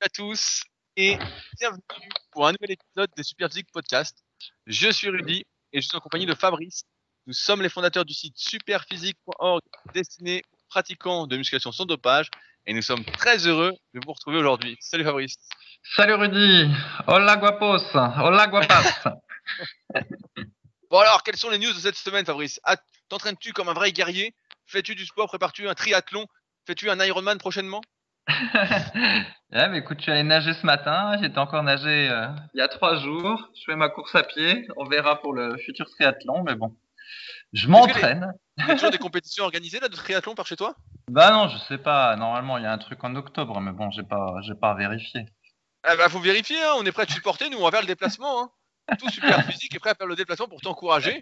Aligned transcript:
à 0.00 0.08
tous 0.08 0.62
et 0.96 1.16
bienvenue 1.58 1.80
pour 2.30 2.46
un 2.46 2.52
nouvel 2.52 2.72
épisode 2.72 3.10
des 3.16 3.22
Super 3.22 3.48
Physique 3.48 3.68
Podcast. 3.72 4.18
Je 4.66 4.90
suis 4.90 5.08
Rudy 5.08 5.44
et 5.72 5.80
je 5.80 5.88
suis 5.88 5.96
en 5.96 6.00
compagnie 6.00 6.26
de 6.26 6.34
Fabrice. 6.34 6.82
Nous 7.26 7.32
sommes 7.32 7.62
les 7.62 7.68
fondateurs 7.68 8.04
du 8.04 8.12
site 8.12 8.34
superphysique.org 8.36 9.62
destiné 9.94 10.42
aux 10.52 10.58
pratiquants 10.68 11.26
de 11.26 11.36
musculation 11.36 11.72
sans 11.72 11.86
dopage 11.86 12.28
et 12.66 12.74
nous 12.74 12.82
sommes 12.82 13.04
très 13.04 13.46
heureux 13.46 13.72
de 13.94 14.00
vous 14.04 14.12
retrouver 14.12 14.38
aujourd'hui. 14.38 14.76
Salut 14.80 15.04
Fabrice. 15.04 15.36
Salut 15.94 16.14
Rudy. 16.14 16.70
Hola 17.06 17.36
guapos. 17.36 17.94
Hola 17.94 18.46
guapas. 18.48 19.04
bon 20.90 20.98
alors, 20.98 21.22
quelles 21.22 21.38
sont 21.38 21.50
les 21.50 21.58
news 21.58 21.72
de 21.72 21.80
cette 21.80 21.96
semaine 21.96 22.26
Fabrice? 22.26 22.60
Ah, 22.64 22.76
T'entraînes-tu 23.08 23.52
comme 23.52 23.68
un 23.68 23.74
vrai 23.74 23.92
guerrier? 23.92 24.34
Fais-tu 24.66 24.94
du 24.94 25.06
sport? 25.06 25.28
Prépares-tu 25.28 25.68
un 25.68 25.74
triathlon? 25.74 26.26
Fais-tu 26.66 26.90
un 26.90 27.02
Ironman 27.02 27.38
prochainement? 27.38 27.80
ouais, 29.52 29.68
mais 29.68 29.78
écoute, 29.78 29.98
je 29.98 30.02
suis 30.02 30.12
allé 30.12 30.22
nager 30.22 30.52
ce 30.52 30.66
matin. 30.66 31.16
J'étais 31.20 31.38
encore 31.38 31.62
nagé 31.62 32.08
euh, 32.10 32.26
il 32.54 32.58
y 32.58 32.60
a 32.60 32.68
trois 32.68 32.96
jours. 32.96 33.50
Je 33.54 33.62
fais 33.64 33.76
ma 33.76 33.88
course 33.88 34.14
à 34.14 34.22
pied. 34.22 34.66
On 34.76 34.84
verra 34.84 35.20
pour 35.20 35.32
le 35.32 35.56
futur 35.58 35.88
triathlon, 35.90 36.42
mais 36.44 36.54
bon. 36.54 36.76
Je 37.52 37.68
m'entraîne. 37.68 38.32
Il 38.58 38.66
y 38.66 38.70
a 38.70 38.74
toujours 38.74 38.90
des 38.90 38.98
compétitions 38.98 39.44
organisées 39.44 39.80
là 39.80 39.88
de 39.88 39.94
triathlon 39.94 40.34
par 40.34 40.46
chez 40.46 40.56
toi? 40.56 40.74
Bah 41.10 41.30
non, 41.30 41.48
je 41.48 41.58
sais 41.58 41.76
pas. 41.76 42.16
Normalement, 42.16 42.56
il 42.56 42.64
y 42.64 42.66
a 42.66 42.72
un 42.72 42.78
truc 42.78 43.04
en 43.04 43.14
octobre, 43.14 43.60
mais 43.60 43.70
bon, 43.70 43.90
j'ai 43.90 44.02
pas, 44.02 44.34
j'ai 44.42 44.54
pas 44.54 44.74
vérifié. 44.74 45.26
Ah 45.84 45.94
bah 45.94 46.08
faut 46.08 46.20
vérifier. 46.20 46.56
Hein. 46.62 46.72
On 46.78 46.86
est 46.86 46.92
prêt 46.92 47.02
à 47.02 47.06
te 47.06 47.12
supporter. 47.12 47.50
Nous, 47.50 47.58
on 47.58 47.64
va 47.64 47.70
faire 47.70 47.82
le 47.82 47.86
déplacement. 47.86 48.42
Hein. 48.42 48.96
Tout 48.98 49.10
super 49.10 49.44
physique 49.44 49.74
est 49.74 49.78
prêt 49.78 49.90
à 49.90 49.94
faire 49.94 50.06
le 50.06 50.16
déplacement 50.16 50.48
pour 50.48 50.62
t'encourager. 50.62 51.20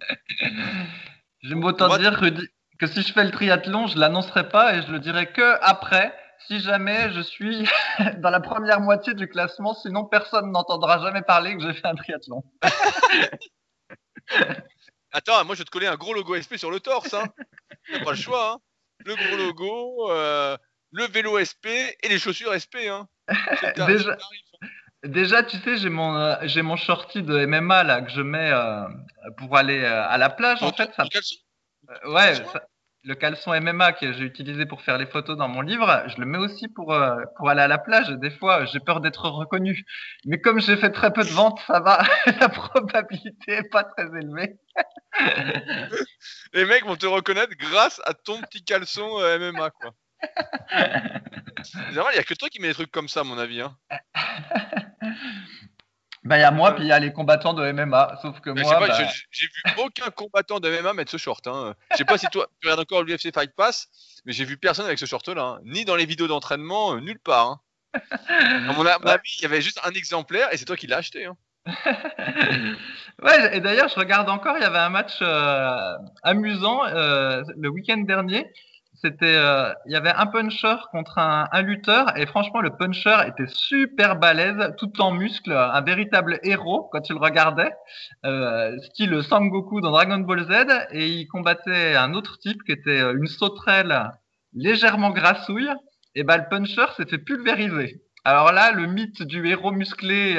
J'aime 1.43 1.65
autant 1.65 1.97
dire 1.99 2.21
que 2.79 2.87
si 2.87 3.03
je 3.03 3.13
fais 3.13 3.25
le 3.25 3.33
triathlon, 3.33 3.89
je 3.89 3.99
l'annoncerai 3.99 4.49
pas 4.49 4.77
et 4.77 4.83
je 4.83 4.93
le 4.93 5.01
dirai 5.01 5.33
que 5.33 5.59
après 5.61 6.15
si 6.47 6.61
jamais 6.61 7.13
je 7.13 7.21
suis 7.21 7.69
dans 8.19 8.31
la 8.31 8.41
première 8.41 8.81
moitié 8.81 9.15
du 9.15 9.29
classement, 9.29 9.75
sinon 9.75 10.05
personne 10.05 10.51
n'entendra 10.51 11.01
jamais 11.01 11.23
parler 11.23 11.57
que 11.57 11.63
j'ai 11.63 11.75
fait 11.75 11.87
un 11.87 11.95
triathlon. 11.95 12.43
Attends, 15.13 15.45
moi 15.45 15.55
je 15.55 15.61
vais 15.61 15.65
te 15.65 15.71
coller 15.71 15.87
un 15.87 15.97
gros 15.97 16.13
logo 16.13 16.35
SP 16.35 16.57
sur 16.57 16.71
le 16.71 16.81
torse. 16.81 17.15
Hein. 17.15 17.25
T'as 17.91 18.05
pas 18.05 18.11
le 18.11 18.17
choix. 18.17 18.53
Hein. 18.53 18.59
Le 19.07 19.15
gros 19.15 19.37
logo, 19.37 20.11
euh, 20.11 20.57
le 20.93 21.05
vélo 21.05 21.39
SP 21.39 21.67
et 22.03 22.09
les 22.09 22.19
chaussures 22.19 22.53
SP. 22.53 22.89
Hein. 22.89 23.07
déjà, 23.87 24.17
déjà, 25.05 25.43
tu 25.43 25.57
sais, 25.59 25.77
j'ai 25.77 25.89
mon, 25.89 26.17
euh, 26.17 26.37
j'ai 26.43 26.63
mon 26.63 26.77
shorty 26.77 27.23
de 27.23 27.47
MMA 27.47 27.85
là 27.85 28.03
que 28.03 28.11
je 28.11 28.23
mets 28.23 28.51
euh, 28.51 28.87
pour 29.37 29.57
aller 29.57 29.85
à 29.85 30.19
la 30.19 30.31
plage. 30.31 30.63
En, 30.63 30.73
fait, 30.73 30.91
ça... 30.97 31.05
ouais, 32.07 32.35
ça, 32.35 32.67
le 33.05 33.15
caleçon 33.15 33.53
MMA 33.61 33.93
que 33.93 34.13
j'ai 34.13 34.25
utilisé 34.25 34.65
pour 34.65 34.81
faire 34.81 34.97
les 34.97 35.07
photos 35.07 35.37
dans 35.37 35.49
mon 35.49 35.61
livre, 35.61 36.05
je 36.07 36.19
le 36.19 36.27
mets 36.27 36.39
aussi 36.39 36.69
pour, 36.69 36.93
euh, 36.93 37.17
pour 37.37 37.51
aller 37.51 37.61
à 37.61 37.69
la 37.69 37.79
plage. 37.79 38.09
Des 38.09 38.31
fois, 38.31 38.65
j'ai 38.65 38.81
peur 38.81 39.01
d'être 39.01 39.29
reconnu. 39.29 39.85
Mais 40.25 40.41
comme 40.41 40.61
j'ai 40.61 40.77
fait 40.77 40.91
très 40.91 41.13
peu 41.13 41.23
de 41.23 41.29
ventes, 41.29 41.61
ça 41.67 41.81
va. 41.81 42.03
la 42.41 42.49
probabilité 42.49 43.53
est 43.53 43.71
pas 43.71 43.85
très 43.85 44.07
élevée. 44.07 44.57
les 46.55 46.65
mecs 46.65 46.85
vont 46.85 46.97
te 46.97 47.07
reconnaître 47.07 47.55
grâce 47.59 48.01
à 48.07 48.15
ton 48.15 48.41
petit 48.41 48.65
caleçon 48.65 49.21
euh, 49.21 49.53
MMA, 49.53 49.71
quoi. 49.71 49.95
il 51.91 51.93
n'y 51.93 51.99
a 51.99 52.23
que 52.23 52.35
toi 52.35 52.49
qui 52.49 52.61
mets 52.61 52.69
des 52.69 52.75
trucs 52.75 52.91
comme 52.91 53.09
ça, 53.09 53.21
à 53.21 53.25
mon 53.25 53.39
avis. 53.39 53.61
Hein. 53.61 53.77
Ben, 56.25 56.39
il 56.39 56.41
y 56.41 56.45
a 56.45 56.51
moi, 56.51 56.75
puis 56.75 56.85
il 56.85 56.89
y 56.89 56.93
a 56.93 56.99
les 56.99 57.13
combattants 57.13 57.53
de 57.53 57.71
MMA. 57.71 58.19
Sauf 58.23 58.41
que 58.41 58.49
moi. 58.49 58.81
Bah 58.81 58.87
j'ai 59.31 59.47
vu 59.47 59.63
aucun 59.77 60.11
combattant 60.11 60.59
de 60.59 60.71
MMA 60.71 60.95
mettre 60.95 61.11
ce 61.11 61.19
short. 61.19 61.47
Hein. 61.47 61.75
Je 61.93 61.99
sais 61.99 62.05
pas 62.07 62.17
si 62.17 62.27
toi, 62.29 62.49
tu 62.61 62.67
regardes 62.67 62.81
encore 62.81 63.03
l'UFC 63.03 63.33
Fight 63.33 63.55
Pass, 63.55 63.89
mais 64.25 64.33
j'ai 64.33 64.47
vu 64.47 64.57
personne 64.57 64.87
avec 64.87 64.99
ce 64.99 65.05
short-là. 65.05 65.43
Hein. 65.43 65.61
Ni 65.65 65.85
dans 65.85 65.97
les 65.97 66.07
vidéos 66.07 66.27
d'entraînement, 66.27 66.95
euh, 66.95 67.01
nulle 67.01 67.19
part. 67.19 67.49
Hein. 67.49 67.61
À 68.69 68.73
mon, 68.73 68.87
avis, 68.87 69.37
il 69.39 69.43
y 69.43 69.45
avait 69.45 69.61
juste 69.61 69.81
un 69.85 69.91
exemplaire 69.91 70.49
et 70.53 70.57
c'est 70.57 70.65
toi 70.65 70.77
qui 70.77 70.87
l'as 70.87 70.97
acheté. 70.97 71.27
Hein. 71.27 71.37
ouais, 73.23 73.57
et 73.57 73.61
d'ailleurs, 73.61 73.89
je 73.89 73.95
regarde 73.95 74.29
encore, 74.29 74.57
il 74.57 74.63
y 74.63 74.67
avait 74.67 74.79
un 74.79 74.89
match 74.89 75.19
euh, 75.21 75.97
amusant 76.23 76.87
euh, 76.87 77.43
le 77.57 77.69
week-end 77.69 77.99
dernier 77.99 78.51
c'était, 79.05 79.37
euh, 79.37 79.71
il 79.85 79.93
y 79.93 79.97
avait 79.97 80.13
un 80.13 80.25
puncher 80.25 80.77
contre 80.91 81.19
un, 81.19 81.63
lutteur 81.63 82.17
et 82.17 82.25
franchement 82.25 82.61
le 82.63 82.71
puncher 82.71 83.17
était 83.27 83.47
super 83.49 84.17
balèze, 84.17 84.73
tout 84.79 84.99
en 84.99 85.11
muscles, 85.11 85.53
un 85.53 85.81
véritable 85.83 86.41
héros 86.43 86.89
quand 86.91 87.03
tu 87.03 87.13
le 87.13 87.19
regardais, 87.19 87.71
euh, 88.25 88.75
style 88.81 89.23
Sangoku 89.23 89.83
dans 89.83 89.91
Dragon 89.91 90.19
Ball 90.19 90.45
Z 90.45 90.87
et 90.93 91.07
il 91.07 91.29
combattait 91.29 91.95
un 91.97 92.15
autre 92.15 92.39
type 92.39 92.63
qui 92.63 92.73
était 92.73 92.99
euh, 92.99 93.15
une 93.15 93.27
sauterelle 93.27 94.11
légèrement 94.55 95.11
grassouille 95.11 95.71
et 96.15 96.25
ben 96.25 96.39
le 96.39 96.49
puncher 96.49 96.87
s'est 96.97 97.07
fait 97.07 97.19
pulvériser. 97.19 98.01
Alors 98.25 98.53
là, 98.53 98.73
le 98.73 98.87
mythe 98.87 99.23
du 99.23 99.47
héros 99.47 99.73
musclé 99.73 100.33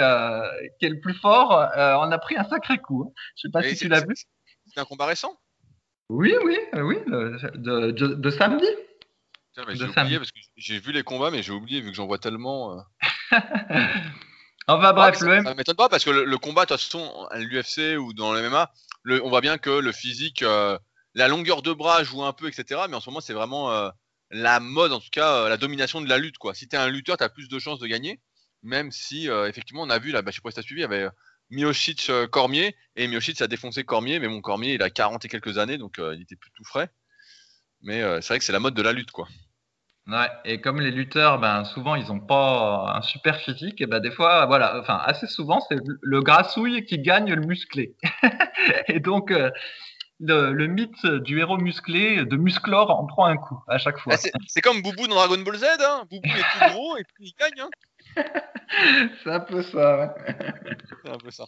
qui 0.80 0.86
est 0.88 0.90
le 0.90 1.00
plus 1.02 1.14
fort, 1.14 1.52
on 1.76 2.12
a 2.12 2.18
pris 2.18 2.36
un 2.36 2.46
sacré 2.46 2.80
coup. 2.80 3.04
Hein. 3.06 3.12
Je 3.36 3.42
sais 3.44 3.52
pas 3.52 3.62
si 3.62 3.76
tu 3.76 3.88
l'as 3.88 4.00
vu. 4.00 4.16
C'est 4.74 4.80
un 4.80 4.86
combat 4.86 5.06
récent? 5.06 5.38
Oui, 6.10 6.36
oui, 6.44 6.58
euh, 6.76 6.82
oui, 6.82 6.98
de, 7.08 7.92
de, 7.92 8.30
samedi. 8.30 8.68
j'ai 9.56 9.62
oublié 9.62 10.18
parce 10.18 10.32
que 10.32 10.40
j'ai 10.56 10.80
vu 10.80 10.92
les 10.92 11.04
combats, 11.04 11.32
mais 11.32 11.42
j'ai 11.42 11.52
oublié 11.52 11.82
vu 11.82 11.90
que 11.90 11.96
j'en 11.96 12.06
vois 12.06 12.20
tellement. 12.20 12.74
Euh... 12.78 12.82
enfin 14.68 14.94
bref, 14.94 15.20
le 15.22 15.44
Ça, 15.44 15.56
m'étonne 15.56 15.76
pas 15.76 15.90
parce 15.90 16.06
que 16.06 16.12
le, 16.12 16.38
combat, 16.38 16.66
de 16.66 16.70
toute 16.70 16.80
façon, 16.80 17.28
à 17.32 17.40
l'UFC 17.40 17.98
ou 17.98 18.14
dans 18.14 18.34
le 18.34 18.48
MMA, 18.48 18.72
on 19.24 19.30
voit 19.30 19.42
bien 19.42 19.58
que 19.58 19.72
le 19.72 19.92
physique, 19.92 20.44
euh, 20.44 20.78
la 21.16 21.28
longueur 21.28 21.64
de 21.64 21.74
bras 21.74 22.04
joue 22.04 22.24
un 22.24 22.34
peu, 22.34 22.48
etc. 22.48 22.82
Mais 22.88 22.96
en 22.96 23.02
ce 23.02 23.10
moment, 23.10 23.22
c'est 23.22 23.34
vraiment 23.34 23.72
euh, 23.72 23.90
la 24.30 24.60
mode, 24.60 24.92
en 24.92 25.00
tout 25.00 25.10
cas, 25.12 25.50
la 25.50 25.58
domination 25.58 26.02
de 26.02 26.10
la 26.10 26.20
lutte. 26.20 26.38
Quoi. 26.38 26.54
Si 26.54 26.68
tu 26.68 26.76
es 26.76 26.80
un 26.80 26.90
lutteur, 26.90 27.18
tu 27.18 27.24
as 27.24 27.30
plus 27.30 27.50
de 27.50 27.58
chances 27.58 27.80
de 27.80 27.88
gagner. 27.88 28.22
Même 28.62 28.92
si, 28.92 29.28
effectivement, 29.28 29.84
on 29.84 29.90
a 29.92 30.00
vu, 30.00 30.12
là, 30.12 30.24
bah, 30.24 30.32
je 30.32 30.36
sais 30.36 30.42
pas 30.42 30.50
si 30.50 30.56
tu 30.56 30.60
as 30.60 30.64
suivi, 30.64 30.82
il 30.82 30.84
y 30.84 30.86
avait 30.86 31.08
Miocic 31.50 32.10
euh, 32.10 32.28
Cormier. 32.28 32.76
Et 32.96 33.08
Miocic 33.08 33.42
a 33.42 33.48
défoncé 33.48 33.84
Cormier 33.84 34.20
mais 34.20 34.28
mon 34.28 34.42
Cormier 34.42 34.74
il 34.74 34.84
a 34.84 34.90
40 34.90 35.26
et 35.26 35.28
quelques 35.28 35.58
années 35.58 35.78
donc 35.78 36.00
euh, 36.00 36.16
il 36.16 36.22
était 36.22 36.36
plus 36.36 36.52
tout 36.52 36.64
frais. 36.64 36.90
Mais 37.82 38.02
euh, 38.02 38.22
c'est 38.22 38.30
vrai 38.30 38.40
que 38.40 38.46
c'est 38.46 38.54
la 38.54 38.60
mode 38.60 38.74
de 38.74 38.82
la 38.82 38.94
lutte 38.94 39.12
quoi. 39.12 39.28
Ouais 40.08 40.30
et 40.44 40.62
comme 40.62 40.80
les 40.82 40.92
lutteurs 40.92 41.40
ben 41.40 41.66
souvent 41.66 41.96
ils 41.96 42.12
ont 42.12 42.20
pas 42.20 42.94
un 42.96 43.02
super 43.02 43.40
physique 43.40 43.82
et 43.82 43.88
ben 43.88 44.00
des 44.00 44.12
fois 44.12 44.46
voilà 44.46 44.80
enfin 44.80 45.02
assez 45.04 45.26
souvent 45.28 45.60
c'est 45.68 45.80
le 46.02 46.22
grassouille 46.22 46.86
qui 46.86 47.00
gagne 47.00 47.34
le 47.34 47.42
musclé. 47.42 47.96
Et 48.88 49.00
donc 49.00 49.34
le, 50.20 50.68
mythe 50.68 51.06
du 51.06 51.40
héros 51.40 51.58
musclé 51.58 52.24
de 52.24 52.38
musclor 52.38 52.92
en 52.92 53.06
prend 53.06 53.26
un 53.26 53.38
coup 53.38 53.62
à 53.68 53.78
chaque 53.78 53.98
fois. 53.98 54.14
Ah, 54.16 54.40
c'est 54.48 54.62
comme 54.62 54.82
Boubou 54.82 55.08
dans 55.08 55.16
Dragon 55.16 55.40
Ball 55.40 55.58
Z, 55.58 55.66
hein. 55.82 56.06
Boubou 56.10 56.28
est 56.28 56.60
plus 56.60 56.70
gros 56.72 56.98
et 56.98 57.04
puis 57.04 57.26
il 57.28 57.34
gagne. 57.38 57.62
Hein 57.62 57.70
c'est 59.24 59.32
un 59.32 59.40
peu 59.40 59.64
ça. 59.64 60.16
c'est 61.04 61.10
un 61.10 61.18
peu 61.18 61.32
ça. 61.32 61.46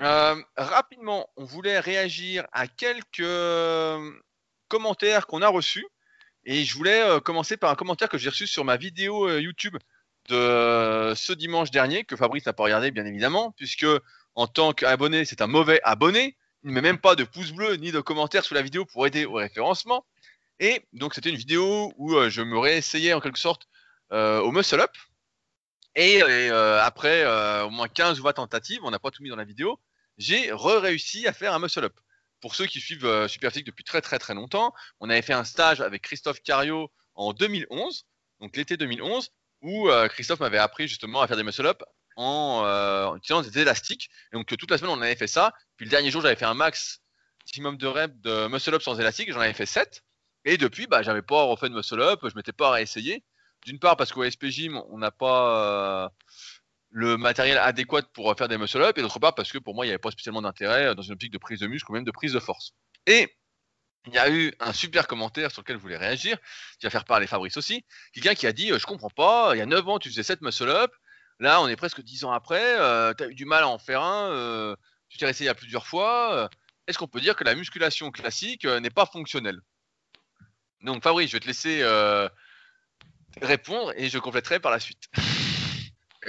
Euh, 0.00 0.42
rapidement, 0.56 1.28
on 1.36 1.44
voulait 1.44 1.78
réagir 1.78 2.46
à 2.52 2.66
quelques 2.66 3.20
euh, 3.20 4.10
commentaires 4.68 5.26
qu'on 5.26 5.42
a 5.42 5.48
reçus. 5.48 5.86
Et 6.44 6.64
je 6.64 6.74
voulais 6.74 7.00
euh, 7.02 7.20
commencer 7.20 7.56
par 7.56 7.70
un 7.70 7.74
commentaire 7.74 8.08
que 8.08 8.18
j'ai 8.18 8.28
reçu 8.28 8.46
sur 8.46 8.64
ma 8.64 8.76
vidéo 8.76 9.30
YouTube 9.38 9.76
de 10.28 11.12
ce 11.14 11.32
dimanche 11.32 11.70
dernier, 11.70 12.04
que 12.04 12.16
Fabrice 12.16 12.46
n'a 12.46 12.52
pas 12.52 12.64
regardé, 12.64 12.90
bien 12.90 13.04
évidemment, 13.04 13.52
puisque 13.52 13.86
en 14.34 14.46
tant 14.46 14.72
qu'abonné, 14.72 15.24
c'est 15.24 15.42
un 15.42 15.46
mauvais 15.46 15.80
abonné. 15.84 16.36
Il 16.64 16.70
ne 16.70 16.74
met 16.74 16.80
même 16.80 16.98
pas 16.98 17.14
de 17.14 17.24
pouce 17.24 17.52
bleu 17.52 17.74
ni 17.76 17.92
de 17.92 18.00
commentaire 18.00 18.42
sous 18.44 18.54
la 18.54 18.62
vidéo 18.62 18.86
pour 18.86 19.06
aider 19.06 19.26
au 19.26 19.34
référencement. 19.34 20.04
Et 20.60 20.82
donc, 20.92 21.14
c'était 21.14 21.30
une 21.30 21.36
vidéo 21.36 21.92
où 21.98 22.18
je 22.28 22.40
me 22.40 22.58
réessayais 22.58 23.12
en 23.12 23.20
quelque 23.20 23.38
sorte 23.38 23.68
au 24.10 24.50
muscle 24.50 24.80
up, 24.80 24.92
et, 25.96 26.22
euh, 26.22 26.82
après 26.82 27.24
euh, 27.24 27.64
au 27.64 27.70
moins 27.70 27.88
15 27.88 28.20
ou 28.20 28.24
20 28.24 28.34
tentatives, 28.34 28.80
on 28.84 28.90
n'a 28.90 28.98
pas 28.98 29.10
tout 29.10 29.22
mis 29.22 29.30
dans 29.30 29.36
la 29.36 29.44
vidéo, 29.44 29.80
j'ai 30.18 30.52
re-réussi 30.52 31.26
à 31.26 31.32
faire 31.32 31.54
un 31.54 31.58
muscle 31.58 31.84
up. 31.84 31.94
Pour 32.40 32.54
ceux 32.54 32.66
qui 32.66 32.80
suivent 32.80 33.06
euh, 33.06 33.28
Superphysique 33.28 33.66
depuis 33.66 33.84
très 33.84 34.00
très 34.00 34.18
très 34.18 34.34
longtemps, 34.34 34.74
on 35.00 35.08
avait 35.10 35.22
fait 35.22 35.32
un 35.32 35.44
stage 35.44 35.80
avec 35.80 36.02
Christophe 36.02 36.40
Cario 36.42 36.90
en 37.14 37.32
2011, 37.32 38.06
donc 38.40 38.56
l'été 38.56 38.76
2011, 38.76 39.30
où 39.62 39.88
Christophe 40.10 40.40
m'avait 40.40 40.58
appris 40.58 40.88
justement 40.88 41.22
à 41.22 41.26
faire 41.26 41.38
des 41.38 41.42
muscle 41.42 41.64
up 41.64 41.82
en, 42.16 43.16
utilisant 43.16 43.40
des 43.40 43.58
élastiques. 43.60 44.10
Et 44.30 44.36
donc 44.36 44.46
toute 44.46 44.70
la 44.70 44.76
semaine 44.76 44.90
on 44.90 45.00
avait 45.00 45.16
fait 45.16 45.26
ça. 45.26 45.52
Puis 45.76 45.86
le 45.86 45.90
dernier 45.90 46.10
jour 46.10 46.20
j'avais 46.20 46.36
fait 46.36 46.44
un 46.44 46.52
max 46.52 47.00
maximum 47.44 47.76
de 47.78 47.86
reps 47.86 48.20
de 48.20 48.48
muscle 48.48 48.74
up 48.74 48.82
sans 48.82 48.98
élastique, 49.00 49.32
j'en 49.32 49.40
avais 49.40 49.54
fait 49.54 49.64
7. 49.64 50.02
Et 50.44 50.58
depuis, 50.58 50.86
bah, 50.86 51.02
j'avais 51.02 51.22
pas 51.22 51.42
refait 51.44 51.68
de 51.68 51.74
muscle 51.74 52.00
up, 52.00 52.20
je 52.22 52.34
m'étais 52.34 52.52
pas 52.52 52.70
réessayé. 52.70 53.24
D'une 53.64 53.78
part 53.78 53.96
parce 53.96 54.12
qu'au 54.12 54.28
SP 54.28 54.46
Gym, 54.48 54.82
on 54.90 54.98
n'a 54.98 55.10
pas 55.10 56.04
euh, 56.04 56.08
le 56.90 57.16
matériel 57.16 57.56
adéquat 57.56 58.02
pour 58.12 58.34
faire 58.36 58.46
des 58.48 58.58
muscle 58.58 58.82
up, 58.82 58.98
et 58.98 59.02
d'autre 59.02 59.18
part 59.18 59.34
parce 59.34 59.50
que 59.50 59.58
pour 59.58 59.74
moi, 59.74 59.86
il 59.86 59.88
n'y 59.88 59.92
avait 59.92 59.98
pas 59.98 60.10
spécialement 60.10 60.42
d'intérêt 60.42 60.88
euh, 60.88 60.94
dans 60.94 61.02
une 61.02 61.12
optique 61.12 61.32
de 61.32 61.38
prise 61.38 61.60
de 61.60 61.66
muscle 61.66 61.90
ou 61.90 61.94
même 61.94 62.04
de 62.04 62.10
prise 62.10 62.34
de 62.34 62.40
force. 62.40 62.74
Et 63.06 63.34
il 64.06 64.12
y 64.12 64.18
a 64.18 64.30
eu 64.30 64.52
un 64.60 64.74
super 64.74 65.06
commentaire 65.06 65.50
sur 65.50 65.62
lequel 65.62 65.76
je 65.76 65.80
voulais 65.80 65.96
réagir, 65.96 66.36
qui 66.78 66.84
va 66.84 66.90
faire 66.90 67.06
parler 67.06 67.26
Fabrice 67.26 67.56
aussi. 67.56 67.86
Quelqu'un 68.12 68.34
qui 68.34 68.46
a 68.46 68.52
dit 68.52 68.70
euh, 68.70 68.78
Je 68.78 68.84
comprends 68.84 69.08
pas, 69.08 69.54
il 69.54 69.58
y 69.58 69.62
a 69.62 69.66
9 69.66 69.88
ans, 69.88 69.98
tu 69.98 70.10
faisais 70.10 70.22
7 70.22 70.42
muscle 70.42 70.68
up. 70.68 70.92
Là, 71.40 71.62
on 71.62 71.68
est 71.68 71.76
presque 71.76 72.02
10 72.02 72.24
ans 72.24 72.32
après, 72.32 72.76
tu 73.16 73.24
as 73.24 73.28
eu 73.28 73.34
du 73.34 73.44
mal 73.44 73.64
à 73.64 73.68
en 73.68 73.78
faire 73.78 74.02
un, 74.02 74.76
tu 75.08 75.18
t'es 75.18 75.28
essayé 75.28 75.50
à 75.50 75.54
plusieurs 75.54 75.84
fois. 75.84 76.48
Est-ce 76.86 76.96
qu'on 76.96 77.08
peut 77.08 77.20
dire 77.20 77.34
que 77.34 77.42
la 77.42 77.56
musculation 77.56 78.12
classique 78.12 78.64
n'est 78.64 78.90
pas 78.90 79.04
fonctionnelle? 79.04 79.60
Donc, 80.82 81.02
Fabrice, 81.02 81.30
je 81.30 81.32
vais 81.34 81.40
te 81.40 81.48
laisser 81.48 81.82
répondre 83.42 83.92
et 83.96 84.08
je 84.08 84.18
compléterai 84.18 84.60
par 84.60 84.72
la 84.72 84.80
suite. 84.80 85.08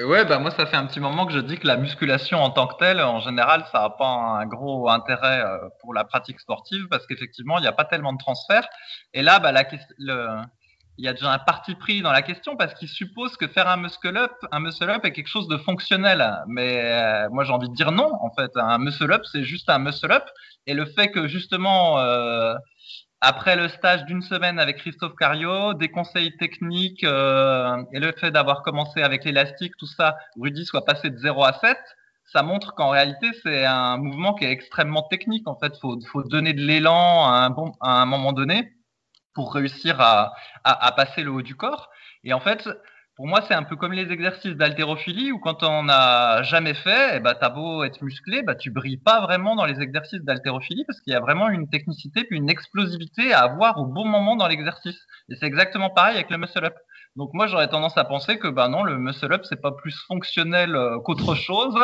Ouais, 0.04 0.26
bah 0.26 0.40
moi 0.40 0.52
ça 0.52 0.66
fait 0.66 0.76
un 0.76 0.86
petit 0.88 1.00
moment 1.00 1.26
que 1.26 1.32
je 1.32 1.40
dis 1.40 1.58
que 1.58 1.66
la 1.66 1.78
musculation 1.78 2.44
en 2.44 2.50
tant 2.50 2.68
que 2.68 2.76
telle, 2.78 3.00
en 3.00 3.22
général, 3.22 3.66
ça 3.72 3.80
n'a 3.80 3.90
pas 3.92 4.08
un 4.08 4.46
gros 4.46 4.90
intérêt 4.90 5.42
euh, 5.42 5.70
pour 5.80 5.94
la 5.94 6.04
pratique 6.04 6.42
sportive 6.42 6.88
parce 6.90 7.08
qu'effectivement, 7.08 7.60
il 7.60 7.62
n'y 7.62 7.68
a 7.68 7.72
pas 7.72 7.86
tellement 7.86 8.12
de 8.12 8.18
transferts. 8.18 8.68
Et 9.14 9.22
là, 9.22 9.40
bah, 9.40 9.54
il 9.98 11.06
y 11.06 11.08
a 11.08 11.14
déjà 11.14 11.32
un 11.32 11.40
parti 11.40 11.76
pris 11.76 12.02
dans 12.02 12.12
la 12.12 12.22
question 12.24 12.58
parce 12.58 12.74
qu'il 12.74 12.90
suppose 12.90 13.38
que 13.38 13.48
faire 13.48 13.70
un 13.70 13.78
muscle 13.78 14.18
up, 14.18 14.34
un 14.52 14.60
muscle 14.60 14.90
est 15.02 15.12
quelque 15.14 15.28
chose 15.28 15.48
de 15.48 15.58
fonctionnel. 15.58 16.44
Mais 16.48 16.82
euh, 16.84 17.30
moi 17.30 17.46
j'ai 17.46 17.54
envie 17.54 17.70
de 17.70 17.76
dire 17.76 17.94
non. 17.94 18.12
En 18.22 18.34
fait, 18.34 18.52
un 18.56 18.78
muscle 18.80 19.14
up 19.14 19.24
c'est 19.32 19.44
juste 19.44 19.70
un 19.70 19.80
muscle 19.80 20.12
up. 20.12 20.26
Et 20.68 20.74
le 20.74 20.86
fait 20.86 21.10
que 21.10 21.28
justement 21.28 22.00
euh, 22.00 22.56
après 23.22 23.56
le 23.56 23.70
stage 23.70 24.06
d'une 24.06 24.22
semaine 24.22 24.60
avec 24.60 24.78
Christophe 24.78 25.16
Cario, 25.16 25.74
des 25.74 25.90
conseils 25.90 26.36
techniques 26.38 27.04
euh, 27.04 27.84
et 27.92 28.00
le 28.00 28.12
fait 28.12 28.32
d'avoir 28.32 28.62
commencé 28.62 29.02
avec 29.02 29.24
l'élastique, 29.24 29.74
tout 29.78 29.88
ça, 29.88 30.18
Rudy 30.40 30.66
soit 30.66 30.86
passé 30.86 31.10
de 31.10 31.18
0 31.18 31.44
à 31.44 31.54
7, 31.54 31.78
ça 32.32 32.44
montre 32.44 32.74
qu'en 32.76 32.90
réalité 32.90 33.32
c'est 33.44 33.66
un 33.66 33.98
mouvement 33.98 34.34
qui 34.34 34.46
est 34.46 34.52
extrêmement 34.52 35.04
technique. 35.04 35.48
En 35.48 35.58
fait, 35.58 35.78
faut 35.80 35.98
faut 36.12 36.24
donner 36.24 36.54
de 36.54 36.62
l'élan 36.62 37.26
à 37.26 37.46
un 37.46 37.50
bon 37.50 37.74
à 37.82 38.02
un 38.02 38.06
moment 38.06 38.34
donné 38.34 38.74
pour 39.34 39.54
réussir 39.54 40.00
à, 40.02 40.34
à, 40.64 40.92
passer 40.94 41.22
le 41.24 41.32
haut 41.32 41.42
du 41.42 41.56
corps. 41.56 41.90
Et 42.24 42.34
en 42.34 42.40
fait, 42.40 42.68
pour 43.16 43.28
moi, 43.28 43.42
c'est 43.48 43.54
un 43.54 43.64
peu 43.64 43.78
comme 43.78 43.94
les 43.94 44.12
exercices 44.12 44.56
d'haltérophilie 44.56 45.32
où 45.32 45.40
quand 45.40 45.64
on 45.64 45.84
n'a 45.84 46.44
jamais 46.44 46.74
fait, 46.74 47.18
eh 47.18 47.20
ben, 47.22 47.34
t'as 47.34 47.50
beau 47.50 47.84
être 47.86 48.02
musclé, 48.02 48.44
bah, 48.44 48.56
tu 48.56 48.72
brilles 48.72 48.98
pas 48.98 49.22
vraiment 49.22 49.56
dans 49.56 49.66
les 49.66 49.80
exercices 49.82 50.22
d'haltérophilie 50.22 50.84
parce 50.86 51.00
qu'il 51.00 51.14
y 51.14 51.16
a 51.16 51.22
vraiment 51.22 51.50
une 51.50 51.70
technicité 51.70 52.26
puis 52.26 52.38
une 52.38 52.50
explosivité 52.50 53.32
à 53.32 53.40
avoir 53.44 53.80
au 53.80 53.86
bon 53.86 54.06
moment 54.06 54.36
dans 54.36 54.48
l'exercice. 54.48 55.00
Et 55.30 55.36
c'est 55.36 55.46
exactement 55.46 55.90
pareil 55.90 56.16
avec 56.16 56.30
le 56.30 56.38
muscle 56.38 56.66
up. 56.66 56.76
Donc 57.16 57.30
moi, 57.34 57.48
j'aurais 57.48 57.70
tendance 57.70 57.98
à 57.98 58.04
penser 58.04 58.38
que 58.38 58.50
bah 58.50 58.68
non, 58.68 58.84
le 58.84 58.98
muscle 58.98 59.32
up 59.32 59.46
c'est 59.46 59.62
pas 59.62 59.72
plus 59.72 59.98
fonctionnel 60.08 60.76
euh, 60.76 61.00
qu'autre 61.00 61.36
chose, 61.36 61.80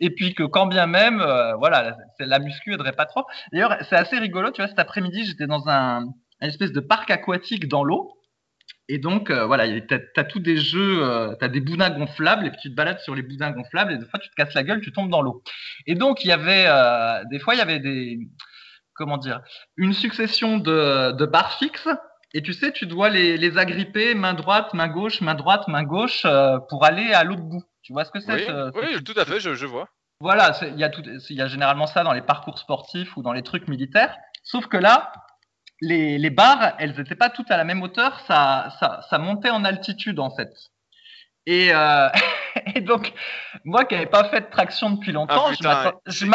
et 0.00 0.08
puis 0.08 0.34
que 0.34 0.44
quand 0.44 0.66
bien 0.66 0.86
même, 0.86 1.20
euh, 1.20 1.54
voilà, 1.56 1.98
la 2.18 2.38
muscu 2.38 2.72
aiderait 2.72 2.92
pas 2.92 3.04
trop. 3.04 3.24
D'ailleurs, 3.52 3.76
c'est 3.90 3.96
assez 3.96 4.18
rigolo, 4.18 4.50
tu 4.50 4.62
vois, 4.62 4.68
cet 4.68 4.78
après-midi, 4.78 5.26
j'étais 5.26 5.46
dans 5.46 5.68
un 5.68 6.06
une 6.42 6.48
espèce 6.48 6.72
de 6.72 6.80
parc 6.80 7.10
aquatique 7.10 7.68
dans 7.68 7.84
l'eau. 7.84 8.16
Et 8.92 8.98
donc, 8.98 9.30
euh, 9.30 9.46
voilà, 9.46 9.68
tu 9.80 9.94
as, 10.16 10.24
tous 10.24 10.40
des 10.40 10.56
jeux, 10.56 11.00
euh, 11.00 11.36
tu 11.38 11.44
as 11.44 11.48
des 11.48 11.60
boudins 11.60 11.90
gonflables, 11.90 12.44
et 12.44 12.50
puis 12.50 12.58
tu 12.60 12.70
te 12.70 12.74
balades 12.74 12.98
sur 12.98 13.14
les 13.14 13.22
boudins 13.22 13.52
gonflables, 13.52 13.92
et 13.92 13.98
des 13.98 14.04
fois, 14.04 14.18
tu 14.18 14.28
te 14.28 14.34
casses 14.34 14.52
la 14.52 14.64
gueule, 14.64 14.80
tu 14.80 14.90
tombes 14.90 15.10
dans 15.10 15.22
l'eau. 15.22 15.44
Et 15.86 15.94
donc, 15.94 16.24
il 16.24 16.26
y 16.26 16.32
avait, 16.32 16.64
euh, 16.66 17.22
des 17.30 17.38
fois, 17.38 17.54
il 17.54 17.58
y 17.58 17.60
avait 17.60 17.78
des, 17.78 18.18
comment 18.94 19.16
dire, 19.16 19.42
une 19.76 19.92
succession 19.92 20.58
de, 20.58 21.12
de 21.12 21.24
barres 21.24 21.56
fixes, 21.56 21.88
et 22.34 22.42
tu 22.42 22.52
sais, 22.52 22.72
tu 22.72 22.86
dois 22.86 23.10
les, 23.10 23.36
les, 23.36 23.58
agripper 23.58 24.16
main 24.16 24.34
droite, 24.34 24.74
main 24.74 24.88
gauche, 24.88 25.20
main 25.20 25.36
droite, 25.36 25.68
main 25.68 25.84
gauche, 25.84 26.26
pour 26.68 26.84
aller 26.84 27.12
à 27.12 27.22
l'autre 27.22 27.42
bout. 27.42 27.62
Tu 27.82 27.92
vois 27.92 28.04
ce 28.04 28.10
que 28.10 28.18
c'est 28.18 28.50
oui, 28.74 29.04
tout 29.04 29.14
à 29.16 29.24
fait, 29.24 29.38
je, 29.38 29.54
je 29.54 29.66
vois. 29.66 29.88
Voilà, 30.18 30.52
il 30.62 30.78
y, 30.78 30.84
a 30.84 30.90
y 31.30 31.40
a 31.40 31.46
généralement 31.46 31.86
ça 31.86 32.02
dans 32.02 32.12
les 32.12 32.22
parcours 32.22 32.58
sportifs 32.58 33.16
ou 33.16 33.22
dans 33.22 33.32
les 33.32 33.42
trucs 33.42 33.68
militaires. 33.68 34.16
Sauf 34.42 34.66
que 34.66 34.76
là, 34.76 35.12
les, 35.80 36.18
les 36.18 36.30
barres, 36.30 36.74
elles 36.78 36.94
n'étaient 36.96 37.14
pas 37.14 37.30
toutes 37.30 37.50
à 37.50 37.56
la 37.56 37.64
même 37.64 37.82
hauteur, 37.82 38.20
ça, 38.26 38.74
ça, 38.78 39.00
ça 39.08 39.18
montait 39.18 39.50
en 39.50 39.64
altitude 39.64 40.18
en 40.20 40.30
fait. 40.30 40.50
Et, 41.46 41.70
euh, 41.72 42.08
et 42.74 42.80
donc, 42.80 43.12
moi 43.64 43.84
qui 43.84 43.94
n'avais 43.94 44.06
pas 44.06 44.28
fait 44.28 44.42
de 44.42 44.50
traction 44.50 44.90
depuis 44.90 45.12
longtemps, 45.12 45.46
ah, 45.48 45.52
je 46.08 46.26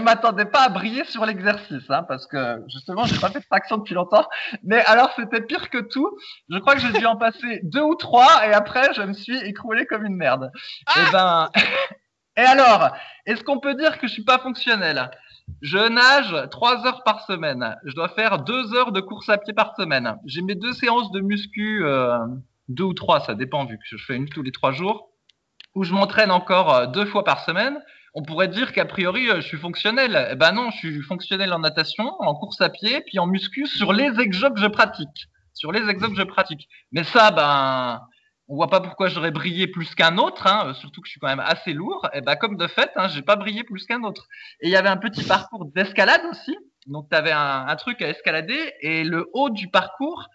m'attendais, 0.00 0.44
ouais, 0.44 0.50
pas 0.50 0.62
à 0.62 0.68
briller 0.70 1.04
sur 1.04 1.26
l'exercice, 1.26 1.84
hein, 1.90 2.04
parce 2.08 2.26
que 2.26 2.62
justement, 2.68 3.04
j'ai 3.04 3.18
pas 3.18 3.30
fait 3.30 3.40
de 3.40 3.46
traction 3.48 3.76
depuis 3.78 3.94
longtemps. 3.94 4.26
Mais 4.64 4.82
alors, 4.86 5.12
c'était 5.14 5.42
pire 5.42 5.68
que 5.70 5.78
tout. 5.78 6.10
Je 6.48 6.58
crois 6.58 6.74
que 6.74 6.80
j'ai 6.80 6.92
dû 6.92 7.06
en 7.06 7.16
passer 7.16 7.60
deux 7.62 7.82
ou 7.82 7.94
trois, 7.94 8.46
et 8.46 8.52
après, 8.52 8.94
je 8.94 9.02
me 9.02 9.12
suis 9.12 9.38
écroulé 9.38 9.86
comme 9.86 10.04
une 10.04 10.16
merde. 10.16 10.50
Et 10.96 11.00
eh 11.08 11.12
ben, 11.12 11.50
et 12.36 12.42
alors, 12.42 12.96
est-ce 13.26 13.44
qu'on 13.44 13.60
peut 13.60 13.74
dire 13.74 13.98
que 13.98 14.08
je 14.08 14.12
suis 14.12 14.24
pas 14.24 14.38
fonctionnel? 14.38 15.10
Je 15.62 15.78
nage 15.78 16.48
trois 16.50 16.86
heures 16.86 17.02
par 17.04 17.24
semaine. 17.26 17.76
Je 17.84 17.94
dois 17.94 18.08
faire 18.08 18.38
deux 18.40 18.74
heures 18.74 18.92
de 18.92 19.00
course 19.00 19.28
à 19.28 19.38
pied 19.38 19.52
par 19.52 19.74
semaine. 19.76 20.16
J'ai 20.26 20.42
mes 20.42 20.54
deux 20.54 20.72
séances 20.72 21.10
de 21.12 21.20
muscu, 21.20 21.84
euh, 21.84 22.18
deux 22.68 22.84
ou 22.84 22.94
trois, 22.94 23.20
ça 23.20 23.34
dépend 23.34 23.64
vu 23.64 23.76
que 23.76 23.84
je 23.84 23.96
fais 23.96 24.16
une 24.16 24.28
tous 24.28 24.42
les 24.42 24.52
trois 24.52 24.72
jours, 24.72 25.10
où 25.74 25.84
je 25.84 25.92
m'entraîne 25.92 26.30
encore 26.30 26.74
euh, 26.74 26.86
deux 26.86 27.06
fois 27.06 27.24
par 27.24 27.44
semaine. 27.44 27.78
On 28.14 28.22
pourrait 28.22 28.48
dire 28.48 28.72
qu'a 28.72 28.84
priori 28.84 29.28
euh, 29.28 29.36
je 29.36 29.46
suis 29.46 29.58
fonctionnel. 29.58 30.28
Eh 30.32 30.34
ben 30.34 30.52
non, 30.52 30.70
je 30.70 30.76
suis 30.76 31.02
fonctionnel 31.02 31.52
en 31.52 31.60
natation, 31.60 32.12
en 32.20 32.34
course 32.34 32.60
à 32.60 32.70
pied, 32.70 33.02
puis 33.06 33.18
en 33.18 33.26
muscu 33.26 33.66
sur 33.66 33.92
les 33.92 34.18
exos 34.20 34.50
que 34.54 34.60
je 34.60 34.66
pratique. 34.66 35.28
Sur 35.54 35.72
les 35.72 35.88
exos 35.88 36.10
que 36.10 36.16
je 36.16 36.22
pratique. 36.22 36.68
Mais 36.92 37.04
ça, 37.04 37.30
ben, 37.30 38.00
on 38.50 38.56
voit 38.56 38.68
pas 38.68 38.80
pourquoi 38.80 39.08
j'aurais 39.08 39.30
brillé 39.30 39.68
plus 39.68 39.94
qu'un 39.94 40.18
autre, 40.18 40.48
hein, 40.48 40.74
surtout 40.74 41.00
que 41.00 41.06
je 41.06 41.12
suis 41.12 41.20
quand 41.20 41.28
même 41.28 41.40
assez 41.40 41.72
lourd. 41.72 42.08
Et 42.12 42.20
ben 42.20 42.34
comme 42.34 42.56
de 42.56 42.66
fait, 42.66 42.90
hein, 42.96 43.06
j'ai 43.06 43.22
pas 43.22 43.36
brillé 43.36 43.62
plus 43.62 43.86
qu'un 43.86 44.02
autre. 44.02 44.26
Et 44.60 44.66
il 44.66 44.70
y 44.70 44.76
avait 44.76 44.88
un 44.88 44.96
petit 44.96 45.22
parcours 45.22 45.66
d'escalade 45.66 46.22
aussi, 46.28 46.58
donc 46.88 47.08
tu 47.08 47.16
avais 47.16 47.30
un, 47.30 47.74
truc 47.76 48.02
à 48.02 48.08
escalader 48.08 48.72
et 48.80 49.04
le 49.04 49.30
haut 49.34 49.50
du 49.50 49.68
parcours 49.68 50.26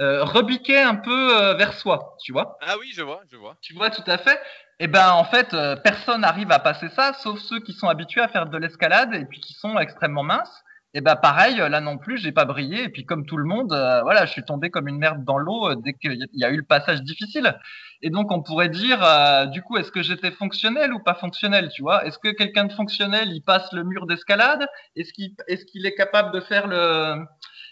euh, 0.00 0.24
rebiquait 0.24 0.80
un 0.80 0.94
peu 0.94 1.36
euh, 1.36 1.54
vers 1.54 1.74
soi, 1.74 2.16
tu 2.24 2.32
vois. 2.32 2.56
Ah 2.62 2.76
oui, 2.80 2.90
je 2.94 3.02
vois, 3.02 3.20
je 3.30 3.36
vois. 3.36 3.58
Tu 3.60 3.74
vois 3.74 3.90
tout 3.90 4.04
à 4.06 4.16
fait. 4.16 4.40
Et 4.80 4.86
ben 4.86 5.10
en 5.10 5.24
fait, 5.24 5.52
euh, 5.52 5.76
personne 5.76 6.22
n'arrive 6.22 6.50
à 6.50 6.60
passer 6.60 6.88
ça, 6.88 7.12
sauf 7.12 7.38
ceux 7.38 7.60
qui 7.60 7.74
sont 7.74 7.88
habitués 7.88 8.22
à 8.22 8.28
faire 8.28 8.46
de 8.46 8.56
l'escalade 8.56 9.12
et 9.14 9.26
puis 9.26 9.40
qui 9.40 9.52
sont 9.52 9.78
extrêmement 9.78 10.22
minces. 10.22 10.64
Et 10.94 11.02
ben 11.02 11.16
pareil, 11.16 11.56
là 11.56 11.80
non 11.80 11.98
plus, 11.98 12.16
j'ai 12.18 12.32
pas 12.32 12.46
brillé. 12.46 12.84
Et 12.84 12.88
puis 12.88 13.04
comme 13.04 13.26
tout 13.26 13.36
le 13.36 13.44
monde, 13.44 13.72
euh, 13.72 14.00
voilà, 14.02 14.24
je 14.24 14.32
suis 14.32 14.44
tombé 14.44 14.70
comme 14.70 14.88
une 14.88 14.98
merde 14.98 15.22
dans 15.24 15.36
l'eau 15.36 15.68
euh, 15.68 15.76
dès 15.76 15.92
qu'il 15.92 16.26
y 16.32 16.44
a 16.44 16.50
eu 16.50 16.56
le 16.56 16.62
passage 16.64 17.02
difficile. 17.02 17.58
Et 18.00 18.10
donc 18.10 18.32
on 18.32 18.42
pourrait 18.42 18.70
dire, 18.70 19.02
euh, 19.04 19.46
du 19.46 19.62
coup, 19.62 19.76
est-ce 19.76 19.92
que 19.92 20.02
j'étais 20.02 20.30
fonctionnel 20.30 20.94
ou 20.94 21.00
pas 21.00 21.14
fonctionnel, 21.14 21.68
tu 21.74 21.82
vois? 21.82 22.06
Est-ce 22.06 22.18
que 22.18 22.28
quelqu'un 22.28 22.64
de 22.64 22.72
fonctionnel, 22.72 23.28
il 23.32 23.42
passe 23.42 23.70
le 23.72 23.84
mur 23.84 24.06
d'escalade? 24.06 24.66
Est-ce 24.96 25.12
qu'il 25.12 25.86
est, 25.86 25.94
capable 25.94 26.32
de 26.32 26.40
faire 26.40 26.66
le 26.66 27.24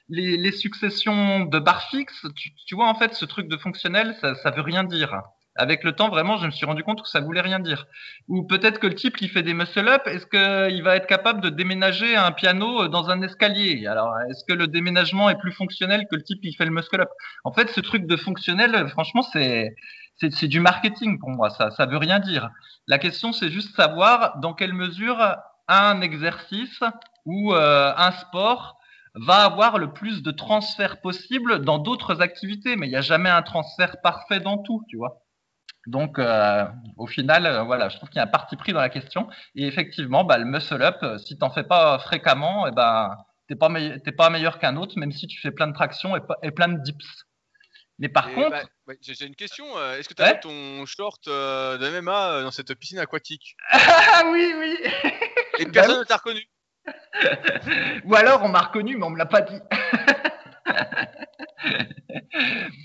les, 0.09 0.53
successions 0.53 1.47
de 1.47 1.59
barres 1.59 1.89
fixes? 1.91 2.27
Tu, 2.37 2.51
tu, 2.67 2.75
vois, 2.75 2.89
en 2.89 2.95
fait, 2.95 3.15
ce 3.15 3.25
truc 3.25 3.49
de 3.49 3.57
fonctionnel, 3.57 4.15
ça, 4.21 4.35
ça 4.37 4.51
veut 4.51 4.63
rien 4.63 4.85
dire 4.85 5.23
avec 5.57 5.85
le 5.85 5.93
temps, 5.93 6.09
vraiment, 6.09 6.37
je 6.37 6.47
me 6.47 6.51
suis 6.51 6.67
rendu 6.67 6.83
compte 6.83 7.03
que 7.03 7.09
ça 7.09 7.21
voulait 7.21 7.41
rien 7.41 7.59
dire. 7.59 7.87
Ou 8.29 8.45
peut-être 8.45 8.79
que 8.79 8.87
le 8.87 8.95
type 8.95 9.17
qui 9.17 9.29
fait 9.29 9.43
des 9.43 9.55
muscle-up, 9.55 10.03
est-ce 10.07 10.27
qu'il 10.27 10.83
va 10.83 10.97
être 10.97 11.07
capable 11.07 11.41
de 11.41 11.49
déménager 11.49 12.17
un 12.17 12.33
piano 12.33 12.89
dans 12.89 13.11
un 13.11 13.23
escalier? 13.23 13.87
Alors, 13.87 14.15
est-ce 14.31 14.45
que 14.47 14.53
le 14.53 14.67
déménagement 14.67 15.31
est 15.31 15.39
plus 15.39 15.53
fonctionnel 15.53 16.07
que 16.11 16.17
le 16.17 16.23
type 16.23 16.41
qui 16.41 16.55
fait 16.55 16.65
le 16.65 16.71
muscle-up 16.71 17.09
En 17.45 17.53
fait, 17.53 17.71
ce 17.71 17.81
truc 17.81 18.07
de 18.07 18.17
fonctionnel, 18.17 18.89
franchement, 18.89 19.23
c'est 19.23 19.75
c'est 20.19 20.49
du 20.49 20.61
marketing 20.61 21.19
pour 21.19 21.31
moi. 21.31 21.51
Ça, 21.51 21.71
ça 21.71 21.87
veut 21.87 21.99
rien 21.99 22.19
dire. 22.19 22.51
La 22.87 22.99
question, 22.99 23.33
c'est 23.33 23.51
juste 23.51 23.77
savoir 23.77 24.39
dans 24.39 24.55
quelle 24.55 24.73
mesure 24.73 25.37
un 25.69 26.01
exercice 26.01 26.83
ou 27.25 27.53
euh, 27.53 27.93
un 27.97 28.13
sport 28.13 28.79
va 29.15 29.45
avoir 29.45 29.79
le 29.79 29.93
plus 29.93 30.23
de 30.23 30.31
transferts 30.31 31.01
possible 31.01 31.61
dans 31.61 31.79
d'autres 31.79 32.23
activités. 32.23 32.77
Mais 32.77 32.87
il 32.87 32.91
n'y 32.91 32.97
a 32.97 33.03
jamais 33.03 33.31
un 33.31 33.43
transfert 33.43 34.01
parfait 34.03 34.41
dans 34.41 34.59
tout, 34.59 34.83
tu 34.89 34.97
vois. 34.97 35.26
Donc, 35.87 36.19
euh, 36.19 36.65
au 36.97 37.07
final, 37.07 37.47
euh, 37.47 37.63
voilà, 37.63 37.89
je 37.89 37.97
trouve 37.97 38.09
qu'il 38.09 38.17
y 38.17 38.21
a 38.21 38.25
un 38.25 38.29
parti 38.29 38.57
pris 38.57 38.73
dans 38.73 38.81
la 38.81 38.89
question. 38.89 39.29
Et 39.55 39.67
effectivement, 39.67 40.25
bah, 40.25 40.39
le 40.39 40.45
muscle 40.45 40.83
up, 40.83 40.97
euh, 41.03 41.19
si 41.19 41.39
t'en 41.39 41.51
fais 41.51 41.63
pas 41.63 41.99
fréquemment, 42.01 42.67
eh 42.67 42.73
ben, 42.73 43.17
t'es 43.49 43.55
pas, 43.55 43.69
pas 44.17 44.31
meilleur 44.31 44.59
qu'un 44.59 44.77
autre, 44.77 44.99
même 44.99 45.13
si 45.13 45.29
tu 45.29 45.41
fais 45.41 45.53
plein 45.53 45.69
de 45.69 45.73
tractions 45.73 46.17
et, 46.43 46.51
plein 46.51 46.69
de 46.69 46.83
dips. 46.83 47.25
Mais 47.99 48.09
par 48.09 48.31
contre, 48.35 48.59
bah, 48.87 48.95
j'ai 49.01 49.27
une 49.27 49.37
question. 49.37 49.65
Est-ce 49.93 50.09
que 50.09 50.15
tu 50.15 50.23
as 50.23 50.35
ton 50.35 50.85
short 50.85 51.27
de 51.27 52.01
MMA 52.01 52.43
dans 52.43 52.51
cette 52.51 52.75
piscine 52.75 52.99
aquatique? 52.99 53.57
Ah 53.73 54.23
oui, 54.31 54.55
oui. 54.59 54.77
Et 55.59 55.67
personne 55.73 55.95
bah 55.95 56.01
ne 56.01 56.05
t'a 56.05 56.17
reconnu? 56.17 56.41
Ou 58.05 58.15
alors 58.15 58.43
on 58.43 58.49
m'a 58.49 58.61
reconnu, 58.61 58.97
mais 58.97 59.05
on 59.05 59.11
me 59.11 59.19
l'a 59.19 59.27
pas 59.27 59.41
dit. 59.43 59.59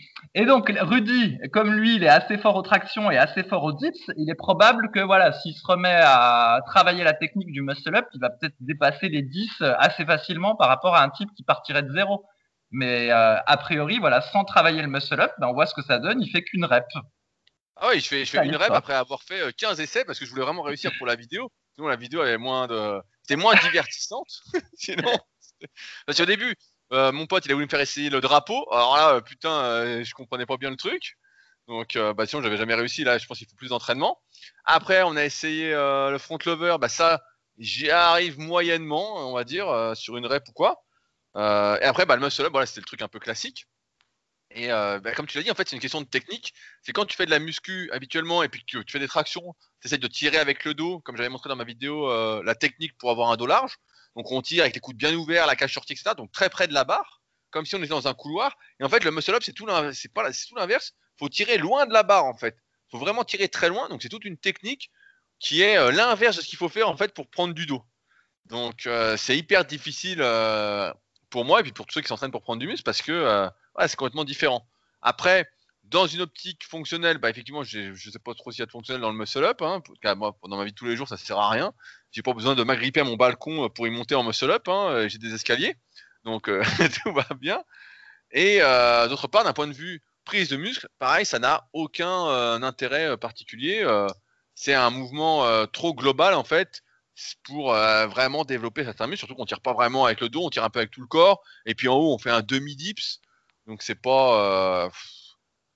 Et 0.34 0.46
donc, 0.46 0.72
Rudy, 0.80 1.38
comme 1.52 1.74
lui, 1.74 1.96
il 1.96 2.04
est 2.04 2.10
assez 2.10 2.38
fort 2.38 2.56
aux 2.56 2.62
tractions 2.62 3.12
et 3.12 3.18
assez 3.18 3.44
fort 3.44 3.64
aux 3.64 3.74
dips, 3.74 4.00
il 4.16 4.30
est 4.30 4.36
probable 4.36 4.90
que, 4.92 5.02
voilà, 5.02 5.34
s'il 5.34 5.54
se 5.54 5.66
remet 5.66 6.00
à 6.02 6.62
travailler 6.66 7.04
la 7.04 7.14
technique 7.14 7.52
du 7.52 7.62
muscle-up, 7.62 8.06
il 8.14 8.22
va 8.22 8.30
peut-être 8.30 8.56
dépasser 8.62 9.10
les 9.10 9.24
10 9.24 9.62
assez 9.78 10.06
facilement 10.06 10.56
par 10.56 10.70
rapport 10.70 10.96
à 10.96 11.04
un 11.04 11.10
type 11.10 11.30
qui 11.36 11.44
partirait 11.44 11.84
de 11.84 11.92
zéro. 11.92 12.24
Mais 12.72 13.12
euh, 13.12 13.36
a 13.46 13.58
priori, 13.58 14.00
voilà, 14.00 14.22
sans 14.22 14.46
travailler 14.46 14.82
le 14.82 14.88
muscle-up, 14.88 15.32
ben, 15.40 15.48
on 15.48 15.54
voit 15.54 15.66
ce 15.66 15.74
que 15.74 15.82
ça 15.82 16.00
donne, 16.00 16.22
il 16.22 16.32
fait 16.32 16.44
qu'une 16.44 16.64
rep. 16.64 16.86
Ah 17.76 17.88
oui, 17.90 18.00
je 18.00 18.08
fais, 18.08 18.24
je 18.24 18.32
fais 18.32 18.46
une 18.46 18.56
rep 18.56 18.72
après 18.72 18.94
avoir 18.94 19.22
fait 19.24 19.54
15 19.58 19.80
euh, 19.80 19.84
essais 19.84 20.06
parce 20.06 20.18
que 20.18 20.26
je 20.26 20.30
voulais 20.30 20.44
vraiment 20.44 20.62
réussir 20.62 20.92
pour 20.98 21.08
la 21.08 21.16
vidéo. 21.16 21.52
Sinon, 21.76 21.88
la 21.88 21.98
vidéo 21.98 22.24
moins 22.40 22.68
de. 22.68 23.02
C'était 23.24 23.42
moins 23.42 23.56
divertissante. 23.56 24.30
Sinon. 24.76 25.12
Parce 26.06 26.18
qu'au 26.18 26.26
début, 26.26 26.56
euh, 26.92 27.12
mon 27.12 27.26
pote, 27.26 27.46
il 27.46 27.52
a 27.52 27.56
voulu 27.56 27.66
me 27.66 27.70
faire 27.70 27.80
essayer 27.80 28.10
le 28.10 28.22
drapeau. 28.22 28.68
Alors 28.72 28.96
là, 28.96 29.16
euh, 29.16 29.22
putain, 29.22 29.52
euh, 29.52 30.04
je 30.04 30.14
comprenais 30.14 30.46
pas 30.46 30.58
bien 30.58 30.70
le 30.70 30.78
truc. 30.78 31.18
Donc, 31.68 31.98
bah 32.18 32.26
sinon, 32.26 32.42
j'avais 32.42 32.58
jamais 32.58 32.76
réussi. 32.76 33.04
Là, 33.06 33.18
je 33.18 33.26
pense 33.28 33.38
qu'il 33.38 33.48
faut 33.48 33.56
plus 33.56 33.70
d'entraînement. 33.70 34.20
Après, 34.66 35.04
on 35.04 35.16
a 35.16 35.24
essayé 35.24 35.72
le 35.72 36.18
front 36.18 36.38
lover. 36.46 36.78
Bah 36.82 36.90
ça, 36.90 37.22
j'y 37.60 37.90
arrive 37.90 38.40
moyennement, 38.40 39.30
on 39.30 39.34
va 39.34 39.46
dire, 39.46 39.94
sur 39.96 40.18
une 40.18 40.26
rep 40.26 40.44
ou 40.50 40.54
quoi. 40.54 40.84
et 41.36 41.86
après, 41.86 42.06
bah, 42.06 42.16
le 42.18 42.24
muscle 42.24 42.44
up, 42.44 42.52
voilà, 42.52 42.66
c'était 42.66 42.82
le 42.82 42.86
truc 42.86 43.02
un 43.02 43.08
peu 43.08 43.20
classique. 43.20 43.68
Et 44.54 44.72
euh, 44.72 45.00
bah, 45.00 45.14
comme 45.14 45.28
tu 45.28 45.38
l'as 45.38 45.44
dit, 45.44 45.52
en 45.52 45.56
fait, 45.56 45.68
c'est 45.68 45.76
une 45.76 45.82
question 45.82 46.02
de 46.02 46.08
technique. 46.08 46.54
C'est 46.82 46.92
quand 46.94 47.06
tu 47.06 47.16
fais 47.16 47.26
de 47.26 47.32
la 47.32 47.40
muscu 47.40 47.90
habituellement 47.92 48.44
et 48.44 48.50
puis 48.50 48.64
que 48.66 48.80
tu 48.80 48.92
fais 48.92 49.00
des 49.00 49.08
tractions, 49.08 49.56
tu 49.82 49.88
essaies 49.88 49.98
de 49.98 50.08
tirer 50.08 50.38
avec 50.38 50.66
le 50.66 50.74
dos, 50.74 51.00
comme 51.00 51.16
j'avais 51.18 51.30
montré 51.30 51.50
dans 51.50 51.56
ma 51.56 51.64
vidéo, 51.64 52.10
euh, 52.10 52.42
la 52.44 52.56
technique 52.56 52.98
pour 52.98 53.12
avoir 53.12 53.32
un 53.32 53.38
dos 53.38 53.46
large. 53.48 53.78
Donc 54.16 54.32
on 54.32 54.42
tire 54.42 54.64
avec 54.64 54.76
les 54.76 54.82
coudes 54.82 54.98
bien 54.98 55.14
ouverts, 55.16 55.48
la 55.48 55.56
cage 55.56 55.74
sortie, 55.74 55.94
etc. 55.94 56.12
Donc 56.16 56.32
très 56.32 56.50
près 56.50 56.68
de 56.68 56.74
la 56.74 56.84
barre, 56.84 57.22
comme 57.50 57.66
si 57.66 57.76
on 57.76 57.80
était 57.80 57.88
dans 57.88 58.08
un 58.08 58.14
couloir. 58.14 58.58
Et 58.80 58.84
en 58.84 58.90
fait, 58.90 59.04
le 59.04 59.12
muscle 59.12 59.34
up, 59.34 59.44
c'est 59.44 59.54
tout 59.54 59.66
l'inverse. 59.66 60.08
L'inverse. 60.56 60.94
Faut 61.18 61.30
tirer 61.30 61.58
loin 61.58 61.86
de 61.86 61.94
la 61.94 62.04
barre, 62.04 62.26
en 62.26 62.36
fait. 62.36 62.58
Faut 62.90 62.98
vraiment 62.98 63.24
tirer 63.24 63.48
très 63.48 63.70
loin. 63.70 63.88
Donc 63.90 64.02
c'est 64.02 64.10
toute 64.10 64.26
une 64.26 64.38
technique 64.38 64.92
qui 65.42 65.62
est 65.62 65.78
euh, 65.78 65.92
l'inverse 65.92 66.38
de 66.38 66.42
ce 66.42 66.48
qu'il 66.48 66.58
faut 66.58 66.70
faire 66.70 66.88
en 66.88 66.96
fait 66.96 67.14
pour 67.14 67.28
prendre 67.28 67.54
du 67.54 67.66
dos. 67.66 67.84
Donc 68.46 68.86
euh, 68.86 69.18
c'est 69.18 69.38
hyper 69.38 69.66
difficile 69.66 70.20
euh, 70.22 70.94
pour 71.30 71.46
moi 71.46 71.60
et 71.60 71.64
puis 71.64 71.72
pour 71.72 71.86
tous 71.86 71.96
ceux 71.96 72.02
qui 72.02 72.08
s'entraînent 72.08 72.32
pour 72.32 72.44
prendre 72.44 72.60
du 72.60 72.68
muscle 72.68 72.84
parce 72.84 73.02
que 73.02 73.50
c'est 73.88 73.96
complètement 73.96 74.24
différent. 74.24 74.68
Après, 75.02 75.50
dans 75.84 76.06
une 76.06 76.22
optique 76.22 76.64
fonctionnelle, 76.66 77.18
bah 77.18 77.30
effectivement, 77.30 77.64
je 77.64 77.90
ne 77.90 77.96
sais 77.96 78.20
pas 78.20 78.34
trop 78.34 78.52
s'il 78.52 78.60
y 78.60 78.64
a 78.64 78.66
de 78.66 78.72
fonctionnel 78.72 79.02
dans 79.02 79.12
le 79.12 79.18
muscle 79.18 79.44
up. 79.44 79.62
Hein, 79.62 79.82
moi, 80.16 80.38
pendant 80.40 80.58
ma 80.58 80.66
vie 80.66 80.72
de 80.72 80.76
tous 80.76 80.86
les 80.86 80.96
jours, 80.96 81.08
ça 81.08 81.18
sert 81.18 81.40
à 81.40 81.50
rien. 81.50 81.74
J'ai 82.12 82.22
pas 82.22 82.34
besoin 82.34 82.56
de 82.56 82.64
m'agripper 82.64 83.02
à 83.02 83.04
mon 83.04 83.16
balcon 83.16 83.70
pour 83.70 83.88
y 83.88 83.90
monter 83.90 84.16
en 84.16 84.24
muscle 84.24 84.52
up. 84.52 84.68
Hein, 84.68 85.08
j'ai 85.08 85.18
des 85.18 85.34
escaliers, 85.34 85.76
donc 86.26 86.50
tout 87.04 87.14
va 87.14 87.26
bien. 87.40 87.64
Et 88.32 88.60
d'autre 89.10 89.28
part, 89.28 89.44
d'un 89.44 89.54
point 89.54 89.68
de 89.68 89.74
vue 89.74 90.02
prise 90.26 90.50
de 90.50 90.58
muscle, 90.58 90.88
pareil, 91.00 91.26
ça 91.26 91.40
n'a 91.40 91.68
aucun 91.74 92.62
intérêt 92.62 93.18
particulier 93.18 93.86
c'est 94.62 94.74
un 94.76 94.92
mouvement 94.92 95.46
euh, 95.46 95.66
trop 95.66 95.94
global 95.94 96.36
en 96.36 96.44
fait 96.44 96.84
pour 97.44 97.74
euh, 97.74 98.08
vraiment 98.08 98.46
développer 98.46 98.84
certains 98.84 99.08
muscles. 99.08 99.20
Surtout 99.20 99.36
qu'on 99.36 99.46
tire 99.46 99.62
pas 99.62 99.74
vraiment 99.74 100.06
avec 100.06 100.22
le 100.22 100.30
dos, 100.30 100.46
on 100.46 100.50
tire 100.50 100.64
un 100.64 100.70
peu 100.70 100.80
avec 100.80 100.92
tout 100.92 101.02
le 101.02 101.08
corps. 101.08 101.42
Et 101.66 101.76
puis 101.76 101.88
en 101.88 101.96
haut, 101.96 102.14
on 102.14 102.18
fait 102.18 102.30
un 102.30 102.42
demi 102.42 102.76
dips. 102.76 103.22
Donc 103.68 103.82
c'est 103.82 103.96
pas, 103.96 104.86
euh, 104.86 104.90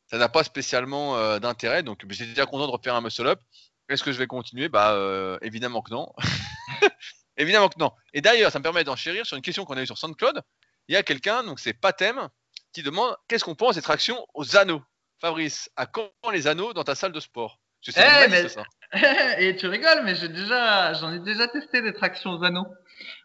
ça 0.07 0.17
n'a 0.17 0.29
pas 0.29 0.43
spécialement 0.43 1.39
d'intérêt. 1.39 1.83
Donc 1.83 2.05
j'étais 2.09 2.29
déjà 2.29 2.45
content 2.45 2.67
de 2.67 2.71
refaire 2.71 2.95
un 2.95 3.01
muscle 3.01 3.27
up. 3.27 3.41
Est-ce 3.89 4.03
que 4.03 4.11
je 4.11 4.17
vais 4.17 4.27
continuer? 4.27 4.69
Bah 4.69 5.37
évidemment 5.41 5.81
que 5.81 5.91
non. 5.91 6.11
évidemment 7.37 7.69
que 7.69 7.79
non. 7.79 7.91
Et 8.13 8.21
d'ailleurs, 8.21 8.51
ça 8.51 8.59
me 8.59 8.63
permet 8.63 8.83
d'enchérir 8.83 9.25
sur 9.25 9.37
une 9.37 9.43
question 9.43 9.65
qu'on 9.65 9.77
a 9.77 9.81
eue 9.81 9.85
sur 9.85 9.97
SoundCloud. 9.97 10.41
Il 10.87 10.93
y 10.93 10.97
a 10.97 11.03
quelqu'un, 11.03 11.43
donc 11.43 11.59
c'est 11.59 11.73
Patem, 11.73 12.29
qui 12.73 12.83
demande 12.83 13.15
qu'est-ce 13.27 13.43
qu'on 13.43 13.55
pense 13.55 13.75
des 13.75 13.81
tractions 13.81 14.25
aux 14.33 14.55
anneaux? 14.55 14.83
Fabrice, 15.19 15.69
à 15.75 15.85
quand 15.85 16.11
les 16.31 16.47
anneaux 16.47 16.73
dans 16.73 16.83
ta 16.83 16.95
salle 16.95 17.11
de 17.11 17.19
sport? 17.19 17.59
Eh, 17.87 19.47
et 19.47 19.55
tu 19.57 19.67
rigoles, 19.67 20.01
mais 20.03 20.15
j'ai 20.15 20.29
déjà, 20.29 20.93
j'en 20.93 21.13
ai 21.13 21.19
déjà 21.19 21.47
testé 21.47 21.81
des 21.81 21.93
tractions 21.93 22.31
aux 22.31 22.43
anneaux. 22.43 22.67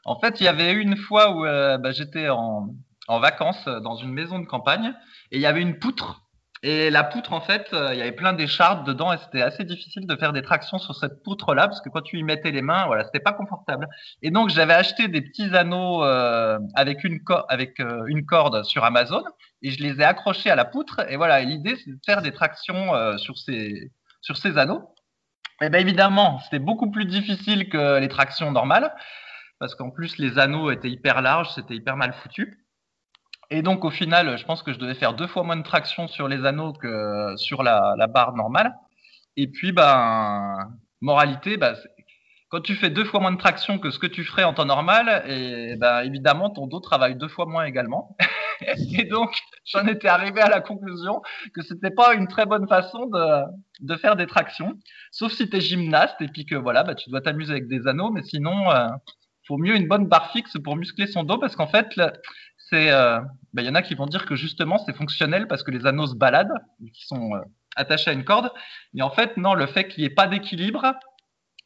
En 0.05 0.19
fait, 0.21 0.41
il 0.41 0.45
y 0.45 0.49
avait 0.49 0.73
une 0.73 0.97
fois 0.97 1.31
où 1.31 1.47
euh, 1.47 1.79
bah, 1.79 1.93
j'étais 1.93 2.29
en, 2.29 2.69
en, 3.09 3.21
vacances 3.21 3.65
dans 3.65 3.97
une 3.97 4.13
maison 4.13 4.39
de 4.39 4.47
campagne 4.47 4.93
et 5.31 5.37
il 5.37 5.41
y 5.41 5.47
avait 5.47 5.63
une 5.63 5.79
poutre. 5.79 6.23
Et 6.63 6.91
la 6.91 7.05
poutre, 7.05 7.33
en 7.33 7.41
fait, 7.41 7.69
euh, 7.73 7.89
il 7.93 7.99
y 7.99 8.03
avait 8.03 8.13
plein 8.13 8.35
d'écharpes 8.35 8.87
dedans 8.87 9.13
et 9.15 9.17
c'était 9.19 9.41
assez 9.41 9.65
difficile 9.65 10.07
de 10.07 10.15
faire 10.17 10.35
des 10.35 10.43
tractions 10.43 10.79
sur 10.79 10.95
cette 10.95 11.23
poutre-là 11.23 11.69
parce 11.69 11.81
que 11.81 11.89
quand 11.89 12.03
tu 12.03 12.19
y 12.19 12.23
mettais 12.23 12.51
les 12.51 12.61
mains, 12.61 12.85
voilà, 12.87 13.05
c'était 13.05 13.21
pas 13.21 13.33
confortable. 13.33 13.89
Et 14.21 14.31
donc, 14.31 14.51
j'avais 14.51 14.75
acheté 14.75 15.09
des 15.09 15.23
petits 15.23 15.57
anneaux 15.57 16.05
euh, 16.05 16.59
avec, 16.75 17.03
une, 17.05 17.21
avec 17.49 17.79
une 17.79 18.27
corde 18.27 18.63
sur 18.65 18.85
Amazon 18.85 19.25
et 19.63 19.71
je 19.71 19.83
les 19.83 20.01
ai 20.01 20.05
accrochés 20.05 20.51
à 20.51 20.57
la 20.57 20.67
poutre. 20.67 21.01
Et 21.09 21.17
voilà, 21.17 21.41
l'idée, 21.41 21.77
c'est 21.77 21.91
de 21.91 21.99
faire 22.05 22.21
des 22.21 22.33
tractions 22.33 22.93
sur 23.17 23.39
ces 23.39 23.91
sur 24.21 24.37
ces 24.37 24.59
anneaux. 24.59 24.95
Et 25.63 25.67
eh 25.67 25.69
bien 25.69 25.81
évidemment, 25.81 26.39
c'était 26.41 26.59
beaucoup 26.59 26.91
plus 26.91 27.05
difficile 27.05 27.69
que 27.69 27.99
les 27.99 28.09
tractions 28.09 28.51
normales, 28.51 28.95
parce 29.59 29.75
qu'en 29.75 29.91
plus 29.91 30.17
les 30.17 30.39
anneaux 30.39 30.71
étaient 30.71 30.91
hyper 30.91 31.21
larges, 31.21 31.51
c'était 31.55 31.75
hyper 31.75 31.97
mal 31.97 32.15
foutu. 32.15 32.67
Et 33.51 33.63
donc 33.63 33.85
au 33.85 33.91
final, 33.91 34.39
je 34.39 34.45
pense 34.45 34.63
que 34.63 34.73
je 34.73 34.79
devais 34.79 34.95
faire 34.95 35.15
deux 35.15 35.27
fois 35.27 35.43
moins 35.43 35.57
de 35.57 35.63
traction 35.63 36.07
sur 36.07 36.29
les 36.29 36.45
anneaux 36.47 36.73
que 36.73 37.37
sur 37.37 37.63
la, 37.63 38.07
barre 38.07 38.35
normale. 38.37 38.75
Et 39.37 39.49
puis, 39.49 39.73
ben, 39.73 40.57
moralité, 41.01 41.57
ben, 41.57 41.75
quand 42.49 42.61
tu 42.61 42.75
fais 42.75 42.91
deux 42.91 43.05
fois 43.05 43.21
moins 43.21 43.33
de 43.33 43.39
traction 43.39 43.79
que 43.79 43.91
ce 43.91 43.99
que 43.99 44.07
tu 44.07 44.25
ferais 44.25 44.45
en 44.45 44.55
temps 44.55 44.65
normal, 44.65 45.25
et 45.29 45.77
ben, 45.77 46.03
évidemment, 46.03 46.51
ton 46.51 46.69
dos 46.69 46.81
travaille 46.81 47.17
deux 47.17 47.29
fois 47.29 47.47
moins 47.47 47.65
également. 47.65 48.17
et 48.99 49.05
donc, 49.05 49.37
j'en 49.65 49.87
étais 49.87 50.09
arrivé 50.09 50.41
à 50.41 50.49
la 50.49 50.61
conclusion 50.61 51.21
que 51.55 51.63
c'était 51.63 51.91
pas 51.91 52.15
une 52.15 52.29
très 52.29 52.47
bonne 52.47 52.69
façon 52.69 53.07
de, 53.81 53.97
faire 53.97 54.15
des 54.15 54.27
tractions, 54.27 54.75
sauf 55.11 55.33
si 55.33 55.49
tu 55.49 55.57
es 55.57 55.61
gymnaste 55.61 56.21
et 56.21 56.29
puis 56.29 56.47
que 56.47 56.55
voilà, 56.55 56.85
bah, 56.85 56.95
tu 56.95 57.11
dois 57.11 57.21
t'amuser 57.21 57.53
avec 57.53 57.69
des 57.69 57.89
anneaux, 57.89 58.11
mais 58.11 58.23
sinon, 58.23 58.71
euh, 58.71 58.87
faut 59.47 59.59
mieux 59.59 59.75
une 59.75 59.89
bonne 59.89 60.07
barre 60.07 60.31
fixe 60.33 60.57
pour 60.63 60.77
muscler 60.77 61.07
son 61.07 61.25
dos 61.25 61.39
parce 61.39 61.57
qu'en 61.57 61.67
fait, 61.67 61.89
c'est, 62.71 62.91
euh, 62.91 63.21
bah, 63.53 63.63
il 63.63 63.67
y 63.67 63.69
en 63.69 63.75
a 63.75 63.83
qui 63.83 63.95
vont 63.95 64.07
dire 64.07 64.25
que 64.27 64.37
justement 64.37 64.79
c'est 64.79 64.97
fonctionnel 64.97 65.47
parce 65.49 65.63
que 65.63 65.71
les 65.71 65.87
anneaux 65.87 66.07
se 66.07 66.15
baladent, 66.15 66.55
qui 66.95 67.07
sont 67.07 67.35
euh, 67.35 67.41
attachés 67.77 68.11
à 68.11 68.15
une 68.15 68.25
corde, 68.25 68.51
mais 68.95 69.03
en 69.03 69.11
fait 69.11 69.37
non, 69.37 69.55
le 69.55 69.67
fait 69.67 69.89
qu'il 69.89 70.03
n'y 70.03 70.07
ait 70.07 70.15
pas 70.15 70.27
d'équilibre, 70.27 70.95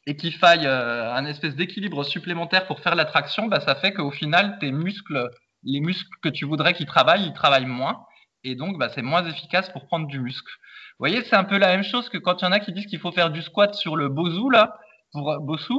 et 0.07 0.15
qu'il 0.15 0.33
faille 0.33 0.65
euh, 0.65 1.13
un 1.13 1.25
espèce 1.25 1.55
d'équilibre 1.55 2.03
supplémentaire 2.03 2.67
pour 2.67 2.79
faire 2.79 2.95
la 2.95 3.05
traction, 3.05 3.47
bah, 3.47 3.59
ça 3.59 3.75
fait 3.75 3.93
qu'au 3.93 4.11
final, 4.11 4.57
tes 4.59 4.71
muscles, 4.71 5.29
les 5.63 5.79
muscles 5.79 6.09
que 6.21 6.29
tu 6.29 6.45
voudrais 6.45 6.73
qu'ils 6.73 6.85
travaillent, 6.85 7.25
ils 7.25 7.33
travaillent 7.33 7.65
moins. 7.65 8.05
Et 8.43 8.55
donc, 8.55 8.77
bah, 8.77 8.89
c'est 8.93 9.01
moins 9.01 9.25
efficace 9.25 9.69
pour 9.69 9.87
prendre 9.87 10.07
du 10.07 10.19
muscle. 10.19 10.51
Vous 10.91 10.99
voyez, 10.99 11.23
c'est 11.23 11.35
un 11.35 11.43
peu 11.43 11.57
la 11.57 11.69
même 11.69 11.83
chose 11.83 12.09
que 12.09 12.19
quand 12.19 12.41
il 12.41 12.45
y 12.45 12.47
en 12.47 12.51
a 12.51 12.59
qui 12.59 12.71
disent 12.71 12.85
qu'il 12.85 12.99
faut 12.99 13.11
faire 13.11 13.31
du 13.31 13.41
squat 13.41 13.73
sur 13.73 13.95
le 13.95 14.07
bosu, 14.09 14.51
là, 14.51 14.77
pour 15.11 15.39
bosu, 15.41 15.73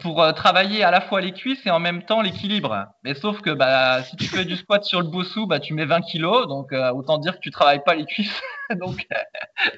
pour 0.00 0.22
euh, 0.22 0.32
travailler 0.32 0.82
à 0.82 0.90
la 0.90 1.00
fois 1.00 1.20
les 1.20 1.32
cuisses 1.32 1.64
et 1.66 1.70
en 1.70 1.78
même 1.78 2.04
temps 2.04 2.22
l'équilibre. 2.22 2.86
Mais 3.02 3.14
sauf 3.14 3.40
que 3.40 3.50
bah, 3.50 4.02
si 4.02 4.16
tu 4.16 4.26
fais 4.26 4.44
du 4.44 4.56
squat 4.56 4.82
sur 4.84 5.00
le 5.00 5.08
bossou, 5.08 5.46
bah, 5.46 5.60
tu 5.60 5.74
mets 5.74 5.84
20 5.84 6.00
kilos, 6.02 6.48
donc 6.48 6.72
euh, 6.72 6.92
autant 6.92 7.18
dire 7.18 7.34
que 7.34 7.40
tu 7.40 7.50
travailles 7.50 7.82
pas 7.84 7.94
les 7.94 8.06
cuisses. 8.06 8.40
donc 8.76 9.06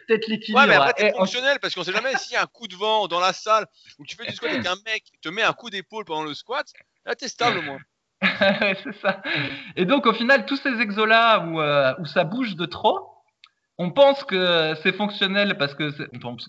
peut-être 0.06 0.28
l'équilibre. 0.28 0.61
Ouais, 0.61 0.68
mais 0.68 0.75
après, 0.75 0.92
c'est 0.97 1.16
fonctionnel 1.16 1.59
parce 1.61 1.75
qu'on 1.75 1.83
sait 1.83 1.92
jamais 1.92 2.16
s'il 2.16 2.35
y 2.35 2.37
a 2.37 2.42
un 2.42 2.47
coup 2.47 2.68
de 2.68 2.76
vent 2.76 3.09
dans 3.09 3.21
la 3.21 3.33
salle 3.33 3.66
où 3.99 4.04
tu 4.04 4.16
fais 4.16 4.26
du 4.26 4.35
squat 4.35 4.52
avec 4.52 4.66
un 4.66 4.76
mec 4.87 5.04
te 5.21 5.28
met 5.28 5.42
un 5.42 5.52
coup 5.52 5.71
d'épaule 5.71 6.04
pendant 6.04 6.25
le 6.25 6.35
squat, 6.35 6.66
là, 7.04 7.14
t'es 7.14 7.28
stable 7.28 7.59
au 7.59 7.62
moins. 7.62 7.78
c'est 8.23 9.00
ça. 9.02 9.21
Et 9.76 9.85
donc, 9.85 10.06
au 10.06 10.12
final, 10.12 10.47
tous 10.47 10.56
ces 10.56 10.80
exos-là 10.80 11.40
où, 11.40 11.61
euh, 11.61 11.94
où 11.99 12.06
ça 12.06 12.25
bouge 12.25 12.54
de 12.56 12.66
trop, 12.66 13.13
on 13.78 13.90
pense 13.90 14.23
que 14.23 14.75
c'est 14.83 14.93
fonctionnel 14.93 15.57
parce 15.59 15.75
que 15.75 15.90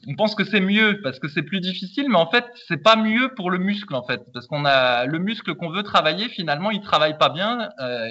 on 0.07 0.15
pense 0.15 0.35
que 0.35 0.43
c'est 0.43 0.59
mieux 0.59 0.99
parce 1.01 1.19
que 1.19 1.27
c'est 1.27 1.41
plus 1.41 1.59
difficile, 1.59 2.07
mais 2.09 2.17
en 2.17 2.29
fait 2.29 2.45
c'est 2.67 2.81
pas 2.81 2.95
mieux 2.95 3.33
pour 3.35 3.49
le 3.49 3.57
muscle 3.57 3.95
en 3.95 4.03
fait. 4.03 4.21
Parce 4.33 4.45
qu'on 4.47 4.65
a 4.65 5.05
le 5.05 5.17
muscle 5.19 5.55
qu'on 5.55 5.69
veut 5.69 5.83
travailler 5.83 6.29
finalement 6.29 6.69
il 6.69 6.81
travaille 6.81 7.17
pas 7.17 7.29
bien 7.29 7.69
euh, 7.79 8.09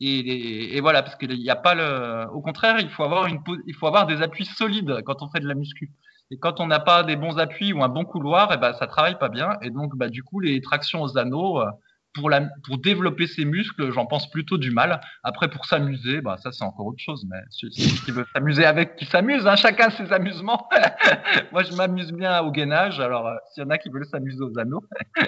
et, 0.00 0.80
voilà 0.80 1.02
parce 1.02 1.16
qu'il 1.16 1.30
n'y 1.38 1.50
a 1.50 1.56
pas 1.56 1.74
le, 1.74 2.30
au 2.32 2.40
contraire 2.40 2.78
il 2.80 2.90
faut 2.90 3.04
avoir 3.04 3.26
une 3.26 3.40
il 3.66 3.74
faut 3.74 3.86
avoir 3.86 4.06
des 4.06 4.22
appuis 4.22 4.46
solides 4.46 5.02
quand 5.04 5.22
on 5.22 5.28
fait 5.28 5.40
de 5.40 5.48
la 5.48 5.54
muscu. 5.54 5.92
Et 6.30 6.38
quand 6.38 6.58
on 6.58 6.66
n'a 6.66 6.80
pas 6.80 7.04
des 7.04 7.14
bons 7.14 7.38
appuis 7.38 7.72
ou 7.72 7.84
un 7.84 7.88
bon 7.88 8.04
couloir 8.04 8.50
et 8.50 8.54
eh 8.56 8.58
ben 8.58 8.72
ça 8.74 8.86
travaille 8.86 9.18
pas 9.18 9.28
bien. 9.28 9.50
Et 9.62 9.70
donc 9.70 9.96
bah 9.96 10.08
du 10.08 10.22
coup 10.22 10.40
les 10.40 10.60
tractions 10.60 11.02
aux 11.02 11.18
anneaux 11.18 11.60
euh, 11.60 11.70
pour, 12.16 12.30
la, 12.30 12.40
pour 12.64 12.78
développer 12.78 13.26
ses 13.26 13.44
muscles, 13.44 13.92
j'en 13.92 14.06
pense 14.06 14.30
plutôt 14.30 14.56
du 14.56 14.70
mal. 14.70 15.00
Après, 15.22 15.48
pour 15.48 15.66
s'amuser, 15.66 16.22
bah, 16.22 16.38
ça 16.42 16.50
c'est 16.50 16.64
encore 16.64 16.86
autre 16.86 16.98
chose. 16.98 17.26
Mais 17.30 17.38
celui 17.50 17.72
qui 17.72 18.10
veut 18.10 18.26
s'amuser 18.32 18.64
avec, 18.64 18.96
qui 18.96 19.04
s'amuse. 19.04 19.46
Hein, 19.46 19.56
chacun 19.56 19.90
ses 19.90 20.10
amusements. 20.12 20.68
Moi, 21.52 21.62
je 21.62 21.74
m'amuse 21.74 22.12
bien 22.12 22.40
au 22.40 22.50
gainage. 22.50 22.98
Alors, 23.00 23.28
euh, 23.28 23.34
s'il 23.52 23.62
y 23.62 23.66
en 23.66 23.70
a 23.70 23.78
qui 23.78 23.90
veulent 23.90 24.06
s'amuser 24.06 24.40
aux 24.40 24.58
anneaux. 24.58 24.82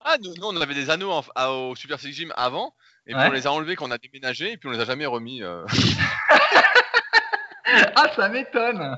ah, 0.00 0.16
nous, 0.22 0.34
on 0.42 0.60
avait 0.60 0.74
des 0.74 0.90
anneaux 0.90 1.12
au 1.12 1.76
Super 1.76 2.00
Six 2.00 2.12
Gym 2.12 2.32
avant. 2.36 2.74
Et 3.06 3.14
puis 3.14 3.22
on 3.24 3.30
les 3.30 3.46
a 3.46 3.52
enlevés 3.52 3.76
quand 3.76 3.86
on 3.86 3.92
a 3.92 3.98
déménagé. 3.98 4.52
Et 4.52 4.56
puis 4.56 4.68
on 4.68 4.72
les 4.72 4.80
a 4.80 4.84
jamais 4.84 5.06
remis. 5.06 5.42
Euh. 5.42 5.64
ah, 7.94 8.08
ça 8.16 8.28
m'étonne. 8.28 8.96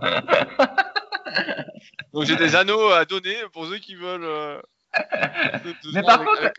Donc 2.14 2.25
j'ai 2.25 2.37
des 2.37 2.57
anneaux 2.57 2.88
à 2.90 3.05
donner 3.05 3.37
pour 3.52 3.67
ceux 3.67 3.78
qui 3.78 3.95
veulent. 3.97 4.25
Euh, 4.25 4.59
mais 5.92 6.02
par 6.02 6.25
contre, 6.25 6.52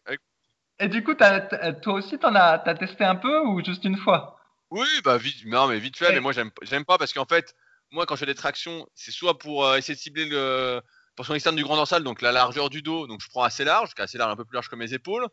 et 0.79 0.87
du 0.87 1.03
coup, 1.03 1.13
toi 1.13 1.93
aussi, 1.93 2.17
t'en 2.17 2.35
as, 2.35 2.61
as 2.65 2.75
testé 2.75 3.03
un 3.03 3.15
peu 3.15 3.39
ou 3.41 3.63
juste 3.63 3.83
une 3.83 3.97
fois? 3.97 4.39
Oui, 4.71 4.87
bah 5.03 5.17
vite, 5.17 5.45
non, 5.45 5.67
mais 5.67 5.79
vite 5.79 5.97
fait. 5.97 6.13
Mais 6.13 6.19
moi, 6.19 6.31
j'aime 6.31 6.85
pas 6.85 6.97
parce 6.97 7.11
qu'en 7.11 7.25
fait, 7.25 7.53
moi, 7.91 8.05
quand 8.05 8.15
je 8.15 8.19
fais 8.21 8.25
des 8.25 8.35
tractions, 8.35 8.87
c'est 8.93 9.11
soit 9.11 9.37
pour 9.37 9.65
euh, 9.65 9.77
essayer 9.77 9.95
de 9.95 9.99
cibler 9.99 10.25
le 10.25 10.81
portion 11.15 11.33
externe 11.33 11.55
du 11.55 11.63
grand 11.63 11.75
dorsal, 11.75 12.03
donc 12.03 12.21
la 12.21 12.31
largeur 12.31 12.69
du 12.69 12.81
dos, 12.81 13.07
donc 13.07 13.21
je 13.21 13.27
prends 13.29 13.43
assez 13.43 13.65
large, 13.65 13.91
assez 13.97 14.17
large, 14.17 14.31
un 14.31 14.35
peu 14.37 14.45
plus 14.45 14.55
large 14.55 14.69
que 14.69 14.75
mes 14.75 14.93
épaules. 14.93 15.27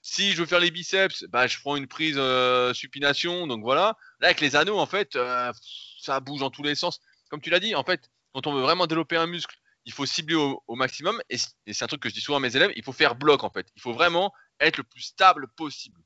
Si 0.00 0.32
je 0.32 0.38
veux 0.40 0.46
faire 0.46 0.58
les 0.58 0.70
biceps, 0.70 1.24
bah, 1.28 1.46
je 1.46 1.58
prends 1.60 1.76
une 1.76 1.86
prise 1.86 2.16
euh, 2.18 2.72
supination, 2.72 3.46
donc 3.46 3.62
voilà. 3.62 3.96
Là, 4.20 4.28
avec 4.28 4.40
les 4.40 4.56
anneaux, 4.56 4.78
en 4.78 4.86
fait, 4.86 5.16
euh, 5.16 5.52
ça 6.00 6.18
bouge 6.20 6.40
dans 6.40 6.50
tous 6.50 6.62
les 6.62 6.74
sens. 6.74 7.00
Comme 7.30 7.40
tu 7.40 7.50
l'as 7.50 7.60
dit, 7.60 7.74
en 7.74 7.84
fait, 7.84 8.10
quand 8.32 8.46
on 8.46 8.54
veut 8.54 8.62
vraiment 8.62 8.86
développer 8.86 9.16
un 9.16 9.26
muscle, 9.26 9.54
il 9.88 9.92
faut 9.94 10.04
cibler 10.04 10.34
au, 10.34 10.74
maximum. 10.76 11.18
Et, 11.30 11.38
c'est 11.38 11.82
un 11.82 11.86
truc 11.86 12.02
que 12.02 12.10
je 12.10 12.14
dis 12.14 12.20
souvent 12.20 12.36
à 12.36 12.40
mes 12.40 12.54
élèves, 12.54 12.70
il 12.76 12.84
faut 12.84 12.92
faire 12.92 13.14
bloc 13.14 13.42
en 13.42 13.48
fait. 13.48 13.66
Il 13.74 13.80
faut 13.80 13.94
vraiment 13.94 14.34
être 14.60 14.76
le 14.76 14.82
plus 14.82 15.00
stable 15.00 15.48
possible. 15.56 15.98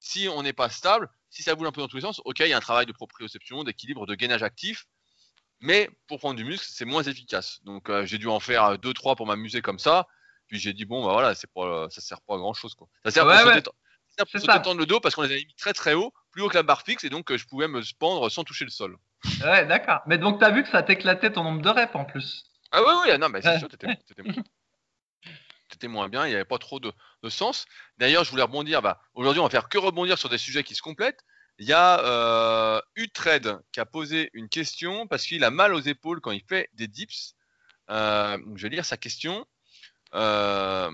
Si 0.00 0.26
on 0.26 0.42
n'est 0.42 0.54
pas 0.54 0.70
stable, 0.70 1.10
si 1.28 1.42
ça 1.42 1.54
bouge 1.54 1.68
un 1.68 1.72
peu 1.72 1.82
dans 1.82 1.88
tous 1.88 1.96
les 1.96 2.02
sens, 2.02 2.22
ok, 2.24 2.40
il 2.40 2.48
y 2.48 2.54
a 2.54 2.56
un 2.56 2.60
travail 2.60 2.86
de 2.86 2.92
proprioception, 2.92 3.62
d'équilibre, 3.62 4.06
de 4.06 4.14
gainage 4.14 4.42
actif. 4.42 4.86
Mais 5.60 5.90
pour 6.06 6.18
prendre 6.18 6.36
du 6.36 6.44
muscle, 6.44 6.66
c'est 6.66 6.86
moins 6.86 7.02
efficace. 7.02 7.60
Donc 7.64 7.90
euh, 7.90 8.06
j'ai 8.06 8.16
dû 8.16 8.26
en 8.26 8.40
faire 8.40 8.76
2-3 8.78 9.16
pour 9.16 9.26
m'amuser 9.26 9.60
comme 9.60 9.78
ça. 9.78 10.06
Puis 10.48 10.58
j'ai 10.58 10.72
dit, 10.72 10.86
bon, 10.86 11.04
bah 11.04 11.12
voilà, 11.12 11.34
c'est 11.34 11.52
pas, 11.52 11.88
ça 11.90 12.00
sert 12.00 12.22
pas 12.22 12.36
à 12.36 12.38
grand 12.38 12.54
chose. 12.54 12.74
Quoi. 12.74 12.88
Ça 13.04 13.10
sert 13.10 13.24
pour, 13.24 13.34
se, 14.40 14.46
détendre, 14.50 14.80
le 14.80 14.86
dos 14.86 14.98
parce 14.98 15.14
qu'on 15.14 15.22
les 15.22 15.32
a 15.32 15.36
mis 15.36 15.54
très 15.58 15.74
très 15.74 15.92
haut 15.92 16.10
plus 16.30 16.40
haut 16.40 16.48
que 16.48 16.54
la 16.54 16.62
barre 16.62 16.82
fixe 16.82 17.04
et 17.04 17.10
donc 17.10 17.36
je 17.36 17.46
pouvais 17.46 17.68
me 17.68 17.82
pendre 17.98 18.30
sans 18.30 18.44
toucher 18.44 18.64
le 18.64 18.70
sol. 18.70 18.96
Ouais, 19.44 19.66
d'accord. 19.66 20.00
Mais 20.06 20.16
donc, 20.16 20.38
tu 20.38 20.44
as 20.44 20.50
vu 20.50 20.62
que 20.62 20.70
ça 20.70 20.82
t'éclatait 20.82 21.32
ton 21.32 21.44
nombre 21.44 21.60
de 21.60 21.68
reps 21.68 21.94
en 21.94 22.06
plus. 22.06 22.44
Ah 22.72 22.82
oui, 22.82 22.92
oui, 23.04 23.18
non, 23.18 23.28
mais 23.28 23.42
c'est 23.42 23.58
sûr, 23.58 23.68
t'étais, 23.68 23.88
moins 25.88 26.08
bien, 26.08 26.26
il 26.26 26.30
n'y 26.30 26.34
avait 26.34 26.44
pas 26.44 26.58
trop 26.58 26.80
de, 26.80 26.92
sens. 27.28 27.66
D'ailleurs, 27.98 28.24
je 28.24 28.30
voulais 28.30 28.42
rebondir, 28.42 28.82
bah, 28.82 29.00
aujourd'hui, 29.14 29.40
on 29.40 29.44
va 29.44 29.50
faire 29.50 29.68
que 29.68 29.78
rebondir 29.78 30.18
sur 30.18 30.28
des 30.28 30.38
sujets 30.38 30.64
qui 30.64 30.74
se 30.74 30.82
complètent. 30.82 31.24
Il 31.58 31.66
y 31.66 31.72
a 31.72 32.00
euh, 32.04 32.80
Utred 32.96 33.58
qui 33.72 33.80
a 33.80 33.86
posé 33.86 34.30
une 34.34 34.48
question 34.48 35.06
parce 35.06 35.24
qu'il 35.24 35.42
a 35.42 35.50
mal 35.50 35.74
aux 35.74 35.80
épaules 35.80 36.20
quand 36.20 36.30
il 36.30 36.42
fait 36.46 36.68
des 36.74 36.86
dips. 36.86 37.34
Euh, 37.90 38.38
je 38.56 38.62
vais 38.62 38.68
lire 38.68 38.84
sa 38.84 38.96
question. 38.96 39.46
Euh, 40.14 40.90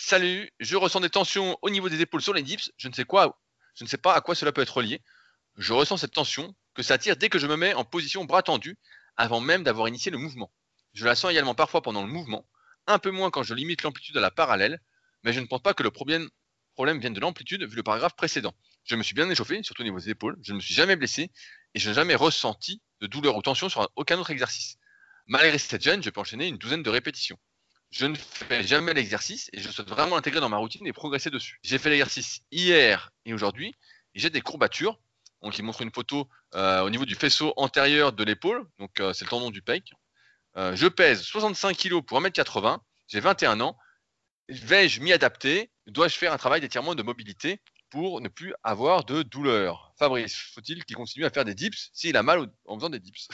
Salut, 0.00 0.48
je 0.60 0.76
ressens 0.76 1.00
des 1.00 1.10
tensions 1.10 1.58
au 1.60 1.70
niveau 1.70 1.88
des 1.88 2.00
épaules 2.00 2.22
sur 2.22 2.32
les 2.32 2.42
dips. 2.42 2.70
Je 2.76 2.88
ne 2.88 2.92
sais 2.92 3.04
quoi, 3.04 3.40
je 3.74 3.82
ne 3.82 3.88
sais 3.88 3.98
pas 3.98 4.14
à 4.14 4.20
quoi 4.20 4.36
cela 4.36 4.52
peut 4.52 4.62
être 4.62 4.80
lié. 4.80 5.02
Je 5.56 5.72
ressens 5.72 5.96
cette 5.96 6.12
tension 6.12 6.54
que 6.74 6.84
ça 6.84 6.98
tire 6.98 7.16
dès 7.16 7.28
que 7.28 7.40
je 7.40 7.48
me 7.48 7.56
mets 7.56 7.74
en 7.74 7.84
position 7.84 8.24
bras 8.24 8.42
tendu 8.42 8.78
avant 9.16 9.40
même 9.40 9.64
d'avoir 9.64 9.88
initié 9.88 10.12
le 10.12 10.18
mouvement. 10.18 10.52
Je 10.98 11.04
la 11.04 11.14
sens 11.14 11.30
également 11.30 11.54
parfois 11.54 11.80
pendant 11.80 12.02
le 12.02 12.08
mouvement, 12.08 12.44
un 12.88 12.98
peu 12.98 13.12
moins 13.12 13.30
quand 13.30 13.44
je 13.44 13.54
limite 13.54 13.84
l'amplitude 13.84 14.16
à 14.16 14.20
la 14.20 14.32
parallèle, 14.32 14.80
mais 15.22 15.32
je 15.32 15.38
ne 15.38 15.46
pense 15.46 15.62
pas 15.62 15.72
que 15.72 15.84
le 15.84 15.92
problème, 15.92 16.28
vienne 16.76 17.12
de 17.12 17.20
l'amplitude 17.20 17.62
vu 17.62 17.76
le 17.76 17.84
paragraphe 17.84 18.16
précédent. 18.16 18.52
Je 18.82 18.96
me 18.96 19.04
suis 19.04 19.14
bien 19.14 19.30
échauffé, 19.30 19.62
surtout 19.62 19.82
au 19.82 19.84
niveau 19.84 20.00
des 20.00 20.10
épaules, 20.10 20.36
je 20.42 20.50
ne 20.50 20.56
me 20.56 20.60
suis 20.60 20.74
jamais 20.74 20.96
blessé 20.96 21.30
et 21.74 21.78
je 21.78 21.88
n'ai 21.88 21.94
jamais 21.94 22.16
ressenti 22.16 22.82
de 23.00 23.06
douleur 23.06 23.36
ou 23.36 23.42
tension 23.42 23.68
sur 23.68 23.88
aucun 23.94 24.18
autre 24.18 24.32
exercice. 24.32 24.76
Malgré 25.28 25.56
cette 25.56 25.80
gêne, 25.80 26.02
je 26.02 26.10
peux 26.10 26.20
enchaîner 26.20 26.48
une 26.48 26.58
douzaine 26.58 26.82
de 26.82 26.90
répétitions. 26.90 27.38
Je 27.92 28.06
ne 28.06 28.16
fais 28.16 28.64
jamais 28.64 28.92
l'exercice 28.92 29.50
et 29.52 29.60
je 29.60 29.70
souhaite 29.70 29.88
vraiment 29.88 30.16
l'intégrer 30.16 30.40
dans 30.40 30.48
ma 30.48 30.56
routine 30.56 30.84
et 30.84 30.92
progresser 30.92 31.30
dessus. 31.30 31.60
J'ai 31.62 31.78
fait 31.78 31.90
l'exercice 31.90 32.40
hier 32.50 33.12
et 33.24 33.32
aujourd'hui 33.32 33.72
et 34.16 34.18
j'ai 34.18 34.30
des 34.30 34.40
courbatures. 34.40 34.98
Donc 35.42 35.56
il 35.58 35.62
montre 35.62 35.82
une 35.82 35.92
photo 35.92 36.28
euh, 36.56 36.80
au 36.80 36.90
niveau 36.90 37.04
du 37.04 37.14
faisceau 37.14 37.52
antérieur 37.56 38.12
de 38.12 38.24
l'épaule, 38.24 38.66
donc 38.80 38.98
euh, 38.98 39.12
c'est 39.12 39.24
le 39.24 39.30
tendon 39.30 39.52
du 39.52 39.62
pec. 39.62 39.92
Euh, 40.58 40.74
je 40.74 40.88
pèse 40.88 41.22
65 41.22 41.76
kg 41.76 42.00
pour 42.02 42.20
1m80, 42.20 42.78
j'ai 43.06 43.20
21 43.20 43.60
ans. 43.60 43.76
Vais-je 44.48 45.00
m'y 45.00 45.12
adapter? 45.12 45.70
Dois-je 45.86 46.18
faire 46.18 46.32
un 46.32 46.36
travail 46.36 46.60
d'étirement 46.60 46.96
de 46.96 47.02
mobilité 47.02 47.60
pour 47.90 48.20
ne 48.20 48.28
plus 48.28 48.52
avoir 48.64 49.04
de 49.04 49.22
douleur? 49.22 49.92
Fabrice, 49.98 50.36
faut-il 50.54 50.84
qu'il 50.84 50.96
continue 50.96 51.24
à 51.24 51.30
faire 51.30 51.44
des 51.44 51.54
dips 51.54 51.90
s'il 51.92 52.16
a 52.16 52.24
mal 52.24 52.46
en 52.66 52.74
faisant 52.76 52.90
des 52.90 52.98
dips? 52.98 53.28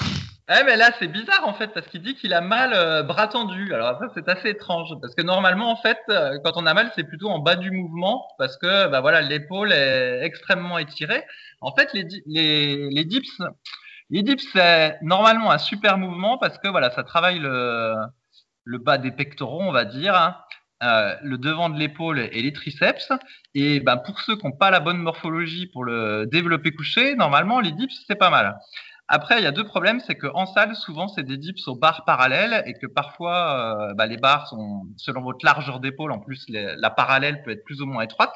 Eh 0.50 0.62
mais 0.64 0.76
là 0.76 0.90
c'est 0.98 1.08
bizarre 1.08 1.48
en 1.48 1.54
fait 1.54 1.68
parce 1.68 1.86
qu'il 1.86 2.02
dit 2.02 2.14
qu'il 2.14 2.34
a 2.34 2.42
mal 2.42 2.74
euh, 2.74 3.02
bras 3.02 3.28
tendu. 3.28 3.72
Alors 3.72 3.98
ça 3.98 4.08
c'est 4.14 4.28
assez 4.28 4.50
étrange 4.50 4.90
parce 5.00 5.14
que 5.14 5.22
normalement 5.22 5.70
en 5.70 5.76
fait 5.76 6.00
euh, 6.10 6.38
quand 6.44 6.52
on 6.56 6.66
a 6.66 6.74
mal 6.74 6.92
c'est 6.94 7.04
plutôt 7.04 7.30
en 7.30 7.38
bas 7.38 7.56
du 7.56 7.70
mouvement 7.70 8.28
parce 8.36 8.58
que 8.58 8.88
bah 8.88 9.00
voilà 9.00 9.22
l'épaule 9.22 9.72
est 9.72 10.22
extrêmement 10.22 10.76
étirée. 10.76 11.24
En 11.62 11.74
fait 11.74 11.88
les 11.94 13.04
dips 13.06 13.40
dips 14.10 14.46
c'est 14.52 14.98
normalement 15.02 15.50
un 15.50 15.58
super 15.58 15.98
mouvement 15.98 16.38
parce 16.38 16.58
que 16.58 16.68
voilà 16.68 16.90
ça 16.90 17.04
travaille 17.04 17.38
le, 17.38 17.94
le 18.64 18.78
bas 18.78 18.98
des 18.98 19.10
pectoraux 19.10 19.62
on 19.62 19.72
va 19.72 19.84
dire. 19.84 20.14
Hein. 20.14 20.36
Euh, 20.82 21.14
le 21.22 21.38
devant 21.38 21.70
de 21.70 21.78
l'épaule 21.78 22.18
et 22.18 22.42
les 22.42 22.52
triceps. 22.52 23.10
Et 23.54 23.80
ben, 23.80 23.96
pour 23.96 24.20
ceux 24.20 24.36
qui 24.36 24.44
n'ont 24.44 24.52
pas 24.52 24.70
la 24.70 24.80
bonne 24.80 24.98
morphologie 24.98 25.66
pour 25.66 25.84
le 25.84 26.26
développer 26.26 26.72
couché, 26.72 27.14
normalement, 27.14 27.60
les 27.60 27.72
dips, 27.72 27.94
c'est 28.06 28.16
pas 28.16 28.28
mal. 28.28 28.58
Après, 29.08 29.38
il 29.38 29.44
y 29.44 29.46
a 29.46 29.52
deux 29.52 29.64
problèmes, 29.64 30.00
c'est 30.00 30.16
qu'en 30.16 30.46
salle, 30.46 30.74
souvent, 30.76 31.08
c'est 31.08 31.22
des 31.22 31.38
dips 31.38 31.68
aux 31.68 31.76
barres 31.76 32.04
parallèles 32.04 32.62
et 32.66 32.74
que 32.74 32.86
parfois, 32.86 33.90
euh, 33.90 33.94
bah, 33.94 34.06
les 34.06 34.16
barres 34.18 34.48
sont, 34.48 34.82
selon 34.96 35.22
votre 35.22 35.44
largeur 35.44 35.80
d'épaule, 35.80 36.12
en 36.12 36.18
plus, 36.18 36.44
la 36.48 36.90
parallèle 36.90 37.42
peut 37.44 37.50
être 37.52 37.64
plus 37.64 37.80
ou 37.80 37.86
moins 37.86 38.02
étroite. 38.02 38.34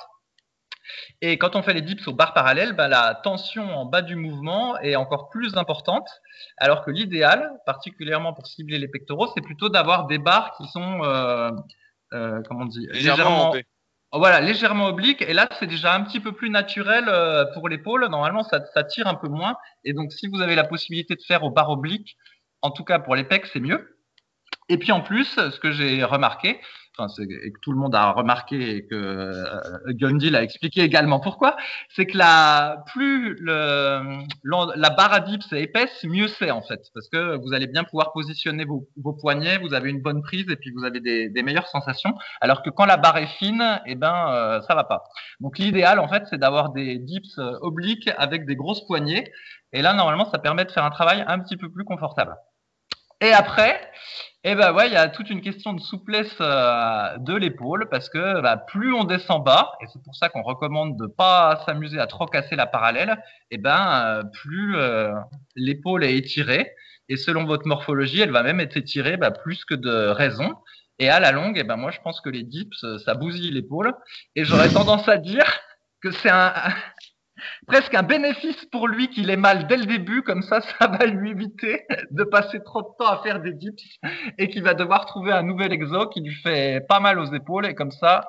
Et 1.21 1.38
quand 1.38 1.57
on 1.57 1.62
fait 1.62 1.75
les 1.75 1.83
dips 1.83 2.07
aux 2.09 2.12
barres 2.12 2.35
parallèles, 2.35 2.75
bah, 2.75 2.88
la 2.88 3.14
tension 3.14 3.64
en 3.76 3.85
bas 3.85 4.02
du 4.02 4.16
mouvement 4.16 4.78
est 4.80 4.97
encore 4.97 5.28
plus 5.30 5.57
importante, 5.57 6.09
alors 6.57 6.85
que 6.85 6.90
l'idéal, 6.90 7.52
particulièrement 7.66 8.33
pour 8.33 8.47
cibler 8.47 8.78
les 8.78 8.89
pectoraux, 8.89 9.30
c'est 9.34 9.43
plutôt 9.43 9.69
d'avoir 9.69 10.06
des 10.06 10.19
barres 10.19 10.54
qui 10.56 10.67
sont, 10.69 11.02
euh, 11.02 11.50
euh, 12.12 12.41
comment 12.47 12.62
on 12.62 12.67
dit, 12.67 12.86
légèrement, 12.93 13.54
Oh, 14.10 14.19
voilà, 14.19 14.41
légèrement 14.41 14.86
oblique. 14.86 15.21
Et 15.21 15.34
là, 15.34 15.49
c'est 15.58 15.67
déjà 15.67 15.95
un 15.95 16.02
petit 16.02 16.19
peu 16.19 16.32
plus 16.32 16.49
naturel 16.49 17.04
euh, 17.08 17.45
pour 17.52 17.69
l'épaule. 17.69 18.08
Normalement, 18.08 18.43
ça, 18.43 18.65
ça, 18.73 18.82
tire 18.82 19.06
un 19.06 19.15
peu 19.15 19.28
moins. 19.28 19.56
Et 19.84 19.93
donc, 19.93 20.12
si 20.12 20.28
vous 20.28 20.41
avez 20.41 20.54
la 20.54 20.65
possibilité 20.65 21.15
de 21.15 21.21
faire 21.21 21.45
au 21.45 21.50
bar 21.50 21.69
oblique, 21.69 22.17
en 22.62 22.71
tout 22.71 22.84
cas 22.84 22.99
pour 22.99 23.15
les 23.15 23.25
pecs, 23.25 23.47
c'est 23.52 23.60
mieux. 23.60 23.99
Et 24.71 24.78
puis 24.78 24.93
en 24.93 25.02
plus, 25.02 25.26
ce 25.26 25.60
que 25.60 25.73
j'ai 25.73 26.04
remarqué, 26.04 26.60
et 27.19 27.52
que 27.52 27.61
tout 27.61 27.73
le 27.73 27.78
monde 27.78 27.95
a 27.95 28.11
remarqué 28.13 28.76
et 28.76 28.87
que 28.87 28.95
euh, 28.95 29.45
Gundil 29.89 30.34
a 30.34 30.43
expliqué 30.43 30.82
également 30.82 31.21
pourquoi, 31.21 31.56
c'est 31.95 32.06
que 32.06 32.19
la 32.19 32.82
plus 32.87 33.39
la 33.45 34.91
barre 34.91 35.13
à 35.13 35.21
dips 35.21 35.52
est 35.52 35.63
épaisse, 35.63 36.04
mieux 36.04 36.28
c'est 36.28 36.50
en 36.50 36.63
fait, 36.63 36.80
parce 36.95 37.08
que 37.08 37.37
vous 37.37 37.54
allez 37.54 37.67
bien 37.67 37.84
pouvoir 37.84 38.13
positionner 38.13 38.65
vos, 38.65 39.13
poignets, 39.21 39.58
vous 39.58 39.75
avez 39.75 39.91
une 39.91 40.02
bonne 40.02 40.23
prise 40.23 40.47
et 40.50 40.56
puis 40.56 40.71
vous 40.71 40.84
avez 40.84 41.00
des, 41.00 41.28
des 41.28 41.43
meilleures 41.43 41.69
sensations, 41.69 42.15
alors 42.41 42.63
que 42.63 42.71
quand 42.71 42.87
la 42.87 42.97
barre 42.97 43.19
est 43.19 43.39
fine, 43.39 43.80
eh 43.87 43.95
ben 43.95 44.30
euh, 44.30 44.61
ça 44.63 44.75
va 44.75 44.84
pas. 44.84 45.04
Donc 45.41 45.58
l'idéal 45.58 46.00
en 46.00 46.08
fait, 46.08 46.25
c'est 46.30 46.39
d'avoir 46.39 46.71
des 46.71 46.99
dips 46.99 47.39
euh, 47.39 47.58
obliques 47.61 48.11
avec 48.19 48.45
des 48.45 48.56
grosses 48.56 48.84
poignées, 48.87 49.30
et 49.73 49.82
là 49.82 49.95
normalement 49.95 50.28
ça 50.30 50.39
permet 50.39 50.65
de 50.65 50.71
faire 50.71 50.84
un 50.84 50.91
travail 50.91 51.25
un 51.26 51.39
petit 51.39 51.56
peu 51.56 51.71
plus 51.71 51.84
confortable. 51.84 52.34
Et 53.21 53.32
après, 53.32 53.80
eh 54.44 54.54
ben 54.54 54.72
ouais, 54.72 54.86
il 54.86 54.92
y 54.92 54.96
a 54.96 55.08
toute 55.08 55.30
une 55.30 55.40
question 55.40 55.72
de 55.72 55.80
souplesse 55.80 56.36
euh, 56.40 57.16
de 57.18 57.34
l'épaule 57.34 57.88
parce 57.90 58.08
que 58.08 58.40
bah, 58.40 58.56
plus 58.56 58.94
on 58.94 59.02
descend 59.02 59.44
bas, 59.44 59.72
et 59.80 59.86
c'est 59.92 60.02
pour 60.02 60.14
ça 60.14 60.28
qu'on 60.28 60.42
recommande 60.42 60.96
de 60.96 61.06
pas 61.06 61.62
s'amuser 61.66 61.98
à 61.98 62.06
trop 62.06 62.26
casser 62.26 62.54
la 62.54 62.66
parallèle, 62.66 63.20
eh 63.50 63.58
ben 63.58 64.04
euh, 64.04 64.22
plus 64.32 64.76
euh, 64.76 65.12
l'épaule 65.56 66.04
est 66.04 66.16
étirée 66.16 66.70
et 67.08 67.16
selon 67.16 67.44
votre 67.46 67.66
morphologie, 67.66 68.20
elle 68.20 68.30
va 68.30 68.44
même 68.44 68.60
être 68.60 68.76
étirée 68.76 69.16
bah, 69.16 69.32
plus 69.32 69.64
que 69.64 69.74
de 69.74 70.08
raison. 70.08 70.54
Et 71.00 71.08
à 71.08 71.20
la 71.20 71.32
longue, 71.32 71.58
eh 71.58 71.64
ben 71.64 71.76
moi 71.76 71.90
je 71.90 72.00
pense 72.00 72.20
que 72.20 72.28
les 72.28 72.44
dips 72.44 72.84
ça 73.04 73.14
bousille 73.14 73.50
l'épaule 73.50 73.92
et 74.36 74.44
j'aurais 74.44 74.68
tendance 74.68 75.08
à 75.08 75.16
dire 75.16 75.46
que 76.00 76.10
c'est 76.12 76.30
un, 76.30 76.52
presque 77.66 77.94
un 77.94 78.02
bénéfice 78.02 78.64
pour 78.72 78.88
lui 78.88 79.08
qu'il 79.08 79.30
ait 79.30 79.36
mal 79.36 79.66
dès 79.66 79.76
le 79.76 79.86
début, 79.86 80.22
comme 80.22 80.42
ça, 80.42 80.60
ça 80.60 80.86
va 80.86 81.06
lui 81.06 81.30
éviter 81.30 81.86
de 82.10 82.24
passer 82.24 82.62
trop 82.64 82.82
de 82.82 82.88
temps 82.98 83.10
à 83.10 83.22
faire 83.22 83.40
des 83.40 83.52
dips 83.52 83.98
et 84.38 84.48
qu'il 84.48 84.62
va 84.62 84.74
devoir 84.74 85.06
trouver 85.06 85.32
un 85.32 85.42
nouvel 85.42 85.72
exo 85.72 86.08
qui 86.08 86.20
lui 86.20 86.34
fait 86.34 86.84
pas 86.88 87.00
mal 87.00 87.18
aux 87.18 87.32
épaules 87.32 87.66
et 87.66 87.74
comme 87.74 87.92
ça, 87.92 88.28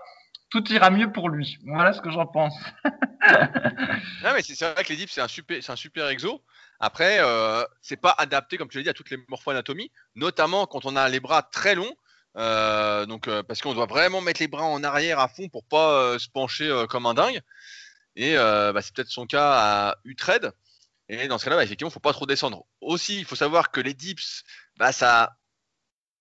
tout 0.49 0.71
ira 0.71 0.89
mieux 0.89 1.11
pour 1.11 1.29
lui. 1.29 1.57
Voilà 1.65 1.93
ce 1.93 2.01
que 2.01 2.09
j'en 2.09 2.25
pense. 2.25 2.55
non, 2.85 4.31
mais 4.33 4.41
c'est 4.41 4.73
vrai 4.73 4.83
que 4.83 4.89
les 4.89 4.95
dips, 4.95 5.11
c'est 5.11 5.21
un 5.21 5.75
super, 5.75 6.07
exo. 6.07 6.41
Après, 6.79 7.17
euh, 7.19 7.63
c'est 7.81 7.99
pas 7.99 8.15
adapté, 8.17 8.57
comme 8.57 8.69
tu 8.69 8.77
l'as 8.77 8.83
dit, 8.83 8.89
à 8.89 8.93
toutes 8.93 9.09
les 9.09 9.17
morpho-anatomies, 9.27 9.91
notamment 10.15 10.65
quand 10.65 10.85
on 10.85 10.95
a 10.95 11.07
les 11.09 11.19
bras 11.19 11.43
très 11.43 11.75
longs. 11.75 11.93
Euh, 12.37 13.05
donc, 13.05 13.27
euh, 13.27 13.43
parce 13.43 13.61
qu'on 13.61 13.73
doit 13.73 13.85
vraiment 13.85 14.21
mettre 14.21 14.39
les 14.39 14.47
bras 14.47 14.63
en 14.63 14.83
arrière 14.83 15.19
à 15.19 15.27
fond 15.27 15.49
pour 15.49 15.65
pas 15.65 16.17
se 16.17 16.29
pencher 16.29 16.85
comme 16.89 17.05
un 17.05 17.13
dingue. 17.13 17.41
Et 18.19 18.37
euh, 18.37 18.73
bah, 18.73 18.81
c'est 18.81 18.93
peut-être 18.93 19.09
son 19.09 19.25
cas 19.25 19.53
à 19.53 19.97
Utrecht. 20.03 20.45
Et 21.07 21.29
dans 21.29 21.37
ce 21.37 21.45
cas-là, 21.45 21.55
bah, 21.55 21.63
effectivement, 21.63 21.87
il 21.87 21.91
ne 21.91 21.93
faut 21.93 22.01
pas 22.01 22.11
trop 22.11 22.25
descendre. 22.25 22.65
Aussi, 22.81 23.17
il 23.17 23.23
faut 23.23 23.37
savoir 23.37 23.71
que 23.71 23.79
les 23.79 23.93
dips, 23.93 24.43
bah, 24.77 24.91
ça 24.91 25.37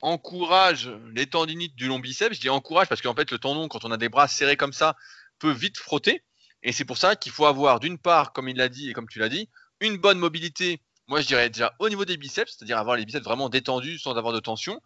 encourage 0.00 0.88
les 1.12 1.26
tendinites 1.26 1.74
du 1.74 1.88
long 1.88 1.98
biceps. 1.98 2.36
Je 2.36 2.40
dis 2.40 2.50
encourage 2.50 2.88
parce 2.88 3.02
qu'en 3.02 3.16
fait, 3.16 3.32
le 3.32 3.40
tendon, 3.40 3.66
quand 3.66 3.84
on 3.84 3.90
a 3.90 3.96
des 3.96 4.08
bras 4.08 4.28
serrés 4.28 4.56
comme 4.56 4.72
ça, 4.72 4.94
peut 5.40 5.50
vite 5.50 5.76
frotter. 5.76 6.22
Et 6.62 6.70
c'est 6.70 6.84
pour 6.84 6.98
ça 6.98 7.16
qu'il 7.16 7.32
faut 7.32 7.46
avoir, 7.46 7.80
d'une 7.80 7.98
part, 7.98 8.32
comme 8.32 8.48
il 8.48 8.56
l'a 8.56 8.68
dit 8.68 8.90
et 8.90 8.92
comme 8.92 9.08
tu 9.08 9.18
l'as 9.18 9.28
dit, 9.28 9.48
une 9.80 9.96
bonne 9.96 10.20
mobilité. 10.20 10.80
Moi, 11.08 11.20
je 11.20 11.26
dirais 11.26 11.50
déjà 11.50 11.74
au 11.80 11.88
niveau 11.88 12.04
des 12.04 12.16
biceps, 12.16 12.54
c'est-à-dire 12.56 12.78
avoir 12.78 12.94
les 12.94 13.06
biceps 13.06 13.24
vraiment 13.24 13.48
détendus 13.48 13.98
sans 13.98 14.14
avoir 14.16 14.32
de 14.32 14.40
tension. 14.40 14.80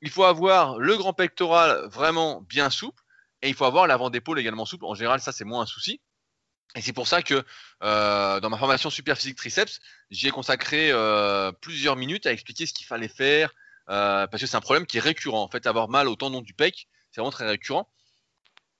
Il 0.00 0.10
faut 0.10 0.24
avoir 0.24 0.76
le 0.80 0.96
grand 0.96 1.12
pectoral 1.12 1.86
vraiment 1.86 2.42
bien 2.42 2.68
souple. 2.68 3.04
Et 3.42 3.48
il 3.48 3.54
faut 3.54 3.64
avoir 3.64 3.86
l'avant 3.86 4.10
d'épaule 4.10 4.40
également 4.40 4.64
souple. 4.64 4.86
En 4.86 4.94
général, 4.94 5.20
ça, 5.20 5.30
c'est 5.30 5.44
moins 5.44 5.62
un 5.62 5.66
souci. 5.66 6.00
Et 6.74 6.82
c'est 6.82 6.92
pour 6.92 7.08
ça 7.08 7.22
que 7.22 7.44
euh, 7.82 8.40
dans 8.40 8.50
ma 8.50 8.58
formation 8.58 8.90
super 8.90 9.16
physique 9.16 9.36
triceps, 9.36 9.80
j'y 10.10 10.28
ai 10.28 10.30
consacré 10.30 10.90
euh, 10.90 11.50
plusieurs 11.52 11.96
minutes 11.96 12.26
à 12.26 12.32
expliquer 12.32 12.66
ce 12.66 12.74
qu'il 12.74 12.86
fallait 12.86 13.08
faire, 13.08 13.52
euh, 13.88 14.26
parce 14.26 14.42
que 14.42 14.46
c'est 14.46 14.56
un 14.56 14.60
problème 14.60 14.86
qui 14.86 14.98
est 14.98 15.00
récurrent. 15.00 15.42
En 15.42 15.48
fait, 15.48 15.66
avoir 15.66 15.88
mal 15.88 16.08
au 16.08 16.16
tendon 16.16 16.42
du 16.42 16.52
pec, 16.54 16.88
c'est 17.10 17.20
vraiment 17.20 17.32
très 17.32 17.48
récurrent. 17.48 17.90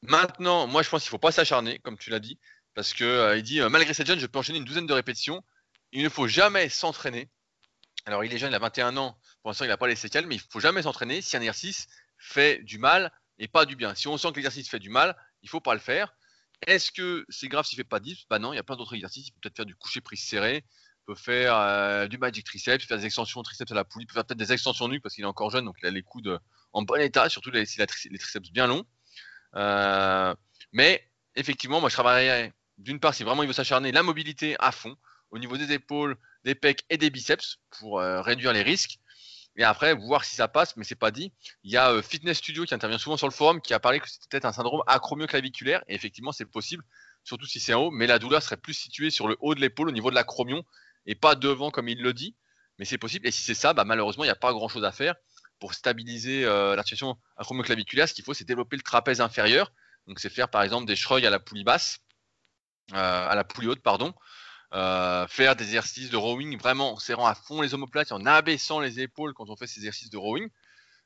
Maintenant, 0.02 0.66
moi, 0.66 0.82
je 0.82 0.90
pense 0.90 1.02
qu'il 1.02 1.08
ne 1.08 1.12
faut 1.12 1.18
pas 1.18 1.32
s'acharner, 1.32 1.78
comme 1.80 1.98
tu 1.98 2.10
l'as 2.10 2.20
dit, 2.20 2.38
parce 2.74 2.92
que 2.92 3.36
il 3.36 3.42
dit 3.42 3.60
malgré 3.62 3.94
cette 3.94 4.06
jeune, 4.06 4.20
je 4.20 4.26
peux 4.26 4.38
enchaîner 4.38 4.58
une 4.58 4.64
douzaine 4.64 4.86
de 4.86 4.92
répétitions. 4.92 5.42
Il 5.90 6.04
ne 6.04 6.08
faut 6.08 6.28
jamais 6.28 6.68
s'entraîner. 6.68 7.30
Alors, 8.04 8.22
il 8.22 8.32
est 8.32 8.38
jeune, 8.38 8.52
il 8.52 8.54
a 8.54 8.60
21 8.60 8.96
ans. 8.96 9.18
Pour 9.42 9.50
l'instant, 9.50 9.64
il 9.64 9.68
n'a 9.68 9.76
pas 9.76 9.88
les 9.88 9.96
séquelles, 9.96 10.26
mais 10.26 10.36
il 10.36 10.42
ne 10.42 10.50
faut 10.50 10.60
jamais 10.60 10.82
s'entraîner 10.82 11.20
si 11.20 11.36
un 11.36 11.40
exercice 11.40 11.88
fait 12.18 12.62
du 12.62 12.78
mal 12.78 13.10
et 13.38 13.48
pas 13.48 13.64
du 13.64 13.76
bien. 13.76 13.94
Si 13.94 14.08
on 14.08 14.16
sent 14.18 14.28
que 14.30 14.36
l'exercice 14.36 14.68
fait 14.68 14.78
du 14.78 14.90
mal, 14.90 15.16
il 15.42 15.46
ne 15.46 15.50
faut 15.50 15.60
pas 15.60 15.74
le 15.74 15.80
faire. 15.80 16.14
Est-ce 16.66 16.90
que 16.90 17.24
c'est 17.28 17.48
grave 17.48 17.64
s'il 17.64 17.76
fait 17.76 17.84
pas 17.84 18.00
de 18.00 18.04
dips 18.04 18.26
Bah 18.28 18.38
non, 18.38 18.52
il 18.52 18.56
y 18.56 18.58
a 18.58 18.62
plein 18.62 18.76
d'autres 18.76 18.94
exercices. 18.94 19.28
Il 19.28 19.32
peut 19.32 19.38
peut-être 19.42 19.56
faire 19.56 19.66
du 19.66 19.76
coucher 19.76 20.00
prise 20.00 20.22
serré, 20.22 20.64
peut 21.06 21.14
faire 21.14 21.56
euh, 21.56 22.08
du 22.08 22.18
magic 22.18 22.44
triceps, 22.44 22.84
faire 22.84 22.98
des 22.98 23.06
extensions 23.06 23.42
triceps 23.42 23.70
à 23.70 23.74
la 23.74 23.84
poulie, 23.84 24.06
peut 24.06 24.14
faire 24.14 24.24
peut-être 24.24 24.38
des 24.38 24.52
extensions 24.52 24.88
nuques 24.88 25.02
parce 25.02 25.14
qu'il 25.14 25.24
est 25.24 25.28
encore 25.28 25.50
jeune, 25.50 25.64
donc 25.64 25.76
il 25.82 25.86
a 25.86 25.90
les 25.90 26.02
coudes 26.02 26.38
en 26.72 26.82
bon 26.82 27.00
état, 27.00 27.28
surtout 27.28 27.50
si 27.64 27.76
il 27.76 27.82
a 27.82 27.86
les 28.10 28.18
triceps 28.18 28.50
bien 28.50 28.66
longs. 28.66 28.84
Euh, 29.54 30.34
mais 30.72 31.08
effectivement, 31.36 31.80
moi 31.80 31.88
je 31.88 31.94
travaillerais 31.94 32.52
d'une 32.78 33.00
part, 33.00 33.14
si 33.14 33.24
vraiment 33.24 33.42
il 33.42 33.46
veut 33.46 33.52
s'acharner, 33.52 33.92
la 33.92 34.02
mobilité 34.02 34.56
à 34.60 34.72
fond 34.72 34.96
au 35.30 35.38
niveau 35.38 35.56
des 35.56 35.72
épaules, 35.72 36.16
des 36.44 36.54
pecs 36.54 36.84
et 36.88 36.96
des 36.96 37.10
biceps 37.10 37.58
pour 37.70 38.00
euh, 38.00 38.22
réduire 38.22 38.52
les 38.52 38.62
risques. 38.62 38.98
Et 39.58 39.64
après, 39.64 39.92
voir 39.92 40.24
si 40.24 40.36
ça 40.36 40.46
passe, 40.46 40.76
mais 40.76 40.84
c'est 40.84 40.94
pas 40.94 41.10
dit. 41.10 41.32
Il 41.64 41.72
y 41.72 41.76
a 41.76 41.90
euh, 41.90 42.00
Fitness 42.00 42.38
Studio 42.38 42.64
qui 42.64 42.74
intervient 42.74 42.96
souvent 42.96 43.16
sur 43.16 43.26
le 43.26 43.32
forum 43.32 43.60
qui 43.60 43.74
a 43.74 43.80
parlé 43.80 43.98
que 43.98 44.08
c'était 44.08 44.26
peut-être 44.30 44.44
un 44.44 44.52
syndrome 44.52 44.82
acromioclaviculaire. 44.86 45.82
Et 45.88 45.96
effectivement, 45.96 46.30
c'est 46.30 46.46
possible, 46.46 46.84
surtout 47.24 47.44
si 47.44 47.58
c'est 47.58 47.74
en 47.74 47.86
haut, 47.86 47.90
mais 47.90 48.06
la 48.06 48.20
douleur 48.20 48.40
serait 48.40 48.56
plus 48.56 48.74
située 48.74 49.10
sur 49.10 49.26
le 49.26 49.36
haut 49.40 49.56
de 49.56 49.60
l'épaule 49.60 49.88
au 49.88 49.92
niveau 49.92 50.10
de 50.10 50.14
l'acromion 50.14 50.62
et 51.06 51.16
pas 51.16 51.34
devant 51.34 51.72
comme 51.72 51.88
il 51.88 52.00
le 52.00 52.14
dit. 52.14 52.36
Mais 52.78 52.84
c'est 52.84 52.98
possible. 52.98 53.26
Et 53.26 53.32
si 53.32 53.42
c'est 53.42 53.54
ça, 53.54 53.74
bah, 53.74 53.84
malheureusement, 53.84 54.22
il 54.22 54.28
n'y 54.28 54.32
a 54.32 54.36
pas 54.36 54.52
grand 54.52 54.68
chose 54.68 54.84
à 54.84 54.92
faire 54.92 55.16
pour 55.58 55.74
stabiliser 55.74 56.44
euh, 56.44 56.76
l'articulation 56.76 57.18
acromioclaviculaire. 57.36 58.08
Ce 58.08 58.14
qu'il 58.14 58.24
faut, 58.24 58.34
c'est 58.34 58.46
développer 58.46 58.76
le 58.76 58.82
trapèze 58.82 59.20
inférieur. 59.20 59.72
Donc, 60.06 60.20
c'est 60.20 60.30
faire 60.30 60.48
par 60.50 60.62
exemple 60.62 60.86
des 60.86 60.94
shrugs 60.94 61.26
à 61.26 61.30
la 61.30 61.40
poulie 61.40 61.64
basse, 61.64 61.98
à 62.92 63.34
la 63.34 63.42
poulie 63.42 63.66
haute, 63.66 63.82
pardon. 63.82 64.14
Euh, 64.74 65.26
faire 65.28 65.56
des 65.56 65.64
exercices 65.64 66.10
de 66.10 66.18
rowing 66.18 66.58
vraiment 66.58 66.92
en 66.92 66.98
serrant 66.98 67.26
à 67.26 67.34
fond 67.34 67.62
les 67.62 67.72
omoplates 67.72 68.12
en 68.12 68.26
abaissant 68.26 68.80
les 68.80 69.00
épaules 69.00 69.32
quand 69.32 69.48
on 69.48 69.56
fait 69.56 69.66
ces 69.66 69.80
exercices 69.80 70.10
de 70.10 70.18
rowing. 70.18 70.50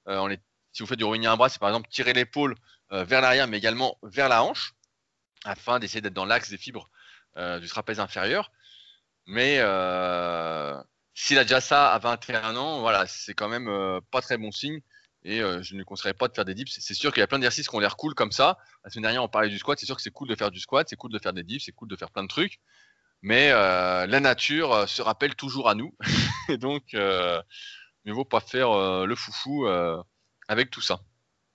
Euh, 0.08 0.36
si 0.72 0.82
vous 0.82 0.88
faites 0.88 0.98
du 0.98 1.04
rowing 1.04 1.26
à 1.26 1.32
un 1.32 1.36
bras, 1.36 1.48
c'est 1.48 1.60
par 1.60 1.68
exemple 1.68 1.88
tirer 1.88 2.12
l'épaule 2.12 2.56
euh, 2.90 3.04
vers 3.04 3.20
l'arrière 3.20 3.46
mais 3.46 3.58
également 3.58 3.98
vers 4.02 4.28
la 4.28 4.42
hanche 4.42 4.74
afin 5.44 5.78
d'essayer 5.78 6.00
d'être 6.00 6.14
dans 6.14 6.24
l'axe 6.24 6.50
des 6.50 6.58
fibres 6.58 6.88
du 7.36 7.66
trapèze 7.66 7.98
inférieur. 7.98 8.52
Mais 9.26 9.56
s'il 11.14 11.38
a 11.38 11.44
déjà 11.44 11.60
ça 11.60 11.92
à 11.92 11.98
21 11.98 12.56
ans, 12.56 12.80
voilà, 12.80 13.06
c'est 13.06 13.32
quand 13.34 13.48
même 13.48 14.00
pas 14.10 14.20
très 14.20 14.38
bon 14.38 14.52
signe. 14.52 14.80
Et 15.24 15.38
je 15.38 15.74
ne 15.74 15.82
conseillerais 15.82 16.14
pas 16.14 16.28
de 16.28 16.34
faire 16.34 16.44
des 16.44 16.54
dips. 16.54 16.78
C'est 16.78 16.94
sûr 16.94 17.10
qu'il 17.10 17.20
y 17.20 17.24
a 17.24 17.26
plein 17.26 17.38
d'exercices 17.38 17.68
qui 17.68 17.74
ont 17.74 17.80
l'air 17.80 17.96
cool 17.96 18.14
comme 18.14 18.32
ça. 18.32 18.58
La 18.84 18.90
semaine 18.90 19.04
dernière, 19.04 19.24
on 19.24 19.28
parlait 19.28 19.48
du 19.48 19.58
squat. 19.58 19.78
C'est 19.80 19.86
sûr 19.86 19.96
que 19.96 20.02
c'est 20.02 20.10
cool 20.10 20.28
de 20.28 20.36
faire 20.36 20.50
du 20.50 20.60
squat, 20.60 20.86
c'est 20.88 20.96
cool 20.96 21.10
de 21.10 21.18
faire 21.18 21.32
des 21.32 21.42
dips, 21.42 21.64
c'est 21.64 21.72
cool 21.72 21.88
de 21.88 21.96
faire 21.96 22.10
plein 22.10 22.22
de 22.22 22.28
trucs 22.28 22.60
mais 23.22 23.50
euh, 23.52 24.06
la 24.06 24.20
nature 24.20 24.72
euh, 24.72 24.86
se 24.86 25.00
rappelle 25.00 25.34
toujours 25.36 25.68
à 25.68 25.74
nous. 25.74 25.94
et 26.48 26.58
donc, 26.58 26.94
euh, 26.94 27.40
mieux 28.04 28.12
vaut 28.12 28.24
pas 28.24 28.40
faire 28.40 28.70
euh, 28.72 29.06
le 29.06 29.14
foufou 29.14 29.66
avec 30.48 30.70
tout 30.70 30.80
ça. 30.80 30.98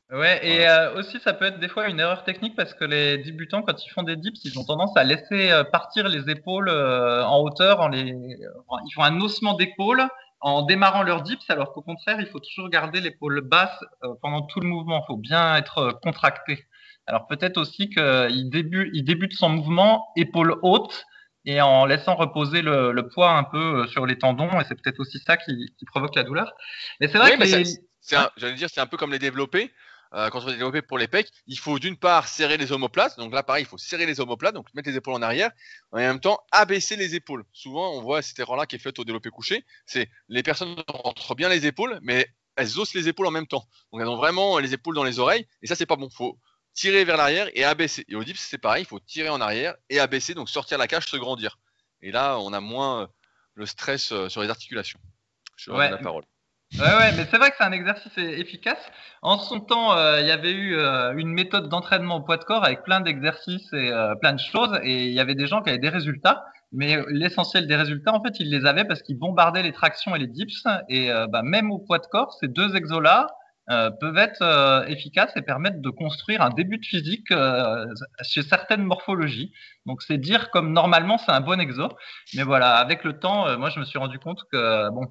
Ouais, 0.09 0.39
et 0.41 0.65
aussi 0.97 1.19
ça 1.19 1.33
peut 1.33 1.43
être 1.43 1.59
des 1.59 1.67
fois 1.67 1.89
une 1.89 1.99
erreur 1.99 2.23
technique 2.23 2.55
parce 2.55 2.73
que 2.73 2.85
les 2.85 3.17
débutants, 3.17 3.61
quand 3.61 3.85
ils 3.85 3.89
font 3.89 4.03
des 4.03 4.15
dips, 4.15 4.39
ils 4.45 4.57
ont 4.57 4.63
tendance 4.63 4.95
à 4.95 5.03
laisser 5.03 5.51
partir 5.73 6.07
les 6.07 6.29
épaules 6.31 6.69
en 6.69 7.41
hauteur. 7.41 7.81
En 7.81 7.89
les... 7.89 8.15
Ils 8.15 8.93
font 8.95 9.03
un 9.03 9.19
haussement 9.19 9.55
d'épaule 9.55 10.07
en 10.39 10.61
démarrant 10.61 11.03
leur 11.03 11.23
dips, 11.23 11.49
alors 11.49 11.73
qu'au 11.73 11.81
contraire, 11.81 12.21
il 12.21 12.27
faut 12.27 12.39
toujours 12.39 12.69
garder 12.69 13.01
l'épaule 13.01 13.41
basse 13.41 13.83
pendant 14.21 14.43
tout 14.43 14.61
le 14.61 14.67
mouvement. 14.67 15.03
Il 15.03 15.07
faut 15.07 15.17
bien 15.17 15.57
être 15.57 15.99
contracté. 16.01 16.65
Alors 17.05 17.27
peut-être 17.27 17.57
aussi 17.57 17.89
qu'il 17.89 18.49
débute, 18.49 18.89
il 18.93 19.03
débute 19.03 19.33
son 19.33 19.49
mouvement 19.49 20.07
épaule 20.15 20.55
haute 20.61 21.05
et 21.47 21.61
en 21.61 21.85
laissant 21.85 22.15
reposer 22.15 22.61
le, 22.61 22.91
le, 22.91 23.07
poids 23.07 23.31
un 23.31 23.45
peu 23.45 23.57
euh, 23.57 23.87
sur 23.87 24.05
les 24.05 24.17
tendons, 24.17 24.59
et 24.59 24.65
c'est 24.67 24.75
peut-être 24.75 24.99
aussi 24.99 25.17
ça 25.25 25.37
qui, 25.37 25.73
qui, 25.77 25.85
provoque 25.85 26.13
la 26.13 26.23
douleur. 26.23 26.53
Mais 26.99 27.07
c'est 27.07 27.17
vrai 27.17 27.37
que 27.37 27.45
j'allais 28.37 28.53
dire, 28.55 28.69
c'est 28.71 28.81
un 28.81 28.85
peu 28.85 28.97
comme 28.97 29.13
les 29.13 29.19
développés. 29.19 29.71
Euh, 30.13 30.29
quand 30.29 30.43
on 30.43 30.49
est 30.49 30.57
développé 30.57 30.81
pour 30.81 30.97
les 30.97 31.07
pecs, 31.07 31.29
il 31.47 31.57
faut 31.57 31.79
d'une 31.79 31.95
part 31.95 32.27
serrer 32.27 32.57
les 32.57 32.71
omoplates. 32.73 33.17
Donc 33.17 33.33
là, 33.33 33.43
pareil, 33.43 33.63
il 33.63 33.65
faut 33.65 33.77
serrer 33.77 34.05
les 34.05 34.19
omoplates, 34.19 34.55
donc 34.55 34.67
mettre 34.73 34.89
les 34.89 34.97
épaules 34.97 35.13
en 35.13 35.21
arrière, 35.21 35.51
et 35.93 35.95
en 35.95 35.99
même 35.99 36.19
temps 36.19 36.39
abaisser 36.51 36.97
les 36.97 37.15
épaules. 37.15 37.45
Souvent, 37.53 37.93
on 37.93 38.01
voit 38.01 38.21
cette 38.21 38.39
erreur-là 38.39 38.65
qui 38.65 38.75
est 38.75 38.79
faite 38.79 38.99
au 38.99 39.05
développé 39.05 39.29
couché. 39.29 39.65
C'est 39.85 40.09
les 40.27 40.43
personnes 40.43 40.75
rentrent 40.89 41.35
bien 41.35 41.47
les 41.47 41.65
épaules, 41.65 41.97
mais 42.01 42.27
elles 42.57 42.77
osent 42.77 42.93
les 42.93 43.07
épaules 43.07 43.27
en 43.27 43.31
même 43.31 43.47
temps. 43.47 43.65
Donc 43.93 44.01
elles 44.01 44.09
ont 44.09 44.17
vraiment 44.17 44.59
les 44.59 44.73
épaules 44.73 44.95
dans 44.95 45.03
les 45.05 45.19
oreilles, 45.19 45.47
et 45.61 45.67
ça, 45.67 45.75
c'est 45.75 45.85
pas 45.85 45.95
bon. 45.95 46.09
Faut 46.09 46.37
tirer 46.77 47.03
vers 47.03 47.17
l'arrière 47.17 47.49
et 47.55 47.65
abaisser. 47.65 48.05
Et 48.07 48.15
au 48.15 48.23
dips, 48.23 48.39
c'est 48.39 48.59
pareil, 48.59 48.83
il 48.83 48.85
faut 48.85 48.99
tirer 48.99 49.29
en 49.29 49.41
arrière 49.41 49.75
et 49.89 49.99
abaisser, 49.99 50.33
donc 50.35 50.47
sortir 50.47 50.77
la 50.77 50.87
cage, 50.87 51.07
se 51.07 51.17
grandir. 51.17 51.57
Et 52.01 52.11
là, 52.11 52.37
on 52.39 52.53
a 52.53 52.61
moins 52.61 53.01
euh, 53.01 53.07
le 53.55 53.65
stress 53.65 54.11
euh, 54.11 54.29
sur 54.29 54.41
les 54.43 54.49
articulations. 54.49 54.99
Je 55.57 55.71
ouais. 55.71 55.89
la 55.89 55.97
parole. 55.97 56.23
Ouais, 56.73 56.81
ouais, 56.81 57.11
mais 57.15 57.25
c'est 57.31 57.37
vrai 57.37 57.49
que 57.49 57.55
c'est 57.57 57.63
un 57.63 57.71
exercice 57.71 58.11
efficace. 58.17 58.91
En 59.21 59.39
son 59.39 59.59
temps, 59.59 59.97
euh, 59.97 60.21
il 60.21 60.27
y 60.27 60.31
avait 60.31 60.51
eu 60.51 60.75
une 61.17 61.29
méthode 61.29 61.69
d'entraînement 61.69 62.17
au 62.17 62.21
poids 62.21 62.37
de 62.37 62.43
corps 62.43 62.63
avec 62.63 62.83
plein 62.83 62.99
d'exercices 62.99 63.71
et 63.71 63.89
plein 64.19 64.33
de 64.33 64.39
choses, 64.39 64.77
et 64.83 65.07
il 65.07 65.13
y 65.13 65.21
avait 65.21 65.33
des 65.33 65.47
gens 65.47 65.61
qui 65.61 65.69
avaient 65.69 65.79
des 65.79 65.89
résultats. 65.89 66.43
Mais 66.73 66.97
l'essentiel 67.07 67.67
des 67.67 67.77
résultats, 67.77 68.13
en 68.13 68.21
fait, 68.21 68.41
ils 68.41 68.51
les 68.51 68.65
avaient 68.65 68.83
parce 68.83 69.01
qu'ils 69.01 69.17
bombardaient 69.17 69.63
les 69.63 69.71
tractions 69.71 70.13
et 70.13 70.19
les 70.19 70.27
dips. 70.27 70.67
Et 70.89 71.09
bah, 71.29 71.41
même 71.41 71.71
au 71.71 71.79
poids 71.79 71.99
de 71.99 72.07
corps, 72.07 72.33
ces 72.33 72.49
deux 72.49 72.75
exos-là, 72.75 73.27
euh, 73.69 73.91
peuvent 73.91 74.17
être 74.17 74.41
euh, 74.41 74.85
efficaces 74.85 75.31
et 75.35 75.41
permettre 75.41 75.81
de 75.81 75.89
construire 75.89 76.41
un 76.41 76.51
début 76.51 76.77
de 76.77 76.85
physique 76.85 77.31
euh, 77.31 77.85
chez 78.23 78.41
certaines 78.41 78.83
morphologies. 78.83 79.51
Donc 79.85 80.01
c'est 80.03 80.17
dire 80.17 80.51
comme 80.51 80.71
normalement 80.71 81.17
c'est 81.17 81.31
un 81.31 81.41
bon 81.41 81.59
exo, 81.59 81.89
mais 82.35 82.43
voilà, 82.43 82.75
avec 82.75 83.03
le 83.03 83.19
temps, 83.19 83.57
moi 83.57 83.69
je 83.69 83.79
me 83.79 83.85
suis 83.85 83.99
rendu 83.99 84.19
compte 84.19 84.41
que 84.51 84.89
bon, 84.91 85.07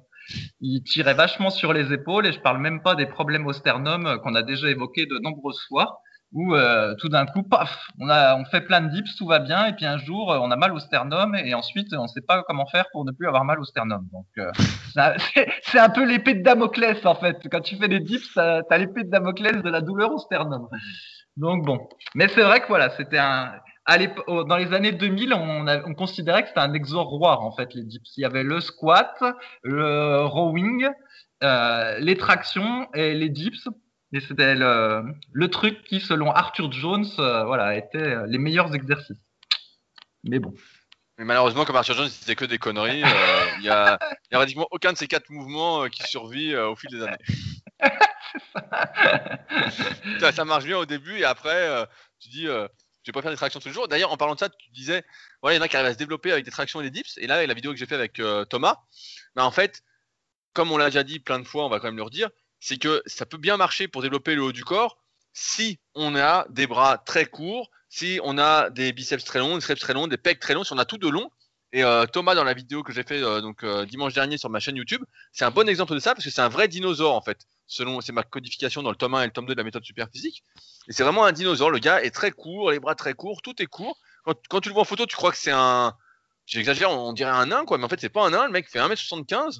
il 0.59 0.81
tirait 0.83 1.13
vachement 1.13 1.51
sur 1.51 1.71
les 1.71 1.93
épaules 1.93 2.25
et 2.25 2.31
je 2.31 2.39
parle 2.39 2.57
même 2.57 2.81
pas 2.81 2.95
des 2.95 3.05
problèmes 3.05 3.45
au 3.45 3.53
sternum 3.53 4.19
qu'on 4.23 4.33
a 4.33 4.41
déjà 4.41 4.69
évoqués 4.69 5.05
de 5.05 5.19
nombreuses 5.19 5.61
fois 5.67 6.01
où 6.33 6.53
euh, 6.53 6.93
tout 6.99 7.09
d'un 7.09 7.25
coup, 7.25 7.43
paf, 7.43 7.87
on, 7.99 8.09
a, 8.09 8.35
on 8.35 8.45
fait 8.45 8.61
plein 8.61 8.81
de 8.81 8.89
dips, 8.89 9.15
tout 9.15 9.27
va 9.27 9.39
bien, 9.39 9.67
et 9.67 9.73
puis 9.73 9.85
un 9.85 9.97
jour, 9.97 10.31
euh, 10.31 10.39
on 10.41 10.51
a 10.51 10.55
mal 10.55 10.73
au 10.73 10.79
sternum, 10.79 11.35
et 11.35 11.53
ensuite, 11.53 11.93
on 11.93 12.03
ne 12.03 12.07
sait 12.07 12.21
pas 12.21 12.43
comment 12.43 12.65
faire 12.65 12.85
pour 12.91 13.05
ne 13.05 13.11
plus 13.11 13.27
avoir 13.27 13.45
mal 13.45 13.59
au 13.59 13.63
sternum. 13.63 14.07
Donc, 14.11 14.25
euh, 14.37 14.51
c'est 15.63 15.79
un 15.79 15.89
peu 15.89 16.05
l'épée 16.05 16.33
de 16.33 16.43
Damoclès, 16.43 17.05
en 17.05 17.15
fait. 17.15 17.37
Quand 17.49 17.61
tu 17.61 17.77
fais 17.77 17.87
des 17.87 17.99
dips, 17.99 18.33
tu 18.33 18.39
as 18.39 18.77
l'épée 18.77 19.03
de 19.03 19.09
Damoclès 19.09 19.61
de 19.61 19.69
la 19.69 19.81
douleur 19.81 20.11
au 20.11 20.17
sternum. 20.17 20.67
Donc, 21.37 21.65
bon. 21.65 21.87
Mais 22.15 22.27
c'est 22.27 22.43
vrai 22.43 22.61
que 22.61 22.67
voilà, 22.67 22.89
c'était 22.97 23.19
un. 23.19 23.53
dans 23.87 24.57
les 24.57 24.73
années 24.73 24.91
2000, 24.91 25.33
on, 25.33 25.67
on 25.67 25.93
considérait 25.93 26.41
que 26.41 26.49
c'était 26.49 26.59
un 26.59 26.73
exorroir, 26.73 27.41
en 27.41 27.51
fait, 27.51 27.73
les 27.73 27.83
dips. 27.83 28.17
Il 28.17 28.21
y 28.21 28.25
avait 28.25 28.43
le 28.43 28.59
squat, 28.59 29.23
le 29.63 30.25
rowing, 30.25 30.89
euh, 31.43 31.99
les 31.99 32.17
tractions 32.17 32.87
et 32.95 33.13
les 33.13 33.29
dips 33.29 33.69
et 34.13 34.21
c'était 34.21 34.55
le, 34.55 35.03
le, 35.33 35.49
truc 35.49 35.83
qui, 35.83 35.99
selon 35.99 36.31
Arthur 36.31 36.71
Jones, 36.71 37.05
euh, 37.19 37.43
voilà, 37.43 37.75
était 37.75 37.97
euh, 37.97 38.25
les 38.27 38.37
meilleurs 38.37 38.73
exercices. 38.73 39.17
Mais 40.23 40.39
bon. 40.39 40.53
Mais 41.17 41.25
malheureusement, 41.25 41.65
comme 41.65 41.75
Arthur 41.75 41.95
Jones, 41.95 42.09
c'était 42.09 42.35
que 42.35 42.45
des 42.45 42.57
conneries. 42.57 43.03
Euh, 43.03 43.45
il 43.57 43.63
n'y 43.63 43.69
a, 43.69 43.99
y 44.31 44.35
a 44.35 44.37
pratiquement 44.37 44.67
aucun 44.71 44.93
de 44.93 44.97
ces 44.97 45.07
quatre 45.07 45.29
mouvements 45.29 45.89
qui 45.89 46.03
survit 46.03 46.55
au 46.55 46.75
fil 46.75 46.91
des 46.91 47.01
années. 47.01 47.17
ça, 50.19 50.31
ça, 50.31 50.45
marche 50.45 50.65
bien 50.65 50.77
au 50.77 50.85
début 50.85 51.17
et 51.17 51.25
après, 51.25 51.87
tu 52.19 52.29
dis, 52.29 52.43
je 52.43 52.67
vais 53.07 53.11
pas 53.11 53.23
faire 53.23 53.31
des 53.31 53.37
tractions 53.37 53.59
tous 53.59 53.67
les 53.67 53.73
jours. 53.73 53.87
D'ailleurs, 53.87 54.11
en 54.11 54.17
parlant 54.17 54.35
de 54.35 54.39
ça, 54.39 54.49
tu 54.49 54.69
disais, 54.69 55.03
voilà, 55.41 55.55
il 55.55 55.57
y 55.57 55.61
en 55.61 55.65
a 55.65 55.67
qui 55.67 55.75
arrivent 55.75 55.89
à 55.89 55.93
se 55.93 55.97
développer 55.97 56.31
avec 56.31 56.45
des 56.45 56.51
tractions 56.51 56.81
et 56.81 56.83
des 56.83 56.91
dips. 56.91 57.17
Et 57.17 57.25
là, 57.25 57.45
la 57.45 57.53
vidéo 57.55 57.71
que 57.71 57.77
j'ai 57.77 57.87
fait 57.87 57.95
avec 57.95 58.21
Thomas, 58.49 58.77
mais 59.35 59.41
en 59.41 59.51
fait, 59.51 59.81
comme 60.53 60.71
on 60.71 60.77
l'a 60.77 60.85
déjà 60.85 61.03
dit 61.03 61.19
plein 61.19 61.39
de 61.39 61.45
fois, 61.45 61.65
on 61.65 61.69
va 61.69 61.79
quand 61.79 61.87
même 61.87 61.97
le 61.97 62.03
redire, 62.03 62.29
c'est 62.59 62.77
que 62.77 63.01
ça 63.05 63.25
peut 63.25 63.37
bien 63.37 63.57
marcher 63.57 63.87
pour 63.87 64.01
développer 64.01 64.35
le 64.35 64.43
haut 64.43 64.51
du 64.51 64.63
corps 64.63 64.97
si 65.33 65.79
on 65.93 66.15
a 66.15 66.47
des 66.49 66.65
bras 66.65 66.97
très 66.97 67.27
courts, 67.27 67.69
si 67.89 68.19
on 68.23 68.39
a 68.39 68.71
des 68.71 68.91
biceps 68.91 69.23
très 69.23 69.37
longs, 69.37 69.55
des 69.55 69.61
triceps 69.61 69.81
très 69.81 69.93
longs, 69.93 70.07
des 70.07 70.17
pecs 70.17 70.39
très 70.39 70.55
longs, 70.55 70.63
si 70.63 70.73
on 70.73 70.79
a 70.79 70.85
tout 70.85 70.97
de 70.97 71.07
long. 71.07 71.29
Et 71.73 71.83
euh, 71.83 72.05
Thomas, 72.07 72.33
dans 72.33 72.43
la 72.43 72.55
vidéo 72.55 72.81
que 72.81 72.91
j'ai 72.91 73.03
fait 73.03 73.21
euh, 73.21 73.41
donc 73.41 73.63
euh, 73.63 73.85
dimanche 73.85 74.13
dernier 74.13 74.37
sur 74.37 74.49
ma 74.49 74.59
chaîne 74.59 74.77
YouTube, 74.77 75.03
c'est 75.33 75.45
un 75.45 75.51
bon 75.51 75.69
exemple 75.69 75.93
de 75.93 75.99
ça 75.99 76.15
parce 76.15 76.23
que 76.23 76.31
c'est 76.31 76.41
un 76.41 76.49
vrai 76.49 76.67
dinosaure 76.67 77.13
en 77.13 77.21
fait. 77.21 77.45
Selon 77.67 78.01
c'est 78.01 78.13
ma 78.13 78.23
codification 78.23 78.81
dans 78.81 78.89
le 78.89 78.95
tome 78.95 79.13
1 79.13 79.23
et 79.23 79.25
le 79.27 79.31
tome 79.31 79.45
2 79.45 79.53
de 79.53 79.57
la 79.59 79.63
méthode 79.63 79.83
super 79.85 80.07
physique. 80.09 80.43
Et 80.87 80.93
c'est 80.93 81.03
vraiment 81.03 81.25
un 81.25 81.33
dinosaure. 81.33 81.69
Le 81.69 81.79
gars 81.79 82.01
est 82.01 82.11
très 82.11 82.31
court, 82.31 82.71
les 82.71 82.79
bras 82.79 82.95
très 82.95 83.13
courts, 83.13 83.41
tout 83.43 83.61
est 83.61 83.67
court. 83.67 83.99
Quand, 84.23 84.35
quand 84.49 84.61
tu 84.61 84.69
le 84.69 84.73
vois 84.73 84.83
en 84.83 84.85
photo, 84.85 85.05
tu 85.05 85.15
crois 85.15 85.31
que 85.31 85.37
c'est 85.37 85.51
un, 85.51 85.93
j'exagère, 86.47 86.89
on 86.89 87.13
dirait 87.13 87.29
un 87.29 87.47
nain 87.47 87.63
quoi, 87.65 87.77
mais 87.77 87.83
en 87.83 87.89
fait 87.89 87.99
c'est 87.99 88.09
pas 88.09 88.25
un 88.25 88.31
nain. 88.31 88.45
Le 88.45 88.51
mec 88.51 88.67
fait 88.69 88.79
1m75 88.79 89.59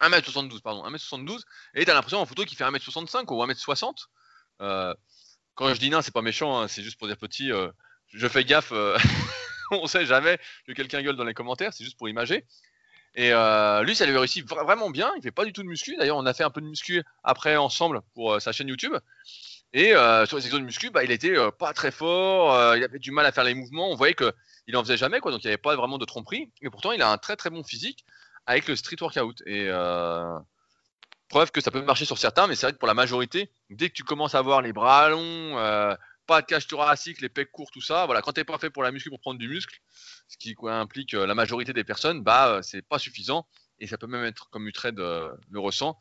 1m72, 0.00 0.60
pardon, 0.60 0.84
1m72, 0.88 1.40
et 1.74 1.84
t'as 1.84 1.94
l'impression 1.94 2.20
en 2.20 2.26
photo 2.26 2.44
qu'il 2.44 2.56
fait 2.56 2.64
1m65 2.64 3.32
ou 3.32 3.44
1m60. 3.44 4.06
Euh, 4.60 4.94
quand 5.54 5.72
je 5.72 5.78
dis 5.78 5.90
nain, 5.90 6.02
c'est 6.02 6.12
pas 6.12 6.22
méchant, 6.22 6.58
hein, 6.60 6.68
c'est 6.68 6.82
juste 6.82 6.98
pour 6.98 7.06
dire 7.06 7.16
petit. 7.16 7.52
Euh, 7.52 7.70
je 8.08 8.28
fais 8.28 8.44
gaffe, 8.44 8.72
euh, 8.72 8.98
on 9.70 9.86
sait 9.86 10.06
jamais 10.06 10.38
que 10.66 10.72
quelqu'un 10.72 11.02
gueule 11.02 11.16
dans 11.16 11.24
les 11.24 11.34
commentaires, 11.34 11.72
c'est 11.72 11.84
juste 11.84 11.98
pour 11.98 12.08
imager. 12.08 12.44
Et 13.16 13.30
lui, 13.84 13.94
ça 13.94 14.06
lui 14.06 14.18
réussi 14.18 14.40
vraiment 14.40 14.90
bien. 14.90 15.12
Il 15.16 15.22
fait 15.22 15.30
pas 15.30 15.44
du 15.44 15.52
tout 15.52 15.62
de 15.62 15.68
muscu. 15.68 15.94
D'ailleurs, 15.96 16.16
on 16.16 16.26
a 16.26 16.34
fait 16.34 16.42
un 16.42 16.50
peu 16.50 16.60
de 16.60 16.66
muscu 16.66 17.00
après 17.22 17.54
ensemble 17.54 18.00
pour 18.12 18.42
sa 18.42 18.50
chaîne 18.50 18.66
YouTube. 18.66 18.92
Et 19.72 19.90
sur 20.26 20.36
les 20.36 20.42
sections 20.42 20.58
de 20.58 20.64
muscu, 20.64 20.90
bah, 20.90 21.04
il 21.04 21.12
était 21.12 21.36
pas 21.56 21.72
très 21.72 21.92
fort. 21.92 22.74
il 22.74 22.82
avait 22.82 22.98
du 22.98 23.12
mal 23.12 23.24
à 23.24 23.30
faire 23.30 23.44
les 23.44 23.54
mouvements. 23.54 23.88
On 23.88 23.94
voyait 23.94 24.14
qu'il 24.14 24.76
en 24.76 24.82
faisait 24.82 24.96
jamais, 24.96 25.20
quoi. 25.20 25.30
Donc 25.30 25.44
il 25.44 25.46
n'y 25.46 25.52
avait 25.52 25.58
pas 25.58 25.76
vraiment 25.76 25.96
de 25.96 26.04
tromperie. 26.04 26.50
Et 26.60 26.70
pourtant, 26.70 26.90
il 26.90 27.00
a 27.02 27.08
un 27.08 27.16
très 27.16 27.36
très 27.36 27.50
bon 27.50 27.62
physique 27.62 28.04
avec 28.46 28.68
le 28.68 28.76
street 28.76 28.96
workout. 29.00 29.42
Et 29.46 29.66
euh, 29.68 30.38
preuve 31.28 31.50
que 31.50 31.60
ça 31.60 31.70
peut 31.70 31.82
marcher 31.82 32.04
sur 32.04 32.18
certains, 32.18 32.46
mais 32.46 32.54
c'est 32.54 32.66
vrai 32.66 32.72
que 32.72 32.78
pour 32.78 32.88
la 32.88 32.94
majorité, 32.94 33.50
dès 33.70 33.88
que 33.88 33.94
tu 33.94 34.04
commences 34.04 34.34
à 34.34 34.38
avoir 34.38 34.62
les 34.62 34.72
bras 34.72 35.08
longs, 35.08 35.58
euh, 35.58 35.94
pas 36.26 36.40
de 36.40 36.46
cage 36.46 36.66
thoracique, 36.66 37.20
les 37.20 37.28
pecs 37.28 37.50
courts, 37.50 37.70
tout 37.70 37.80
ça, 37.80 38.06
voilà, 38.06 38.22
quand 38.22 38.32
t'es 38.32 38.44
pas 38.44 38.58
fait 38.58 38.70
pour 38.70 38.82
la 38.82 38.92
muscu 38.92 39.10
pour 39.10 39.20
prendre 39.20 39.38
du 39.38 39.48
muscle, 39.48 39.78
ce 40.28 40.36
qui 40.38 40.54
implique 40.62 41.14
euh, 41.14 41.26
la 41.26 41.34
majorité 41.34 41.72
des 41.72 41.84
personnes, 41.84 42.22
bah 42.22 42.60
c'est 42.62 42.82
pas 42.82 42.98
suffisant 42.98 43.46
et 43.78 43.86
ça 43.86 43.98
peut 43.98 44.06
même 44.06 44.24
être, 44.24 44.48
comme 44.50 44.68
Utred 44.68 44.98
le 44.98 45.58
ressent, 45.58 45.98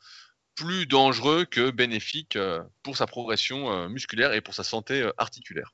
plus 0.56 0.86
dangereux 0.86 1.45
que 1.45 1.71
bénéfique 1.71 2.38
pour 2.84 2.95
sa 2.95 3.08
progression 3.08 3.89
musculaire 3.89 4.34
et 4.34 4.41
pour 4.41 4.53
sa 4.53 4.63
santé 4.63 5.10
articulaire. 5.17 5.73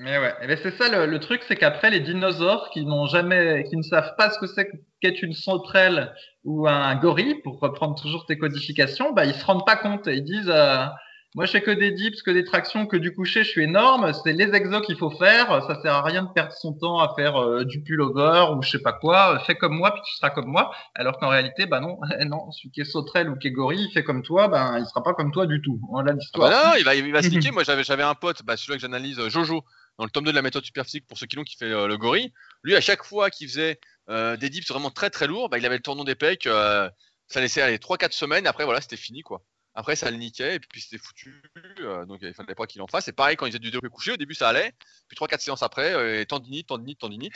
Mais 0.00 0.16
ouais, 0.16 0.32
eh 0.42 0.46
ben, 0.46 0.56
c'est 0.62 0.76
ça 0.78 0.88
le, 0.88 1.06
le 1.06 1.18
truc, 1.18 1.42
c'est 1.48 1.56
qu'après 1.56 1.90
les 1.90 1.98
dinosaures 1.98 2.70
qui 2.70 2.86
n'ont 2.86 3.06
jamais, 3.06 3.64
qui 3.68 3.76
ne 3.76 3.82
savent 3.82 4.14
pas 4.16 4.30
ce 4.30 4.38
que 4.38 4.46
c'est 4.46 4.70
qu'est 5.00 5.22
une 5.22 5.32
sauterelle 5.34 6.14
ou 6.44 6.68
un 6.68 6.94
gorille, 6.94 7.34
pour 7.42 7.58
reprendre 7.58 8.00
toujours 8.00 8.24
tes 8.24 8.38
codifications, 8.38 9.12
bah 9.12 9.24
ils 9.24 9.34
se 9.34 9.44
rendent 9.44 9.66
pas 9.66 9.74
compte. 9.76 10.06
Ils 10.06 10.22
disent, 10.22 10.48
euh, 10.54 10.84
moi 11.34 11.46
je 11.46 11.50
fais 11.50 11.62
que 11.62 11.72
des 11.72 11.90
dips, 11.90 12.22
que 12.22 12.30
des 12.30 12.44
tractions, 12.44 12.86
que 12.86 12.96
du 12.96 13.12
coucher, 13.12 13.42
je 13.42 13.48
suis 13.50 13.64
énorme, 13.64 14.12
c'est 14.12 14.32
les 14.32 14.54
exos 14.54 14.86
qu'il 14.86 14.96
faut 14.96 15.10
faire, 15.10 15.64
ça 15.66 15.80
sert 15.82 15.94
à 15.94 16.02
rien 16.02 16.22
de 16.22 16.28
perdre 16.32 16.52
son 16.52 16.74
temps 16.74 17.00
à 17.00 17.12
faire 17.16 17.36
euh, 17.36 17.64
du 17.64 17.82
pullover 17.82 18.46
ou 18.56 18.62
je 18.62 18.70
sais 18.70 18.78
pas 18.82 18.92
quoi, 18.92 19.40
fais 19.40 19.56
comme 19.56 19.74
moi 19.76 19.90
puis 19.92 20.02
tu 20.06 20.14
seras 20.14 20.30
comme 20.30 20.46
moi, 20.46 20.70
alors 20.94 21.18
qu'en 21.18 21.28
réalité, 21.28 21.66
bah 21.66 21.80
non, 21.80 21.98
non, 22.26 22.50
celui 22.52 22.70
qui 22.70 22.82
est 22.82 22.84
sauterelle 22.84 23.28
ou 23.30 23.36
qui 23.36 23.48
est 23.48 23.52
gorille, 23.52 23.84
il 23.88 23.92
fait 23.92 24.04
comme 24.04 24.22
toi, 24.22 24.46
ben 24.48 24.78
il 24.78 24.86
sera 24.86 25.02
pas 25.02 25.14
comme 25.14 25.32
toi 25.32 25.46
du 25.46 25.60
tout. 25.60 25.80
On 25.90 26.00
l'a 26.00 26.12
Ah 26.12 26.14
l'histoire. 26.14 26.50
bah 26.50 26.62
non, 26.64 26.74
il 26.78 26.84
va, 26.84 26.94
il 26.94 27.12
va 27.12 27.22
se. 27.22 27.28
Moi, 27.52 27.64
j'avais, 27.64 27.84
j'avais 27.84 28.02
un 28.04 28.14
pote, 28.14 28.42
bah, 28.44 28.56
celui-là 28.56 28.76
que 28.76 28.82
j'analyse, 28.82 29.18
euh, 29.18 29.28
Jojo, 29.28 29.64
dans 29.98 30.04
le 30.04 30.10
tome 30.10 30.24
2 30.24 30.30
de 30.30 30.36
la 30.36 30.42
méthode 30.42 30.64
superphysique 30.64 31.06
pour 31.06 31.18
ceux 31.18 31.26
qui 31.26 31.36
l'ont, 31.36 31.44
qui 31.44 31.56
fait 31.56 31.70
euh, 31.70 31.86
le 31.86 31.96
gorille. 31.96 32.32
Lui, 32.62 32.76
à 32.76 32.80
chaque 32.80 33.04
fois 33.04 33.30
qu'il 33.30 33.48
faisait 33.48 33.80
euh, 34.08 34.36
des 34.36 34.48
dips 34.48 34.68
vraiment 34.68 34.90
très 34.90 35.10
très 35.10 35.26
lourds, 35.26 35.48
bah, 35.48 35.58
il 35.58 35.66
avait 35.66 35.76
le 35.76 35.82
tournon 35.82 36.04
des 36.04 36.14
pecs. 36.14 36.44
ça 36.44 37.40
laissait 37.40 37.60
aller 37.60 37.78
3-4 37.78 38.12
semaines. 38.12 38.46
Après, 38.46 38.64
voilà, 38.64 38.80
c'était 38.80 38.96
fini 38.96 39.22
quoi. 39.22 39.42
Après, 39.74 39.96
ça 39.96 40.10
le 40.10 40.16
niquait 40.16 40.56
et 40.56 40.60
puis 40.60 40.80
c'était 40.80 40.98
foutu. 40.98 41.42
euh, 41.80 42.04
donc, 42.06 42.20
il 42.22 42.32
fallait 42.34 42.54
pas 42.54 42.66
qu'il 42.66 42.80
en 42.82 42.86
fasse. 42.86 43.08
Et 43.08 43.12
pareil, 43.12 43.36
quand 43.36 43.46
il 43.46 43.50
faisait 43.50 43.58
du 43.58 43.70
développé 43.70 43.88
couché, 43.88 44.12
au 44.12 44.16
début, 44.16 44.34
ça 44.34 44.48
allait. 44.48 44.72
Puis 45.08 45.16
3-4 45.16 45.40
séances 45.40 45.62
après, 45.62 45.94
euh, 45.94 46.20
et 46.20 46.26
tendinite, 46.26 46.68
tendinite, 46.68 46.98
tendinite. 46.98 47.34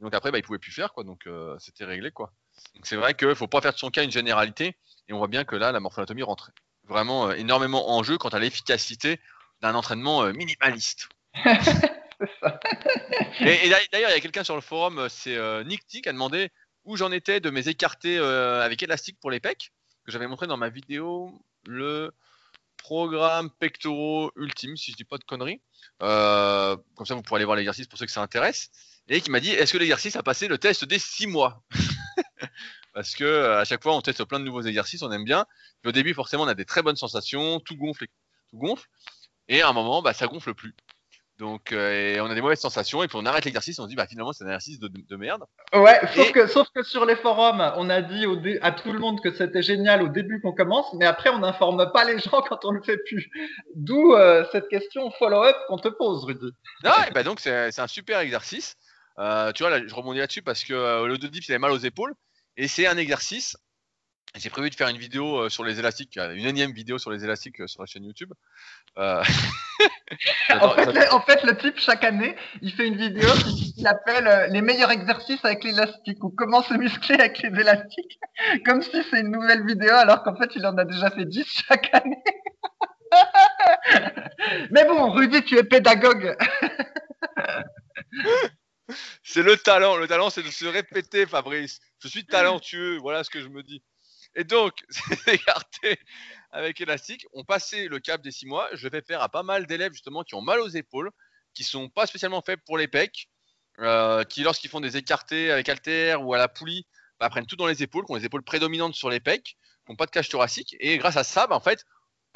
Donc 0.00 0.14
après, 0.14 0.32
bah, 0.32 0.38
il 0.38 0.42
pouvait 0.42 0.58
plus 0.58 0.72
faire 0.72 0.92
quoi. 0.92 1.04
Donc, 1.04 1.28
c'était 1.58 1.84
réglé 1.84 2.10
quoi. 2.10 2.32
Donc, 2.74 2.86
c'est 2.86 2.96
vrai 2.96 3.14
qu'il 3.14 3.34
faut 3.34 3.46
pas 3.46 3.60
faire 3.60 3.72
de 3.72 3.78
son 3.78 3.90
cas 3.90 4.02
une 4.02 4.10
généralité. 4.10 4.76
Et 5.08 5.12
on 5.12 5.18
voit 5.18 5.28
bien 5.28 5.44
que 5.44 5.56
là, 5.56 5.72
la 5.72 5.80
morphanatomie 5.80 6.22
rentre 6.22 6.50
vraiment 6.88 7.30
énormément 7.32 7.90
en 7.96 8.02
jeu 8.02 8.18
quant 8.18 8.28
à 8.28 8.38
l'efficacité 8.38 9.20
d'un 9.60 9.74
entraînement 9.74 10.24
euh, 10.24 10.32
Et, 13.40 13.66
et 13.66 13.68
d'a- 13.68 13.78
d'ailleurs, 13.92 14.10
il 14.10 14.14
y 14.14 14.16
a 14.16 14.20
quelqu'un 14.20 14.44
sur 14.44 14.54
le 14.54 14.60
forum, 14.60 14.98
euh, 14.98 15.08
c'est 15.08 15.36
euh, 15.36 15.64
Nick 15.64 15.86
T, 15.86 16.00
qui 16.02 16.08
a 16.08 16.12
demandé 16.12 16.50
où 16.84 16.96
j'en 16.96 17.12
étais 17.12 17.40
de 17.40 17.50
mes 17.50 17.68
écartés 17.68 18.18
euh, 18.18 18.62
avec 18.62 18.82
élastique 18.82 19.18
pour 19.20 19.30
les 19.30 19.40
pecs, 19.40 19.72
que 20.04 20.12
j'avais 20.12 20.26
montré 20.26 20.46
dans 20.46 20.56
ma 20.56 20.68
vidéo, 20.68 21.30
le 21.66 22.12
programme 22.76 23.50
pectoraux 23.58 24.30
ultime, 24.36 24.76
si 24.76 24.92
je 24.92 24.96
dis 24.96 25.04
pas 25.04 25.16
de 25.18 25.24
conneries. 25.24 25.62
Euh, 26.02 26.76
comme 26.96 27.06
ça, 27.06 27.14
vous 27.14 27.22
pourrez 27.22 27.38
aller 27.38 27.44
voir 27.46 27.56
l'exercice 27.56 27.86
pour 27.86 27.98
ceux 27.98 28.06
que 28.06 28.12
ça 28.12 28.22
intéresse. 28.22 28.70
Et 29.08 29.20
qui 29.20 29.30
m'a 29.30 29.40
dit, 29.40 29.50
est-ce 29.50 29.72
que 29.72 29.78
l'exercice 29.78 30.16
a 30.16 30.22
passé 30.22 30.48
le 30.48 30.58
test 30.58 30.84
des 30.84 30.98
6 30.98 31.26
mois 31.26 31.62
Parce 32.94 33.14
que 33.14 33.54
à 33.54 33.64
chaque 33.64 33.82
fois, 33.82 33.94
on 33.96 34.00
teste 34.00 34.24
plein 34.24 34.38
de 34.40 34.44
nouveaux 34.44 34.62
exercices, 34.62 35.02
on 35.02 35.10
aime 35.12 35.24
bien. 35.24 35.46
Au 35.84 35.92
début, 35.92 36.14
forcément, 36.14 36.44
on 36.44 36.48
a 36.48 36.54
des 36.54 36.64
très 36.64 36.82
bonnes 36.82 36.96
sensations, 36.96 37.60
tout 37.60 37.76
gonfle, 37.76 38.06
tout 38.50 38.56
gonfle. 38.58 38.86
Et 39.48 39.62
à 39.62 39.68
un 39.68 39.72
moment, 39.72 40.00
bah, 40.02 40.14
ça 40.14 40.26
gonfle 40.26 40.54
plus. 40.54 40.74
Donc, 41.38 41.72
euh, 41.72 41.90
et 42.14 42.20
on 42.20 42.26
a 42.26 42.34
des 42.34 42.40
mauvaises 42.40 42.60
sensations, 42.60 43.02
et 43.02 43.08
puis 43.08 43.18
on 43.20 43.26
arrête 43.26 43.44
l'exercice, 43.44 43.76
on 43.80 43.84
se 43.84 43.88
dit, 43.88 43.96
bah 43.96 44.06
finalement, 44.06 44.32
c'est 44.32 44.44
un 44.44 44.46
exercice 44.46 44.78
de, 44.78 44.88
de 44.88 45.16
merde. 45.16 45.42
Ouais, 45.72 45.98
sauf 46.14 46.30
que, 46.30 46.46
sauf 46.46 46.68
que 46.72 46.84
sur 46.84 47.04
les 47.06 47.16
forums, 47.16 47.72
on 47.76 47.90
a 47.90 48.02
dit 48.02 48.24
au 48.24 48.36
dé- 48.36 48.60
à 48.62 48.70
tout 48.70 48.92
le 48.92 49.00
monde 49.00 49.20
que 49.20 49.34
c'était 49.34 49.62
génial 49.62 50.02
au 50.02 50.08
début 50.08 50.40
qu'on 50.40 50.52
commence, 50.52 50.86
mais 50.94 51.06
après 51.06 51.30
on 51.30 51.40
n'informe 51.40 51.90
pas 51.92 52.04
les 52.04 52.20
gens 52.20 52.40
quand 52.48 52.64
on 52.64 52.70
le 52.70 52.80
fait 52.82 52.98
plus. 52.98 53.28
D'où 53.74 54.14
euh, 54.14 54.44
cette 54.52 54.68
question 54.68 55.10
follow-up 55.18 55.56
qu'on 55.66 55.78
te 55.78 55.88
pose, 55.88 56.24
Rudy. 56.24 56.52
Ah, 56.84 57.06
et 57.08 57.10
bah 57.10 57.24
donc, 57.24 57.40
c'est 57.40 57.72
c'est 57.72 57.80
un 57.82 57.88
super 57.88 58.20
exercice. 58.20 58.76
Euh, 59.18 59.50
tu 59.50 59.64
vois, 59.64 59.70
là, 59.70 59.84
je 59.84 59.92
rebondis 59.92 60.20
là-dessus 60.20 60.42
parce 60.42 60.62
que 60.62 61.04
le 61.04 61.18
deux 61.18 61.28
dips, 61.28 61.48
il 61.48 61.52
avait 61.52 61.58
mal 61.58 61.72
aux 61.72 61.78
épaules, 61.78 62.14
et 62.56 62.68
c'est 62.68 62.86
un 62.86 62.96
exercice. 62.96 63.56
J'ai 64.36 64.50
prévu 64.50 64.70
de 64.70 64.74
faire 64.76 64.88
une 64.88 64.98
vidéo 64.98 65.48
sur 65.48 65.64
les 65.64 65.80
élastiques, 65.80 66.16
une 66.16 66.46
énième 66.46 66.72
vidéo 66.72 66.98
sur 66.98 67.10
les 67.10 67.24
élastiques 67.24 67.68
sur 67.68 67.82
la 67.82 67.86
chaîne 67.86 68.04
YouTube. 68.04 68.32
En 70.60 70.70
fait, 70.70 70.92
le, 70.92 71.14
en 71.14 71.20
fait, 71.22 71.42
le 71.44 71.56
type, 71.56 71.78
chaque 71.78 72.04
année, 72.04 72.36
il 72.60 72.72
fait 72.72 72.86
une 72.86 72.96
vidéo 72.96 73.28
qui, 73.44 73.72
qui 73.74 73.86
appelle 73.86 74.26
euh, 74.26 74.46
les 74.48 74.60
meilleurs 74.60 74.90
exercices 74.90 75.42
avec 75.44 75.64
l'élastique 75.64 76.22
ou 76.22 76.30
comment 76.30 76.62
se 76.62 76.74
muscler 76.74 77.14
avec 77.16 77.40
les 77.42 77.48
élastiques, 77.48 78.20
comme 78.66 78.82
si 78.82 79.02
c'est 79.10 79.20
une 79.20 79.30
nouvelle 79.30 79.66
vidéo 79.66 79.94
alors 79.94 80.22
qu'en 80.22 80.36
fait, 80.36 80.50
il 80.56 80.66
en 80.66 80.76
a 80.76 80.84
déjà 80.84 81.10
fait 81.10 81.24
10 81.24 81.46
chaque 81.68 81.88
année. 81.94 82.22
Mais 84.70 84.84
bon, 84.84 85.10
Rudy, 85.10 85.42
tu 85.42 85.56
es 85.56 85.64
pédagogue. 85.64 86.36
C'est 89.22 89.42
le 89.42 89.56
talent. 89.56 89.96
Le 89.96 90.06
talent, 90.06 90.28
c'est 90.28 90.42
de 90.42 90.50
se 90.50 90.66
répéter, 90.66 91.24
Fabrice. 91.24 91.80
Je 92.00 92.08
suis 92.08 92.26
talentueux. 92.26 92.98
Voilà 92.98 93.24
ce 93.24 93.30
que 93.30 93.40
je 93.40 93.48
me 93.48 93.62
dis. 93.62 93.82
Et 94.36 94.44
donc, 94.44 94.74
c'est 94.90 95.34
écarté 95.34 95.98
avec 96.54 96.80
élastique. 96.80 97.26
On 97.32 97.44
passait 97.44 97.88
le 97.88 97.98
cap 97.98 98.22
des 98.22 98.30
six 98.30 98.46
mois. 98.46 98.68
Je 98.72 98.88
vais 98.88 99.02
faire 99.02 99.20
à 99.20 99.28
pas 99.28 99.42
mal 99.42 99.66
d'élèves, 99.66 99.92
justement, 99.92 100.22
qui 100.22 100.34
ont 100.34 100.40
mal 100.40 100.60
aux 100.60 100.68
épaules, 100.68 101.10
qui 101.52 101.64
sont 101.64 101.88
pas 101.88 102.06
spécialement 102.06 102.40
faits 102.40 102.60
pour 102.64 102.78
les 102.78 102.88
pecs, 102.88 103.28
euh, 103.80 104.24
qui, 104.24 104.42
lorsqu'ils 104.42 104.70
font 104.70 104.80
des 104.80 104.96
écartés 104.96 105.50
avec 105.50 105.68
haltère 105.68 106.22
ou 106.22 106.32
à 106.32 106.38
la 106.38 106.48
poulie, 106.48 106.86
bah, 107.20 107.28
prennent 107.28 107.46
tout 107.46 107.56
dans 107.56 107.66
les 107.66 107.82
épaules, 107.82 108.06
qui 108.06 108.12
ont 108.12 108.16
les 108.16 108.24
épaules 108.24 108.44
prédominantes 108.44 108.94
sur 108.94 109.10
les 109.10 109.20
pecs, 109.20 109.42
qui 109.44 109.56
n'ont 109.90 109.96
pas 109.96 110.06
de 110.06 110.12
cage 110.12 110.28
thoracique. 110.28 110.76
Et 110.78 110.96
grâce 110.96 111.16
à 111.16 111.24
ça, 111.24 111.46
bah, 111.46 111.56
en 111.56 111.60
fait, 111.60 111.84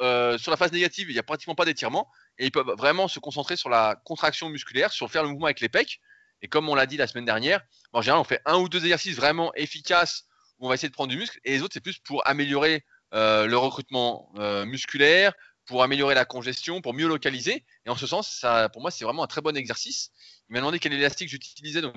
euh, 0.01 0.37
sur 0.37 0.51
la 0.51 0.57
phase 0.57 0.71
négative, 0.71 1.09
il 1.09 1.13
n'y 1.13 1.19
a 1.19 1.23
pratiquement 1.23 1.55
pas 1.55 1.65
d'étirement. 1.65 2.09
Et 2.37 2.45
ils 2.45 2.51
peuvent 2.51 2.73
vraiment 2.77 3.07
se 3.07 3.19
concentrer 3.19 3.55
sur 3.55 3.69
la 3.69 3.95
contraction 4.03 4.49
musculaire, 4.49 4.91
sur 4.91 5.09
faire 5.09 5.23
le 5.23 5.29
mouvement 5.29 5.45
avec 5.45 5.61
les 5.61 5.69
pecs. 5.69 5.99
Et 6.41 6.47
comme 6.47 6.69
on 6.69 6.75
l'a 6.75 6.85
dit 6.85 6.97
la 6.97 7.07
semaine 7.07 7.25
dernière, 7.25 7.61
en 7.93 8.01
général, 8.01 8.21
on 8.21 8.25
fait 8.25 8.41
un 8.45 8.57
ou 8.57 8.69
deux 8.69 8.83
exercices 8.83 9.15
vraiment 9.15 9.53
efficaces 9.55 10.25
où 10.57 10.65
on 10.65 10.69
va 10.69 10.75
essayer 10.75 10.89
de 10.89 10.93
prendre 10.93 11.09
du 11.09 11.17
muscle. 11.17 11.39
Et 11.43 11.51
les 11.51 11.61
autres, 11.61 11.73
c'est 11.73 11.81
plus 11.81 11.99
pour 11.99 12.25
améliorer 12.27 12.85
le 13.11 13.55
recrutement 13.55 14.31
euh, 14.37 14.65
musculaire, 14.65 15.33
pour 15.69 15.83
améliorer 15.83 16.15
la 16.15 16.25
congestion, 16.25 16.81
pour 16.81 16.95
mieux 16.95 17.07
localiser. 17.07 17.63
Et 17.85 17.89
en 17.89 17.95
ce 17.95 18.07
sens, 18.07 18.27
ça, 18.27 18.69
pour 18.69 18.81
moi, 18.81 18.89
c'est 18.89 19.05
vraiment 19.05 19.23
un 19.23 19.27
très 19.27 19.41
bon 19.41 19.55
exercice. 19.55 20.11
Il 20.49 20.53
m'a 20.53 20.59
demandé 20.59 20.79
quel 20.79 20.93
élastique 20.93 21.29
j'utilisais. 21.29 21.81
Donc, 21.81 21.95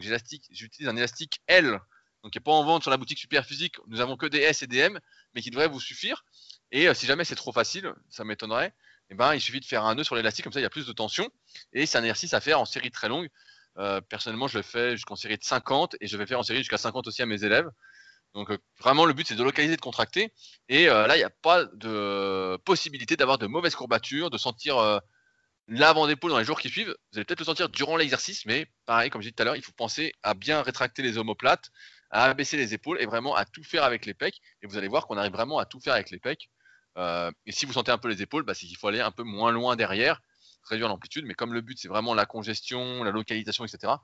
j'utilise 0.50 0.88
un 0.88 0.96
élastique 0.96 1.40
L, 1.46 1.80
donc 2.22 2.32
qui 2.32 2.38
n'est 2.38 2.42
pas 2.42 2.52
en 2.52 2.64
vente 2.64 2.82
sur 2.82 2.90
la 2.90 2.98
boutique 2.98 3.18
Super 3.18 3.46
Physique. 3.46 3.76
Nous 3.86 4.00
avons 4.02 4.18
que 4.18 4.26
des 4.26 4.40
S 4.40 4.62
et 4.62 4.66
des 4.66 4.76
M, 4.76 5.00
mais 5.34 5.40
qui 5.40 5.50
devrait 5.50 5.68
vous 5.68 5.80
suffire. 5.80 6.22
Et 6.70 6.86
euh, 6.86 6.92
si 6.92 7.06
jamais 7.06 7.24
c'est 7.24 7.34
trop 7.34 7.50
facile, 7.50 7.94
ça 8.10 8.24
m'étonnerait, 8.24 8.74
eh 9.08 9.14
ben, 9.14 9.34
il 9.34 9.40
suffit 9.40 9.60
de 9.60 9.64
faire 9.64 9.84
un 9.86 9.94
nœud 9.94 10.04
sur 10.04 10.16
l'élastique, 10.16 10.44
comme 10.44 10.52
ça 10.52 10.60
il 10.60 10.64
y 10.64 10.66
a 10.66 10.70
plus 10.70 10.86
de 10.86 10.92
tension. 10.92 11.30
Et 11.72 11.86
c'est 11.86 11.96
un 11.96 12.02
exercice 12.02 12.34
à 12.34 12.42
faire 12.42 12.60
en 12.60 12.66
série 12.66 12.90
très 12.90 13.08
longue. 13.08 13.30
Euh, 13.78 14.02
personnellement, 14.02 14.48
je 14.48 14.58
le 14.58 14.62
fais 14.62 14.92
jusqu'en 14.92 15.16
série 15.16 15.38
de 15.38 15.44
50 15.44 15.96
et 16.02 16.06
je 16.06 16.16
vais 16.18 16.26
faire 16.26 16.38
en 16.38 16.42
série 16.42 16.58
jusqu'à 16.58 16.76
50 16.76 17.06
aussi 17.06 17.22
à 17.22 17.26
mes 17.26 17.42
élèves. 17.42 17.70
Donc 18.34 18.50
euh, 18.50 18.58
vraiment, 18.80 19.04
le 19.04 19.12
but 19.12 19.26
c'est 19.26 19.34
de 19.34 19.44
localiser, 19.44 19.76
de 19.76 19.80
contracter. 19.80 20.32
Et 20.68 20.88
euh, 20.88 21.06
là, 21.06 21.16
il 21.16 21.18
n'y 21.18 21.24
a 21.24 21.30
pas 21.30 21.64
de 21.64 22.56
possibilité 22.64 23.16
d'avoir 23.16 23.38
de 23.38 23.46
mauvaises 23.46 23.74
courbatures, 23.74 24.30
de 24.30 24.38
sentir 24.38 24.78
euh, 24.78 24.98
l'avant 25.68 26.06
d'épaule 26.06 26.30
dans 26.30 26.38
les 26.38 26.44
jours 26.44 26.60
qui 26.60 26.68
suivent. 26.68 26.94
Vous 27.12 27.18
allez 27.18 27.24
peut-être 27.24 27.40
le 27.40 27.44
sentir 27.44 27.68
durant 27.68 27.96
l'exercice, 27.96 28.46
mais 28.46 28.66
pareil, 28.86 29.10
comme 29.10 29.22
j'ai 29.22 29.30
dit 29.30 29.34
tout 29.34 29.42
à 29.42 29.44
l'heure, 29.44 29.56
il 29.56 29.62
faut 29.62 29.72
penser 29.72 30.12
à 30.22 30.34
bien 30.34 30.62
rétracter 30.62 31.02
les 31.02 31.18
omoplates, 31.18 31.70
à 32.10 32.24
abaisser 32.24 32.56
les 32.56 32.74
épaules 32.74 33.00
et 33.00 33.06
vraiment 33.06 33.34
à 33.34 33.44
tout 33.44 33.64
faire 33.64 33.84
avec 33.84 34.06
les 34.06 34.14
pecs. 34.14 34.40
Et 34.62 34.66
vous 34.66 34.76
allez 34.76 34.88
voir 34.88 35.06
qu'on 35.06 35.18
arrive 35.18 35.32
vraiment 35.32 35.58
à 35.58 35.66
tout 35.66 35.80
faire 35.80 35.94
avec 35.94 36.10
les 36.10 36.18
pecs. 36.18 36.50
Et 36.96 37.52
si 37.52 37.64
vous 37.64 37.72
sentez 37.72 37.90
un 37.90 37.98
peu 37.98 38.08
les 38.08 38.20
épaules, 38.22 38.42
bah, 38.44 38.54
c'est 38.54 38.66
qu'il 38.66 38.76
faut 38.76 38.88
aller 38.88 39.00
un 39.00 39.10
peu 39.10 39.22
moins 39.22 39.50
loin 39.50 39.76
derrière, 39.76 40.20
réduire 40.68 40.88
l'amplitude. 40.88 41.24
Mais 41.26 41.34
comme 41.34 41.54
le 41.54 41.60
but 41.62 41.78
c'est 41.78 41.88
vraiment 41.88 42.14
la 42.14 42.26
congestion, 42.26 43.02
la 43.02 43.10
localisation, 43.10 43.64
etc., 43.64 43.94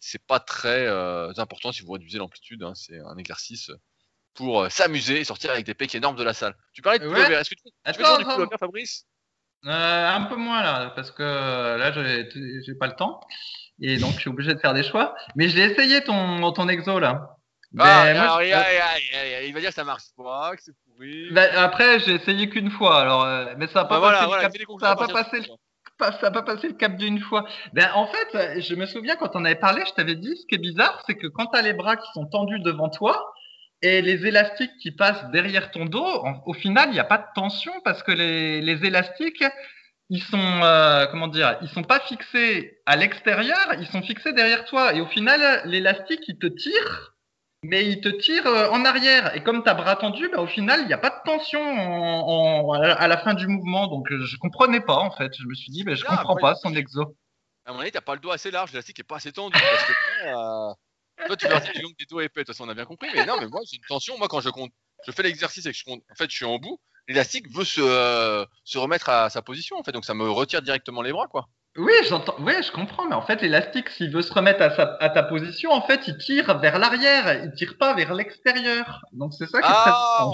c'est 0.00 0.24
pas 0.26 0.40
très 0.40 0.86
euh, 0.86 1.32
important 1.38 1.72
si 1.72 1.82
vous 1.82 1.92
réduisez 1.92 2.18
l'amplitude. 2.18 2.62
hein. 2.62 2.72
C'est 2.74 2.98
un 3.00 3.16
exercice 3.16 3.70
pour 4.34 4.62
euh, 4.62 4.68
s'amuser 4.68 5.20
et 5.20 5.24
sortir 5.24 5.50
avec 5.50 5.64
des 5.64 5.74
pecs 5.74 5.94
énormes 5.94 6.16
de 6.16 6.24
la 6.24 6.34
salle. 6.34 6.54
Tu 6.72 6.82
parlais 6.82 6.98
de 6.98 7.06
Ouais. 7.08 7.32
Est-ce 7.32 7.50
que 7.50 7.54
tu, 7.54 7.62
tu 7.64 7.70
fais 7.84 7.90
Attends, 8.02 8.18
du 8.18 8.24
pullover, 8.24 8.56
Fabrice? 8.58 9.06
Euh, 9.66 10.08
un 10.10 10.22
peu 10.24 10.36
moins 10.36 10.62
là, 10.62 10.90
parce 10.94 11.10
que 11.10 11.22
là, 11.22 11.90
j'ai 11.92 12.74
pas 12.74 12.86
le 12.86 12.94
temps. 12.96 13.20
Et 13.80 13.96
donc, 13.96 14.12
je 14.14 14.20
suis 14.20 14.30
obligé 14.30 14.52
de 14.54 14.58
faire 14.60 14.74
des 14.74 14.82
choix. 14.82 15.14
Mais 15.36 15.48
j'ai 15.48 15.60
essayé 15.62 16.04
ton, 16.04 16.52
ton 16.52 16.68
exo 16.68 16.98
là. 16.98 17.36
ah, 17.78 18.04
Ben, 18.04 18.14
moi, 18.18 18.42
je- 18.44 19.46
il, 19.46 19.52
va 19.54 19.60
dire 19.60 19.70
que 19.70 19.74
ça 19.74 19.84
marche 19.84 20.04
pas, 20.16 20.54
que 20.54 20.62
c'est 20.62 20.74
pourri. 20.84 21.30
Ben, 21.32 21.50
après, 21.56 21.98
j'ai 22.00 22.14
essayé 22.14 22.48
qu'une 22.50 22.70
fois, 22.70 23.00
alors, 23.00 23.24
mais 23.56 23.66
ça 23.68 23.82
n'a 23.82 23.84
Bah 23.84 24.00
pas, 24.00 24.00
passé, 24.12 24.26
voilà, 24.26 24.36
le 24.36 24.42
cap, 24.42 24.52
fais 24.52 24.58
des 24.58 24.64
ça 24.80 24.90
a 24.92 24.96
conclusions 24.96 24.96
pas 24.96 25.04
à 25.04 25.06
partir 25.08 25.14
passé 25.30 25.36
de 25.40 25.52
le 25.52 25.56
ça. 26.00 26.30
pas- 26.30 26.42
passé 26.42 26.68
le 26.68 26.74
cap 26.74 26.96
d'une 26.96 27.20
fois. 27.20 27.46
Ben, 27.72 27.88
en 27.94 28.06
fait, 28.06 28.60
je 28.60 28.74
me 28.74 28.86
souviens 28.86 29.16
quand 29.16 29.34
on 29.34 29.44
avait 29.44 29.54
parlé, 29.54 29.82
je 29.86 29.92
t'avais 29.92 30.16
dit, 30.16 30.36
ce 30.36 30.46
qui 30.46 30.54
est 30.56 30.58
bizarre, 30.58 31.02
c'est 31.06 31.14
que 31.14 31.26
quand 31.26 31.46
tu 31.46 31.58
as 31.58 31.62
les 31.62 31.72
bras 31.72 31.96
qui 31.96 32.08
sont 32.14 32.26
tendus 32.26 32.60
devant 32.60 32.88
toi 32.88 33.32
et 33.82 34.02
les 34.02 34.26
élastiques 34.26 34.72
qui 34.80 34.90
passent 34.92 35.30
derrière 35.30 35.70
ton 35.70 35.84
dos, 35.84 36.24
au 36.46 36.52
final, 36.54 36.88
il 36.88 36.92
n'y 36.92 36.98
a 37.00 37.04
pas 37.04 37.18
de 37.18 37.26
tension 37.34 37.72
parce 37.84 38.02
que 38.02 38.12
les, 38.12 38.60
les 38.60 38.84
élastiques, 38.84 39.44
ils 40.10 40.22
sont, 40.22 40.60
euh, 40.62 41.06
comment 41.06 41.28
dire, 41.28 41.56
ils 41.62 41.68
sont 41.68 41.82
pas 41.82 42.00
fixés 42.00 42.78
à 42.86 42.96
l'extérieur, 42.96 43.74
ils 43.78 43.86
sont 43.86 44.02
fixés 44.02 44.32
derrière 44.32 44.64
toi. 44.66 44.94
Et 44.94 45.00
au 45.00 45.06
final, 45.06 45.62
l'élastique, 45.64 46.20
il 46.28 46.38
te 46.38 46.46
tire 46.46 47.13
mais 47.68 47.86
il 47.86 48.00
te 48.00 48.08
tire 48.08 48.46
euh, 48.46 48.68
en 48.70 48.84
arrière. 48.84 49.34
Et 49.36 49.42
comme 49.42 49.62
tu 49.62 49.68
as 49.70 49.74
bras 49.74 49.96
tendu, 49.96 50.28
bah, 50.28 50.40
au 50.40 50.46
final, 50.46 50.80
il 50.82 50.86
n'y 50.86 50.92
a 50.92 50.98
pas 50.98 51.10
de 51.10 51.22
tension 51.24 51.60
en, 51.60 52.68
en- 52.68 52.72
à 52.72 53.08
la 53.08 53.18
fin 53.18 53.34
du 53.34 53.46
mouvement. 53.48 53.86
Donc, 53.88 54.10
euh, 54.12 54.24
je 54.24 54.36
comprenais 54.38 54.80
pas, 54.80 54.96
en 54.96 55.10
fait. 55.10 55.32
Je 55.38 55.46
me 55.46 55.54
suis 55.54 55.70
dit, 55.70 55.84
bah, 55.84 55.94
je 55.94 56.04
Ah, 56.06 56.16
comprends 56.18 56.36
pas 56.36 56.54
son 56.54 56.74
exo. 56.74 57.16
À 57.66 57.72
mon 57.72 57.80
avis, 57.80 57.90
t'as 57.92 58.00
pas 58.02 58.14
le 58.14 58.20
dos 58.20 58.30
assez 58.30 58.50
large, 58.50 58.72
l'élastique 58.72 59.00
est 59.00 59.04
pas 59.04 59.16
assez 59.16 59.32
tendu. 59.32 59.58
Parce 59.70 59.84
que 59.84 59.92
toi, 59.92 60.14
euh, 60.70 60.74
toi, 61.26 61.36
tu 61.36 61.46
tu 61.46 61.82
veux 61.82 61.88
que 61.88 61.94
tes 61.98 62.04
dos 62.10 62.20
épais, 62.20 62.40
de 62.40 62.46
toute 62.46 62.54
façon, 62.54 62.64
on 62.66 62.70
a 62.70 62.74
bien 62.74 62.84
compris. 62.84 63.08
Mais 63.14 63.24
non, 63.24 63.36
mais 63.40 63.48
moi, 63.48 63.60
j'ai 63.70 63.76
une 63.76 63.84
tension. 63.84 64.18
Moi, 64.18 64.28
quand 64.28 64.40
je 64.40 64.50
compte, 64.50 64.72
je 65.06 65.12
fais 65.12 65.22
l'exercice 65.22 65.64
et 65.66 65.72
que 65.72 65.78
je 65.78 65.84
compte, 65.84 66.02
en 66.10 66.14
fait, 66.14 66.30
je 66.30 66.36
suis 66.36 66.44
en 66.44 66.58
bout, 66.58 66.78
l'élastique 67.08 67.50
veut 67.54 67.64
se, 67.64 67.80
euh, 67.80 68.44
se 68.64 68.78
remettre 68.78 69.08
à 69.08 69.30
sa 69.30 69.42
position, 69.42 69.76
en 69.78 69.82
fait. 69.82 69.92
Donc, 69.92 70.04
ça 70.04 70.14
me 70.14 70.28
retire 70.30 70.62
directement 70.62 71.02
les 71.02 71.12
bras, 71.12 71.26
quoi. 71.28 71.48
Oui, 71.76 71.92
j'entends. 72.08 72.36
Oui, 72.38 72.52
je 72.62 72.70
comprends, 72.70 73.06
mais 73.08 73.14
en 73.16 73.22
fait, 73.22 73.42
l'élastique, 73.42 73.88
s'il 73.88 74.10
veut 74.10 74.22
se 74.22 74.32
remettre 74.32 74.62
à, 74.62 74.70
sa- 74.70 74.96
à 75.00 75.08
ta 75.10 75.22
position, 75.24 75.72
en 75.72 75.82
fait, 75.82 76.06
il 76.06 76.16
tire 76.18 76.56
vers 76.58 76.78
l'arrière, 76.78 77.42
il 77.44 77.52
tire 77.52 77.76
pas 77.78 77.94
vers 77.94 78.14
l'extérieur. 78.14 79.02
Donc 79.12 79.34
c'est 79.34 79.46
ça 79.46 79.60
qui 79.60 79.66
est 79.66 79.72
très 79.72 79.90
Ah. 79.92 80.26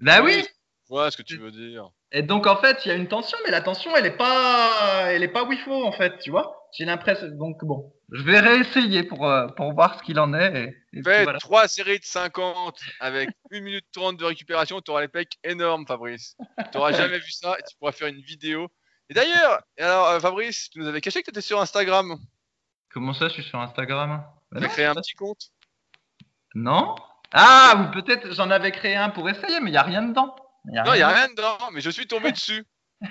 Bah 0.00 0.20
oui. 0.22 0.44
Vois 0.88 1.10
ce 1.10 1.16
que 1.16 1.22
tu 1.22 1.38
veux 1.38 1.50
dire. 1.50 1.90
Et 2.12 2.22
donc 2.22 2.46
en 2.46 2.56
fait, 2.56 2.84
il 2.84 2.88
y 2.88 2.92
a 2.92 2.94
une 2.94 3.08
tension, 3.08 3.36
mais 3.44 3.50
la 3.50 3.60
tension, 3.60 3.90
elle 3.96 4.06
est 4.06 4.16
pas, 4.16 4.70
elle 5.10 5.22
est 5.24 5.28
pas 5.28 5.42
où 5.44 5.50
il 5.52 5.58
faut 5.58 5.84
en 5.84 5.90
fait, 5.92 6.18
tu 6.18 6.30
vois. 6.30 6.68
J'ai 6.78 6.84
l'impression. 6.84 7.26
Donc 7.28 7.64
bon, 7.64 7.92
je 8.12 8.22
vais 8.22 8.38
réessayer 8.38 9.02
pour 9.02 9.26
euh, 9.28 9.48
pour 9.48 9.72
voir 9.72 9.98
ce 9.98 10.04
qu'il 10.04 10.20
en 10.20 10.32
est. 10.34 10.72
Et, 10.92 11.02
Fais 11.02 11.24
voilà. 11.24 11.38
trois 11.40 11.66
séries 11.66 11.98
de 11.98 12.04
50 12.04 12.78
avec 13.00 13.30
1 13.50 13.60
minute 13.60 13.86
30 13.92 14.16
de 14.16 14.24
récupération, 14.24 14.80
tu 14.80 14.90
auras 14.92 15.00
les 15.00 15.08
pecs 15.08 15.32
énormes, 15.42 15.86
Fabrice. 15.88 16.36
Tu 16.70 16.76
n'auras 16.78 16.92
jamais 16.92 17.18
vu 17.18 17.30
ça 17.32 17.56
et 17.58 17.62
tu 17.68 17.76
pourras 17.78 17.92
faire 17.92 18.08
une 18.08 18.20
vidéo. 18.20 18.68
Et 19.08 19.14
d'ailleurs, 19.14 19.60
alors 19.78 20.08
euh, 20.08 20.20
Fabrice, 20.20 20.70
tu 20.70 20.80
nous 20.80 20.86
avais 20.86 21.00
caché 21.00 21.20
que 21.20 21.26
tu 21.26 21.30
étais 21.30 21.40
sur 21.40 21.60
Instagram. 21.60 22.16
Comment 22.92 23.12
ça, 23.14 23.28
je 23.28 23.34
suis 23.34 23.42
sur 23.44 23.60
Instagram 23.60 24.24
Tu 24.56 24.64
as 24.64 24.68
créé 24.68 24.86
un 24.86 24.94
petit 24.94 25.14
compte. 25.14 25.50
Non. 26.54 26.94
Ah, 27.32 27.74
ou 27.76 27.90
peut-être 27.92 28.32
j'en 28.32 28.50
avais 28.50 28.72
créé 28.72 28.96
un 28.96 29.10
pour 29.10 29.28
essayer, 29.28 29.60
mais 29.60 29.70
il 29.70 29.74
y 29.74 29.78
a 29.78 29.82
rien 29.82 30.02
dedans. 30.02 30.34
Y 30.72 30.78
a 30.78 30.84
Non, 30.84 30.94
il 30.94 30.98
n'y 30.98 31.02
a 31.02 31.08
rien 31.08 31.28
dedans, 31.28 31.58
mais 31.72 31.80
je 31.80 31.90
suis 31.90 32.06
tombé 32.06 32.32
dessus. 32.32 32.64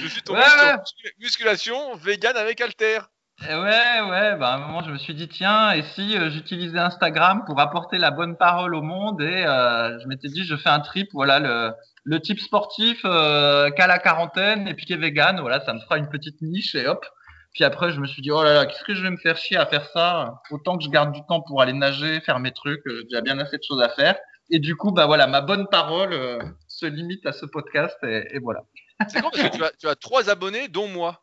Je 0.00 0.06
suis 0.08 0.22
tombé 0.22 0.40
Ouais, 0.40 0.46
sur 0.48 0.66
ouais. 0.66 1.12
musculation 1.18 1.94
vegan 1.96 2.36
avec 2.36 2.60
Alter. 2.60 3.00
Eh 3.42 3.54
ouais, 3.54 4.00
ouais, 4.10 4.36
bah 4.36 4.48
à 4.48 4.54
un 4.54 4.58
moment 4.58 4.82
je 4.82 4.90
me 4.90 4.98
suis 4.98 5.14
dit 5.14 5.28
tiens, 5.28 5.70
et 5.72 5.82
si 5.94 6.16
euh, 6.16 6.28
j'utilisais 6.30 6.78
Instagram 6.78 7.44
pour 7.46 7.60
apporter 7.60 7.96
la 7.98 8.10
bonne 8.10 8.36
parole 8.36 8.74
au 8.74 8.82
monde 8.82 9.20
et 9.20 9.44
euh, 9.46 9.98
je 10.00 10.08
m'étais 10.08 10.28
dit 10.28 10.44
je 10.44 10.56
fais 10.56 10.70
un 10.70 10.80
trip, 10.80 11.08
voilà 11.12 11.38
le, 11.38 11.72
le 12.10 12.20
type 12.20 12.40
sportif 12.40 13.00
euh, 13.04 13.68
qu'à 13.70 13.86
la 13.86 13.98
quarantaine 13.98 14.66
et 14.66 14.72
puis 14.74 14.86
qui 14.86 14.94
est 14.94 14.96
vegan, 14.96 15.40
voilà 15.40 15.60
ça 15.60 15.74
me 15.74 15.80
fera 15.80 15.98
une 15.98 16.08
petite 16.08 16.40
niche 16.40 16.74
et 16.74 16.86
hop. 16.86 17.04
Puis 17.52 17.64
après 17.64 17.92
je 17.92 18.00
me 18.00 18.06
suis 18.06 18.22
dit 18.22 18.30
oh 18.30 18.42
là 18.42 18.54
là 18.54 18.64
qu'est-ce 18.66 18.84
que 18.84 18.94
je 18.94 19.02
vais 19.02 19.10
me 19.10 19.18
faire 19.18 19.36
chier 19.36 19.58
à 19.58 19.66
faire 19.66 19.86
ça, 19.90 20.40
autant 20.50 20.78
que 20.78 20.84
je 20.84 20.88
garde 20.88 21.12
du 21.12 21.20
temps 21.26 21.42
pour 21.42 21.60
aller 21.60 21.74
nager, 21.74 22.20
faire 22.22 22.38
mes 22.40 22.52
trucs, 22.52 22.86
euh, 22.86 23.04
j'ai 23.12 23.20
bien 23.20 23.38
assez 23.38 23.58
de 23.58 23.62
choses 23.62 23.82
à 23.82 23.90
faire. 23.90 24.16
Et 24.50 24.58
du 24.58 24.74
coup 24.74 24.90
bah 24.90 25.04
voilà 25.06 25.26
ma 25.26 25.42
bonne 25.42 25.66
parole 25.70 26.14
euh, 26.14 26.38
se 26.66 26.86
limite 26.86 27.26
à 27.26 27.32
ce 27.32 27.44
podcast 27.44 27.96
et, 28.02 28.24
et 28.34 28.38
voilà. 28.38 28.60
C'est 29.08 29.20
con 29.20 29.28
parce 29.30 29.42
que 29.50 29.56
tu 29.56 29.62
as, 29.62 29.70
tu 29.78 29.86
as 29.88 29.94
trois 29.94 30.30
abonnés, 30.30 30.68
dont 30.68 30.88
moi. 30.88 31.22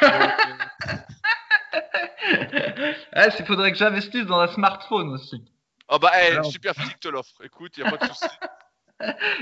Donc, 0.00 0.12
euh, 0.12 0.96
Ah, 3.12 3.26
il 3.38 3.44
faudrait 3.46 3.72
que 3.72 3.78
j'investisse 3.78 4.26
dans 4.26 4.38
un 4.38 4.48
smartphone 4.48 5.10
aussi. 5.10 5.42
Oh 5.88 5.98
bah, 5.98 6.12
eh, 6.22 6.32
Alors- 6.32 6.46
super 6.46 6.74
physique 6.74 7.00
te 7.00 7.08
l'offre. 7.08 7.34
Écoute, 7.42 7.72
il 7.76 7.82
n'y 7.82 7.88
a 7.88 7.96
pas 7.96 8.06
de 8.06 8.12
souci. 8.12 8.24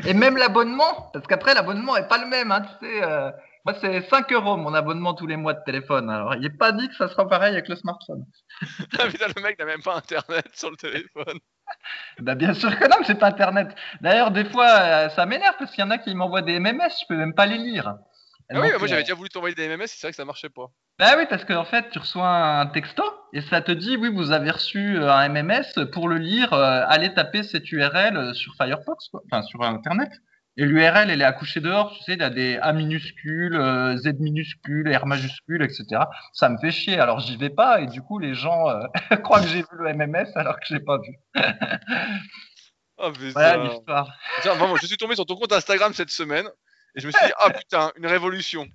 Et 0.07 0.15
même 0.15 0.37
l'abonnement, 0.37 1.11
parce 1.13 1.27
qu'après 1.27 1.55
l'abonnement 1.55 1.97
est 1.97 2.09
pas 2.09 2.19
le 2.19 2.27
même, 2.27 2.53
hein, 2.53 2.63
tu 2.63 2.87
sais. 2.87 3.03
euh, 3.03 3.31
moi 3.65 3.75
c'est 3.81 4.03
5 4.09 4.33
euros 4.33 4.57
mon 4.57 4.75
abonnement 4.75 5.15
tous 5.15 5.27
les 5.27 5.37
mois 5.37 5.55
de 5.55 5.63
téléphone. 5.65 6.11
Alors 6.11 6.35
il 6.35 6.43
n'est 6.43 6.51
pas 6.51 6.73
dit 6.73 6.89
que 6.89 6.95
ça 6.97 7.09
sera 7.09 7.29
pareil 7.29 7.53
avec 7.55 7.69
le 7.69 7.77
smartphone. 7.77 8.25
Ah, 8.99 9.07
putain, 9.09 9.27
le 9.37 9.43
mec 9.43 9.59
n'a 9.59 9.65
même 9.67 9.83
pas 9.83 9.97
internet 9.97 10.47
sur 10.55 10.71
le 10.71 10.77
téléphone. 10.77 11.39
Bah 12.21 12.35
bien 12.35 12.55
sûr 12.55 12.71
que 12.79 12.85
non, 12.85 12.97
mais 13.01 13.07
c'est 13.07 13.19
pas 13.19 13.29
internet. 13.29 13.69
D'ailleurs 14.01 14.31
des 14.33 14.45
fois 14.47 14.69
euh, 14.81 15.09
ça 15.11 15.27
m'énerve 15.27 15.57
parce 15.59 15.73
qu'il 15.73 15.85
y 15.85 15.87
en 15.87 15.91
a 15.91 15.99
qui 15.99 16.15
m'envoient 16.15 16.43
des 16.43 16.59
MMS, 16.61 16.91
je 17.01 17.07
peux 17.09 17.17
même 17.17 17.35
pas 17.35 17.47
les 17.47 17.59
lire. 17.59 17.97
Ah 18.51 18.61
oui, 18.61 18.71
Donc, 18.71 18.79
moi 18.79 18.89
j'avais 18.89 19.03
déjà 19.03 19.15
voulu 19.15 19.29
t'envoyer 19.29 19.55
des 19.55 19.69
MMS, 19.69 19.87
c'est 19.87 20.03
vrai 20.03 20.11
que 20.11 20.17
ça 20.17 20.25
marchait 20.25 20.49
pas. 20.49 20.71
Bah 20.99 21.15
oui, 21.19 21.25
parce 21.29 21.45
qu'en 21.45 21.65
fait, 21.65 21.91
tu 21.91 21.99
reçois 21.99 22.29
un 22.29 22.67
texto 22.67 23.03
et 23.33 23.43
ça 23.43 23.61
te 23.61 23.73
dit 23.73 23.97
oui, 23.97 24.11
vous 24.13 24.33
avez 24.33 24.51
reçu 24.51 24.97
euh, 24.97 25.13
un 25.13 25.29
MMS. 25.29 25.91
Pour 25.93 26.09
le 26.09 26.17
lire, 26.17 26.53
euh, 26.55 26.83
allez 26.89 27.13
taper 27.13 27.43
cette 27.43 27.71
URL 27.71 28.35
sur 28.35 28.55
Firefox, 28.57 29.09
quoi. 29.09 29.21
enfin 29.31 29.43
sur 29.43 29.63
Internet. 29.63 30.11
Et 30.61 30.65
l'URL, 30.65 31.09
elle 31.09 31.21
est 31.21 31.25
accouchée 31.25 31.61
dehors, 31.61 31.93
tu 31.93 32.03
sais, 32.03 32.15
il 32.15 32.19
y 32.19 32.25
a 32.25 32.31
des 32.31 32.59
A 32.61 32.73
minuscules, 32.73 33.55
euh, 33.55 33.97
Z 33.97 34.15
minuscules, 34.19 34.93
R 34.93 35.07
majuscules, 35.07 35.63
etc. 35.63 36.03
Ça 36.33 36.49
me 36.49 36.59
fait 36.59 36.73
chier, 36.73 36.99
alors 36.99 37.21
j'y 37.21 37.37
vais 37.37 37.49
pas 37.51 37.81
et 37.81 37.87
du 37.87 38.03
coup 38.03 38.19
les 38.19 38.35
gens 38.35 38.69
euh, 38.69 38.81
croient 39.23 39.41
que 39.41 39.47
j'ai 39.47 39.61
vu 39.61 39.69
le 39.79 39.95
MMS 39.95 40.27
alors 40.35 40.57
que 40.59 40.67
j'ai 40.67 40.81
pas 40.81 40.99
vu. 40.99 41.15
Oh 42.97 43.13
putain. 43.13 43.31
Voilà 43.31 43.65
l'histoire. 43.65 44.13
Tiens, 44.43 44.55
vraiment, 44.55 44.75
je 44.75 44.87
suis 44.87 44.97
tombé 44.97 45.15
sur 45.15 45.25
ton 45.25 45.37
compte 45.37 45.53
Instagram 45.53 45.93
cette 45.93 46.11
semaine 46.11 46.49
et 46.99 47.01
je 47.01 47.07
me 47.07 47.13
suis 47.13 47.27
dit, 47.27 47.33
ah 47.39 47.51
putain, 47.51 47.93
une 47.97 48.07
révolution. 48.07 48.67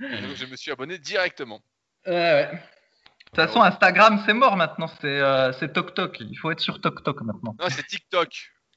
Donc, 0.00 0.34
je 0.34 0.44
me 0.46 0.56
suis 0.56 0.72
abonné 0.72 0.98
directement. 0.98 1.62
Ouais, 2.04 2.12
ouais. 2.12 2.50
De 2.50 2.56
toute 3.26 3.36
façon, 3.36 3.62
Instagram, 3.62 4.20
c'est 4.26 4.32
mort 4.32 4.56
maintenant, 4.56 4.88
c'est 5.00 5.20
euh, 5.20 5.52
TokTok. 5.52 6.18
Il 6.18 6.36
faut 6.36 6.50
être 6.50 6.58
sur 6.58 6.80
TokTok 6.80 7.20
maintenant. 7.22 7.54
Non, 7.60 7.68
c'est 7.70 7.86
TikTok. 7.86 8.50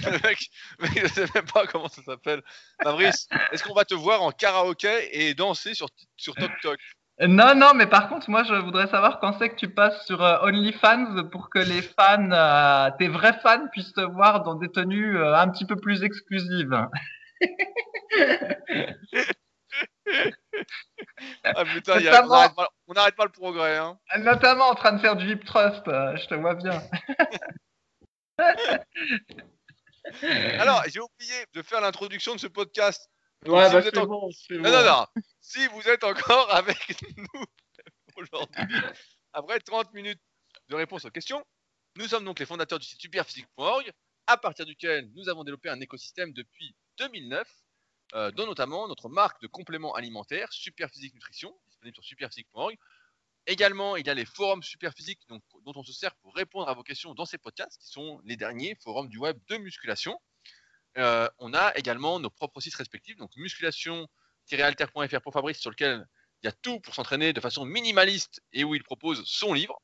le 0.00 0.22
mec, 0.22 0.38
mec, 0.78 1.00
je 1.02 1.06
sais 1.08 1.26
même 1.34 1.46
pas 1.46 1.66
comment 1.66 1.88
ça 1.88 2.02
s'appelle. 2.02 2.42
Fabrice, 2.80 3.26
est-ce 3.50 3.64
qu'on 3.64 3.74
va 3.74 3.84
te 3.84 3.94
voir 3.94 4.22
en 4.22 4.30
karaoké 4.30 5.26
et 5.26 5.34
danser 5.34 5.74
sur, 5.74 5.88
sur 6.16 6.36
TokTok? 6.36 6.78
Non, 7.20 7.54
non, 7.54 7.74
mais 7.74 7.86
par 7.86 8.08
contre, 8.08 8.28
moi, 8.28 8.42
je 8.42 8.54
voudrais 8.54 8.88
savoir 8.88 9.20
quand 9.20 9.38
c'est 9.38 9.48
que 9.50 9.54
tu 9.54 9.68
passes 9.68 10.04
sur 10.04 10.20
euh, 10.22 10.38
OnlyFans 10.42 11.28
pour 11.30 11.48
que 11.48 11.60
les 11.60 11.80
fans, 11.82 12.30
euh, 12.32 12.90
tes 12.98 13.06
vrais 13.08 13.38
fans, 13.40 13.68
puissent 13.70 13.92
te 13.92 14.00
voir 14.00 14.42
dans 14.42 14.56
des 14.56 14.68
tenues 14.68 15.16
euh, 15.16 15.36
un 15.36 15.48
petit 15.48 15.64
peu 15.64 15.76
plus 15.76 16.02
exclusives. 16.02 16.76
Ah 21.44 21.64
putain, 21.64 21.98
il 21.98 22.04
y 22.04 22.08
a- 22.08 22.22
on 22.88 22.94
n'arrête 22.94 23.16
pas, 23.16 23.24
le 23.24 23.30
progrès. 23.30 23.76
Hein. 23.76 23.98
Notamment 24.18 24.68
en 24.68 24.74
train 24.74 24.92
de 24.92 24.98
faire 24.98 25.16
du 25.16 25.30
hip 25.30 25.44
trust, 25.44 25.86
euh, 25.88 26.16
je 26.16 26.26
te 26.26 26.34
vois 26.34 26.54
bien. 26.54 26.82
Alors, 30.58 30.82
j'ai 30.88 31.00
oublié 31.00 31.34
de 31.54 31.62
faire 31.62 31.80
l'introduction 31.80 32.34
de 32.34 32.40
ce 32.40 32.46
podcast. 32.46 33.08
Ouais, 33.46 33.66
si 33.68 33.72
bah, 33.74 33.82
c'est 33.82 33.98
en- 33.98 34.06
bon, 34.06 34.30
Non, 34.50 34.70
non, 34.70 34.84
non. 34.84 35.06
Si 35.40 35.66
vous 35.68 35.82
êtes 35.88 36.04
encore 36.04 36.50
avec 36.54 37.02
nous 37.16 37.44
aujourd'hui, 38.16 38.64
après 39.32 39.60
30 39.60 39.92
minutes 39.92 40.20
de 40.68 40.74
réponse 40.76 41.04
aux 41.04 41.10
questions, 41.10 41.44
nous 41.96 42.08
sommes 42.08 42.24
donc 42.24 42.38
les 42.38 42.46
fondateurs 42.46 42.78
du 42.78 42.86
site 42.86 43.00
superphysique.org, 43.00 43.92
à 44.26 44.36
partir 44.36 44.64
duquel 44.66 45.10
nous 45.14 45.28
avons 45.28 45.44
développé 45.44 45.68
un 45.68 45.80
écosystème 45.80 46.32
depuis 46.32 46.74
2009, 46.98 47.46
euh, 48.14 48.30
dont 48.30 48.46
notamment 48.46 48.88
notre 48.88 49.08
marque 49.08 49.40
de 49.42 49.46
compléments 49.46 49.94
alimentaires, 49.94 50.52
Superphysique 50.52 51.14
Nutrition, 51.14 51.54
disponible 51.66 51.94
sur 51.96 52.04
superphysique.org. 52.04 52.76
Également, 53.46 53.96
il 53.96 54.06
y 54.06 54.10
a 54.10 54.14
les 54.14 54.24
forums 54.24 54.62
Superphysique 54.62 55.20
donc, 55.28 55.42
dont 55.64 55.72
on 55.76 55.82
se 55.82 55.92
sert 55.92 56.14
pour 56.16 56.34
répondre 56.34 56.68
à 56.68 56.74
vos 56.74 56.82
questions 56.82 57.14
dans 57.14 57.26
ces 57.26 57.36
podcasts, 57.36 57.78
qui 57.78 57.88
sont 57.88 58.20
les 58.24 58.36
derniers 58.36 58.74
forums 58.76 59.08
du 59.08 59.18
web 59.18 59.38
de 59.48 59.56
musculation. 59.58 60.18
Euh, 60.98 61.28
on 61.38 61.54
a 61.54 61.72
également 61.76 62.20
nos 62.20 62.30
propres 62.30 62.60
sites 62.60 62.76
respectifs, 62.76 63.16
donc 63.16 63.30
musculation-alter.fr 63.36 65.20
pour 65.20 65.32
Fabrice, 65.32 65.58
sur 65.58 65.70
lequel 65.70 66.06
il 66.42 66.46
y 66.46 66.48
a 66.48 66.52
tout 66.52 66.78
pour 66.80 66.94
s'entraîner 66.94 67.32
de 67.32 67.40
façon 67.40 67.64
minimaliste 67.64 68.42
et 68.52 68.64
où 68.64 68.74
il 68.74 68.82
propose 68.84 69.24
son 69.24 69.52
livre. 69.52 69.80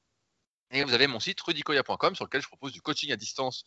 Et 0.72 0.84
vous 0.84 0.94
avez 0.94 1.06
mon 1.08 1.18
site 1.18 1.40
rudicoya.com 1.40 2.14
sur 2.14 2.24
lequel 2.24 2.42
je 2.42 2.46
propose 2.46 2.72
du 2.72 2.80
coaching 2.80 3.10
à 3.10 3.16
distance 3.16 3.64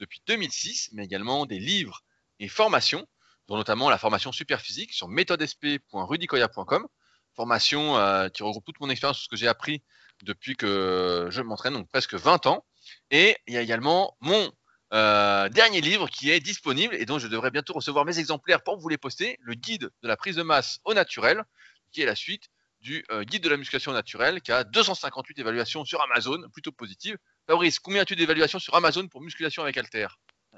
depuis 0.00 0.22
2006, 0.26 0.90
mais 0.92 1.04
également 1.04 1.46
des 1.46 1.58
livres 1.58 2.02
et 2.40 2.48
formations, 2.48 3.06
dont 3.48 3.56
notamment 3.56 3.88
la 3.88 3.98
formation 3.98 4.32
super 4.32 4.60
physique 4.60 4.92
sur 4.92 5.08
méthodesp.rudicoya.com, 5.08 6.86
formation 7.34 7.96
euh, 7.96 8.28
qui 8.28 8.42
regroupe 8.42 8.64
toute 8.64 8.80
mon 8.80 8.90
expérience, 8.90 9.22
ce 9.22 9.28
que 9.28 9.36
j'ai 9.36 9.48
appris 9.48 9.82
depuis 10.22 10.56
que 10.56 11.28
je 11.30 11.40
m'entraîne, 11.40 11.72
donc 11.74 11.88
presque 11.88 12.14
20 12.14 12.46
ans. 12.46 12.66
Et 13.10 13.38
il 13.46 13.54
y 13.54 13.56
a 13.56 13.62
également 13.62 14.16
mon 14.20 14.52
euh, 14.92 15.48
dernier 15.48 15.80
livre 15.80 16.08
qui 16.08 16.30
est 16.30 16.40
disponible 16.40 16.94
et 16.94 17.04
dont 17.06 17.18
je 17.18 17.26
devrais 17.28 17.50
bientôt 17.50 17.72
recevoir 17.72 18.04
mes 18.04 18.18
exemplaires 18.18 18.62
pour 18.62 18.78
vous 18.78 18.88
les 18.88 18.98
poster, 18.98 19.38
le 19.40 19.54
guide 19.54 19.90
de 20.02 20.08
la 20.08 20.16
prise 20.16 20.36
de 20.36 20.42
masse 20.42 20.80
au 20.84 20.92
naturel, 20.94 21.42
qui 21.92 22.02
est 22.02 22.06
la 22.06 22.14
suite 22.14 22.48
du 22.80 23.04
euh, 23.10 23.22
guide 23.22 23.42
de 23.44 23.48
la 23.48 23.56
musculation 23.56 23.92
naturelle, 23.92 24.40
qui 24.40 24.50
a 24.52 24.64
258 24.64 25.38
évaluations 25.38 25.84
sur 25.84 26.02
Amazon, 26.02 26.42
plutôt 26.52 26.72
positives. 26.72 27.16
Fabrice, 27.46 27.78
combien 27.78 28.02
as-tu 28.02 28.16
d'évaluations 28.16 28.58
sur 28.58 28.74
Amazon 28.74 29.06
pour 29.08 29.20
musculation 29.22 29.62
avec 29.62 29.76
Alter? 29.76 30.08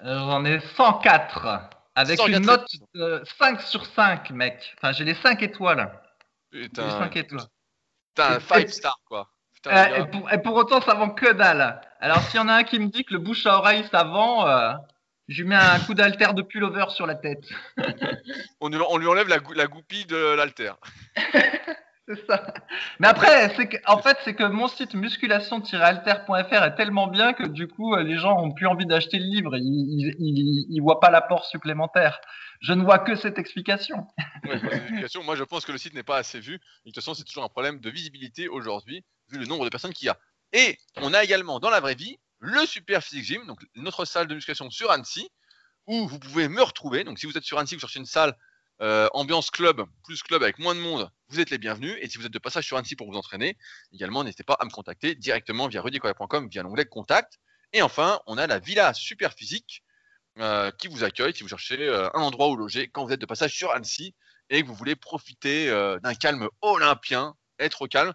Euh, 0.02 0.18
J'en 0.18 0.44
ai 0.44 0.60
104. 0.76 1.68
Avec 1.96 2.18
104 2.18 2.36
une 2.38 2.46
note 2.46 2.66
de 2.94 3.22
5 3.38 3.60
sur 3.62 3.86
5, 3.86 4.30
mec. 4.30 4.74
Enfin, 4.78 4.92
j'ai 4.92 5.04
les 5.04 5.14
5 5.14 5.42
étoiles. 5.42 6.00
J'ai 6.50 6.60
les 6.62 6.68
Putain, 6.68 6.90
5 6.90 7.16
étoiles. 7.16 7.46
putain, 8.14 8.38
Et- 8.38 8.40
5 8.40 8.68
stars 8.70 9.00
quoi. 9.06 9.30
Putain, 9.64 9.92
Euh, 9.92 9.96
et, 10.04 10.06
pour, 10.10 10.32
et 10.32 10.42
pour 10.42 10.54
autant, 10.56 10.80
ça 10.80 10.94
vend 10.94 11.10
que 11.10 11.32
dalle. 11.32 11.80
Alors, 12.00 12.18
s'il 12.22 12.38
y 12.38 12.42
en 12.42 12.48
a 12.48 12.54
un 12.54 12.62
qui 12.64 12.78
me 12.78 12.86
dit 12.88 13.04
que 13.04 13.12
le 13.14 13.18
bouche 13.20 13.46
à 13.46 13.56
oreille, 13.58 13.84
ça 13.90 14.04
vend, 14.04 14.46
euh, 14.46 14.72
je 15.28 15.42
lui 15.42 15.48
mets 15.48 15.56
un 15.56 15.78
coup 15.80 15.94
d'alter 15.94 16.32
de 16.34 16.42
pullover 16.42 16.84
sur 16.90 17.06
la 17.06 17.14
tête. 17.14 17.44
on, 18.60 18.68
lui- 18.68 18.78
on 18.88 18.98
lui 18.98 19.06
enlève 19.06 19.28
la, 19.28 19.38
gou- 19.38 19.54
la 19.54 19.66
goupille 19.66 20.04
de 20.06 20.34
l'Alter. 20.36 20.72
C'est 22.06 22.26
ça. 22.26 22.52
Mais 22.98 23.06
après, 23.08 23.54
c'est 23.56 23.66
que, 23.66 23.78
en 23.86 23.96
fait, 23.96 24.18
c'est 24.24 24.34
que 24.34 24.44
mon 24.44 24.68
site 24.68 24.92
musculation-alter.fr 24.94 26.62
est 26.64 26.74
tellement 26.74 27.06
bien 27.06 27.32
que 27.32 27.44
du 27.44 27.66
coup, 27.66 27.94
euh, 27.94 28.02
les 28.02 28.18
gens 28.18 28.38
ont 28.42 28.50
plus 28.52 28.66
envie 28.66 28.84
d'acheter 28.84 29.18
le 29.18 29.24
livre. 29.24 29.56
Ils, 29.56 30.14
ils 30.68 30.80
voient 30.80 31.00
pas 31.00 31.10
l'apport 31.10 31.46
supplémentaire. 31.46 32.20
Je 32.60 32.74
ne 32.74 32.82
vois 32.82 32.98
que 32.98 33.14
cette 33.16 33.38
explication. 33.38 34.06
Ouais, 34.46 34.58
pour 34.60 34.70
cette 34.70 34.82
explication, 34.82 35.22
moi 35.24 35.34
je 35.34 35.44
pense 35.44 35.64
que 35.64 35.72
le 35.72 35.78
site 35.78 35.94
n'est 35.94 36.02
pas 36.02 36.18
assez 36.18 36.40
vu. 36.40 36.54
Et 36.56 36.58
de 36.58 36.60
toute 36.90 36.96
façon, 36.96 37.14
c'est 37.14 37.24
toujours 37.24 37.44
un 37.44 37.48
problème 37.48 37.80
de 37.80 37.88
visibilité 37.88 38.48
aujourd'hui, 38.48 39.02
le 39.38 39.46
nombre 39.46 39.64
de 39.64 39.70
personnes 39.70 39.92
qu'il 39.92 40.06
y 40.06 40.10
a. 40.10 40.18
Et 40.52 40.78
on 40.96 41.12
a 41.12 41.24
également 41.24 41.58
dans 41.60 41.70
la 41.70 41.80
vraie 41.80 41.94
vie 41.94 42.18
le 42.38 42.66
Super 42.66 43.02
Physique 43.02 43.24
Gym, 43.24 43.46
donc 43.46 43.60
notre 43.74 44.04
salle 44.04 44.26
de 44.26 44.34
musculation 44.34 44.70
sur 44.70 44.90
Annecy, 44.90 45.28
où 45.86 46.06
vous 46.06 46.18
pouvez 46.18 46.48
me 46.48 46.62
retrouver. 46.62 47.04
Donc 47.04 47.18
si 47.18 47.26
vous 47.26 47.36
êtes 47.36 47.44
sur 47.44 47.58
Annecy, 47.58 47.74
vous 47.74 47.80
cherchez 47.80 47.98
une 47.98 48.06
salle 48.06 48.36
euh, 48.82 49.08
ambiance 49.12 49.50
club, 49.50 49.84
plus 50.02 50.22
club 50.22 50.42
avec 50.42 50.58
moins 50.58 50.74
de 50.74 50.80
monde, 50.80 51.10
vous 51.28 51.40
êtes 51.40 51.50
les 51.50 51.58
bienvenus. 51.58 51.96
Et 52.00 52.08
si 52.08 52.18
vous 52.18 52.26
êtes 52.26 52.32
de 52.32 52.38
passage 52.38 52.66
sur 52.66 52.76
Annecy 52.76 52.96
pour 52.96 53.10
vous 53.10 53.16
entraîner, 53.16 53.56
également, 53.92 54.24
n'hésitez 54.24 54.44
pas 54.44 54.56
à 54.60 54.64
me 54.64 54.70
contacter 54.70 55.14
directement 55.14 55.68
via 55.68 55.80
rudicoya.com, 55.80 56.48
via 56.48 56.62
l'onglet 56.62 56.84
contact. 56.84 57.38
Et 57.72 57.82
enfin, 57.82 58.20
on 58.26 58.36
a 58.36 58.46
la 58.46 58.58
Villa 58.58 58.92
Super 58.92 59.32
Physique 59.32 59.82
euh, 60.38 60.70
qui 60.72 60.88
vous 60.88 61.04
accueille 61.04 61.34
si 61.34 61.42
vous 61.42 61.48
cherchez 61.48 61.80
euh, 61.80 62.08
un 62.14 62.20
endroit 62.20 62.48
où 62.48 62.56
loger 62.56 62.88
quand 62.88 63.04
vous 63.04 63.12
êtes 63.12 63.20
de 63.20 63.26
passage 63.26 63.54
sur 63.54 63.70
Annecy 63.70 64.14
et 64.50 64.62
que 64.62 64.66
vous 64.66 64.74
voulez 64.74 64.96
profiter 64.96 65.70
d'un 66.02 66.14
calme 66.14 66.50
olympien, 66.60 67.34
être 67.58 67.80
au 67.80 67.86
calme, 67.86 68.12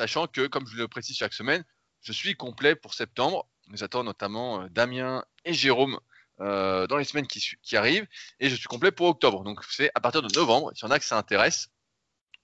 sachant 0.00 0.26
que, 0.26 0.46
comme 0.46 0.66
je 0.66 0.76
le 0.76 0.88
précise 0.88 1.14
chaque 1.18 1.34
semaine, 1.34 1.62
je 2.00 2.12
suis 2.12 2.34
complet 2.34 2.74
pour 2.74 2.94
septembre. 2.94 3.46
Nous 3.68 3.84
attendons 3.84 4.04
notamment 4.04 4.66
Damien 4.70 5.22
et 5.44 5.52
Jérôme 5.52 6.00
dans 6.38 6.96
les 6.96 7.04
semaines 7.04 7.26
qui, 7.26 7.76
arrivent 7.76 8.06
et 8.38 8.48
je 8.48 8.54
suis 8.54 8.66
complet 8.66 8.90
pour 8.90 9.08
octobre. 9.08 9.44
Donc 9.44 9.62
c'est 9.68 9.90
à 9.94 10.00
partir 10.00 10.22
de 10.22 10.34
novembre, 10.34 10.72
s'il 10.74 10.86
y 10.86 10.88
en 10.88 10.90
a 10.90 10.98
que 10.98 11.04
ça 11.04 11.18
intéresse. 11.18 11.68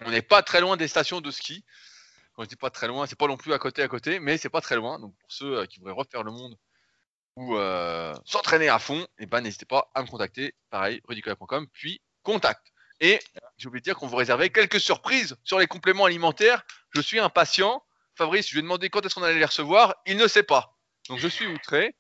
On 0.04 0.11
n'est 0.11 0.20
pas 0.20 0.42
très 0.42 0.61
loin 0.61 0.76
des 0.76 0.86
stations 0.86 1.22
de 1.22 1.30
ski. 1.30 1.64
Quand 2.34 2.42
je 2.42 2.48
dis 2.48 2.57
pas 2.57 2.68
très 2.68 2.88
loin, 2.88 3.07
c'est 3.07 3.16
pas 3.16 3.26
non 3.26 3.38
plus 3.38 3.54
à 3.54 3.59
côté 3.59 3.82
à 3.82 3.88
côté, 3.88 4.20
mais 4.20 4.36
c'est 4.36 4.50
pas 4.50 4.61
très 4.61 4.76
loin. 4.76 4.98
Donc 4.98 5.16
pour 5.16 5.32
ceux 5.32 5.64
qui 5.64 5.78
voudraient 5.78 5.94
refaire 5.94 6.24
le 6.24 6.32
monde 6.32 6.59
ou 7.36 7.57
euh, 7.57 8.12
s'entraîner 8.26 8.68
à 8.68 8.78
fond, 8.78 9.07
eh 9.18 9.24
ben 9.24 9.40
n'hésitez 9.40 9.64
pas 9.64 9.90
à 9.94 10.02
me 10.02 10.09
contacter. 10.09 10.54
Pareil, 10.68 11.00
rudicola.com, 11.09 11.66
puis 11.72 12.02
contact. 12.22 12.70
Et 13.01 13.18
j'ai 13.59 13.68
oublié 13.68 13.80
de 13.80 13.84
dire 13.84 13.97
qu'on 13.97 14.07
vous 14.07 14.16
réservait 14.16 14.51
quelques 14.51 14.80
surprises 14.80 15.36
sur 15.44 15.59
les 15.59 15.66
compléments 15.66 16.05
alimentaires. 16.05 16.62
Je 16.94 17.01
suis 17.01 17.18
impatient. 17.18 17.82
Fabrice, 18.14 18.49
je 18.49 18.53
lui 18.53 18.61
ai 18.61 18.62
demandé 18.62 18.88
quand 18.88 19.05
est-ce 19.05 19.14
qu'on 19.14 19.22
allait 19.22 19.38
les 19.38 19.44
recevoir. 19.44 19.97
Il 20.07 20.16
ne 20.16 20.26
sait 20.26 20.42
pas. 20.42 20.76
Donc 21.09 21.18
je 21.18 21.28
suis 21.28 21.47
outré. 21.47 21.94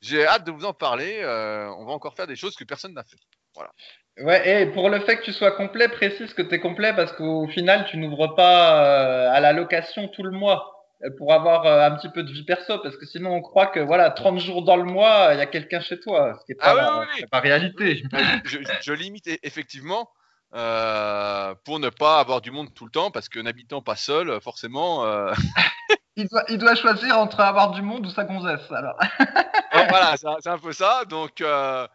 J'ai 0.00 0.24
hâte 0.24 0.44
de 0.44 0.52
vous 0.52 0.64
en 0.64 0.72
parler. 0.72 1.20
Euh, 1.22 1.68
on 1.78 1.84
va 1.84 1.92
encore 1.92 2.14
faire 2.14 2.26
des 2.26 2.36
choses 2.36 2.54
que 2.54 2.64
personne 2.64 2.94
n'a 2.94 3.04
fait. 3.04 3.18
Voilà. 3.54 3.72
Ouais, 4.18 4.62
et 4.62 4.66
pour 4.66 4.90
le 4.90 5.00
fait 5.00 5.18
que 5.18 5.24
tu 5.24 5.32
sois 5.32 5.52
complet, 5.52 5.88
précise 5.88 6.32
que 6.34 6.42
tu 6.42 6.54
es 6.54 6.60
complet 6.60 6.92
parce 6.94 7.12
qu'au 7.12 7.48
final, 7.48 7.86
tu 7.90 7.96
n'ouvres 7.96 8.34
pas 8.34 8.84
euh, 8.84 9.32
à 9.32 9.40
la 9.40 9.52
location 9.52 10.08
tout 10.08 10.22
le 10.22 10.30
mois. 10.30 10.80
Euh, 11.02 11.10
pour 11.16 11.32
avoir 11.32 11.66
euh, 11.66 11.86
un 11.86 11.96
petit 11.96 12.10
peu 12.10 12.22
de 12.22 12.30
vie 12.30 12.44
perso, 12.44 12.78
parce 12.78 12.96
que 12.96 13.06
sinon 13.06 13.32
on 13.32 13.40
croit 13.40 13.68
que 13.68 13.80
voilà, 13.80 14.10
30 14.10 14.38
jours 14.38 14.62
dans 14.62 14.76
le 14.76 14.84
mois, 14.84 15.30
il 15.32 15.38
y 15.38 15.40
a 15.40 15.46
quelqu'un 15.46 15.80
chez 15.80 15.98
toi, 15.98 16.36
ce 16.38 16.44
qui 16.44 16.52
n'est 16.52 16.56
pas, 16.56 16.74
ah 16.76 17.06
pas 17.30 17.40
réalité. 17.40 18.02
Je, 18.44 18.92
limite 18.92 19.26
effectivement 19.42 20.10
euh, 20.52 21.54
pour 21.64 21.78
ne 21.78 21.90
pas 21.90 22.18
avoir 22.18 22.40
du 22.40 22.50
monde 22.50 22.74
tout 22.74 22.84
le 22.84 22.90
temps, 22.90 23.10
parce 23.10 23.28
que 23.28 23.38
n'habitant 23.38 23.82
pas 23.82 23.96
seul, 23.96 24.40
forcément. 24.40 25.04
Euh... 25.06 25.32
il, 26.16 26.28
doit, 26.28 26.44
il, 26.48 26.58
doit, 26.58 26.74
choisir 26.74 27.18
entre 27.18 27.40
avoir 27.40 27.70
du 27.70 27.82
monde 27.82 28.06
ou 28.06 28.10
sa 28.10 28.24
gonzesse, 28.24 28.70
alors. 28.72 28.98
voilà, 29.72 30.16
c'est 30.16 30.48
un 30.48 30.58
peu 30.58 30.72
ça. 30.72 31.04
Donc 31.04 31.40
euh, 31.40 31.86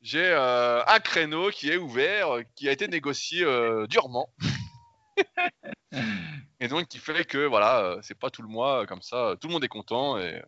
j'ai 0.00 0.32
un 0.32 0.98
créneau 1.00 1.50
qui 1.50 1.70
est 1.70 1.76
ouvert, 1.76 2.28
qui 2.54 2.68
a 2.68 2.72
été 2.72 2.86
négocié 2.86 3.44
durement. 3.88 4.28
et 6.60 6.68
donc 6.68 6.86
qui 6.86 6.98
fait 6.98 7.24
que 7.24 7.46
voilà, 7.46 7.96
c'est 8.02 8.18
pas 8.18 8.30
tout 8.30 8.42
le 8.42 8.48
mois 8.48 8.86
comme 8.86 9.02
ça, 9.02 9.34
tout 9.40 9.48
le 9.48 9.54
monde 9.54 9.64
est 9.64 9.68
content 9.68 10.18
et, 10.18 10.42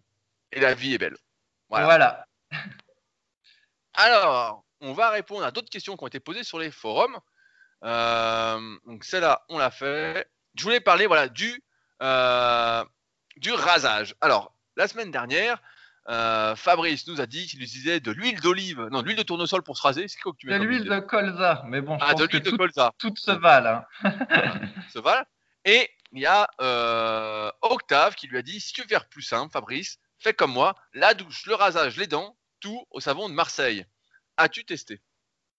la 0.53 0.75
vie 0.75 0.95
est 0.95 0.99
belle. 0.99 1.17
Voilà. 1.69 2.25
Alors, 3.93 4.65
on 4.81 4.93
va 4.93 5.11
répondre 5.11 5.45
à 5.45 5.51
d'autres 5.51 5.69
questions 5.69 5.97
qui 5.97 6.05
ont 6.05 6.07
été 6.07 6.21
posées 6.21 6.45
sur 6.45 6.59
les 6.59 6.71
forums. 6.71 7.19
Donc 8.87 9.05
celle-là, 9.05 9.45
on 9.49 9.59
l'a 9.59 9.71
fait. 9.71 10.29
Je 10.55 10.63
voulais 10.63 10.81
parler 10.81 11.07
voilà 11.07 11.29
du 11.29 11.63
du 13.37 13.53
rasage. 13.53 14.15
Alors, 14.21 14.55
la 14.77 14.89
semaine 14.89 15.11
dernière, 15.11 15.61
Fabrice 16.07 17.07
nous 17.07 17.21
a 17.21 17.27
dit 17.27 17.47
qu'il 17.47 17.63
utilisait 17.63 18.01
de 18.01 18.11
l'huile 18.11 18.41
d'olive, 18.41 18.89
non, 18.91 19.03
de 19.03 19.07
l'huile 19.07 19.17
de 19.17 19.23
tournesol 19.23 19.63
pour 19.63 19.77
se 19.77 19.83
raser. 19.83 20.09
C'est 20.09 20.21
quoi 20.21 20.33
que 20.33 20.39
tu 20.39 20.47
mets 20.47 20.59
De 20.59 20.65
l'huile 20.65 20.85
de 20.85 20.99
colza, 21.01 21.63
mais 21.67 21.81
bon, 21.81 21.99
je 21.99 22.05
ah, 22.05 22.13
pense 22.13 22.21
de 22.21 22.27
que 22.27 22.37
de 22.39 22.51
colza. 22.51 22.93
Tout 22.99 23.15
se 23.17 23.31
valent. 23.31 23.83
Hein. 24.03 24.13
se 24.93 24.99
valent. 24.99 25.25
Et 25.65 25.91
il 26.13 26.21
y 26.21 26.27
a 26.27 26.49
euh, 26.61 27.51
Octave 27.63 28.15
qui 28.15 28.29
lui 28.29 28.39
a 28.39 28.43
dit 28.43 28.61
si 28.61 28.73
tu 28.73 28.83
veux 28.83 28.89
faire 28.89 29.09
plus 29.09 29.23
simple, 29.23 29.53
Fabrice, 29.53 29.99
fais 30.19 30.33
comme 30.33 30.53
moi, 30.53 30.75
la 30.95 31.15
douche, 31.15 31.47
le 31.47 31.55
rasage, 31.55 31.97
les 31.97 32.07
dents, 32.07 32.37
tout 32.61 32.87
au 32.91 33.01
savon 33.01 33.29
de 33.29 33.35
Marseille. 33.35 33.85
As-tu 34.37 34.65
testé? 34.65 35.03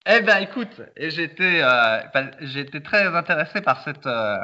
Eh 0.09 0.21
ben 0.21 0.37
écoute, 0.37 0.81
j'étais 0.97 1.61
euh, 1.61 1.99
j'étais 2.41 2.79
très 2.79 3.07
intéressé 3.07 3.61
par 3.61 3.83
cette 3.83 4.05
euh, 4.05 4.37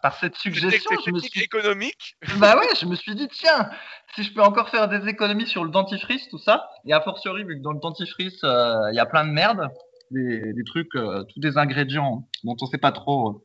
par, 0.00 0.14
cette 0.20 0.36
suggestion. 0.36 0.90
Je 1.04 1.10
me 1.10 1.18
suis... 1.18 1.42
économique. 1.42 2.16
Bah 2.38 2.56
ouais, 2.56 2.68
je 2.80 2.86
me 2.86 2.94
suis 2.94 3.14
dit 3.14 3.28
tiens, 3.28 3.70
si 4.14 4.22
je 4.22 4.32
peux 4.32 4.42
encore 4.42 4.70
faire 4.70 4.88
des 4.88 5.08
économies 5.08 5.46
sur 5.46 5.64
le 5.64 5.70
dentifrice, 5.70 6.28
tout 6.28 6.38
ça, 6.38 6.68
et 6.86 6.92
a 6.92 7.00
fortiori 7.00 7.44
vu 7.44 7.58
que 7.58 7.62
dans 7.62 7.72
le 7.72 7.80
dentifrice 7.80 8.40
il 8.42 8.94
y 8.94 9.00
a 9.00 9.06
plein 9.06 9.24
de 9.24 9.32
merde, 9.32 9.68
des, 10.10 10.52
des 10.52 10.64
trucs, 10.64 10.92
tous 10.92 11.40
des 11.40 11.58
ingrédients 11.58 12.28
dont 12.44 12.56
on 12.60 12.66
sait 12.66 12.78
pas 12.78 12.92
trop 12.92 13.44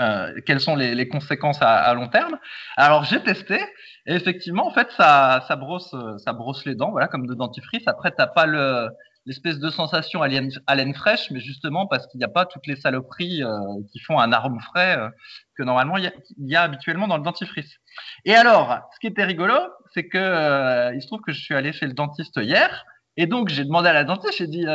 euh, 0.00 0.32
quelles 0.46 0.60
sont 0.60 0.74
les, 0.74 0.94
les 0.94 1.06
conséquences 1.06 1.60
à, 1.60 1.74
à, 1.74 1.94
long 1.94 2.08
terme. 2.08 2.38
Alors 2.76 3.04
j'ai 3.04 3.22
testé 3.22 3.60
et 4.06 4.14
effectivement 4.14 4.66
en 4.66 4.72
fait 4.72 4.88
ça, 4.96 5.44
ça 5.46 5.54
brosse 5.54 5.94
ça 6.18 6.32
brosse 6.32 6.64
les 6.64 6.74
dents 6.74 6.90
voilà 6.90 7.08
comme 7.08 7.26
de 7.26 7.34
dentifrice. 7.34 7.86
Après 7.86 8.10
t'as 8.10 8.26
pas 8.26 8.46
le 8.46 8.88
l'espèce 9.26 9.58
de 9.58 9.70
sensation 9.70 10.22
haleine, 10.22 10.50
haleine 10.66 10.94
fraîche, 10.94 11.30
mais 11.30 11.40
justement 11.40 11.86
parce 11.86 12.06
qu'il 12.06 12.18
n'y 12.18 12.24
a 12.24 12.28
pas 12.28 12.46
toutes 12.46 12.66
les 12.66 12.76
saloperies 12.76 13.42
euh, 13.42 13.50
qui 13.92 13.98
font 14.00 14.18
un 14.18 14.32
arôme 14.32 14.60
frais 14.60 14.98
euh, 14.98 15.08
que 15.56 15.62
normalement 15.62 15.96
il 15.96 16.12
y, 16.38 16.56
a 16.56 16.62
habituellement 16.62 17.08
dans 17.08 17.16
le 17.16 17.22
dentifrice. 17.22 17.76
Et 18.24 18.34
alors, 18.34 18.78
ce 18.94 18.98
qui 19.00 19.06
était 19.06 19.24
rigolo, 19.24 19.54
c'est 19.94 20.08
que 20.08 20.94
il 20.94 21.02
se 21.02 21.06
trouve 21.06 21.20
que 21.20 21.32
je 21.32 21.40
suis 21.40 21.54
allé 21.54 21.72
chez 21.72 21.86
le 21.86 21.92
dentiste 21.92 22.38
hier, 22.38 22.84
et 23.16 23.26
donc 23.26 23.48
j'ai 23.48 23.64
demandé 23.64 23.88
à 23.88 23.92
la 23.92 24.04
dentiste, 24.04 24.38
j'ai 24.38 24.46
dit 24.46 24.66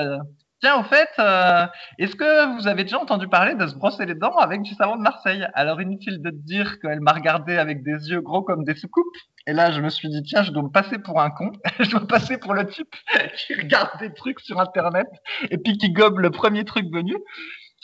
Tiens, 0.62 0.80
au 0.80 0.84
fait, 0.84 1.10
euh, 1.20 1.68
est-ce 1.99 2.16
que 2.16 2.58
vous 2.58 2.68
avez 2.68 2.84
déjà 2.84 2.97
entendu 2.97 3.28
parler 3.28 3.53
de 3.53 3.68
se 3.68 3.76
brosser 3.76 4.08
les 4.08 4.16
dents 4.16 4.36
avec 4.38 4.64
du 4.64 4.74
savon 4.74 4.95
de 4.95 5.03
Marseille? 5.03 5.45
Alors 5.53 5.80
inutile 5.80 6.20
de 6.20 6.32
te 6.32 6.36
dire 6.36 6.80
qu'elle 6.80 6.99
m'a 6.99 7.14
regardé 7.14 7.58
avec 7.58 7.84
des 7.84 8.10
yeux 8.10 8.22
gros 8.22 8.41
comme 8.41 8.64
des 8.64 8.74
soucoupes. 8.74 9.05
Et 9.45 9.53
là, 9.53 9.72
je 9.72 9.82
me 9.82 9.89
suis 9.89 10.10
dit, 10.10 10.24
tiens, 10.24 10.41
je 10.41 10.51
dois 10.51 10.64
me 10.64 10.70
passer 10.70 10.97
pour 10.97 11.22
un 11.22 11.30
con. 11.30 11.51
je 11.80 11.91
dois 11.91 12.08
passer 12.08 12.39
pour 12.39 12.55
le 12.55 12.66
type 12.66 12.95
qui 13.38 13.53
regarde 13.53 13.99
des 13.99 14.12
trucs 14.16 14.39
sur 14.39 14.60
Internet 14.60 15.08
et 15.51 15.60
puis 15.60 15.78
qui 15.78 15.91
gobe 15.91 16.18
le 16.18 16.32
premier 16.32 16.66
truc 16.66 16.91
venu. 16.91 17.16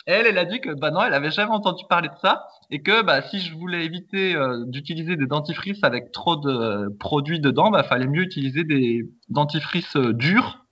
Elle, 0.06 0.26
elle 0.26 0.38
a 0.38 0.44
dit 0.44 0.60
que 0.60 0.70
bah 0.70 0.90
non, 0.90 1.02
elle 1.02 1.14
avait 1.14 1.30
jamais 1.30 1.52
entendu 1.52 1.84
parler 1.88 2.08
de 2.08 2.18
ça 2.20 2.44
et 2.70 2.82
que 2.82 3.02
bah 3.02 3.22
si 3.22 3.38
je 3.38 3.54
voulais 3.54 3.84
éviter 3.84 4.34
euh, 4.34 4.64
d'utiliser 4.66 5.14
des 5.16 5.26
dentifrices 5.26 5.82
avec 5.84 6.10
trop 6.10 6.34
de 6.34 6.88
produits 6.98 7.40
dedans, 7.40 7.70
bah 7.70 7.84
fallait 7.84 8.08
mieux 8.08 8.22
utiliser 8.22 8.64
des 8.64 9.08
dentifrices 9.28 9.96
euh, 9.96 10.12
durs 10.12 10.63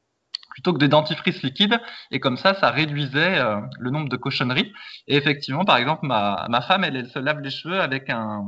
plutôt 0.52 0.72
que 0.72 0.78
des 0.78 0.88
dentifrices 0.88 1.42
liquides. 1.42 1.80
Et 2.10 2.20
comme 2.20 2.36
ça, 2.36 2.54
ça 2.54 2.70
réduisait 2.70 3.38
euh, 3.38 3.60
le 3.80 3.90
nombre 3.90 4.08
de 4.08 4.16
cochonneries. 4.16 4.72
Et 5.08 5.16
effectivement, 5.16 5.64
par 5.64 5.78
exemple, 5.78 6.06
ma, 6.06 6.46
ma 6.48 6.60
femme, 6.60 6.84
elle, 6.84 6.96
elle 6.96 7.08
se 7.08 7.18
lave 7.18 7.40
les 7.40 7.50
cheveux 7.50 7.80
avec 7.80 8.08
un, 8.10 8.44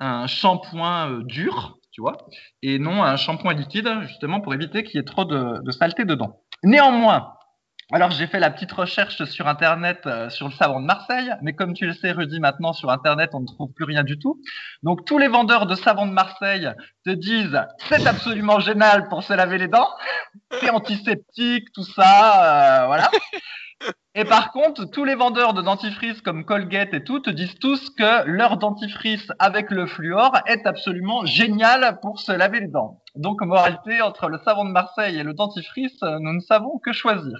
un 0.00 0.26
shampoing 0.26 1.10
euh, 1.10 1.22
dur, 1.24 1.78
tu 1.92 2.00
vois, 2.00 2.18
et 2.62 2.78
non 2.78 3.02
un 3.02 3.16
shampoing 3.16 3.54
liquide, 3.54 3.88
justement 4.02 4.40
pour 4.40 4.54
éviter 4.54 4.84
qu'il 4.84 4.96
y 4.96 5.00
ait 5.00 5.04
trop 5.04 5.24
de, 5.24 5.62
de 5.64 5.70
saleté 5.70 6.04
dedans. 6.04 6.42
Néanmoins, 6.62 7.35
alors 7.92 8.10
j'ai 8.10 8.26
fait 8.26 8.40
la 8.40 8.50
petite 8.50 8.72
recherche 8.72 9.24
sur 9.26 9.46
Internet 9.46 10.00
euh, 10.06 10.28
sur 10.28 10.48
le 10.48 10.52
savon 10.54 10.80
de 10.80 10.86
Marseille, 10.86 11.32
mais 11.42 11.52
comme 11.52 11.72
tu 11.72 11.86
le 11.86 11.94
sais 11.94 12.10
Rudy, 12.10 12.40
maintenant 12.40 12.72
sur 12.72 12.90
Internet 12.90 13.30
on 13.32 13.40
ne 13.40 13.46
trouve 13.46 13.72
plus 13.72 13.84
rien 13.84 14.02
du 14.02 14.18
tout. 14.18 14.40
Donc 14.82 15.04
tous 15.04 15.18
les 15.18 15.28
vendeurs 15.28 15.66
de 15.66 15.76
savon 15.76 16.06
de 16.06 16.12
Marseille 16.12 16.68
te 17.04 17.10
disent 17.10 17.60
c'est 17.88 18.04
absolument 18.06 18.58
génial 18.58 19.08
pour 19.08 19.22
se 19.22 19.32
laver 19.32 19.58
les 19.58 19.68
dents, 19.68 19.88
c'est 20.60 20.70
antiseptique, 20.70 21.72
tout 21.72 21.84
ça, 21.84 22.82
euh, 22.82 22.86
voilà. 22.86 23.08
Et 24.18 24.24
par 24.24 24.50
contre, 24.50 24.86
tous 24.86 25.04
les 25.04 25.14
vendeurs 25.14 25.52
de 25.52 25.60
dentifrice 25.60 26.22
comme 26.22 26.46
Colgate 26.46 26.94
et 26.94 27.04
tout 27.04 27.20
te 27.20 27.28
disent 27.28 27.58
tous 27.58 27.90
que 27.90 28.24
leur 28.24 28.56
dentifrice 28.56 29.30
avec 29.38 29.70
le 29.70 29.86
fluor 29.86 30.32
est 30.46 30.66
absolument 30.66 31.26
génial 31.26 31.98
pour 32.00 32.18
se 32.18 32.32
laver 32.32 32.60
les 32.60 32.68
dents. 32.68 33.02
Donc, 33.14 33.42
moralité, 33.42 34.00
entre 34.00 34.30
le 34.30 34.38
savon 34.38 34.64
de 34.64 34.70
Marseille 34.70 35.18
et 35.18 35.22
le 35.22 35.34
dentifrice, 35.34 36.00
nous 36.00 36.32
ne 36.32 36.40
savons 36.40 36.78
que 36.78 36.94
choisir. 36.94 37.36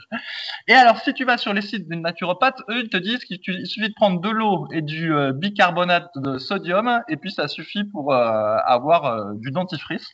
Et 0.68 0.74
alors, 0.74 0.98
si 0.98 1.14
tu 1.14 1.24
vas 1.24 1.38
sur 1.38 1.54
les 1.54 1.62
sites 1.62 1.88
d'une 1.88 2.02
naturopathe, 2.02 2.60
eux, 2.68 2.82
ils 2.82 2.90
te 2.90 2.98
disent 2.98 3.24
qu'il 3.24 3.66
suffit 3.66 3.88
de 3.88 3.94
prendre 3.94 4.20
de 4.20 4.28
l'eau 4.28 4.68
et 4.70 4.82
du 4.82 5.14
euh, 5.14 5.32
bicarbonate 5.32 6.10
de 6.16 6.36
sodium, 6.36 7.00
et 7.08 7.16
puis 7.16 7.30
ça 7.30 7.48
suffit 7.48 7.84
pour 7.84 8.12
euh, 8.12 8.56
avoir 8.66 9.06
euh, 9.06 9.32
du 9.36 9.50
dentifrice 9.50 10.06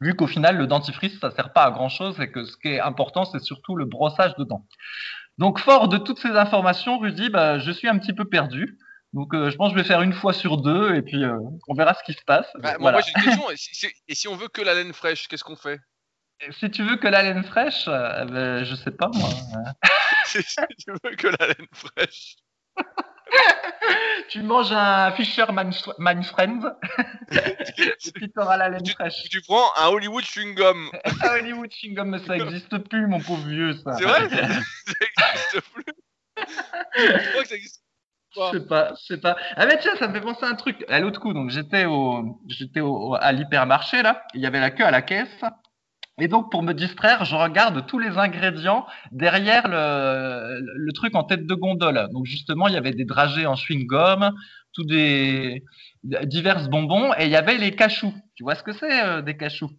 vu 0.00 0.14
qu'au 0.14 0.26
final, 0.26 0.56
le 0.56 0.66
dentifrice, 0.66 1.18
ça 1.20 1.30
sert 1.30 1.52
pas 1.52 1.64
à 1.64 1.70
grand 1.70 1.88
chose 1.88 2.20
et 2.20 2.30
que 2.30 2.44
ce 2.44 2.56
qui 2.56 2.68
est 2.68 2.80
important, 2.80 3.24
c'est 3.24 3.42
surtout 3.42 3.76
le 3.76 3.86
brossage 3.86 4.34
de 4.36 4.44
dents. 4.44 4.66
Donc, 5.38 5.58
fort 5.58 5.88
de 5.88 5.98
toutes 5.98 6.18
ces 6.18 6.30
informations, 6.30 6.98
Rudy, 6.98 7.28
bah, 7.28 7.58
je 7.58 7.70
suis 7.70 7.88
un 7.88 7.98
petit 7.98 8.12
peu 8.12 8.24
perdu. 8.24 8.78
Donc, 9.12 9.34
euh, 9.34 9.50
je 9.50 9.56
pense 9.56 9.72
que 9.72 9.78
je 9.78 9.82
vais 9.82 9.88
faire 9.88 10.02
une 10.02 10.12
fois 10.12 10.32
sur 10.32 10.58
deux 10.58 10.94
et 10.94 11.02
puis 11.02 11.24
euh, 11.24 11.38
on 11.68 11.74
verra 11.74 11.94
ce 11.94 12.02
qui 12.04 12.12
se 12.12 12.24
passe. 12.26 12.46
Bah, 12.56 12.76
moi, 12.78 13.00
j'ai 13.00 13.12
une 13.16 13.24
question. 13.24 13.50
et, 14.08 14.14
si, 14.14 14.28
on 14.28 14.36
veut 14.36 14.48
que 14.48 14.62
la 14.62 14.74
laine 14.74 14.92
fraîche, 14.92 15.28
qu'est-ce 15.28 15.44
qu'on 15.44 15.56
fait? 15.56 15.80
Si 16.50 16.70
tu 16.70 16.82
veux 16.82 16.96
que 16.96 17.08
la 17.08 17.22
laine 17.22 17.42
fraîche, 17.44 17.86
euh, 17.88 18.24
ben, 18.26 18.64
je 18.64 18.74
sais 18.74 18.90
pas 18.90 19.08
moi. 19.14 19.28
si 20.26 20.42
tu 20.78 20.92
veux 21.02 21.16
que 21.16 21.28
la 21.28 21.46
laine 21.46 21.68
fraîche. 21.72 22.36
tu 24.28 24.42
manges 24.42 24.72
un 24.72 25.12
Fisher 25.12 25.44
Man, 25.52 26.22
Friends 26.22 26.60
et 27.30 28.12
puis 28.14 28.30
tu 28.30 28.40
auras 28.40 28.56
la 28.56 28.68
laine 28.68 28.86
fraîche. 28.86 29.28
Tu 29.30 29.40
prends 29.42 29.70
un 29.76 29.88
Hollywood 29.88 30.24
chewing 30.24 30.54
gum. 30.54 30.90
un 31.22 31.28
Hollywood 31.28 31.70
chewing 31.70 31.94
gum, 31.94 32.10
mais 32.10 32.18
ça 32.18 32.36
n'existe 32.36 32.78
plus, 32.88 33.06
mon 33.06 33.20
pauvre 33.20 33.46
vieux. 33.46 33.74
C'est 33.74 34.04
vrai? 34.04 34.28
Ça 34.28 34.46
n'existe 35.00 35.60
plus. 35.72 35.84
Je 36.96 37.30
crois 37.30 37.42
que 37.42 37.48
ça 37.48 37.54
existe. 37.54 37.82
Je 38.34 38.58
sais 38.58 38.66
pas, 38.66 38.92
je 39.00 39.14
sais 39.14 39.20
pas. 39.20 39.36
Ah 39.56 39.64
mais 39.64 39.78
tiens, 39.78 39.96
ça 39.96 40.08
me 40.08 40.12
fait 40.12 40.20
penser 40.20 40.44
à 40.44 40.48
un 40.48 40.54
truc. 40.54 40.84
À 40.88 41.00
l'autre 41.00 41.20
coup, 41.20 41.32
donc 41.32 41.48
j'étais 41.48 41.86
au, 41.86 42.38
j'étais 42.46 42.80
au, 42.80 43.14
à 43.14 43.32
l'hypermarché 43.32 44.02
là. 44.02 44.26
Il 44.34 44.42
y 44.42 44.46
avait 44.46 44.60
la 44.60 44.70
queue 44.70 44.84
à 44.84 44.90
la 44.90 45.00
caisse. 45.00 45.42
Et 46.18 46.28
donc 46.28 46.50
pour 46.50 46.62
me 46.62 46.72
distraire, 46.72 47.24
je 47.26 47.36
regarde 47.36 47.86
tous 47.86 47.98
les 47.98 48.16
ingrédients 48.16 48.86
derrière 49.12 49.68
le, 49.68 50.60
le 50.60 50.92
truc 50.92 51.14
en 51.14 51.24
tête 51.24 51.46
de 51.46 51.54
gondole. 51.54 52.08
Donc 52.12 52.24
justement, 52.24 52.68
il 52.68 52.74
y 52.74 52.78
avait 52.78 52.92
des 52.92 53.04
dragées 53.04 53.46
en 53.46 53.54
chewing-gum, 53.54 54.32
tous 54.72 54.84
des 54.84 55.62
divers 56.24 56.68
bonbons, 56.68 57.12
et 57.18 57.24
il 57.24 57.30
y 57.30 57.36
avait 57.36 57.58
les 57.58 57.74
cachous. 57.74 58.14
Tu 58.34 58.44
vois 58.44 58.54
ce 58.54 58.62
que 58.62 58.72
c'est 58.72 59.04
euh, 59.04 59.22
des 59.22 59.36
cachous? 59.36 59.70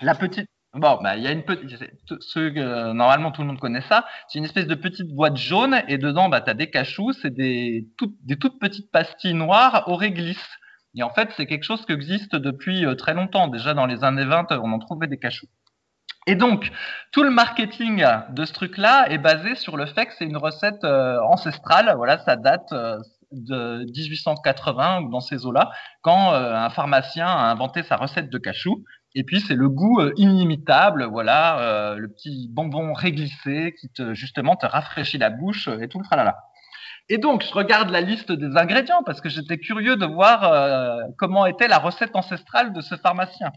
La 0.00 0.14
tout. 0.14 0.20
petite. 0.20 0.48
Bon, 0.72 1.00
bah, 1.02 1.16
il 1.16 1.22
y 1.22 1.26
a 1.26 1.32
une 1.32 1.44
petite. 1.44 1.76
Ceux, 2.20 2.52
euh, 2.56 2.92
normalement, 2.92 3.32
tout 3.32 3.42
le 3.42 3.48
monde 3.48 3.58
connaît 3.58 3.80
ça. 3.82 4.06
C'est 4.28 4.38
une 4.38 4.44
espèce 4.44 4.68
de 4.68 4.76
petite 4.76 5.08
boîte 5.08 5.36
jaune 5.36 5.82
et 5.88 5.98
dedans, 5.98 6.28
bah, 6.28 6.40
tu 6.40 6.50
as 6.50 6.54
des 6.54 6.70
cachous. 6.70 7.12
C'est 7.12 7.34
des, 7.34 7.88
toutes, 7.96 8.14
des 8.24 8.36
toutes 8.36 8.60
petites 8.60 8.90
pastilles 8.90 9.34
noires 9.34 9.84
au 9.88 9.96
réglisse. 9.96 10.48
Et 10.94 11.02
en 11.02 11.10
fait, 11.10 11.30
c'est 11.36 11.46
quelque 11.46 11.64
chose 11.64 11.84
qui 11.86 11.92
existe 11.92 12.36
depuis 12.36 12.86
euh, 12.86 12.94
très 12.94 13.14
longtemps. 13.14 13.48
Déjà 13.48 13.74
dans 13.74 13.86
les 13.86 14.04
années 14.04 14.24
20, 14.24 14.52
on 14.62 14.72
en 14.72 14.78
trouvait 14.78 15.08
des 15.08 15.18
cachous. 15.18 15.48
Et 16.26 16.34
donc, 16.34 16.70
tout 17.12 17.22
le 17.22 17.30
marketing 17.30 18.04
de 18.30 18.44
ce 18.44 18.52
truc-là 18.52 19.06
est 19.10 19.18
basé 19.18 19.54
sur 19.54 19.76
le 19.76 19.86
fait 19.86 20.06
que 20.06 20.12
c'est 20.18 20.26
une 20.26 20.36
recette 20.36 20.84
euh, 20.84 21.18
ancestrale. 21.22 21.92
Voilà, 21.96 22.18
ça 22.18 22.36
date 22.36 22.72
euh, 22.72 22.98
de 23.32 23.84
1880 23.96 25.02
ou 25.02 25.10
dans 25.10 25.20
ces 25.20 25.46
eaux-là, 25.46 25.70
quand 26.02 26.32
euh, 26.34 26.54
un 26.54 26.70
pharmacien 26.70 27.26
a 27.26 27.50
inventé 27.50 27.82
sa 27.82 27.96
recette 27.96 28.30
de 28.30 28.38
cachou. 28.38 28.84
Et 29.14 29.24
puis 29.24 29.40
c'est 29.40 29.56
le 29.56 29.68
goût 29.68 30.00
euh, 30.00 30.12
inimitable, 30.16 31.04
voilà, 31.04 31.60
euh, 31.60 31.96
le 31.96 32.08
petit 32.08 32.48
bonbon 32.48 32.92
réglissé 32.92 33.74
qui 33.80 33.88
te 33.90 34.14
justement 34.14 34.54
te 34.54 34.66
rafraîchit 34.66 35.18
la 35.18 35.30
bouche 35.30 35.66
euh, 35.68 35.80
et 35.80 35.88
tout 35.88 35.98
le 35.98 36.04
tralala. 36.04 36.36
Et 37.08 37.18
donc 37.18 37.42
je 37.42 37.52
regarde 37.52 37.90
la 37.90 38.02
liste 38.02 38.30
des 38.30 38.56
ingrédients 38.56 39.02
parce 39.04 39.20
que 39.20 39.28
j'étais 39.28 39.58
curieux 39.58 39.96
de 39.96 40.06
voir 40.06 41.02
comment 41.18 41.44
était 41.46 41.66
la 41.66 41.78
recette 41.78 42.14
ancestrale 42.14 42.72
de 42.72 42.80
ce 42.80 42.94
pharmacien. 42.94 43.50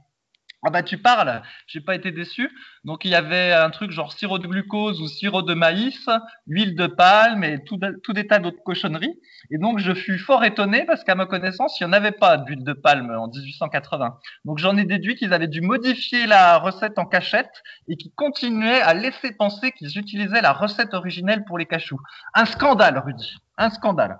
Ah 0.65 0.69
bah 0.69 0.81
tu 0.81 0.97
parles, 0.97 1.41
j'ai 1.67 1.81
pas 1.81 1.93
été 1.93 2.11
déçu. 2.11 2.49
Donc 2.85 3.03
il 3.03 3.11
y 3.11 3.15
avait 3.15 3.51
un 3.51 3.69
truc 3.69 3.91
genre 3.91 4.13
sirop 4.13 4.39
de 4.39 4.47
glucose 4.47 5.01
ou 5.01 5.07
sirop 5.07 5.41
de 5.41 5.53
maïs, 5.53 6.07
huile 6.47 6.75
de 6.75 6.87
palme 6.87 7.43
et 7.43 7.61
tout, 7.65 7.77
tout 8.01 8.13
des 8.13 8.27
tas 8.27 8.39
d'autres 8.39 8.63
cochonneries. 8.63 9.19
Et 9.51 9.57
donc 9.57 9.79
je 9.79 9.93
fus 9.93 10.17
fort 10.17 10.45
étonné 10.45 10.85
parce 10.85 11.03
qu'à 11.03 11.15
ma 11.15 11.25
connaissance, 11.25 11.77
il 11.79 11.83
n'y 11.83 11.89
en 11.89 11.93
avait 11.93 12.13
pas 12.13 12.37
d'huile 12.37 12.63
de 12.63 12.71
palme 12.71 13.11
en 13.11 13.27
1880. 13.27 14.17
Donc 14.45 14.57
j'en 14.59 14.77
ai 14.77 14.85
déduit 14.85 15.15
qu'ils 15.15 15.33
avaient 15.33 15.49
dû 15.49 15.59
modifier 15.59 16.27
la 16.27 16.57
recette 16.59 16.97
en 16.97 17.05
cachette 17.05 17.61
et 17.89 17.97
qu'ils 17.97 18.13
continuaient 18.13 18.81
à 18.81 18.93
laisser 18.93 19.33
penser 19.33 19.73
qu'ils 19.73 19.97
utilisaient 19.97 20.41
la 20.41 20.53
recette 20.53 20.93
originelle 20.93 21.43
pour 21.43 21.57
les 21.57 21.65
cachous. 21.65 21.99
Un 22.33 22.45
scandale, 22.45 22.99
Rudy. 23.05 23.35
Un 23.57 23.69
scandale. 23.69 24.19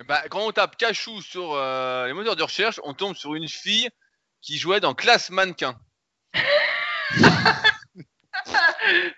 Eh 0.00 0.04
ben, 0.04 0.18
quand 0.30 0.46
on 0.46 0.52
tape 0.52 0.76
cachou 0.76 1.20
sur 1.20 1.54
euh, 1.54 2.06
les 2.06 2.12
moteurs 2.12 2.36
de 2.36 2.42
recherche, 2.42 2.80
on 2.84 2.94
tombe 2.94 3.16
sur 3.16 3.34
une 3.34 3.48
fille 3.48 3.88
qui 4.42 4.58
jouait 4.58 4.80
dans 4.80 4.94
Classe 4.94 5.30
Mannequin. 5.30 5.78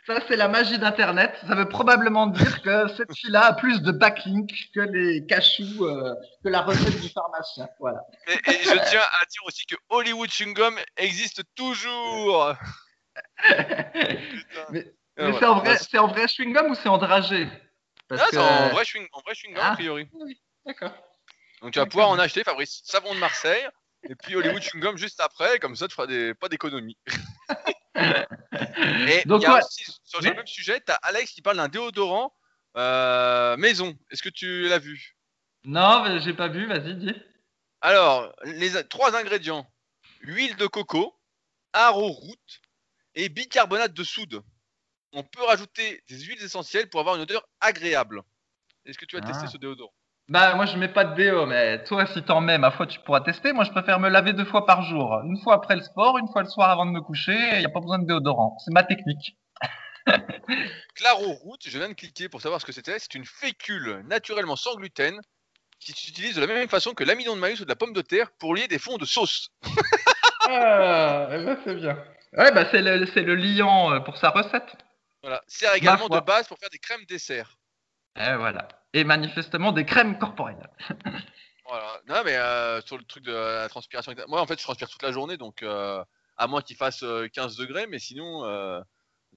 Ça, 0.07 0.21
c'est 0.29 0.37
la 0.37 0.49
magie 0.49 0.79
d'Internet. 0.79 1.35
Ça 1.49 1.55
veut 1.55 1.69
probablement 1.69 2.27
dire 2.27 2.61
que 2.63 2.87
cette 2.95 3.15
fille-là 3.17 3.47
a 3.47 3.53
plus 3.55 3.81
de 3.81 3.91
backlink 3.93 4.51
que 4.75 4.81
les 4.81 5.25
cachous, 5.27 5.83
euh, 5.85 6.15
que 6.45 6.51
la 6.51 6.61
recette 6.61 7.01
du 7.01 7.09
pharmacien. 7.09 7.67
Voilà. 7.81 8.01
Et, 8.27 8.33
et 8.33 8.63
je 8.63 8.91
tiens 8.91 9.01
à 9.01 9.25
dire 9.25 9.43
aussi 9.47 9.65
que 9.65 9.77
Hollywood 9.89 10.29
Chewing-Gum 10.29 10.79
existe 10.99 11.43
toujours. 11.55 12.55
Mais- 14.71 14.93
Mais 15.17 15.31
voilà. 15.31 15.39
c'est 15.39 15.47
en 15.47 15.59
vrai, 15.61 15.77
c'est 15.79 15.99
en 15.99 16.09
vrai 16.09 16.27
chewing-gum 16.27 16.71
ou 16.71 16.75
c'est 16.75 16.89
en 16.89 16.99
dragé? 16.99 17.49
Parce 18.09 18.21
Ah, 18.23 18.27
que- 18.27 18.37
c'est 18.37 18.39
en 18.43 18.69
vrai 18.71 18.85
chewing, 18.85 19.07
chewing-gum, 19.33 19.61
Ah. 19.63 19.71
a 19.71 19.75
priori. 19.75 20.09
D'accord. 20.67 20.93
Donc 21.63 21.73
tu 21.73 21.79
vas 21.79 21.87
pouvoir 21.87 22.09
en 22.11 22.19
acheter, 22.19 22.45
Fabrice. 22.45 22.83
Savon 22.85 23.15
de 23.15 23.21
Marseille. 23.21 23.67
Et 24.09 24.15
puis 24.15 24.37
Hollywood 24.37 24.61
Chewing-Gum 24.63 24.97
juste 24.97 25.21
après, 25.21 25.59
comme 25.59 25.77
ça 25.77 25.89
tu 25.89 25.95
feras 25.95 26.07
des, 26.07 26.35
pas 26.35 26.49
d'économie. 26.49 26.99
Et 27.97 29.23
Donc, 29.27 29.43
il 29.43 29.45
y 29.45 29.47
a 29.47 29.55
ouais. 29.55 29.63
aussi, 29.65 29.85
sur 30.05 30.21
le 30.21 30.35
même 30.35 30.47
sujet, 30.47 30.81
t'as 30.81 30.95
Alex 31.03 31.33
qui 31.33 31.43
parle 31.43 31.57
d'un 31.57 31.69
déodorant 31.69 32.35
euh, 32.77 33.57
maison. 33.57 33.97
Est-ce 34.11 34.23
que 34.23 34.29
tu 34.29 34.69
l'as 34.69 34.79
vu? 34.79 35.17
Non, 35.65 36.19
j'ai 36.21 36.35
pas 36.35 36.49
vu. 36.49 36.67
Vas-y, 36.67 36.97
dis. 36.97 37.15
Alors, 37.81 38.35
les 38.45 38.73
trois 38.89 39.17
ingrédients 39.17 39.67
huile 40.21 40.57
de 40.57 40.67
coco, 40.67 41.19
arrowroot 41.73 42.61
et 43.15 43.29
bicarbonate 43.29 43.93
de 43.95 44.05
soude. 44.05 44.43
On 45.13 45.23
peut 45.23 45.45
rajouter 45.45 46.03
des 46.09 46.19
huiles 46.21 46.43
essentielles 46.43 46.89
pour 46.91 47.01
avoir 47.01 47.15
une 47.17 47.23
odeur 47.23 47.47
agréable. 47.61 48.23
Est-ce 48.85 48.99
que 48.99 49.05
tu 49.05 49.17
as 49.17 49.21
Ah. 49.23 49.27
testé 49.27 49.47
ce 49.47 49.57
déodorant? 49.57 49.95
Bah, 50.29 50.55
moi, 50.55 50.65
je 50.65 50.77
mets 50.79 50.89
pas 50.89 51.05
de 51.05 51.15
déo, 51.15 51.45
mais 51.45 51.85
toi, 51.85 52.07
si 52.07 52.23
t'en 52.23 52.41
mets, 52.41 52.57
ma 52.57 52.71
foi, 52.71 52.87
tu 52.87 52.99
pourras 53.01 53.21
tester. 53.21 53.53
Moi, 53.53 53.65
je 53.65 53.71
préfère 53.71 54.01
me 54.01 54.09
laver 54.09 54.33
deux 54.33 54.47
fois 54.47 54.65
par 54.65 54.83
jour. 54.83 55.21
Une 55.25 55.39
fois 55.43 55.55
après 55.55 55.77
le 55.77 55.83
sport, 55.83 56.17
une 56.19 56.29
fois 56.29 56.43
le 56.43 56.49
soir 56.49 56.71
avant 56.71 56.87
de 56.87 56.93
me 56.93 57.03
coucher. 57.03 57.37
Il 57.53 57.59
n'y 57.59 57.67
a 57.67 57.69
pas 57.69 57.81
besoin 57.81 57.99
de 57.99 58.07
déodorant. 58.07 58.57
C'est 58.65 58.73
ma 58.73 58.83
technique. 58.85 59.37
Claro 60.95 61.39
je 61.65 61.79
viens 61.79 61.89
de 61.89 61.95
cliquer 61.95 62.29
pour 62.29 62.43
savoir 62.43 62.61
ce 62.61 62.67
que 62.67 62.73
c'était. 62.73 62.99
C'est 62.99 63.15
une 63.15 63.25
fécule 63.25 64.03
naturellement 64.07 64.55
sans 64.55 64.75
gluten 64.77 65.19
qui 65.81 65.93
s'utilise 65.93 66.37
de 66.37 66.41
la 66.41 66.47
même 66.47 66.69
façon 66.69 66.93
que 66.93 67.05
l'amidon 67.05 67.35
de 67.35 67.41
maïs 67.41 67.61
ou 67.61 67.65
de 67.65 67.69
la 67.71 67.77
pomme 67.77 67.93
de 67.93 68.03
terre 68.03 68.31
pour 68.39 68.55
lier 68.55 68.69
des 68.69 68.79
fonds 68.79 68.99
de 68.99 69.05
sauce. 69.05 69.49
Ah, 70.47 71.29
eh 71.33 71.39
ben, 71.39 71.59
c'est 71.65 71.75
bien. 71.75 71.97
Ouais, 72.35 72.53
bah, 72.53 72.67
c'est 72.71 72.83
le, 72.83 72.99
le 72.99 73.35
liant 73.35 73.95
euh, 73.95 74.01
pour 74.01 74.19
sa 74.19 74.29
recette. 74.29 74.77
Voilà. 75.23 75.41
Sert 75.47 75.75
également 75.75 76.11
de 76.11 76.21
base 76.21 76.47
pour 76.49 76.59
faire 76.59 76.69
des 76.69 76.79
crèmes 76.79 77.05
dessert. 77.09 77.57
Et 78.17 78.35
voilà. 78.37 78.69
Et 78.93 79.05
manifestement, 79.05 79.73
des 79.73 79.85
crèmes 79.85 80.19
corporelles. 80.19 80.69
Voilà. 81.67 81.99
Non, 82.07 82.23
mais 82.27 82.37
euh, 82.37 82.83
sur 82.83 82.99
le 82.99 83.05
truc 83.05 83.25
de 83.25 83.33
la 83.33 83.69
transpiration, 83.71 84.13
moi 84.29 84.43
en 84.43 84.47
fait 84.47 84.59
je 84.59 84.63
transpire 84.65 84.89
toute 84.91 85.03
la 85.03 85.13
journée 85.13 85.39
donc 85.39 85.63
euh, 85.63 86.05
à 86.37 86.47
moins 86.47 86.61
qu'il 86.61 86.77
fasse 86.77 87.03
euh, 87.03 87.27
15 87.33 87.57
degrés, 87.57 87.87
mais 87.87 87.99
sinon 87.99 88.45
euh, 88.45 88.81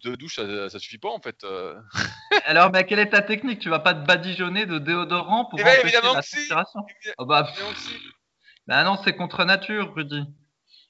deux 0.04 0.18
douches 0.18 0.36
ça, 0.36 0.70
ça 0.70 0.78
suffit 0.78 0.98
pas 0.98 1.08
en 1.08 1.22
fait. 1.22 1.42
euh. 1.46 1.74
Alors, 2.46 2.70
bah, 2.70 2.84
quelle 2.84 3.00
est 3.00 3.10
ta 3.12 3.22
technique? 3.22 3.60
Tu 3.60 3.70
vas 3.70 3.80
pas 3.80 3.94
te 3.94 4.06
badigeonner 4.06 4.66
de 4.66 4.78
déodorant 4.78 5.46
pour 5.46 5.58
Eh 5.62 5.64
ben, 5.64 5.80
empêcher 5.80 6.02
la 6.02 6.22
si. 6.22 6.36
transpiration? 6.36 6.82
Oh, 7.18 7.26
bah, 7.26 7.48
si. 7.78 7.94
bah 8.68 8.84
non, 8.84 9.00
c'est 9.04 9.16
contre 9.16 9.46
nature, 9.46 9.94
Rudy. 9.96 10.26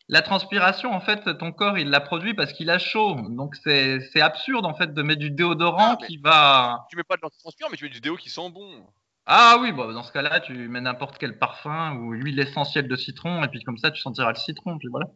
La 0.10 0.22
transpiration, 0.22 0.94
en 0.94 1.02
fait, 1.02 1.38
ton 1.38 1.52
corps, 1.52 1.78
il 1.78 1.90
la 1.90 2.00
produit 2.00 2.34
parce 2.34 2.54
qu'il 2.54 2.70
a 2.70 2.80
chaud. 2.80 3.16
Donc, 3.30 3.56
c'est 3.64 4.22
absurde, 4.22 4.66
en 4.66 4.74
fait, 4.74 4.94
de 4.94 5.02
mettre 5.02 5.20
du 5.20 5.32
déodorant 5.32 5.98
Ah, 6.00 6.06
qui 6.06 6.18
va... 6.18 6.86
Tu 6.90 6.96
mets 6.96 7.04
pas 7.04 7.18
de 7.18 7.22
l'antitranspirant, 7.22 7.70
mais 7.70 7.78
tu 7.78 7.84
mets 7.84 7.90
du 7.90 8.00
déo 8.00 8.16
qui 8.16 8.30
sent 8.30 8.50
bon. 8.50 8.88
Ah 9.26 9.58
oui, 9.60 9.74
bah, 9.74 9.92
dans 9.92 10.04
ce 10.04 10.14
cas-là, 10.14 10.40
tu 10.40 10.54
mets 10.70 10.80
n'importe 10.80 11.18
quel 11.18 11.38
parfum 11.38 11.98
ou 11.98 12.14
huile 12.14 12.40
essentielle 12.40 12.88
de 12.88 12.96
citron, 12.96 13.44
et 13.44 13.50
puis 13.50 13.62
comme 13.64 13.78
ça, 13.78 13.92
tu 13.92 14.02
sentiras 14.02 14.30
le 14.30 14.38
citron, 14.38 14.78
puis 14.78 14.88
voilà. 14.90 15.08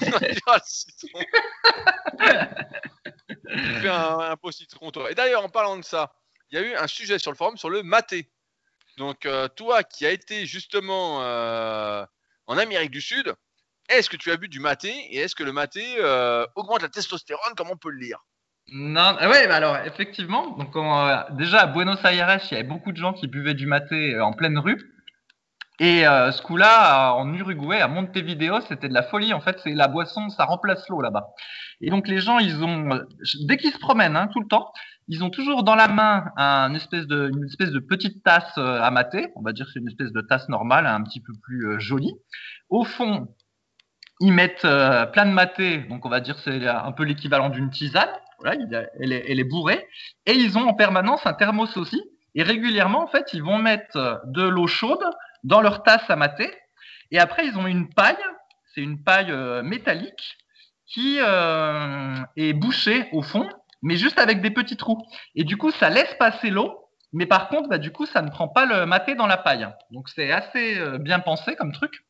Ah, 0.46 0.56
le 0.56 0.62
citron. 0.64 1.20
Tu 3.50 3.80
fais 3.80 3.88
un, 3.88 4.18
un 4.18 4.36
pot 4.36 4.50
citron, 4.50 4.90
toi. 4.90 5.10
Et 5.10 5.14
d'ailleurs, 5.14 5.44
en 5.44 5.50
parlant 5.50 5.76
de 5.76 5.84
ça, 5.84 6.14
il 6.50 6.58
y 6.58 6.62
a 6.62 6.66
eu 6.66 6.74
un 6.74 6.86
sujet 6.86 7.18
sur 7.18 7.30
le 7.30 7.36
forum 7.36 7.58
sur 7.58 7.68
le 7.68 7.82
maté. 7.82 8.30
Donc, 8.96 9.26
euh, 9.26 9.48
toi 9.48 9.82
qui 9.84 10.06
as 10.06 10.10
été 10.10 10.46
justement 10.46 11.22
euh, 11.22 12.04
en 12.46 12.56
Amérique 12.56 12.90
du 12.90 13.02
Sud, 13.02 13.34
est-ce 13.88 14.10
que 14.10 14.16
tu 14.16 14.30
as 14.30 14.36
bu 14.36 14.48
du 14.48 14.60
maté 14.60 14.90
et 15.10 15.18
est-ce 15.18 15.34
que 15.34 15.44
le 15.44 15.52
maté 15.52 15.82
euh, 15.98 16.46
augmente 16.56 16.82
la 16.82 16.88
testostérone 16.88 17.54
comme 17.56 17.70
on 17.70 17.76
peut 17.76 17.90
le 17.90 17.98
lire? 17.98 18.18
Non, 18.70 19.16
ah 19.18 19.30
ouais, 19.30 19.48
bah 19.48 19.56
alors 19.56 19.78
effectivement, 19.78 20.50
donc 20.58 20.76
on, 20.76 21.06
euh, 21.06 21.16
déjà 21.30 21.60
à 21.60 21.66
Buenos 21.66 22.04
Aires, 22.04 22.40
il 22.50 22.54
y 22.54 22.54
avait 22.54 22.68
beaucoup 22.68 22.92
de 22.92 22.98
gens 22.98 23.14
qui 23.14 23.26
buvaient 23.26 23.54
du 23.54 23.66
maté 23.66 24.14
euh, 24.14 24.24
en 24.24 24.32
pleine 24.32 24.58
rue. 24.58 24.94
Et 25.80 26.02
ce 26.02 26.42
coup-là, 26.42 27.12
en 27.12 27.32
Uruguay, 27.32 27.80
à 27.80 27.86
Montevideo, 27.86 28.60
c'était 28.62 28.88
de 28.88 28.94
la 28.94 29.04
folie. 29.04 29.32
En 29.32 29.40
fait, 29.40 29.60
c'est 29.62 29.74
la 29.74 29.86
boisson, 29.86 30.28
ça 30.28 30.44
remplace 30.44 30.88
l'eau 30.88 31.00
là-bas. 31.00 31.28
Et 31.80 31.88
donc 31.88 32.08
les 32.08 32.18
gens, 32.18 32.40
ils 32.40 32.64
ont, 32.64 33.00
dès 33.46 33.58
qu'ils 33.58 33.70
se 33.70 33.78
promènent, 33.78 34.16
hein, 34.16 34.26
tout 34.26 34.40
le 34.40 34.48
temps, 34.48 34.72
ils 35.06 35.22
ont 35.22 35.30
toujours 35.30 35.62
dans 35.62 35.76
la 35.76 35.86
main 35.86 36.32
une 36.36 36.74
espèce 36.74 37.06
de 37.06 37.78
petite 37.78 38.24
tasse 38.24 38.58
à 38.58 38.90
mater. 38.90 39.28
On 39.36 39.42
va 39.42 39.52
dire 39.52 39.68
c'est 39.72 39.78
une 39.78 39.86
espèce 39.86 40.10
de 40.10 40.20
tasse 40.20 40.48
normale, 40.48 40.84
un 40.84 41.04
petit 41.04 41.20
peu 41.20 41.32
plus 41.44 41.78
jolie. 41.78 42.14
Au 42.70 42.82
fond, 42.82 43.28
ils 44.20 44.32
mettent 44.32 44.64
euh, 44.64 45.06
plein 45.06 45.26
de 45.26 45.30
maté, 45.30 45.78
donc 45.78 46.04
on 46.04 46.08
va 46.08 46.20
dire 46.20 46.38
c'est 46.40 46.66
un 46.66 46.92
peu 46.92 47.04
l'équivalent 47.04 47.50
d'une 47.50 47.70
tisane. 47.70 48.10
Voilà, 48.40 48.56
elle, 49.00 49.12
est, 49.12 49.24
elle 49.28 49.40
est 49.40 49.44
bourrée. 49.44 49.86
Et 50.26 50.32
ils 50.32 50.56
ont 50.58 50.68
en 50.68 50.74
permanence 50.74 51.26
un 51.26 51.34
thermos 51.34 51.76
aussi. 51.76 52.00
Et 52.34 52.42
régulièrement, 52.42 53.02
en 53.02 53.08
fait, 53.08 53.32
ils 53.32 53.42
vont 53.42 53.58
mettre 53.58 53.96
euh, 53.96 54.14
de 54.26 54.42
l'eau 54.42 54.66
chaude 54.66 55.04
dans 55.44 55.60
leur 55.60 55.82
tasse 55.82 56.08
à 56.08 56.16
mater. 56.16 56.52
Et 57.10 57.18
après, 57.18 57.46
ils 57.46 57.56
ont 57.56 57.66
une 57.66 57.88
paille. 57.88 58.16
C'est 58.74 58.80
une 58.80 59.02
paille 59.02 59.30
euh, 59.30 59.62
métallique 59.62 60.36
qui 60.86 61.18
est 61.18 62.52
bouchée 62.54 63.10
au 63.12 63.20
fond, 63.20 63.46
mais 63.82 63.96
juste 63.96 64.18
avec 64.18 64.40
des 64.40 64.50
petits 64.50 64.78
trous. 64.78 64.96
Et 65.34 65.44
du 65.44 65.58
coup, 65.58 65.70
ça 65.70 65.90
laisse 65.90 66.14
passer 66.14 66.48
l'eau. 66.48 66.88
Mais 67.12 67.26
par 67.26 67.50
contre, 67.50 67.68
bah, 67.68 67.76
du 67.76 67.92
coup, 67.92 68.06
ça 68.06 68.22
ne 68.22 68.30
prend 68.30 68.48
pas 68.48 68.64
le 68.64 68.86
maté 68.86 69.14
dans 69.14 69.26
la 69.26 69.36
paille. 69.36 69.68
Donc, 69.90 70.08
c'est 70.08 70.32
assez 70.32 70.78
bien 70.98 71.20
pensé 71.20 71.56
comme 71.56 71.72
truc. 71.72 72.02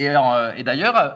Euh, 0.00 0.52
et 0.56 0.64
d'ailleurs, 0.64 0.96
euh, 0.96 1.10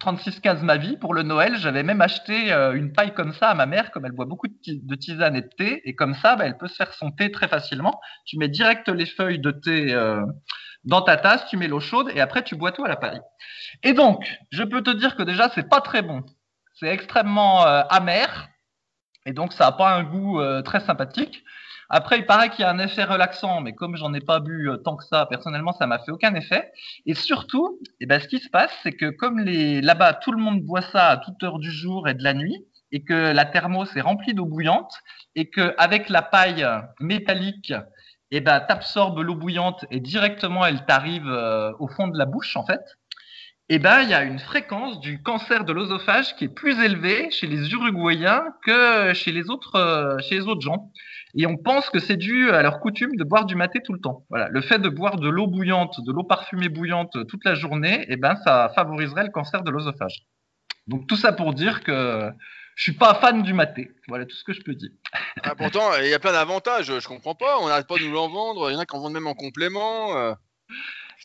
36-15 0.00 0.62
ma 0.62 0.76
vie 0.76 0.96
pour 0.96 1.14
le 1.14 1.22
Noël. 1.22 1.56
J'avais 1.56 1.82
même 1.82 2.00
acheté 2.00 2.52
euh, 2.52 2.72
une 2.72 2.92
paille 2.92 3.14
comme 3.14 3.32
ça 3.32 3.50
à 3.50 3.54
ma 3.54 3.66
mère, 3.66 3.90
comme 3.90 4.04
elle 4.06 4.12
boit 4.12 4.24
beaucoup 4.24 4.48
de, 4.48 4.94
tisane 4.94 5.36
et 5.36 5.42
de 5.42 5.50
thé. 5.56 5.82
Et 5.84 5.94
comme 5.94 6.14
ça, 6.14 6.36
bah, 6.36 6.46
elle 6.46 6.56
peut 6.56 6.68
se 6.68 6.76
faire 6.76 6.92
son 6.94 7.10
thé 7.10 7.30
très 7.30 7.48
facilement. 7.48 8.00
Tu 8.26 8.38
mets 8.38 8.48
direct 8.48 8.88
les 8.88 9.06
feuilles 9.06 9.40
de 9.40 9.50
thé 9.50 9.94
dans 10.84 11.00
ta 11.00 11.16
tasse, 11.16 11.46
tu 11.48 11.56
mets 11.56 11.68
l'eau 11.68 11.80
chaude 11.80 12.10
et 12.14 12.20
après 12.20 12.42
tu 12.44 12.56
bois 12.56 12.70
tout 12.70 12.84
à 12.84 12.88
la 12.88 12.96
paille. 12.96 13.20
Et 13.82 13.94
donc, 13.94 14.22
je 14.50 14.62
peux 14.62 14.82
te 14.82 14.90
dire 14.90 15.16
que 15.16 15.22
déjà, 15.22 15.48
c'est 15.54 15.68
pas 15.68 15.80
très 15.80 16.02
bon. 16.02 16.22
C'est 16.74 16.88
extrêmement 16.88 17.62
amer. 17.62 18.48
Et 19.26 19.32
donc, 19.32 19.54
ça 19.54 19.66
n'a 19.66 19.72
pas 19.72 19.94
un 19.94 20.02
goût 20.02 20.42
très 20.62 20.80
sympathique. 20.80 21.42
Après, 21.90 22.18
il 22.18 22.26
paraît 22.26 22.50
qu'il 22.50 22.60
y 22.60 22.64
a 22.64 22.70
un 22.70 22.78
effet 22.78 23.04
relaxant, 23.04 23.60
mais 23.60 23.74
comme 23.74 23.96
j'en 23.96 24.14
ai 24.14 24.20
pas 24.20 24.40
bu 24.40 24.70
euh, 24.70 24.76
tant 24.78 24.96
que 24.96 25.04
ça, 25.04 25.26
personnellement, 25.26 25.72
ça 25.72 25.86
m'a 25.86 25.98
fait 25.98 26.12
aucun 26.12 26.34
effet. 26.34 26.72
Et 27.06 27.14
surtout, 27.14 27.78
eh 28.00 28.06
ben, 28.06 28.20
ce 28.20 28.28
qui 28.28 28.38
se 28.38 28.48
passe, 28.48 28.72
c'est 28.82 28.92
que 28.92 29.10
comme 29.10 29.38
là-bas, 29.38 30.14
tout 30.14 30.32
le 30.32 30.38
monde 30.38 30.62
boit 30.62 30.82
ça 30.82 31.08
à 31.08 31.16
toute 31.18 31.42
heure 31.42 31.58
du 31.58 31.70
jour 31.70 32.08
et 32.08 32.14
de 32.14 32.22
la 32.22 32.34
nuit, 32.34 32.64
et 32.92 33.02
que 33.02 33.32
la 33.32 33.44
thermos 33.44 33.94
est 33.96 34.00
remplie 34.00 34.34
d'eau 34.34 34.46
bouillante, 34.46 34.92
et 35.34 35.50
que 35.50 35.74
avec 35.78 36.08
la 36.08 36.22
paille 36.22 36.66
métallique, 37.00 37.72
eh 38.30 38.40
ben, 38.40 38.66
l'eau 39.16 39.34
bouillante 39.36 39.84
et 39.90 40.00
directement 40.00 40.66
elle 40.66 40.84
t'arrive 40.86 41.28
euh, 41.28 41.72
au 41.78 41.88
fond 41.88 42.08
de 42.08 42.18
la 42.18 42.24
bouche, 42.24 42.56
en 42.56 42.66
fait. 42.66 42.80
Eh 43.68 43.78
ben, 43.78 44.02
il 44.02 44.10
y 44.10 44.14
a 44.14 44.24
une 44.24 44.38
fréquence 44.38 45.00
du 45.00 45.22
cancer 45.22 45.64
de 45.64 45.72
l'œsophage 45.72 46.36
qui 46.36 46.44
est 46.44 46.48
plus 46.48 46.78
élevée 46.84 47.30
chez 47.30 47.46
les 47.46 47.70
Uruguayens 47.72 48.44
que 48.64 49.14
chez 49.14 49.32
les 49.32 49.48
autres, 49.50 49.76
euh, 49.76 50.18
chez 50.18 50.34
les 50.34 50.42
autres 50.48 50.60
gens. 50.60 50.90
Et 51.36 51.46
on 51.46 51.56
pense 51.56 51.90
que 51.90 51.98
c'est 51.98 52.16
dû 52.16 52.50
à 52.50 52.62
leur 52.62 52.80
coutume 52.80 53.16
de 53.16 53.24
boire 53.24 53.44
du 53.44 53.56
maté 53.56 53.80
tout 53.82 53.92
le 53.92 54.00
temps. 54.00 54.24
Voilà, 54.30 54.48
le 54.48 54.60
fait 54.60 54.78
de 54.78 54.88
boire 54.88 55.16
de 55.16 55.28
l'eau 55.28 55.46
bouillante, 55.46 56.00
de 56.04 56.12
l'eau 56.12 56.22
parfumée 56.22 56.68
bouillante 56.68 57.26
toute 57.26 57.44
la 57.44 57.54
journée, 57.54 58.04
eh 58.08 58.16
ben 58.16 58.36
ça 58.44 58.70
favoriserait 58.74 59.24
le 59.24 59.30
cancer 59.30 59.62
de 59.62 59.70
l'œsophage. 59.70 60.26
Donc 60.86 61.06
tout 61.06 61.16
ça 61.16 61.32
pour 61.32 61.54
dire 61.54 61.82
que 61.82 62.30
je 62.76 62.82
suis 62.82 62.92
pas 62.92 63.14
fan 63.14 63.42
du 63.42 63.52
maté. 63.52 63.90
Voilà 64.08 64.26
tout 64.26 64.36
ce 64.36 64.44
que 64.44 64.52
je 64.52 64.62
peux 64.62 64.74
dire. 64.74 64.90
Ah, 65.42 65.54
pourtant, 65.56 65.90
il 66.00 66.08
y 66.08 66.14
a 66.14 66.18
plein 66.18 66.32
d'avantages. 66.32 66.86
Je 66.98 67.08
comprends 67.08 67.34
pas. 67.34 67.58
On 67.60 67.68
n'arrête 67.68 67.86
pas 67.86 67.96
de 67.96 68.04
nous 68.04 68.16
en 68.16 68.28
vendre. 68.28 68.70
Il 68.70 68.74
y 68.74 68.76
en 68.76 68.80
a 68.80 68.86
qui 68.86 68.96
en 68.96 69.00
vendent 69.00 69.12
même 69.14 69.26
en 69.26 69.34
complément. 69.34 70.16
Euh. 70.16 70.34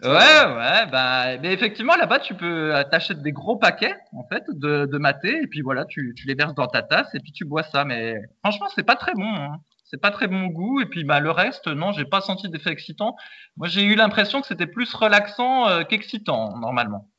Ouais, 0.01 0.09
ouais, 0.09 0.85
bah, 0.89 1.37
mais 1.41 1.51
effectivement, 1.51 1.95
là-bas, 1.97 2.19
tu 2.19 2.33
peux 2.33 2.71
t'acheter 2.89 3.15
des 3.15 3.33
gros 3.33 3.57
paquets, 3.57 3.95
en 4.13 4.25
fait, 4.29 4.43
de, 4.47 4.85
de 4.85 4.97
maté, 4.97 5.41
et 5.43 5.47
puis 5.47 5.59
voilà, 5.59 5.83
tu, 5.83 6.13
tu, 6.15 6.25
les 6.25 6.35
verses 6.35 6.55
dans 6.55 6.67
ta 6.67 6.83
tasse, 6.83 7.13
et 7.15 7.19
puis 7.19 7.33
tu 7.33 7.43
bois 7.43 7.63
ça. 7.63 7.83
Mais 7.83 8.15
franchement, 8.41 8.67
c'est 8.73 8.83
pas 8.83 8.95
très 8.95 9.13
bon. 9.13 9.27
Hein 9.27 9.59
c'est 9.89 9.99
pas 9.99 10.11
très 10.11 10.27
bon 10.27 10.47
goût. 10.47 10.81
Et 10.81 10.85
puis 10.85 11.03
bah, 11.03 11.19
le 11.19 11.31
reste, 11.31 11.67
non, 11.67 11.91
j'ai 11.91 12.05
pas 12.05 12.21
senti 12.21 12.49
d'effet 12.49 12.71
excitant. 12.71 13.15
Moi, 13.57 13.67
j'ai 13.67 13.83
eu 13.83 13.95
l'impression 13.95 14.41
que 14.41 14.47
c'était 14.47 14.67
plus 14.67 14.93
relaxant 14.93 15.67
euh, 15.67 15.83
qu'excitant 15.83 16.57
normalement. 16.57 17.09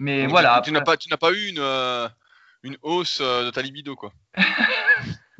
Mais 0.00 0.26
voilà. 0.26 0.60
Tu, 0.64 0.70
n'as 0.70 0.82
pas, 0.82 0.96
tu 0.96 1.08
n'as 1.08 1.16
pas 1.16 1.32
eu 1.32 1.48
une, 1.48 1.58
euh, 1.58 2.08
une 2.62 2.76
hausse 2.82 3.18
euh, 3.20 3.46
de 3.46 3.50
ta 3.50 3.62
libido, 3.62 3.96
quoi. 3.96 4.12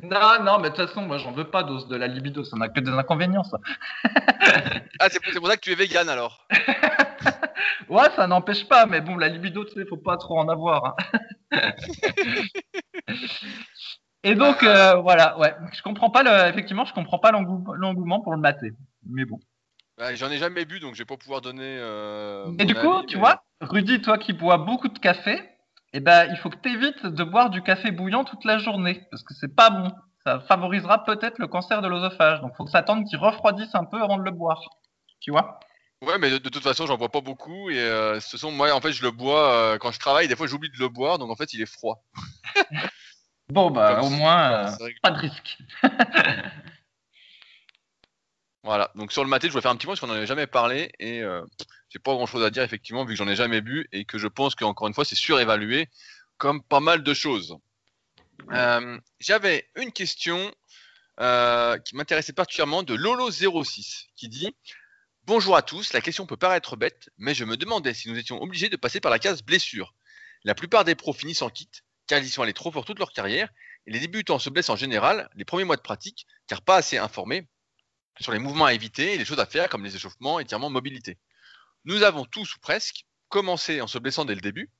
non, 0.01 0.43
non, 0.43 0.59
mais 0.59 0.69
de 0.69 0.75
toute 0.75 0.87
façon, 0.87 1.03
moi, 1.03 1.17
j'en 1.17 1.31
veux 1.31 1.49
pas 1.49 1.63
d'hausse 1.63 1.87
de 1.87 1.95
la 1.95 2.07
libido. 2.07 2.43
Ça 2.43 2.57
n'a 2.57 2.67
que 2.67 2.79
des 2.79 2.91
inconvénients, 2.91 3.43
ça. 3.43 3.57
ah, 4.99 5.07
c'est 5.09 5.21
pour, 5.39 5.47
ça 5.47 5.55
que 5.55 5.61
tu 5.61 5.71
es 5.71 5.75
vegan 5.75 6.09
alors. 6.09 6.45
ouais, 7.89 8.09
ça 8.15 8.27
n'empêche 8.27 8.67
pas, 8.67 8.85
mais 8.85 8.99
bon, 9.01 9.17
la 9.17 9.29
libido, 9.29 9.63
tu 9.63 9.73
sais, 9.73 9.85
faut 9.85 9.97
pas 9.97 10.17
trop 10.17 10.39
en 10.39 10.49
avoir. 10.49 10.85
Hein. 10.85 10.95
Et 14.23 14.35
donc 14.35 14.63
euh, 14.63 14.95
voilà, 14.95 15.37
ouais, 15.39 15.55
je 15.71 15.81
comprends 15.81 16.09
pas 16.09 16.23
le, 16.23 16.49
effectivement, 16.49 16.85
je 16.85 16.93
comprends 16.93 17.19
pas 17.19 17.31
l'engouement 17.31 18.21
pour 18.21 18.33
le 18.33 18.39
maté. 18.39 18.73
Mais 19.05 19.25
bon. 19.25 19.39
Bah, 19.97 20.15
J'en 20.15 20.29
ai 20.29 20.37
jamais 20.37 20.65
bu, 20.65 20.79
donc 20.79 20.93
je 20.93 20.99
vais 20.99 21.05
pas 21.05 21.17
pouvoir 21.17 21.41
donner. 21.41 21.77
Euh, 21.79 22.51
et 22.57 22.65
du 22.65 22.75
coup, 22.75 23.03
tu 23.05 23.17
vois, 23.17 23.43
Rudy, 23.61 24.01
toi 24.01 24.17
qui 24.17 24.33
bois 24.33 24.57
beaucoup 24.57 24.87
de 24.87 24.99
café, 24.99 25.41
eh 25.93 25.99
ben, 25.99 26.27
il 26.31 26.37
faut 26.37 26.49
que 26.49 26.57
tu 26.61 26.69
évites 26.69 27.05
de 27.05 27.23
boire 27.23 27.49
du 27.49 27.61
café 27.61 27.91
bouillant 27.91 28.23
toute 28.23 28.45
la 28.45 28.59
journée, 28.59 29.01
parce 29.09 29.23
que 29.23 29.33
c'est 29.33 29.55
pas 29.55 29.69
bon. 29.69 29.91
Ça 30.25 30.41
favorisera 30.41 31.05
peut-être 31.05 31.39
le 31.39 31.47
cancer 31.47 31.81
de 31.81 31.87
l'œsophage. 31.87 32.41
Donc, 32.41 32.55
faut 32.55 32.65
que 32.65 32.71
ça 32.71 32.79
attende 32.79 33.05
qu'il 33.05 33.17
refroidisse 33.17 33.73
un 33.73 33.85
peu 33.85 34.01
avant 34.01 34.17
de 34.17 34.23
le 34.23 34.31
boire. 34.31 34.61
Tu 35.21 35.31
vois? 35.31 35.59
Ouais, 36.01 36.17
mais 36.17 36.29
de, 36.29 36.37
toute 36.37 36.63
façon, 36.63 36.85
j'en 36.85 36.97
bois 36.97 37.09
pas 37.09 37.21
beaucoup. 37.21 37.69
Et 37.69 37.79
euh, 37.79 38.19
ce 38.19 38.37
sont, 38.37 38.51
moi, 38.51 38.71
en 38.73 38.81
fait, 38.81 38.91
je 38.91 39.01
le 39.01 39.11
bois 39.11 39.51
euh, 39.53 39.77
quand 39.77 39.91
je 39.91 39.99
travaille. 39.99 40.27
Des 40.27 40.35
fois, 40.35 40.47
j'oublie 40.47 40.69
de 40.69 40.79
le 40.79 40.89
boire, 40.89 41.17
donc 41.17 41.29
en 41.29 41.35
fait, 41.35 41.53
il 41.53 41.61
est 41.61 41.71
froid. 41.71 42.03
Bon, 43.49 43.71
bah, 43.71 44.01
au 44.01 44.09
moins, 44.09 44.67
euh, 44.67 44.89
pas 45.01 45.09
de 45.09 45.17
risque. 45.17 45.57
voilà, 48.63 48.91
donc 48.93 49.11
sur 49.11 49.23
le 49.23 49.29
maté, 49.29 49.47
je 49.47 49.51
voulais 49.51 49.63
faire 49.63 49.71
un 49.71 49.75
petit 49.75 49.87
point 49.87 49.93
parce 49.93 50.01
qu'on 50.01 50.07
n'en 50.07 50.13
avait 50.13 50.27
jamais 50.27 50.45
parlé 50.45 50.91
et 50.99 51.23
euh, 51.23 51.43
j'ai 51.89 51.97
pas 51.97 52.13
grand 52.13 52.27
chose 52.27 52.43
à 52.43 52.51
dire 52.51 52.61
effectivement 52.61 53.05
vu 53.05 53.13
que 53.13 53.17
j'en 53.17 53.27
ai 53.27 53.35
jamais 53.35 53.61
bu 53.61 53.87
et 53.91 54.05
que 54.05 54.19
je 54.19 54.27
pense 54.27 54.53
qu'encore 54.53 54.87
une 54.87 54.93
fois 54.93 55.03
c'est 55.03 55.15
surévalué 55.15 55.89
comme 56.37 56.61
pas 56.61 56.79
mal 56.79 57.01
de 57.01 57.13
choses. 57.15 57.57
Euh, 58.51 58.99
j'avais 59.19 59.67
une 59.75 59.91
question 59.91 60.53
qui 61.17 61.95
m'intéressait 61.95 62.33
particulièrement 62.33 62.83
de 62.83 62.95
Lolo06 62.95 64.05
qui 64.15 64.29
dit 64.29 64.55
Bonjour 65.25 65.55
à 65.55 65.61
tous, 65.63 65.91
la 65.91 66.01
question 66.01 66.25
peut 66.25 66.37
paraître 66.37 66.75
bête, 66.75 67.09
mais 67.17 67.33
je 67.33 67.45
me 67.45 67.57
demandais 67.57 67.93
si 67.93 68.09
nous 68.09 68.17
étions 68.17 68.41
obligés 68.41 68.69
de 68.69 68.77
passer 68.77 68.99
par 68.99 69.11
la 69.11 69.19
case 69.19 69.41
blessure. 69.41 69.93
La 70.43 70.55
plupart 70.55 70.85
des 70.85 70.95
pros 70.95 71.13
finissent 71.13 71.41
en 71.41 71.49
kit, 71.49 71.69
car 72.09 72.19
ils 72.19 72.29
sont 72.29 72.41
allés 72.41 72.53
trop 72.53 72.71
fort 72.71 72.85
toute 72.85 72.97
leur 72.97 73.13
carrière, 73.13 73.49
et 73.85 73.91
les 73.91 73.99
débutants 73.99 74.39
se 74.39 74.49
blessent 74.49 74.71
en 74.71 74.75
général 74.75 75.29
les 75.35 75.45
premiers 75.45 75.63
mois 75.63 75.75
de 75.77 75.81
pratique, 75.81 76.25
car 76.47 76.63
pas 76.63 76.77
assez 76.77 76.97
informés 76.97 77.47
sur 78.19 78.31
les 78.31 78.39
mouvements 78.39 78.65
à 78.65 78.73
éviter 78.73 79.13
et 79.13 79.17
les 79.17 79.25
choses 79.25 79.39
à 79.39 79.45
faire 79.45 79.69
comme 79.69 79.85
les 79.85 79.95
échauffements, 79.95 80.39
étirements, 80.39 80.71
mobilité. 80.71 81.19
Nous 81.85 82.01
avons 82.01 82.25
tous 82.25 82.55
ou 82.55 82.59
presque 82.59 83.05
commencé 83.29 83.79
en 83.79 83.85
se 83.85 83.99
blessant 83.99 84.25
dès 84.25 84.33
le 84.33 84.41
début. 84.41 84.71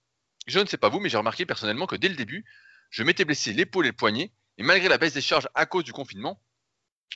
Je 0.47 0.59
ne 0.59 0.65
sais 0.65 0.77
pas 0.77 0.89
vous, 0.89 0.99
mais 0.99 1.07
j'ai 1.07 1.17
remarqué 1.17 1.45
personnellement 1.45 1.86
que 1.86 1.95
dès 1.95 2.09
le 2.09 2.15
début, 2.15 2.45
je 2.89 3.03
m'étais 3.03 3.25
blessé 3.25 3.53
l'épaule 3.53 3.86
et 3.86 3.89
le 3.89 3.95
poignet, 3.95 4.34
et 4.57 4.63
malgré 4.63 4.89
la 4.89 4.97
baisse 4.97 5.13
des 5.13 5.21
charges 5.21 5.47
à 5.53 5.67
cause 5.67 5.84
du 5.84 5.93
confinement, 5.93 6.41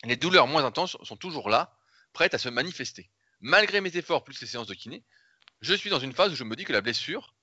les 0.03 0.15
douleurs 0.15 0.45
moins 0.45 0.63
intenses 0.63 0.95
sont 1.01 1.17
toujours 1.17 1.49
là, 1.49 1.75
prêtes 2.13 2.35
à 2.35 2.37
se 2.37 2.49
manifester. 2.49 3.09
Malgré 3.41 3.81
mes 3.81 3.97
efforts 3.97 4.23
plus 4.23 4.39
les 4.39 4.47
séances 4.47 4.67
de 4.67 4.75
kiné, 4.75 5.03
je 5.61 5.73
suis 5.73 5.89
dans 5.89 5.99
une 5.99 6.13
phase 6.13 6.31
où 6.31 6.35
je 6.35 6.43
me 6.43 6.55
dis 6.55 6.65
que 6.65 6.73
la 6.73 6.81
blessure, 6.81 7.33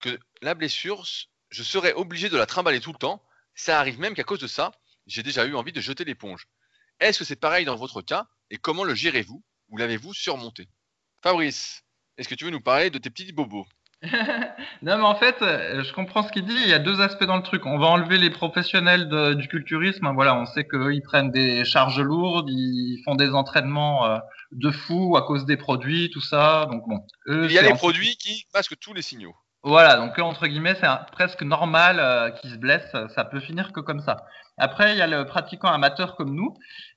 que 0.00 0.18
la 0.42 0.54
blessure 0.54 1.06
je 1.54 1.62
serais 1.62 1.92
obligé 1.92 2.28
de 2.28 2.36
la 2.36 2.46
trimballer 2.46 2.80
tout 2.80 2.92
le 2.92 2.98
temps. 2.98 3.22
Ça 3.54 3.78
arrive 3.78 4.00
même 4.00 4.14
qu'à 4.14 4.24
cause 4.24 4.40
de 4.40 4.48
ça, 4.48 4.72
j'ai 5.06 5.22
déjà 5.22 5.46
eu 5.46 5.54
envie 5.54 5.70
de 5.70 5.80
jeter 5.80 6.04
l'éponge. 6.04 6.48
Est-ce 6.98 7.20
que 7.20 7.24
c'est 7.24 7.36
pareil 7.36 7.64
dans 7.64 7.76
votre 7.76 8.02
cas 8.02 8.26
et 8.50 8.56
comment 8.56 8.82
le 8.82 8.96
gérez-vous 8.96 9.40
Ou 9.68 9.76
l'avez-vous 9.76 10.12
surmonté? 10.12 10.68
Fabrice, 11.22 11.84
est-ce 12.18 12.28
que 12.28 12.34
tu 12.34 12.44
veux 12.44 12.50
nous 12.50 12.60
parler 12.60 12.90
de 12.90 12.98
tes 12.98 13.08
petits 13.08 13.32
bobos? 13.32 13.66
Non, 14.82 14.98
mais 14.98 15.04
en 15.04 15.14
fait, 15.14 15.40
euh, 15.40 15.82
je 15.82 15.92
comprends 15.94 16.22
ce 16.22 16.30
qu'il 16.30 16.44
dit. 16.44 16.54
Il 16.54 16.68
y 16.68 16.74
a 16.74 16.78
deux 16.78 17.00
aspects 17.00 17.24
dans 17.24 17.36
le 17.36 17.42
truc. 17.42 17.64
On 17.64 17.78
va 17.78 17.86
enlever 17.86 18.18
les 18.18 18.28
professionnels 18.28 19.08
du 19.36 19.48
culturisme. 19.48 20.10
Voilà, 20.12 20.36
on 20.36 20.44
sait 20.44 20.68
qu'ils 20.68 21.00
prennent 21.02 21.30
des 21.30 21.64
charges 21.64 22.00
lourdes, 22.00 22.50
ils 22.50 23.00
font 23.04 23.14
des 23.14 23.30
entraînements 23.30 24.04
euh, 24.04 24.18
de 24.52 24.70
fou 24.70 25.16
à 25.16 25.22
cause 25.22 25.46
des 25.46 25.56
produits, 25.56 26.10
tout 26.10 26.20
ça. 26.20 26.66
Donc 26.70 26.86
bon. 26.86 27.00
Il 27.28 27.52
y 27.52 27.58
a 27.58 27.62
les 27.62 27.72
produits 27.72 28.16
qui 28.16 28.44
masquent 28.52 28.78
tous 28.78 28.92
les 28.92 29.00
signaux. 29.00 29.34
Voilà, 29.64 29.96
donc 29.96 30.18
entre 30.18 30.46
guillemets, 30.46 30.76
c'est 30.78 30.86
presque 31.12 31.42
normal 31.42 31.98
euh, 31.98 32.30
qu'il 32.30 32.50
se 32.50 32.56
blesse, 32.56 32.94
ça 33.14 33.24
peut 33.24 33.40
finir 33.40 33.72
que 33.72 33.80
comme 33.80 34.00
ça. 34.00 34.26
Après, 34.58 34.92
il 34.92 34.98
y 34.98 35.00
a 35.02 35.06
le 35.06 35.24
pratiquant 35.24 35.68
amateur 35.68 36.16
comme 36.16 36.34
nous, 36.34 36.54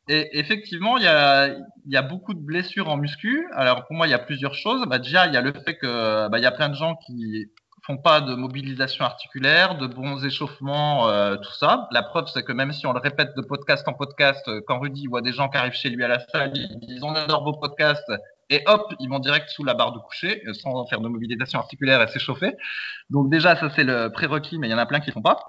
et 0.09 0.38
effectivement, 0.38 0.97
il 0.97 1.05
y 1.05 1.07
a, 1.07 1.47
il 1.47 1.93
y 1.93 1.95
a 1.95 2.01
beaucoup 2.01 2.34
de 2.34 2.39
blessures 2.39 2.89
en 2.89 2.97
muscu. 2.97 3.47
Alors 3.55 3.86
pour 3.86 3.95
moi, 3.95 4.05
il 4.05 4.11
y 4.11 4.13
a 4.13 4.20
plusieurs 4.20 4.53
choses. 4.53 4.86
Bah, 4.86 4.99
déjà, 4.99 5.28
il 5.28 5.34
y 5.34 5.38
a 5.38 5.41
le 5.41 5.53
fait 5.53 5.78
que 5.78 6.28
bah, 6.28 6.38
il 6.39 6.43
y 6.43 6.45
a 6.45 6.51
plein 6.51 6.68
de 6.70 6.76
gens 6.76 6.95
qui 6.97 7.47
pas 7.96 8.20
de 8.20 8.36
mobilisation 8.36 9.06
articulaire, 9.06 9.78
de 9.78 9.88
bons 9.88 10.26
échauffements, 10.26 11.08
euh, 11.08 11.38
tout 11.38 11.54
ça. 11.54 11.88
La 11.92 12.04
preuve, 12.04 12.26
c'est 12.34 12.44
que 12.44 12.52
même 12.52 12.74
si 12.74 12.86
on 12.86 12.92
le 12.92 13.00
répète 13.00 13.38
de 13.38 13.42
podcast 13.42 13.88
en 13.88 13.94
podcast, 13.94 14.46
quand 14.68 14.80
Rudy 14.80 15.08
voit 15.08 15.22
des 15.22 15.32
gens 15.32 15.48
qui 15.48 15.58
arrivent 15.58 15.72
chez 15.72 15.90
lui 15.90 16.04
à 16.04 16.10
la 16.10 16.20
salle, 16.20 16.52
ils 16.54 16.80
disent 16.80 17.04
on 17.04 17.16
adore 17.16 17.46
vos 17.46 17.54
podcasts, 17.54 18.12
et 18.50 18.64
hop, 18.66 18.94
ils 19.00 19.10
vont 19.10 19.20
direct 19.20 19.50
sous 19.50 19.64
la 19.64 19.74
barre 19.74 19.92
de 19.92 20.00
coucher 20.00 20.42
euh, 20.48 20.54
sans 20.54 20.86
faire 20.88 21.02
de 21.02 21.08
mobilisation 21.08 21.60
articulaire 21.60 22.02
et 22.02 22.08
s'échauffer. 22.08 22.54
Donc 23.10 23.30
déjà, 23.30 23.56
ça 23.56 23.70
c'est 23.76 23.84
le 23.84 24.10
prérequis, 24.10 24.58
mais 24.58 24.68
il 24.68 24.72
y 24.72 24.74
en 24.74 24.78
a 24.78 24.86
plein 24.86 25.00
qui 25.00 25.12
font 25.12 25.22
pas. 25.22 25.40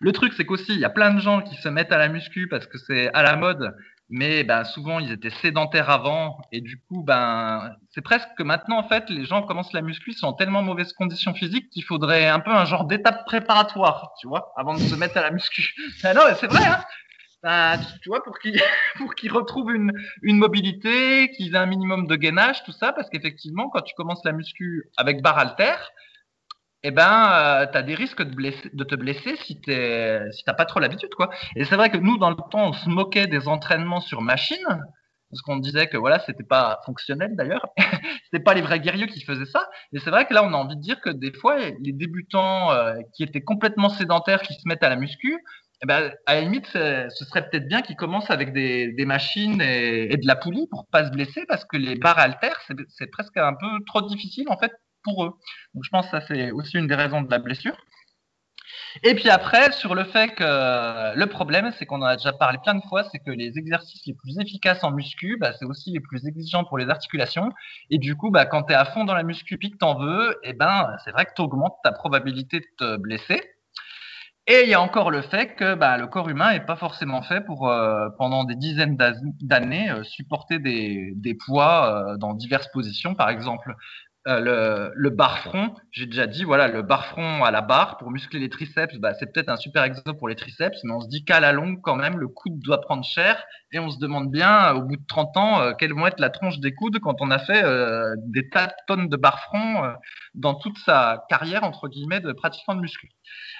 Le 0.00 0.12
truc, 0.12 0.32
c'est 0.34 0.44
qu'aussi, 0.44 0.72
il 0.72 0.80
y 0.80 0.84
a 0.84 0.90
plein 0.90 1.14
de 1.14 1.20
gens 1.20 1.42
qui 1.42 1.54
se 1.56 1.68
mettent 1.68 1.92
à 1.92 1.98
la 1.98 2.08
muscu 2.08 2.48
parce 2.48 2.66
que 2.66 2.78
c'est 2.78 3.12
à 3.14 3.22
la 3.22 3.36
mode, 3.36 3.74
mais 4.10 4.44
ben, 4.44 4.64
souvent 4.64 4.98
ils 4.98 5.12
étaient 5.12 5.30
sédentaires 5.30 5.88
avant, 5.88 6.38
et 6.52 6.60
du 6.60 6.80
coup, 6.80 7.02
ben, 7.02 7.74
c'est 7.90 8.02
presque 8.02 8.28
que 8.36 8.42
maintenant, 8.42 8.78
en 8.78 8.88
fait, 8.88 9.08
les 9.08 9.24
gens 9.24 9.42
commencent 9.42 9.72
la 9.72 9.82
muscu, 9.82 10.12
sont 10.12 10.26
en 10.26 10.32
tellement 10.32 10.62
mauvaise 10.62 10.92
condition 10.92 11.32
physique 11.32 11.70
qu'il 11.70 11.84
faudrait 11.84 12.26
un 12.26 12.40
peu 12.40 12.50
un 12.50 12.64
genre 12.64 12.84
d'étape 12.84 13.24
préparatoire, 13.24 14.12
tu 14.20 14.26
vois, 14.26 14.52
avant 14.56 14.74
de 14.74 14.80
se 14.80 14.94
mettre 14.96 15.16
à 15.16 15.22
la 15.22 15.30
muscu. 15.30 15.74
Ah 16.02 16.14
non, 16.14 16.22
c'est 16.38 16.48
vrai, 16.48 16.64
hein 16.64 16.80
bah, 17.42 17.78
tu 18.02 18.08
vois, 18.08 18.22
pour 18.22 18.38
qu'il 18.38 18.60
pour 18.98 19.14
qu'il 19.14 19.32
retrouve 19.32 19.72
une, 19.72 19.92
une 20.22 20.36
mobilité, 20.36 21.30
qu'il 21.30 21.54
ait 21.54 21.58
un 21.58 21.66
minimum 21.66 22.06
de 22.06 22.16
gainage, 22.16 22.62
tout 22.64 22.72
ça, 22.72 22.92
parce 22.92 23.08
qu'effectivement, 23.08 23.70
quand 23.70 23.82
tu 23.82 23.94
commences 23.94 24.24
la 24.24 24.32
muscu 24.32 24.84
avec 24.96 25.22
barre 25.22 25.38
alter, 25.38 25.76
eh 26.82 26.90
ben, 26.90 27.30
euh, 27.32 27.66
tu 27.70 27.76
as 27.76 27.82
des 27.82 27.94
risques 27.94 28.22
de, 28.22 28.84
te 28.84 28.94
blesser 28.94 29.36
si 29.36 29.60
tu 29.60 29.72
si 30.32 30.44
pas 30.44 30.64
trop 30.64 30.80
l'habitude, 30.80 31.14
quoi. 31.14 31.30
Et 31.56 31.64
c'est 31.64 31.76
vrai 31.76 31.90
que 31.90 31.98
nous, 31.98 32.16
dans 32.18 32.30
le 32.30 32.36
temps, 32.36 32.68
on 32.68 32.72
se 32.72 32.88
moquait 32.88 33.26
des 33.26 33.48
entraînements 33.48 34.00
sur 34.00 34.22
machine, 34.22 34.66
parce 35.30 35.42
qu'on 35.42 35.58
disait 35.58 35.88
que 35.88 35.98
voilà, 35.98 36.20
c'était 36.20 36.44
pas 36.44 36.80
fonctionnel 36.86 37.36
d'ailleurs, 37.36 37.66
c'était 38.24 38.42
pas 38.42 38.54
les 38.54 38.62
vrais 38.62 38.80
guerriers 38.80 39.08
qui 39.08 39.20
faisaient 39.20 39.44
ça. 39.44 39.68
Et 39.92 39.98
c'est 40.00 40.10
vrai 40.10 40.26
que 40.26 40.32
là, 40.32 40.42
on 40.42 40.52
a 40.54 40.56
envie 40.56 40.76
de 40.76 40.80
dire 40.80 41.00
que 41.02 41.10
des 41.10 41.32
fois, 41.32 41.58
les 41.58 41.92
débutants 41.92 42.72
euh, 42.72 42.94
qui 43.14 43.24
étaient 43.24 43.42
complètement 43.42 43.90
sédentaires, 43.90 44.40
qui 44.42 44.54
se 44.54 44.66
mettent 44.66 44.82
à 44.82 44.88
la 44.88 44.96
muscu, 44.96 45.38
eh 45.82 45.86
ben, 45.86 46.12
à 46.26 46.34
la 46.34 46.40
limite, 46.42 46.66
ce 46.66 47.24
serait 47.24 47.48
peut-être 47.48 47.66
bien 47.66 47.80
qu'ils 47.82 47.96
commencent 47.96 48.30
avec 48.30 48.52
des, 48.52 49.04
machines 49.06 49.62
et, 49.62 50.12
et, 50.12 50.16
de 50.16 50.26
la 50.26 50.36
poulie 50.36 50.66
pour 50.70 50.86
pas 50.90 51.06
se 51.06 51.10
blesser, 51.10 51.44
parce 51.46 51.64
que 51.64 51.76
les 51.76 51.94
barres 51.96 52.18
haltères, 52.18 52.60
c'est 52.88 53.10
presque 53.10 53.36
un 53.36 53.54
peu 53.54 53.66
trop 53.86 54.02
difficile 54.02 54.46
en 54.50 54.58
fait 54.58 54.72
pour 55.02 55.24
eux. 55.24 55.32
Donc 55.74 55.84
je 55.84 55.90
pense 55.90 56.06
que 56.06 56.10
ça 56.12 56.20
c'est 56.26 56.50
aussi 56.50 56.76
une 56.76 56.86
des 56.86 56.94
raisons 56.94 57.22
de 57.22 57.30
la 57.30 57.38
blessure. 57.38 57.76
Et 59.02 59.14
puis 59.14 59.30
après, 59.30 59.72
sur 59.72 59.94
le 59.94 60.04
fait 60.04 60.34
que 60.34 61.16
le 61.16 61.26
problème, 61.26 61.72
c'est 61.78 61.86
qu'on 61.86 62.02
en 62.02 62.06
a 62.06 62.16
déjà 62.16 62.32
parlé 62.32 62.58
plein 62.62 62.74
de 62.74 62.82
fois, 62.82 63.04
c'est 63.04 63.18
que 63.18 63.30
les 63.30 63.56
exercices 63.58 64.04
les 64.06 64.14
plus 64.14 64.38
efficaces 64.38 64.82
en 64.84 64.90
muscu, 64.90 65.36
bah, 65.40 65.52
c'est 65.58 65.64
aussi 65.64 65.92
les 65.92 66.00
plus 66.00 66.26
exigeants 66.26 66.64
pour 66.64 66.78
les 66.78 66.88
articulations. 66.88 67.50
Et 67.90 67.98
du 67.98 68.16
coup, 68.16 68.30
bah, 68.30 68.46
quand 68.46 68.64
tu 68.64 68.72
es 68.72 68.76
à 68.76 68.84
fond 68.84 69.04
dans 69.04 69.14
la 69.14 69.22
muscu 69.22 69.58
puis 69.58 69.70
que 69.70 69.76
tu 69.76 69.84
en 69.84 69.98
veux, 69.98 70.32
et 70.42 70.50
eh 70.50 70.52
ben, 70.54 70.96
c'est 71.04 71.12
vrai 71.12 71.24
que 71.24 71.32
tu 71.36 71.42
augmentes 71.42 71.76
ta 71.84 71.92
probabilité 71.92 72.60
de 72.60 72.66
te 72.78 72.96
blesser. 72.96 73.40
Et 74.46 74.62
il 74.64 74.68
y 74.68 74.74
a 74.74 74.80
encore 74.80 75.12
le 75.12 75.22
fait 75.22 75.54
que 75.54 75.74
bah, 75.74 75.96
le 75.96 76.08
corps 76.08 76.28
humain 76.28 76.52
n'est 76.52 76.64
pas 76.64 76.74
forcément 76.74 77.22
fait 77.22 77.40
pour, 77.42 77.68
euh, 77.68 78.08
pendant 78.18 78.42
des 78.42 78.56
dizaines 78.56 78.96
d'années, 79.40 79.90
euh, 79.90 80.02
supporter 80.02 80.58
des, 80.58 81.38
poids 81.46 82.10
euh, 82.10 82.16
dans 82.16 82.34
diverses 82.34 82.68
positions. 82.72 83.14
Par 83.14 83.28
exemple, 83.28 83.76
euh, 84.28 84.38
le, 84.40 84.92
le 84.94 85.10
bar 85.10 85.38
front, 85.38 85.74
j'ai 85.92 86.04
déjà 86.04 86.26
dit, 86.26 86.44
voilà, 86.44 86.68
le 86.68 86.82
bar 86.82 87.06
front 87.06 87.42
à 87.42 87.50
la 87.50 87.62
barre 87.62 87.96
pour 87.96 88.10
muscler 88.10 88.38
les 88.38 88.50
triceps, 88.50 88.94
bah, 88.96 89.14
c'est 89.14 89.32
peut-être 89.32 89.48
un 89.48 89.56
super 89.56 89.82
exemple 89.82 90.18
pour 90.18 90.28
les 90.28 90.36
triceps, 90.36 90.78
mais 90.84 90.92
on 90.92 91.00
se 91.00 91.08
dit 91.08 91.24
qu'à 91.24 91.40
la 91.40 91.52
longue, 91.52 91.80
quand 91.82 91.96
même, 91.96 92.18
le 92.18 92.28
coude 92.28 92.58
doit 92.60 92.82
prendre 92.82 93.02
cher 93.02 93.42
et 93.72 93.78
on 93.78 93.88
se 93.88 93.98
demande 93.98 94.30
bien, 94.30 94.74
au 94.74 94.82
bout 94.82 94.96
de 94.96 95.06
30 95.08 95.36
ans, 95.38 95.60
euh, 95.62 95.72
quelle 95.72 95.94
vont 95.94 96.06
être 96.06 96.20
la 96.20 96.28
tronche 96.28 96.58
des 96.58 96.74
coudes 96.74 96.98
quand 97.00 97.16
on 97.20 97.30
a 97.30 97.38
fait 97.38 97.64
euh, 97.64 98.14
des 98.18 98.50
tas 98.50 98.66
de 98.66 98.72
tonnes 98.86 99.08
de 99.08 99.16
bar 99.16 99.40
front 99.44 99.94
dans 100.34 100.54
toute 100.54 100.76
sa 100.78 101.24
carrière, 101.30 101.64
entre 101.64 101.88
guillemets, 101.88 102.20
de 102.20 102.32
pratiquant 102.32 102.74
de 102.74 102.80
muscu. 102.80 103.08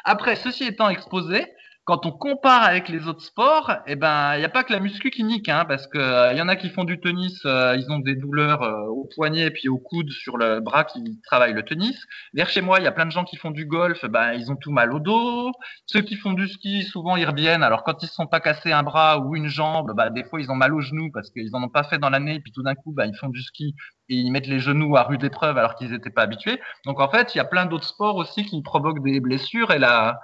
Après, 0.05 0.37
ceci 0.37 0.65
étant 0.65 0.91
exposé, 0.91 1.47
quand 1.85 2.07
on 2.07 2.13
compare 2.13 2.63
avec 2.63 2.89
les 2.89 3.09
autres 3.09 3.23
sports, 3.23 3.73
eh 3.87 3.97
ben, 3.97 4.35
il 4.37 4.41
n'y 4.41 4.45
a 4.45 4.49
pas 4.51 4.65
que 4.65 4.73
la 4.73 4.81
muscu 4.81 5.11
qui 5.11 5.25
nique, 5.25 5.49
hein, 5.49 5.65
parce 5.65 5.87
que 5.87 5.99
il 5.99 6.01
euh, 6.01 6.33
y 6.35 6.43
en 6.43 6.49
a 6.49 6.57
qui 6.57 6.69
font 6.69 6.85
du 6.85 7.01
tennis, 7.01 7.41
euh, 7.47 7.75
ils 7.77 7.91
ont 7.91 7.99
des 7.99 8.15
douleurs 8.15 8.63
euh, 8.63 8.87
au 8.89 9.09
poignet 9.15 9.47
et 9.47 9.51
puis 9.51 9.69
au 9.69 9.79
coude 9.79 10.11
sur 10.11 10.37
le 10.37 10.61
bras 10.61 10.85
qui 10.85 11.21
travaillent 11.25 11.55
le 11.55 11.65
tennis. 11.65 11.97
Vers 12.35 12.49
chez 12.51 12.61
moi, 12.61 12.79
il 12.79 12.85
y 12.85 12.87
a 12.87 12.93
plein 12.93 13.07
de 13.07 13.11
gens 13.11 13.25
qui 13.25 13.37
font 13.37 13.51
du 13.51 13.65
golf, 13.65 14.05
ben, 14.05 14.35
ils 14.35 14.53
ont 14.53 14.57
tout 14.57 14.71
mal 14.71 14.93
au 14.93 15.01
dos. 15.01 15.51
Ceux 15.87 16.03
qui 16.03 16.17
font 16.17 16.33
du 16.33 16.49
ski, 16.49 16.85
souvent 16.85 17.17
ils 17.17 17.27
reviennent. 17.27 17.63
Alors 17.63 17.83
quand 17.83 18.03
ils 18.03 18.09
se 18.09 18.15
sont 18.15 18.27
pas 18.27 18.41
cassés 18.41 18.73
un 18.73 18.83
bras 18.83 19.19
ou 19.19 19.35
une 19.35 19.49
jambe, 19.49 19.93
ben, 19.97 20.11
des 20.11 20.25
fois 20.25 20.41
ils 20.41 20.51
ont 20.51 20.57
mal 20.57 20.75
aux 20.75 20.81
genoux 20.81 21.11
parce 21.13 21.31
qu'ils 21.31 21.55
en 21.57 21.63
ont 21.63 21.69
pas 21.71 21.85
fait 21.85 21.99
dans 21.99 22.11
l'année, 22.11 22.41
puis 22.41 22.53
tout 22.53 22.63
d'un 22.63 22.75
coup, 22.75 22.93
ben, 22.93 23.07
ils 23.07 23.17
font 23.17 23.31
du 23.31 23.43
ski 23.43 23.75
et 24.11 24.15
ils 24.15 24.31
mettent 24.31 24.49
les 24.49 24.61
genoux 24.61 24.97
à 24.97 25.05
rude 25.05 25.25
épreuve 25.25 25.57
alors 25.57 25.75
qu'ils 25.77 25.91
n'étaient 25.91 26.11
pas 26.11 26.23
habitués. 26.23 26.61
Donc 26.85 27.01
en 27.01 27.09
fait, 27.09 27.35
il 27.35 27.39
y 27.39 27.41
a 27.41 27.45
plein 27.45 27.67
d'autres 27.67 27.89
sports 27.89 28.17
aussi 28.17 28.45
qui 28.45 28.63
provoquent 28.63 29.03
des 29.03 29.21
blessures 29.21 29.73
et 29.73 29.79
la 29.79 30.21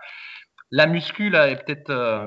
la 0.71 0.87
muscu 0.87 1.31
là 1.31 1.49
est 1.49 1.64
peut-être 1.64 1.91
euh, 1.91 2.27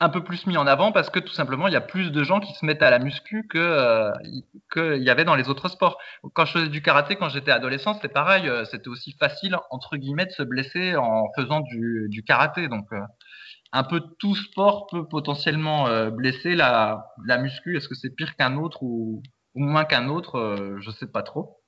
un 0.00 0.08
peu 0.08 0.24
plus 0.24 0.46
mis 0.46 0.56
en 0.56 0.66
avant 0.66 0.92
parce 0.92 1.10
que 1.10 1.18
tout 1.18 1.32
simplement 1.32 1.68
il 1.68 1.72
y 1.72 1.76
a 1.76 1.80
plus 1.80 2.10
de 2.10 2.24
gens 2.24 2.40
qui 2.40 2.52
se 2.54 2.64
mettent 2.64 2.82
à 2.82 2.90
la 2.90 2.98
muscu 2.98 3.46
que 3.48 3.58
euh, 3.58 4.12
qu'il 4.72 5.02
y 5.02 5.10
avait 5.10 5.24
dans 5.24 5.34
les 5.34 5.48
autres 5.48 5.68
sports. 5.68 5.98
Quand 6.34 6.44
je 6.44 6.52
faisais 6.52 6.68
du 6.68 6.82
karaté 6.82 7.16
quand 7.16 7.28
j'étais 7.28 7.50
adolescent, 7.50 7.94
c'était 7.94 8.08
pareil, 8.08 8.48
euh, 8.48 8.64
c'était 8.64 8.88
aussi 8.88 9.12
facile 9.18 9.56
entre 9.70 9.96
guillemets 9.96 10.26
de 10.26 10.32
se 10.32 10.42
blesser 10.42 10.96
en 10.96 11.28
faisant 11.36 11.60
du, 11.60 12.24
karaté. 12.26 12.68
Donc 12.68 12.88
un 13.72 13.84
peu 13.84 14.02
tout 14.18 14.34
sport 14.36 14.86
peut 14.88 15.08
potentiellement 15.08 16.10
blesser 16.10 16.54
la, 16.54 17.06
la 17.26 17.38
muscu. 17.38 17.76
Est-ce 17.76 17.88
que 17.88 17.94
c'est 17.94 18.14
pire 18.14 18.36
qu'un 18.36 18.56
autre 18.56 18.82
ou, 18.82 19.22
moins 19.54 19.84
qu'un 19.84 20.08
autre? 20.08 20.76
Je 20.80 20.90
sais 20.90 21.06
pas 21.06 21.22
trop. 21.22 21.61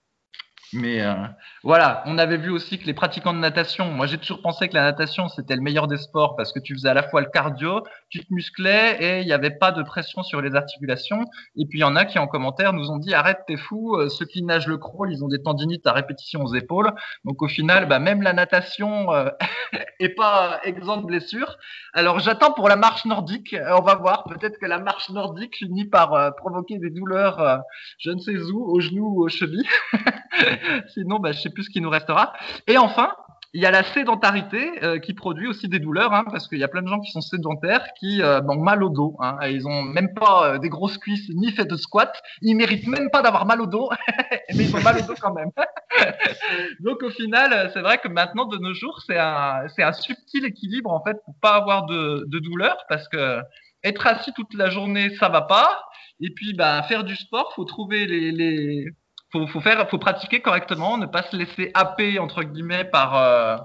Mais 0.74 1.02
euh, 1.02 1.14
voilà, 1.62 2.02
on 2.06 2.18
avait 2.18 2.36
vu 2.36 2.50
aussi 2.50 2.78
que 2.78 2.86
les 2.86 2.94
pratiquants 2.94 3.32
de 3.32 3.38
natation, 3.38 3.92
moi 3.92 4.06
j'ai 4.06 4.18
toujours 4.18 4.42
pensé 4.42 4.68
que 4.68 4.74
la 4.74 4.82
natation 4.82 5.28
c'était 5.28 5.54
le 5.54 5.62
meilleur 5.62 5.86
des 5.86 5.98
sports 5.98 6.34
parce 6.36 6.52
que 6.52 6.58
tu 6.58 6.74
faisais 6.74 6.88
à 6.88 6.94
la 6.94 7.04
fois 7.04 7.20
le 7.20 7.28
cardio, 7.28 7.84
tu 8.10 8.24
te 8.24 8.34
musclais 8.34 8.96
et 9.00 9.20
il 9.20 9.26
n'y 9.26 9.32
avait 9.32 9.52
pas 9.52 9.70
de 9.70 9.82
pression 9.82 10.22
sur 10.24 10.40
les 10.40 10.56
articulations. 10.56 11.24
Et 11.56 11.66
puis 11.66 11.78
il 11.78 11.82
y 11.82 11.84
en 11.84 11.94
a 11.94 12.04
qui 12.04 12.18
en 12.18 12.26
commentaire 12.26 12.72
nous 12.72 12.90
ont 12.90 12.98
dit 12.98 13.14
arrête 13.14 13.38
t'es 13.46 13.56
fou, 13.56 13.96
euh, 13.96 14.08
ceux 14.08 14.26
qui 14.26 14.42
nagent 14.42 14.66
le 14.66 14.78
crawl 14.78 15.12
ils 15.12 15.22
ont 15.22 15.28
des 15.28 15.42
tendinites 15.42 15.86
à 15.86 15.92
répétition 15.92 16.42
aux 16.42 16.54
épaules. 16.54 16.92
Donc 17.24 17.40
au 17.42 17.48
final, 17.48 17.86
bah, 17.86 18.00
même 18.00 18.22
la 18.22 18.32
natation 18.32 19.12
euh, 19.12 19.30
est 20.00 20.14
pas 20.16 20.60
exempt 20.64 20.98
de 20.98 21.06
blessures. 21.06 21.56
Alors 21.92 22.18
j'attends 22.18 22.52
pour 22.52 22.68
la 22.68 22.76
marche 22.76 23.04
nordique, 23.04 23.54
on 23.70 23.82
va 23.82 23.94
voir, 23.94 24.24
peut-être 24.24 24.58
que 24.58 24.66
la 24.66 24.78
marche 24.78 25.10
nordique 25.10 25.56
finit 25.56 25.84
par 25.84 26.34
provoquer 26.34 26.78
des 26.78 26.90
douleurs, 26.90 27.62
je 27.98 28.10
ne 28.10 28.18
sais 28.18 28.36
où, 28.36 28.64
aux 28.64 28.80
genoux 28.80 29.14
ou 29.14 29.24
aux 29.24 29.28
chevilles. 29.28 29.68
Sinon, 30.94 31.18
bah, 31.18 31.32
je 31.32 31.40
sais 31.40 31.50
plus 31.50 31.64
ce 31.64 31.70
qui 31.70 31.80
nous 31.80 31.90
restera. 31.90 32.32
Et 32.66 32.78
enfin, 32.78 33.12
il 33.54 33.62
y 33.62 33.66
a 33.66 33.70
la 33.70 33.84
sédentarité 33.84 34.82
euh, 34.82 34.98
qui 34.98 35.14
produit 35.14 35.46
aussi 35.46 35.68
des 35.68 35.78
douleurs, 35.78 36.12
hein, 36.12 36.24
parce 36.28 36.48
qu'il 36.48 36.58
y 36.58 36.64
a 36.64 36.68
plein 36.68 36.82
de 36.82 36.88
gens 36.88 37.00
qui 37.00 37.12
sont 37.12 37.20
sédentaires, 37.20 37.86
qui 38.00 38.20
euh, 38.20 38.42
ont 38.42 38.58
mal 38.58 38.82
au 38.82 38.88
dos. 38.88 39.16
Hein, 39.20 39.38
ils 39.48 39.66
ont 39.68 39.82
même 39.82 40.12
pas 40.12 40.54
euh, 40.54 40.58
des 40.58 40.68
grosses 40.68 40.98
cuisses 40.98 41.30
ni 41.30 41.52
fait 41.52 41.64
de 41.64 41.76
squat. 41.76 42.12
Ils 42.42 42.56
méritent 42.56 42.88
même 42.88 43.10
pas 43.10 43.22
d'avoir 43.22 43.46
mal 43.46 43.60
au 43.60 43.66
dos, 43.66 43.90
mais 44.54 44.64
ils 44.64 44.74
ont 44.74 44.82
mal 44.82 44.96
au 44.98 45.06
dos 45.06 45.14
quand 45.20 45.32
même. 45.32 45.50
Donc 46.80 47.04
au 47.04 47.10
final, 47.10 47.70
c'est 47.72 47.80
vrai 47.80 47.98
que 47.98 48.08
maintenant 48.08 48.46
de 48.46 48.58
nos 48.58 48.74
jours, 48.74 49.00
c'est 49.06 49.18
un, 49.18 49.66
un 49.78 49.92
subtil 49.92 50.44
équilibre 50.44 50.90
en 50.90 51.02
fait 51.04 51.16
pour 51.24 51.36
pas 51.40 51.54
avoir 51.54 51.86
de, 51.86 52.24
de 52.26 52.38
douleur, 52.40 52.76
parce 52.88 53.08
que 53.08 53.40
être 53.84 54.04
assis 54.06 54.32
toute 54.32 54.52
la 54.54 54.68
journée, 54.68 55.14
ça 55.16 55.28
va 55.28 55.42
pas. 55.42 55.84
Et 56.18 56.30
puis, 56.34 56.54
bah, 56.54 56.82
faire 56.84 57.04
du 57.04 57.14
sport, 57.14 57.52
faut 57.54 57.64
trouver 57.64 58.06
les 58.06 58.88
faut, 59.34 59.46
faut 59.48 59.60
faire, 59.60 59.88
faut 59.90 59.98
pratiquer 59.98 60.40
correctement, 60.40 60.96
ne 60.96 61.06
pas 61.06 61.24
se 61.24 61.36
laisser 61.36 61.72
happer 61.74 62.18
entre 62.20 62.44
guillemets 62.44 62.84
par 62.84 63.16
euh, 63.16 63.56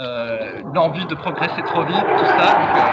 euh, 0.00 0.62
l'envie 0.74 1.06
de 1.06 1.14
progresser 1.14 1.62
trop 1.64 1.84
vite. 1.84 1.96
Euh, 1.96 2.92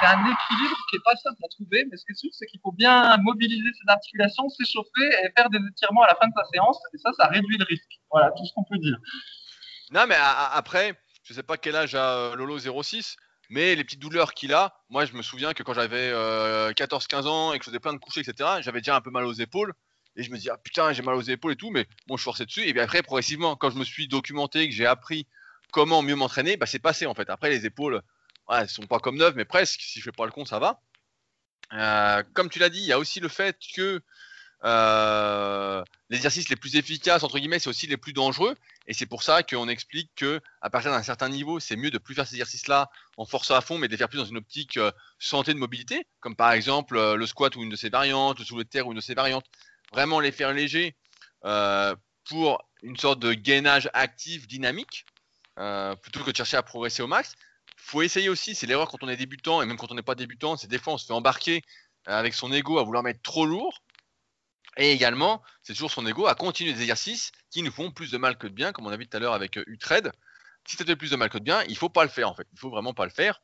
c'est 0.00 0.06
un 0.06 0.20
équilibre 0.20 0.76
qui 0.88 0.96
est 0.96 1.04
pas 1.04 1.16
simple 1.16 1.42
à 1.44 1.48
trouver, 1.48 1.84
mais 1.90 1.96
ce 1.96 2.04
qui 2.04 2.12
est 2.12 2.18
sûr, 2.18 2.30
c'est 2.32 2.46
qu'il 2.46 2.60
faut 2.60 2.72
bien 2.72 3.16
mobiliser 3.18 3.70
ses 3.74 3.90
articulations, 3.92 4.48
s'échauffer 4.50 5.08
et 5.24 5.32
faire 5.36 5.50
des 5.50 5.58
étirements 5.70 6.02
à 6.02 6.08
la 6.08 6.14
fin 6.14 6.28
de 6.28 6.32
sa 6.36 6.44
séance. 6.52 6.78
Et 6.94 6.98
ça, 6.98 7.10
ça 7.16 7.26
réduit 7.26 7.58
le 7.58 7.64
risque. 7.64 8.00
Voilà, 8.10 8.30
tout 8.30 8.44
ce 8.44 8.52
qu'on 8.54 8.64
peut 8.64 8.78
dire. 8.78 8.96
Non, 9.90 10.06
mais 10.08 10.16
après, 10.18 10.94
je 11.24 11.34
sais 11.34 11.42
pas 11.42 11.56
quel 11.56 11.76
âge 11.76 11.94
a 11.94 12.34
Lolo 12.36 12.58
06, 12.58 13.16
mais 13.50 13.74
les 13.74 13.84
petites 13.84 14.00
douleurs 14.00 14.32
qu'il 14.32 14.54
a, 14.54 14.74
moi 14.90 15.04
je 15.04 15.14
me 15.14 15.22
souviens 15.22 15.52
que 15.52 15.62
quand 15.62 15.74
j'avais 15.74 16.12
14-15 16.72 17.26
ans 17.26 17.52
et 17.52 17.58
que 17.58 17.64
je 17.64 17.70
faisais 17.70 17.80
plein 17.80 17.92
de 17.92 17.98
coucher, 17.98 18.20
etc., 18.20 18.48
j'avais 18.60 18.80
déjà 18.80 18.96
un 18.96 19.00
peu 19.00 19.10
mal 19.10 19.24
aux 19.24 19.32
épaules. 19.32 19.72
Et 20.16 20.22
je 20.22 20.30
me 20.30 20.36
dis, 20.36 20.50
ah 20.50 20.58
putain, 20.58 20.92
j'ai 20.92 21.02
mal 21.02 21.14
aux 21.14 21.22
épaules 21.22 21.52
et 21.52 21.56
tout, 21.56 21.70
mais 21.70 21.86
bon, 22.06 22.16
je 22.16 22.22
forçais 22.22 22.44
dessus. 22.44 22.66
Et 22.66 22.72
bien 22.72 22.84
après, 22.84 23.02
progressivement, 23.02 23.56
quand 23.56 23.70
je 23.70 23.78
me 23.78 23.84
suis 23.84 24.08
documenté, 24.08 24.68
que 24.68 24.74
j'ai 24.74 24.86
appris 24.86 25.26
comment 25.72 26.02
mieux 26.02 26.14
m'entraîner, 26.14 26.56
bah, 26.56 26.66
c'est 26.66 26.78
passé 26.78 27.06
en 27.06 27.14
fait. 27.14 27.30
Après, 27.30 27.50
les 27.50 27.66
épaules, 27.66 28.02
ouais, 28.48 28.58
elles 28.60 28.68
sont 28.68 28.82
pas 28.82 28.98
comme 28.98 29.16
neuves, 29.16 29.34
mais 29.36 29.44
presque. 29.44 29.80
Si 29.80 29.98
je 29.98 30.04
fais 30.04 30.12
pas 30.12 30.26
le 30.26 30.32
compte, 30.32 30.48
ça 30.48 30.58
va. 30.58 30.80
Euh, 31.72 32.22
comme 32.34 32.50
tu 32.50 32.58
l'as 32.58 32.68
dit, 32.68 32.80
il 32.80 32.86
y 32.86 32.92
a 32.92 32.98
aussi 32.98 33.20
le 33.20 33.28
fait 33.28 33.56
que 33.74 34.02
euh, 34.64 35.82
les 36.10 36.18
exercices 36.18 36.48
les 36.50 36.56
plus 36.56 36.76
efficaces, 36.76 37.22
entre 37.24 37.38
guillemets, 37.38 37.58
c'est 37.58 37.70
aussi 37.70 37.86
les 37.86 37.96
plus 37.96 38.12
dangereux. 38.12 38.54
Et 38.86 38.92
c'est 38.92 39.06
pour 39.06 39.22
ça 39.22 39.42
qu'on 39.42 39.68
explique 39.68 40.10
que 40.14 40.40
à 40.60 40.68
partir 40.68 40.90
d'un 40.90 41.02
certain 41.02 41.30
niveau, 41.30 41.58
c'est 41.58 41.76
mieux 41.76 41.90
de 41.90 41.98
plus 41.98 42.14
faire 42.14 42.26
ces 42.26 42.34
exercices-là 42.34 42.90
en 43.16 43.24
force 43.24 43.50
à 43.50 43.60
fond, 43.62 43.78
mais 43.78 43.88
de 43.88 43.92
les 43.92 43.96
faire 43.96 44.08
plus 44.08 44.18
dans 44.18 44.26
une 44.26 44.36
optique 44.36 44.76
euh, 44.76 44.92
santé 45.18 45.54
de 45.54 45.58
mobilité, 45.58 46.06
comme 46.20 46.36
par 46.36 46.52
exemple 46.52 47.14
le 47.14 47.26
squat 47.26 47.56
ou 47.56 47.62
une 47.62 47.70
de 47.70 47.76
ses 47.76 47.88
variantes, 47.88 48.38
le 48.38 48.44
soulevé 48.44 48.64
de 48.64 48.68
terre 48.68 48.86
ou 48.86 48.90
une 48.90 48.96
de 48.96 49.02
ses 49.02 49.14
variantes 49.14 49.46
vraiment 49.92 50.20
les 50.20 50.32
faire 50.32 50.52
légers 50.52 50.96
euh, 51.44 51.94
pour 52.24 52.66
une 52.82 52.96
sorte 52.96 53.20
de 53.20 53.32
gainage 53.32 53.90
actif, 53.92 54.48
dynamique, 54.48 55.04
euh, 55.58 55.94
plutôt 55.96 56.24
que 56.24 56.30
de 56.30 56.36
chercher 56.36 56.56
à 56.56 56.62
progresser 56.62 57.02
au 57.02 57.06
max. 57.06 57.34
faut 57.76 58.02
essayer 58.02 58.28
aussi, 58.28 58.54
c'est 58.54 58.66
l'erreur 58.66 58.88
quand 58.88 59.02
on 59.02 59.08
est 59.08 59.16
débutant, 59.16 59.62
et 59.62 59.66
même 59.66 59.76
quand 59.76 59.90
on 59.92 59.94
n'est 59.94 60.02
pas 60.02 60.14
débutant, 60.14 60.56
c'est 60.56 60.68
des 60.68 60.78
fois 60.78 60.94
on 60.94 60.98
se 60.98 61.06
fait 61.06 61.12
embarquer 61.12 61.62
euh, 62.08 62.18
avec 62.18 62.34
son 62.34 62.52
ego 62.52 62.78
à 62.78 62.82
vouloir 62.82 63.02
mettre 63.02 63.22
trop 63.22 63.46
lourd. 63.46 63.82
Et 64.78 64.90
également, 64.92 65.42
c'est 65.62 65.74
toujours 65.74 65.90
son 65.90 66.06
ego 66.06 66.26
à 66.26 66.34
continuer 66.34 66.72
des 66.72 66.80
exercices 66.80 67.30
qui 67.50 67.62
nous 67.62 67.70
font 67.70 67.90
plus 67.90 68.10
de 68.10 68.16
mal 68.16 68.38
que 68.38 68.46
de 68.46 68.54
bien, 68.54 68.72
comme 68.72 68.86
on 68.86 68.90
a 68.90 68.96
vu 68.96 69.06
tout 69.06 69.16
à 69.16 69.20
l'heure 69.20 69.34
avec 69.34 69.56
Utred. 69.66 70.10
Si 70.66 70.76
ça 70.76 70.84
te 70.84 70.90
fait 70.90 70.96
plus 70.96 71.10
de 71.10 71.16
mal 71.16 71.28
que 71.28 71.36
de 71.36 71.44
bien, 71.44 71.62
il 71.64 71.76
faut 71.76 71.90
pas 71.90 72.04
le 72.04 72.08
faire 72.08 72.30
en 72.30 72.34
fait. 72.34 72.46
Il 72.52 72.58
faut 72.58 72.70
vraiment 72.70 72.94
pas 72.94 73.04
le 73.04 73.10
faire 73.10 73.42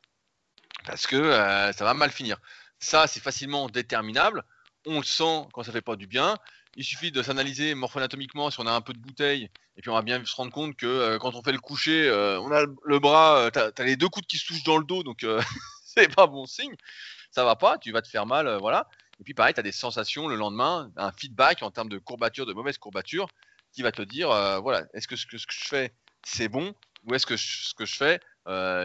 parce 0.85 1.05
que 1.05 1.31
ça 1.31 1.85
va 1.85 1.93
mal 1.93 2.09
finir. 2.11 2.37
Ça, 2.79 3.05
c'est 3.05 3.19
facilement 3.19 3.69
déterminable 3.69 4.43
on 4.89 4.99
le 4.99 5.05
sent 5.05 5.47
quand 5.53 5.63
ça 5.63 5.71
fait 5.71 5.81
pas 5.81 5.95
du 5.95 6.07
bien. 6.07 6.35
Il 6.75 6.83
suffit 6.83 7.11
de 7.11 7.21
s'analyser 7.21 7.73
morpho-anatomiquement 7.75 8.51
si 8.51 8.59
on 8.59 8.67
a 8.67 8.71
un 8.71 8.81
peu 8.81 8.93
de 8.93 8.99
bouteille, 8.99 9.49
et 9.77 9.81
puis 9.81 9.89
on 9.89 9.93
va 9.93 10.01
bien 10.01 10.23
se 10.23 10.35
rendre 10.35 10.51
compte 10.51 10.75
que 10.75 10.85
euh, 10.85 11.17
quand 11.17 11.35
on 11.35 11.41
fait 11.41 11.51
le 11.51 11.59
coucher, 11.59 12.07
euh, 12.07 12.39
on 12.41 12.51
a 12.51 12.65
le 12.83 12.99
bras, 12.99 13.37
euh, 13.37 13.49
tu 13.49 13.59
as, 13.59 13.85
les 13.85 13.95
deux 13.95 14.09
coudes 14.09 14.25
qui 14.25 14.37
se 14.37 14.45
touchent 14.45 14.63
dans 14.63 14.77
le 14.77 14.83
dos, 14.83 15.03
donc 15.03 15.25
c'est 15.83 16.13
pas 16.13 16.27
bon 16.27 16.45
signe. 16.45 16.75
Ça 17.31 17.43
va 17.43 17.55
pas, 17.55 17.77
tu 17.77 17.91
vas 17.91 18.01
te 18.01 18.07
faire 18.07 18.25
mal, 18.25 18.57
voilà. 18.59 18.87
Et 19.19 19.23
puis 19.23 19.33
pareil, 19.33 19.53
tu 19.53 19.59
as 19.59 19.63
des 19.63 19.71
sensations 19.71 20.27
le 20.27 20.35
lendemain, 20.35 20.91
un 20.95 21.11
feedback 21.11 21.61
en 21.63 21.71
termes 21.71 21.89
de 21.89 21.97
courbature, 21.97 22.45
de 22.45 22.53
mauvaise 22.53 22.77
courbature, 22.77 23.27
qui 23.73 23.81
va 23.81 23.91
te 23.91 24.01
dire, 24.01 24.29
voilà, 24.61 24.85
est-ce 24.93 25.07
que 25.07 25.15
ce, 25.15 25.25
que 25.25 25.37
ce, 25.37 25.45
que 25.45 25.53
je 25.53 25.67
fais, 25.67 25.93
c'est 26.23 26.47
bon, 26.47 26.73
ou 27.05 27.13
est-ce 27.13 27.25
que 27.25 27.37
ce 27.37 27.73
que 27.73 27.85
je 27.85 27.95
fais, 27.95 28.19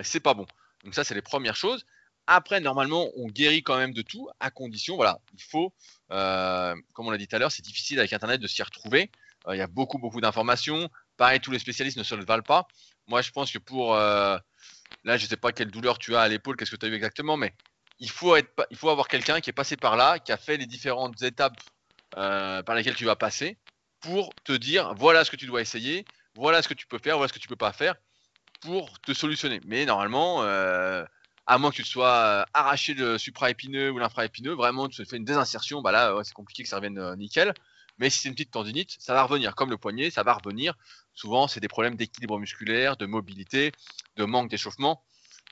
c'est 0.03 0.21
pas 0.21 0.35
bon. 0.35 0.47
Donc 0.85 0.95
ça, 0.95 1.05
c'est 1.05 1.15
les 1.15 1.23
premières 1.23 1.57
choses. 1.57 1.87
Après, 2.27 2.61
normalement, 2.61 3.11
on 3.17 3.27
guérit 3.27 3.63
quand 3.63 3.77
même 3.77 3.93
de 3.93 4.01
tout, 4.01 4.29
à 4.41 4.51
condition, 4.51 4.97
voilà, 4.97 5.19
il 5.35 5.43
faut, 5.43 5.75
euh, 6.11 6.75
comme 6.95 7.07
on 7.07 7.11
l'a 7.11 7.19
dit 7.19 7.29
tout 7.29 7.37
à 7.37 7.39
l'heure, 7.39 7.53
c'est 7.53 7.65
difficile 7.65 7.99
avec 7.99 8.13
Internet 8.13 8.41
de 8.41 8.47
s'y 8.47 8.63
retrouver. 8.63 9.11
Euh, 9.47 9.55
il 9.55 9.59
y 9.59 9.63
a 9.63 9.67
beaucoup, 9.67 9.99
beaucoup 9.99 10.23
d'informations. 10.23 10.89
Pareil, 11.19 11.41
tous 11.41 11.51
les 11.51 11.59
spécialistes 11.59 11.99
ne 11.99 12.03
se 12.03 12.15
le 12.15 12.25
valent 12.25 12.43
pas. 12.43 12.67
Moi, 13.09 13.21
je 13.21 13.31
pense 13.31 13.53
que 13.53 13.59
pour, 13.59 13.95
euh, 13.95 14.39
là, 15.05 15.19
je 15.19 15.27
sais 15.27 15.37
pas 15.37 15.53
quelle 15.53 15.71
douleur 15.71 15.99
tu 15.99 16.17
as 16.17 16.23
à 16.23 16.29
l'épaule, 16.29 16.57
qu'est-ce 16.57 16.71
que 16.71 16.77
tu 16.77 16.87
as 16.87 16.89
eu 16.89 16.95
exactement, 16.95 17.37
mais 17.37 17.53
il 17.99 18.09
faut, 18.09 18.37
être, 18.37 18.51
il 18.71 18.77
faut 18.77 18.89
avoir 18.89 19.09
quelqu'un 19.09 19.41
qui 19.41 19.51
est 19.51 19.55
passé 19.55 19.77
par 19.77 19.97
là, 19.97 20.19
qui 20.19 20.33
a 20.33 20.39
fait 20.39 20.57
les 20.57 20.67
différentes 20.67 21.21
étapes 21.23 21.61
par 22.11 22.75
lesquelles 22.75 22.95
tu 22.95 23.05
vas 23.05 23.17
passer, 23.17 23.59
pour 24.01 24.33
te 24.45 24.53
dire, 24.53 24.95
voilà 24.95 25.25
ce 25.25 25.31
que 25.31 25.37
tu 25.37 25.47
dois 25.47 25.61
essayer, 25.61 26.05
voilà 26.37 26.63
ce 26.63 26.69
que 26.69 26.75
tu 26.75 26.87
peux 26.87 26.99
faire, 26.99 27.17
voilà 27.17 27.29
ce 27.29 27.33
que 27.33 27.41
tu 27.41 27.49
peux 27.49 27.57
pas 27.57 27.73
faire, 27.73 27.97
pour 28.61 29.01
te 29.01 29.13
solutionner. 29.13 29.61
Mais 29.67 29.85
normalement, 29.85 30.43
à 31.47 31.59
moins 31.59 31.71
que 31.71 31.77
tu 31.77 31.85
sois 31.85 32.09
euh, 32.09 32.45
arraché 32.55 32.95
le 32.95 33.19
supra-épineux 33.19 33.91
ou 33.91 33.99
l'infra-épineux, 33.99 34.53
vraiment 34.53 34.89
tu 34.89 35.03
te 35.03 35.09
fais 35.09 35.17
une 35.17 35.25
désinsertion, 35.25 35.83
bah 35.83 35.93
là 35.93 36.15
c'est 36.25 36.35
compliqué 36.35 36.63
que 36.63 36.69
ça 36.69 36.77
revienne 36.77 36.99
euh, 36.99 37.17
nickel. 37.17 37.53
Mais 37.99 38.11
si 38.11 38.19
c'est 38.21 38.29
une 38.29 38.35
petite 38.35 38.51
tendinite, 38.51 38.97
ça 38.99 39.15
va 39.15 39.23
revenir. 39.23 39.55
Comme 39.55 39.71
le 39.71 39.79
poignet, 39.79 40.11
ça 40.11 40.25
va 40.25 40.33
revenir. 40.33 40.75
Souvent, 41.13 41.47
c'est 41.47 41.61
des 41.61 41.69
problèmes 41.69 41.95
d'équilibre 41.95 42.41
musculaire, 42.41 42.97
de 42.97 43.07
mobilité, 43.07 43.71
de 44.17 44.25
manque 44.25 44.51
d'échauffement. 44.51 45.05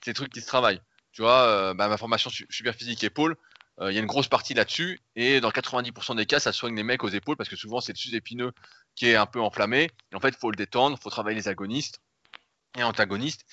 C'est 0.02 0.10
des 0.10 0.14
trucs 0.14 0.32
qui 0.32 0.40
se 0.40 0.46
travaillent. 0.46 0.80
Tu 1.12 1.22
vois, 1.22 1.42
euh, 1.42 1.74
bah, 1.74 1.86
ma 1.86 1.96
formation 1.96 2.30
super 2.30 2.74
physique 2.74 3.04
épaule, 3.04 3.36
il 3.80 3.94
y 3.94 3.96
a 3.96 4.00
une 4.00 4.06
grosse 4.06 4.28
partie 4.28 4.54
là-dessus. 4.54 5.00
Et 5.14 5.40
dans 5.40 5.50
90% 5.50 6.16
des 6.16 6.26
cas, 6.26 6.40
ça 6.40 6.52
soigne 6.52 6.74
les 6.74 6.82
mecs 6.82 7.04
aux 7.04 7.08
épaules 7.08 7.36
parce 7.36 7.48
que 7.48 7.56
souvent, 7.56 7.80
c'est 7.80 7.92
le 7.92 7.98
sus-épineux 7.98 8.52
qui 8.96 9.06
est 9.06 9.16
un 9.16 9.26
peu 9.26 9.40
enflammé. 9.40 9.90
Et 10.12 10.16
en 10.16 10.20
fait, 10.20 10.30
il 10.30 10.36
faut 10.36 10.50
le 10.50 10.56
détendre, 10.56 10.96
il 10.98 11.02
faut 11.02 11.10
travailler 11.10 11.36
les 11.36 11.48
agonistes 11.48 12.00
et 12.76 12.82
antagonistes 12.82 13.44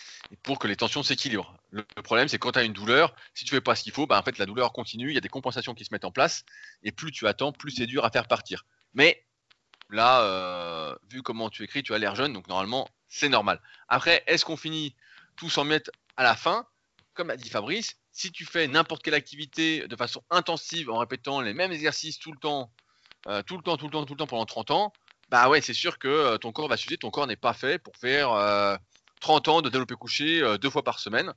pour 0.43 0.59
que 0.59 0.67
les 0.67 0.75
tensions 0.75 1.03
s'équilibrent. 1.03 1.53
Le, 1.71 1.83
problème, 2.03 2.27
c'est 2.27 2.37
quand 2.37 2.53
tu 2.53 2.59
as 2.59 2.63
une 2.63 2.73
douleur, 2.73 3.15
si 3.33 3.45
tu 3.45 3.51
fais 3.51 3.61
pas 3.61 3.75
ce 3.75 3.83
qu'il 3.83 3.91
faut, 3.91 4.07
bah, 4.07 4.19
en 4.19 4.23
fait, 4.23 4.37
la 4.37 4.45
douleur 4.45 4.73
continue, 4.73 5.09
il 5.09 5.13
y 5.13 5.17
a 5.17 5.21
des 5.21 5.29
compensations 5.29 5.73
qui 5.73 5.85
se 5.85 5.93
mettent 5.93 6.05
en 6.05 6.11
place, 6.11 6.45
et 6.83 6.91
plus 6.91 7.11
tu 7.11 7.27
attends, 7.27 7.51
plus 7.51 7.71
c'est 7.71 7.85
dur 7.85 8.05
à 8.05 8.11
faire 8.11 8.27
partir. 8.27 8.65
Mais 8.93 9.25
là, 9.89 10.21
euh, 10.21 10.95
vu 11.09 11.21
comment 11.21 11.49
tu 11.49 11.63
écris, 11.63 11.83
tu 11.83 11.93
as 11.93 11.97
l'air 11.97 12.15
jeune, 12.15 12.33
donc 12.33 12.47
normalement, 12.47 12.87
c'est 13.07 13.29
normal. 13.29 13.61
Après, 13.87 14.23
est-ce 14.27 14.45
qu'on 14.45 14.57
finit 14.57 14.95
tous 15.35 15.57
en 15.57 15.63
mettre 15.63 15.91
à 16.17 16.23
la 16.23 16.35
fin? 16.35 16.65
Comme 17.13 17.29
a 17.29 17.37
dit 17.37 17.49
Fabrice, 17.49 17.97
si 18.11 18.31
tu 18.31 18.45
fais 18.45 18.67
n'importe 18.67 19.03
quelle 19.03 19.13
activité 19.13 19.87
de 19.87 19.95
façon 19.95 20.23
intensive 20.29 20.89
en 20.89 20.97
répétant 20.97 21.41
les 21.41 21.53
mêmes 21.53 21.71
exercices 21.71 22.19
tout 22.19 22.31
le 22.31 22.37
temps, 22.37 22.71
euh, 23.27 23.41
tout 23.43 23.57
le 23.57 23.63
temps, 23.63 23.77
tout 23.77 23.85
le 23.85 23.91
temps, 23.91 24.05
tout 24.05 24.13
le 24.13 24.17
temps 24.17 24.27
pendant 24.27 24.45
30 24.45 24.71
ans, 24.71 24.93
bah 25.29 25.49
ouais, 25.49 25.61
c'est 25.61 25.73
sûr 25.73 25.99
que 25.99 26.07
euh, 26.07 26.37
ton 26.37 26.51
corps 26.51 26.67
va 26.67 26.77
s'user, 26.77 26.97
ton 26.97 27.11
corps 27.11 27.27
n'est 27.27 27.35
pas 27.35 27.53
fait 27.53 27.77
pour 27.77 27.95
faire 27.97 28.31
30 29.19 29.47
ans 29.47 29.61
de 29.61 29.69
développé 29.69 29.95
couché 29.95 30.41
euh, 30.41 30.57
deux 30.57 30.69
fois 30.69 30.83
par 30.83 30.99
semaine. 30.99 31.33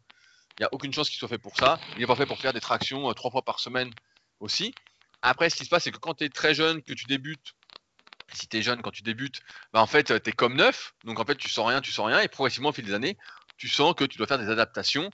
Il 0.59 0.63
n'y 0.63 0.67
a 0.67 0.69
aucune 0.73 0.93
chance 0.93 1.09
qu'il 1.09 1.19
soit 1.19 1.29
fait 1.29 1.39
pour 1.39 1.57
ça. 1.57 1.79
Il 1.95 2.01
n'est 2.01 2.07
pas 2.07 2.17
fait 2.17 2.27
pour 2.27 2.39
faire 2.39 2.53
des 2.53 2.61
tractions 2.61 3.09
euh, 3.09 3.13
trois 3.13 3.31
fois 3.31 3.43
par 3.43 3.61
semaine 3.61 3.91
aussi. 4.41 4.75
Après, 5.23 5.51
ce 5.51 5.57
qui 5.57 5.65
se 5.65 5.71
passe, 5.71 5.85
c'est 5.85 5.93
que 5.93 5.99
quand 5.99 6.15
tu 6.15 6.25
es 6.25 6.29
très 6.29 6.55
jeune, 6.55 6.83
que 6.83 6.93
tu 6.93 7.05
débutes, 7.07 7.55
si 8.33 8.49
tu 8.49 8.59
es 8.59 8.63
jeune 8.63 8.83
quand 8.83 8.91
tu 8.91 9.03
débutes, 9.03 9.41
bah 9.73 9.81
en 9.81 9.87
fait, 9.87 10.05
tu 10.05 10.31
es 10.31 10.33
comme 10.33 10.55
neuf. 10.55 10.95
Donc 11.05 11.21
en 11.21 11.25
fait, 11.25 11.37
tu 11.37 11.49
sens 11.49 11.69
rien, 11.69 11.81
tu 11.81 11.93
sens 11.93 12.07
rien. 12.07 12.21
Et 12.21 12.29
progressivement, 12.29 12.71
au 12.71 12.73
fil 12.73 12.85
des 12.85 12.95
années, 12.95 13.17
tu 13.57 13.69
sens 13.69 13.95
que 13.95 14.05
tu 14.05 14.19
dois 14.19 14.27
faire 14.27 14.39
des 14.39 14.51
adaptations 14.51 15.11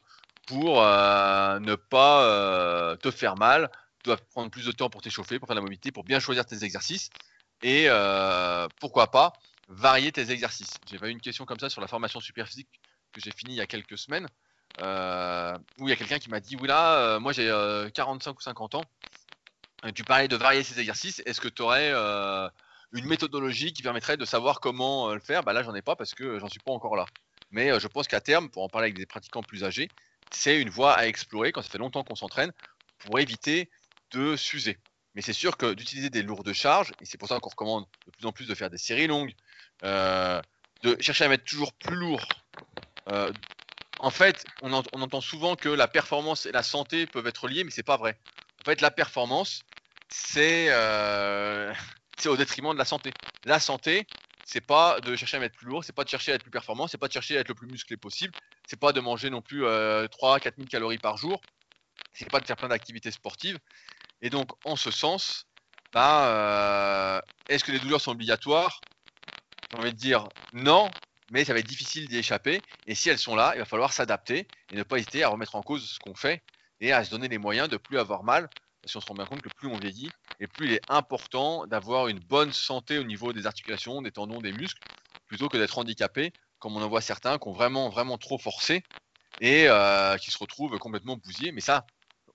pour 0.47 0.83
euh, 0.83 1.59
ne 1.61 1.75
pas 1.75 2.97
te 2.97 3.11
faire 3.11 3.37
mal. 3.37 3.71
Tu 4.03 4.09
dois 4.11 4.17
prendre 4.17 4.51
plus 4.51 4.65
de 4.65 4.73
temps 4.73 4.89
pour 4.89 5.03
t'échauffer, 5.03 5.39
pour 5.39 5.47
faire 5.47 5.57
de 5.57 5.61
la 5.61 5.63
mobilité, 5.63 5.93
pour 5.93 6.05
bien 6.05 6.21
choisir 6.21 6.47
tes 6.47 6.65
exercices. 6.65 7.11
Et 7.63 7.89
pourquoi 8.81 9.11
pas 9.11 9.33
varier 9.69 10.13
tes 10.13 10.31
exercices. 10.31 10.75
J'ai 10.91 10.97
eu 10.97 11.11
une 11.11 11.21
question 11.21 11.45
comme 11.45 11.59
ça 11.59 11.71
sur 11.71 11.81
la 11.81 11.89
formation 11.89 12.21
super 12.21 12.49
physique 12.49 12.81
que 13.13 13.21
j'ai 13.21 13.31
fini 13.31 13.55
il 13.55 13.57
y 13.57 13.61
a 13.61 13.67
quelques 13.67 13.99
semaines, 13.99 14.27
euh, 14.81 15.57
où 15.79 15.89
il 15.89 15.91
y 15.91 15.93
a 15.93 15.97
quelqu'un 15.97 16.19
qui 16.19 16.31
m'a 16.31 16.41
dit, 16.41 16.57
oui 16.57 16.69
là, 16.69 16.99
euh, 16.99 17.21
moi 17.21 17.33
j'ai 17.33 17.47
45 17.95 18.31
euh, 18.31 18.35
ou 18.35 18.41
50 18.41 18.75
ans, 18.75 18.85
tu 19.95 20.05
parlais 20.05 20.29
de 20.29 20.37
varier 20.37 20.63
ces 20.63 20.79
exercices, 20.81 21.23
est-ce 21.25 21.41
que 21.41 21.49
tu 21.49 21.63
aurais 21.63 21.93
une 22.93 23.07
méthodologie 23.07 23.73
qui 23.73 23.83
permettrait 23.83 24.17
de 24.17 24.25
savoir 24.25 24.61
comment 24.61 25.13
le 25.13 25.21
faire? 25.21 25.43
Bah 25.43 25.53
Là, 25.53 25.63
j'en 25.63 25.75
ai 25.75 25.83
pas 25.83 25.97
parce 25.97 26.15
que 26.15 26.39
j'en 26.39 26.49
suis 26.49 26.61
pas 26.61 26.73
encore 26.73 26.97
là. 26.97 27.07
Mais 27.51 27.79
je 27.79 27.87
pense 27.87 28.09
qu'à 28.09 28.21
terme, 28.21 28.51
pour 28.51 28.65
en 28.65 28.69
parler 28.69 28.87
avec 28.87 28.97
des 28.97 29.07
pratiquants 29.07 29.43
plus 29.43 29.65
âgés, 29.65 29.89
c'est 30.31 30.61
une 30.61 30.69
voie 30.69 30.95
à 30.95 31.07
explorer 31.07 31.53
quand 31.53 31.63
ça 31.63 31.71
fait 31.71 31.79
longtemps 31.79 32.03
qu'on 32.03 32.17
s'entraîne 32.17 32.53
pour 32.99 33.21
éviter 33.21 33.71
de 34.11 34.37
s'user. 34.37 34.79
Mais 35.15 35.23
c'est 35.23 35.33
sûr 35.33 35.57
que 35.57 35.75
d'utiliser 35.75 36.11
des 36.11 36.23
lourdes 36.23 36.53
charges, 36.53 36.93
et 37.01 37.05
c'est 37.05 37.19
pour 37.19 37.29
ça 37.29 37.39
qu'on 37.41 37.51
recommande 37.51 37.87
de 38.07 38.11
plus 38.11 38.27
en 38.27 38.33
plus 38.33 38.47
de 38.47 38.55
faire 38.55 38.71
des 38.71 38.79
séries 38.79 39.07
longues, 39.07 39.35
de 39.83 40.97
chercher 41.01 41.25
à 41.25 41.29
mettre 41.29 41.45
toujours 41.45 41.73
plus 41.75 41.97
lourd. 41.97 42.23
Euh, 43.09 43.33
en 43.99 44.11
fait, 44.11 44.47
on, 44.63 44.73
entend 44.73 45.21
souvent 45.21 45.57
que 45.57 45.69
la 45.69 45.89
performance 45.89 46.47
et 46.47 46.53
la 46.53 46.63
santé 46.63 47.07
peuvent 47.07 47.27
être 47.27 47.49
liées, 47.49 47.65
mais 47.65 47.71
c'est 47.71 47.83
pas 47.83 47.97
vrai. 47.97 48.19
En 48.63 48.65
fait, 48.65 48.81
la 48.81 48.91
performance, 48.91 49.63
c'est 50.09 50.67
euh, 50.71 51.73
au 52.27 52.37
détriment 52.37 52.73
de 52.73 52.79
la 52.79 52.85
santé. 52.85 53.13
La 53.45 53.59
santé, 53.59 54.07
c'est 54.45 54.61
pas 54.61 55.01
de 55.01 55.17
chercher 55.17 55.39
à 55.39 55.41
mettre 55.41 55.57
plus 55.57 55.67
lourd, 55.67 55.85
c'est 55.85 55.95
pas 55.95 56.05
de 56.05 56.09
chercher 56.09 56.33
à 56.33 56.35
être 56.37 56.43
plus 56.43 56.51
performant, 56.51 56.87
c'est 56.87 56.99
pas 56.99 57.09
de 57.09 57.13
chercher 57.13 57.37
à 57.37 57.41
être 57.41 57.49
le 57.49 57.55
plus 57.55 57.69
musclé 57.69 57.97
possible, 57.97 58.33
c'est 58.67 58.79
pas 58.79 58.93
de 58.93 59.01
manger 59.01 59.31
non 59.31 59.43
plus 59.43 59.65
3 60.11 60.41
4 60.41 60.57
000 60.57 60.69
calories 60.69 60.99
par 60.99 61.17
jour, 61.17 61.43
c'est 62.13 62.31
pas 62.31 62.41
de 62.41 62.47
faire 62.47 62.57
plein 62.57 62.69
d'activités 62.69 63.11
sportives. 63.11 63.59
Et 64.23 64.31
donc, 64.31 64.51
en 64.65 64.77
ce 64.77 64.91
sens, 64.91 65.47
bah, 65.93 67.23
est-ce 67.49 67.65
que 67.65 67.73
les 67.73 67.79
douleurs 67.79 68.01
sont 68.01 68.13
obligatoires? 68.13 68.81
J'ai 69.71 69.79
envie 69.79 69.93
de 69.93 69.99
dire 69.99 70.29
non, 70.53 70.91
mais 71.31 71.45
ça 71.45 71.53
va 71.53 71.59
être 71.59 71.67
difficile 71.67 72.09
d'y 72.09 72.19
échapper. 72.19 72.63
Et 72.87 72.95
si 72.95 73.09
elles 73.11 73.19
sont 73.19 73.37
là, 73.37 73.53
il 73.55 73.59
va 73.59 73.65
falloir 73.65 73.93
s'adapter 73.93 74.47
et 74.73 74.77
ne 74.77 74.83
pas 74.83 74.99
hésiter 74.99 75.23
à 75.23 75.29
remettre 75.29 75.57
en 75.57 75.63
cause 75.63 75.89
ce 75.89 75.99
qu'on 75.99 76.15
fait 76.15 76.43
et 76.81 76.93
à 76.93 77.05
se 77.05 77.11
donner 77.11 77.29
les 77.29 77.39
moyens 77.39 77.69
de 77.69 77.77
plus 77.77 77.99
avoir 77.99 78.25
mal. 78.25 78.49
Parce 78.83 78.93
qu'on 78.93 79.01
se 79.01 79.07
rend 79.07 79.15
bien 79.15 79.27
compte 79.27 79.43
que 79.43 79.49
plus 79.51 79.69
on 79.69 79.77
vieillit 79.77 80.11
et 80.41 80.47
plus 80.47 80.67
il 80.67 80.73
est 80.75 80.81
important 80.89 81.67
d'avoir 81.67 82.09
une 82.09 82.21
bonne 82.21 82.53
santé 82.53 82.99
au 82.99 83.05
niveau 83.05 83.33
des 83.33 83.47
articulations, 83.47 84.01
des 84.03 84.13
tendons, 84.13 84.41
des 84.41 84.53
muscles, 84.53 84.81
plutôt 85.27 85.49
que 85.49 85.59
d'être 85.59 85.77
handicapé, 85.79 86.33
comme 86.59 86.77
on 86.77 86.83
en 86.83 86.89
voit 86.89 87.01
certains 87.01 87.39
qui 87.39 87.49
ont 87.49 87.53
vraiment, 87.53 87.89
vraiment 87.91 88.19
trop 88.19 88.39
forcé 88.39 88.83
et 89.41 89.69
euh, 89.69 90.17
qui 90.17 90.31
se 90.31 90.39
retrouvent 90.39 90.79
complètement 90.79 91.17
bousillés. 91.17 91.53
Mais 91.53 91.61
ça, 91.61 91.87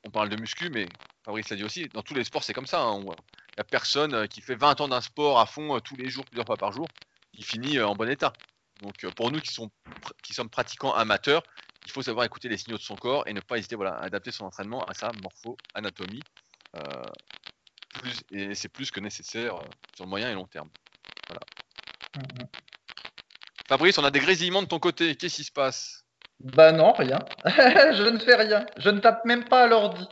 on 0.05 0.11
parle 0.11 0.29
de 0.29 0.36
muscu, 0.36 0.69
mais 0.69 0.88
Fabrice 1.25 1.49
l'a 1.49 1.55
dit 1.55 1.63
aussi, 1.63 1.88
dans 1.93 2.01
tous 2.01 2.13
les 2.13 2.23
sports, 2.23 2.43
c'est 2.43 2.53
comme 2.53 2.67
ça. 2.67 2.81
Hein. 2.81 2.99
Il 3.01 3.05
n'y 3.05 3.61
a 3.61 3.63
personne 3.63 4.27
qui 4.27 4.41
fait 4.41 4.55
20 4.55 4.81
ans 4.81 4.88
d'un 4.89 5.01
sport 5.01 5.39
à 5.39 5.45
fond 5.45 5.75
euh, 5.75 5.79
tous 5.79 5.95
les 5.95 6.09
jours, 6.09 6.25
plusieurs 6.25 6.45
fois 6.45 6.57
par 6.57 6.71
jour, 6.71 6.88
il 7.34 7.43
finit 7.43 7.77
euh, 7.77 7.88
en 7.88 7.95
bon 7.95 8.09
état. 8.09 8.34
Donc 8.81 9.03
euh, 9.03 9.11
pour 9.11 9.31
nous 9.31 9.39
qui, 9.39 9.53
sont, 9.53 9.69
qui 10.21 10.34
sommes 10.34 10.49
pratiquants 10.49 10.93
amateurs, 10.93 11.43
il 11.86 11.91
faut 11.91 12.01
savoir 12.01 12.25
écouter 12.25 12.49
les 12.49 12.57
signaux 12.57 12.77
de 12.77 12.81
son 12.81 12.95
corps 12.95 13.27
et 13.27 13.34
ne 13.34 13.41
pas 13.41 13.57
hésiter 13.57 13.75
voilà, 13.75 13.95
à 13.95 14.03
adapter 14.03 14.31
son 14.31 14.45
entraînement 14.45 14.84
à 14.86 14.93
sa 14.93 15.11
morpho-anatomie. 15.21 16.23
Euh, 16.75 17.03
et 18.31 18.55
c'est 18.55 18.69
plus 18.69 18.91
que 18.91 18.99
nécessaire 18.99 19.59
sur 19.95 20.05
le 20.05 20.09
moyen 20.09 20.29
et 20.31 20.34
long 20.34 20.47
terme. 20.47 20.69
Voilà. 21.27 21.41
Mm-hmm. 22.17 22.47
Fabrice, 23.67 23.97
on 23.97 24.03
a 24.03 24.11
des 24.11 24.19
grésillements 24.19 24.63
de 24.63 24.67
ton 24.67 24.79
côté. 24.79 25.15
Qu'est-ce 25.15 25.36
qui 25.38 25.43
se 25.43 25.51
passe? 25.51 26.05
Bah 26.39 26.71
non, 26.71 26.91
rien. 26.93 27.19
je 27.45 28.09
ne 28.09 28.19
fais 28.19 28.36
rien. 28.36 28.65
Je 28.77 28.89
ne 28.89 28.99
tape 28.99 29.23
même 29.25 29.45
pas 29.45 29.63
à 29.63 29.67
l'ordi. 29.67 30.05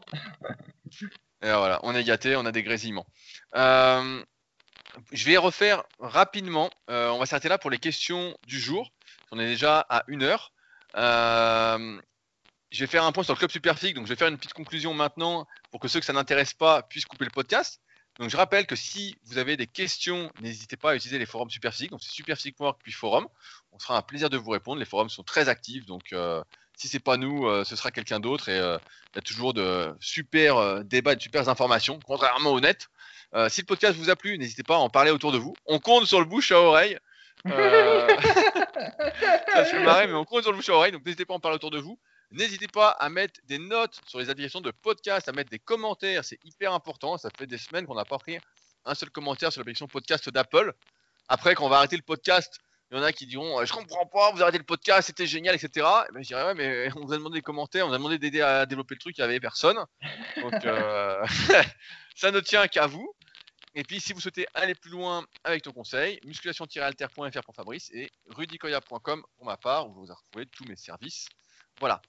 et 1.42 1.52
voilà, 1.52 1.80
on 1.84 1.94
est 1.96 2.04
gâté, 2.04 2.36
on 2.36 2.46
a 2.46 2.52
des 2.52 2.64
grésillements. 2.64 3.08
Euh, 3.56 4.24
je 5.12 5.26
vais 5.26 5.38
refaire 5.38 5.84
rapidement. 6.00 6.70
Euh, 6.90 7.10
on 7.10 7.20
va 7.20 7.26
s'arrêter 7.26 7.50
là 7.50 7.58
pour 7.58 7.70
les 7.70 7.80
questions 7.80 8.38
du 8.48 8.60
jour. 8.60 8.92
On 9.32 9.40
est 9.40 9.48
déjà 9.48 9.86
à 9.90 10.04
une 10.08 10.24
heure. 10.24 10.52
Euh, 10.96 12.02
je 12.72 12.80
vais 12.80 12.88
faire 12.88 13.04
un 13.04 13.12
point 13.12 13.24
sur 13.24 13.34
le 13.34 13.38
club 13.38 13.52
Superphysique. 13.52 13.96
Donc, 13.96 14.06
je 14.06 14.14
vais 14.14 14.18
faire 14.18 14.28
une 14.28 14.38
petite 14.38 14.54
conclusion 14.54 14.94
maintenant 14.94 15.48
pour 15.72 15.80
que 15.80 15.88
ceux 15.88 16.00
que 16.00 16.06
ça 16.06 16.14
n'intéresse 16.14 16.54
pas 16.54 16.82
puissent 16.84 17.06
couper 17.06 17.26
le 17.26 17.32
podcast. 17.32 17.82
Donc, 18.20 18.30
je 18.30 18.38
rappelle 18.38 18.66
que 18.66 18.76
si 18.76 19.18
vous 19.24 19.38
avez 19.38 19.56
des 19.58 19.68
questions, 19.68 20.32
n'hésitez 20.42 20.78
pas 20.78 20.92
à 20.92 20.96
utiliser 20.96 21.18
les 21.18 21.26
forums 21.26 21.50
Superphysique. 21.50 21.92
Donc, 21.92 22.02
c'est 22.04 22.12
superphysique.org 22.12 22.78
puis 22.84 22.92
forum. 22.92 23.28
On 23.72 23.80
sera 23.80 23.98
un 23.98 24.02
plaisir 24.02 24.30
de 24.30 24.38
vous 24.38 24.52
répondre. 24.52 24.80
Les 24.80 24.86
forums 24.86 25.10
sont 25.10 25.24
très 25.24 25.50
actifs. 25.50 25.86
Donc, 25.86 26.14
euh, 26.14 26.44
si 26.82 26.88
c'est 26.88 27.00
pas 27.00 27.18
nous, 27.18 27.48
ce 27.64 27.76
sera 27.76 27.92
quelqu'un 27.92 28.20
d'autre. 28.20 28.50
Et 28.50 28.58
il 28.58 29.16
y 29.16 29.20
a 29.20 29.22
toujours 29.22 29.54
de 29.54 29.96
super 30.00 30.84
débats, 30.84 31.16
de 31.16 31.22
super 31.22 31.48
informations, 31.48 32.00
contrairement 32.04 32.52
au 32.52 32.60
net. 32.60 32.90
Euh, 33.34 33.48
si 33.50 33.62
le 33.62 33.66
podcast 33.66 33.98
vous 33.98 34.10
a 34.10 34.16
plu, 34.16 34.38
n'hésitez 34.38 34.64
pas 34.64 34.76
à 34.76 34.80
en 34.80 34.90
parler 34.90 35.12
autour 35.12 35.32
de 35.32 35.38
vous. 35.38 35.54
On 35.66 35.80
compte 35.80 36.06
sur 36.06 36.20
le 36.20 36.26
bouche 36.26 36.52
à 36.52 36.60
oreille. 36.60 36.98
Euh... 37.48 38.08
ça 39.54 39.66
se 39.66 39.84
marrer, 39.84 40.08
mais 40.08 40.14
on 40.14 40.26
compte 40.26 40.44
sur 40.44 40.52
le 40.52 40.58
bouche 40.58 40.70
à 40.70 40.74
oreille, 40.74 40.92
donc 40.92 41.06
n'hésitez 41.06 41.26
pas 41.26 41.34
à 41.34 41.38
en 41.38 41.40
parler 41.40 41.56
autour 41.56 41.72
de 41.72 41.80
vous. 41.80 41.98
N'hésitez 42.32 42.68
pas 42.68 42.90
à 42.90 43.10
mettre 43.10 43.40
des 43.46 43.58
notes 43.58 44.00
sur 44.08 44.20
les 44.20 44.30
applications 44.30 44.62
de 44.62 44.72
podcast, 44.72 45.28
à 45.28 45.32
mettre 45.32 45.50
des 45.50 45.60
commentaires, 45.60 46.24
c'est 46.24 46.40
hyper 46.44 46.74
important. 46.74 47.18
Ça 47.18 47.30
fait 47.38 47.48
des 47.48 47.58
semaines 47.58 47.86
qu'on 47.86 47.96
n'a 47.96 48.06
pas 48.06 48.18
pris 48.20 48.38
un 48.86 48.96
seul 48.96 49.10
commentaire 49.10 49.52
sur 49.52 49.62
l'application 49.62 49.88
podcast 49.88 50.30
d'Apple. 50.30 50.74
Après, 51.28 51.56
quand 51.56 51.66
on 51.66 51.70
va 51.70 51.78
arrêter 51.78 51.96
le 51.96 52.04
podcast, 52.04 52.60
il 52.92 52.98
y 52.98 53.00
en 53.00 53.04
a 53.04 53.14
qui 53.14 53.26
diront 53.26 53.64
Je 53.64 53.72
comprends 53.72 54.06
pas, 54.06 54.32
vous 54.32 54.42
arrêtez 54.42 54.58
le 54.58 54.64
podcast, 54.66 55.08
c'était 55.08 55.26
génial, 55.26 55.56
etc. 55.56 55.70
Et 55.78 56.14
ben, 56.14 56.22
je 56.22 56.28
dirais 56.28 56.44
Ouais, 56.44 56.54
mais 56.54 56.90
on 56.98 57.06
vous 57.06 57.14
a 57.14 57.18
demandé 57.18 57.40
des 57.40 57.42
commentaires, 57.42 57.86
on 57.86 57.90
vous 57.90 57.96
a 57.96 57.98
demandé 57.98 58.20
d'aider 58.20 58.42
à 58.42 58.66
développer 58.66 58.96
le 58.96 59.00
truc, 59.00 59.18
il 59.18 59.22
n'y 59.22 59.26
avait 59.26 59.40
personne. 59.40 59.78
Donc, 60.42 60.54
euh, 60.66 61.26
ça 62.16 62.32
ne 62.32 62.40
tient 62.42 62.68
qu'à 62.68 62.88
vous. 62.88 63.14
Et 63.74 63.84
puis, 63.84 64.02
si 64.02 64.12
vous 64.12 64.20
souhaitez 64.20 64.46
aller 64.54 64.76
plus 64.76 64.92
loin 64.92 65.26
avec 65.46 65.64
ton 65.64 65.72
conseil, 65.72 66.20
musculation-alter.fr 66.26 67.42
pour 67.46 67.56
Fabrice 67.56 67.90
et 67.94 68.12
rudicoya.com 68.28 69.24
pour 69.38 69.46
ma 69.46 69.56
part, 69.56 69.88
où 69.88 69.94
vous 69.94 70.02
retrouver 70.02 70.46
tous 70.48 70.66
mes 70.66 70.76
services. 70.76 71.28
Voilà. 71.80 72.02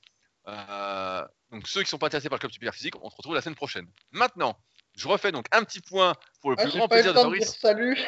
Euh, 0.49 1.25
donc 1.53 1.69
ceux 1.69 1.85
qui 1.85 1.89
sont 1.89 1.99
pas 1.99 2.09
intéressés 2.09 2.29
par 2.29 2.37
le 2.37 2.41
club 2.41 2.51
super 2.53 2.75
physique, 2.75 2.95
on 3.01 3.09
se 3.09 3.15
retrouve 3.17 3.37
la 3.37 3.43
semaine 3.43 3.55
prochaine. 3.55 3.87
Maintenant, 4.11 4.59
je 4.97 5.07
refais 5.07 5.31
donc 5.31 5.47
un 5.53 5.63
petit 5.63 5.81
point 5.81 6.15
pour 6.41 6.51
le 6.51 6.57
Ah, 6.59 6.63
plus 6.65 6.73
grand 6.73 6.89
pas 6.89 6.97
plaisir 6.97 7.13
le 7.13 7.19
de 7.19 7.23
temps 7.23 7.31
de 7.31 7.37
dire 7.37 7.47
Fabrice. 7.47 7.61
salut. 7.61 7.99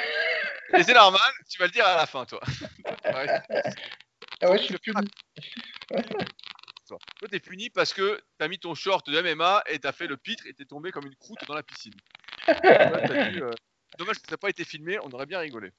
Et 0.72 0.82
c'est 0.82 0.94
normal, 0.94 1.20
tu 1.48 1.58
vas 1.58 1.66
le 1.66 1.70
dire 1.72 1.86
à 1.86 1.96
la 1.96 2.06
fin, 2.06 2.24
toi. 2.24 2.40
Ouais, 3.04 3.26
Ah 4.40 4.50
ouais, 4.50 4.58
je 4.58 4.64
suis 4.64 4.78
puni. 4.78 5.08
toi. 6.86 6.98
Toi, 7.18 7.28
t'es 7.30 7.40
puni 7.40 7.70
parce 7.70 7.92
que 7.92 8.20
t'as 8.38 8.48
mis 8.48 8.58
ton 8.58 8.74
short 8.74 9.08
de 9.10 9.20
MMA 9.20 9.62
et 9.68 9.78
t'as 9.78 9.92
fait 9.92 10.06
le 10.06 10.16
pitre 10.16 10.46
et 10.46 10.54
t'es 10.54 10.64
tombé 10.64 10.90
comme 10.90 11.06
une 11.06 11.16
croûte 11.16 11.44
dans 11.46 11.54
la 11.54 11.62
piscine. 11.62 11.92
Dû, 12.48 13.42
euh, 13.42 13.50
Dommage 13.98 14.16
que 14.16 14.26
ça 14.26 14.32
n'a 14.32 14.38
pas 14.38 14.48
été 14.48 14.64
filmé, 14.64 14.98
on 15.00 15.10
aurait 15.10 15.26
bien 15.26 15.38
rigolé. 15.38 15.70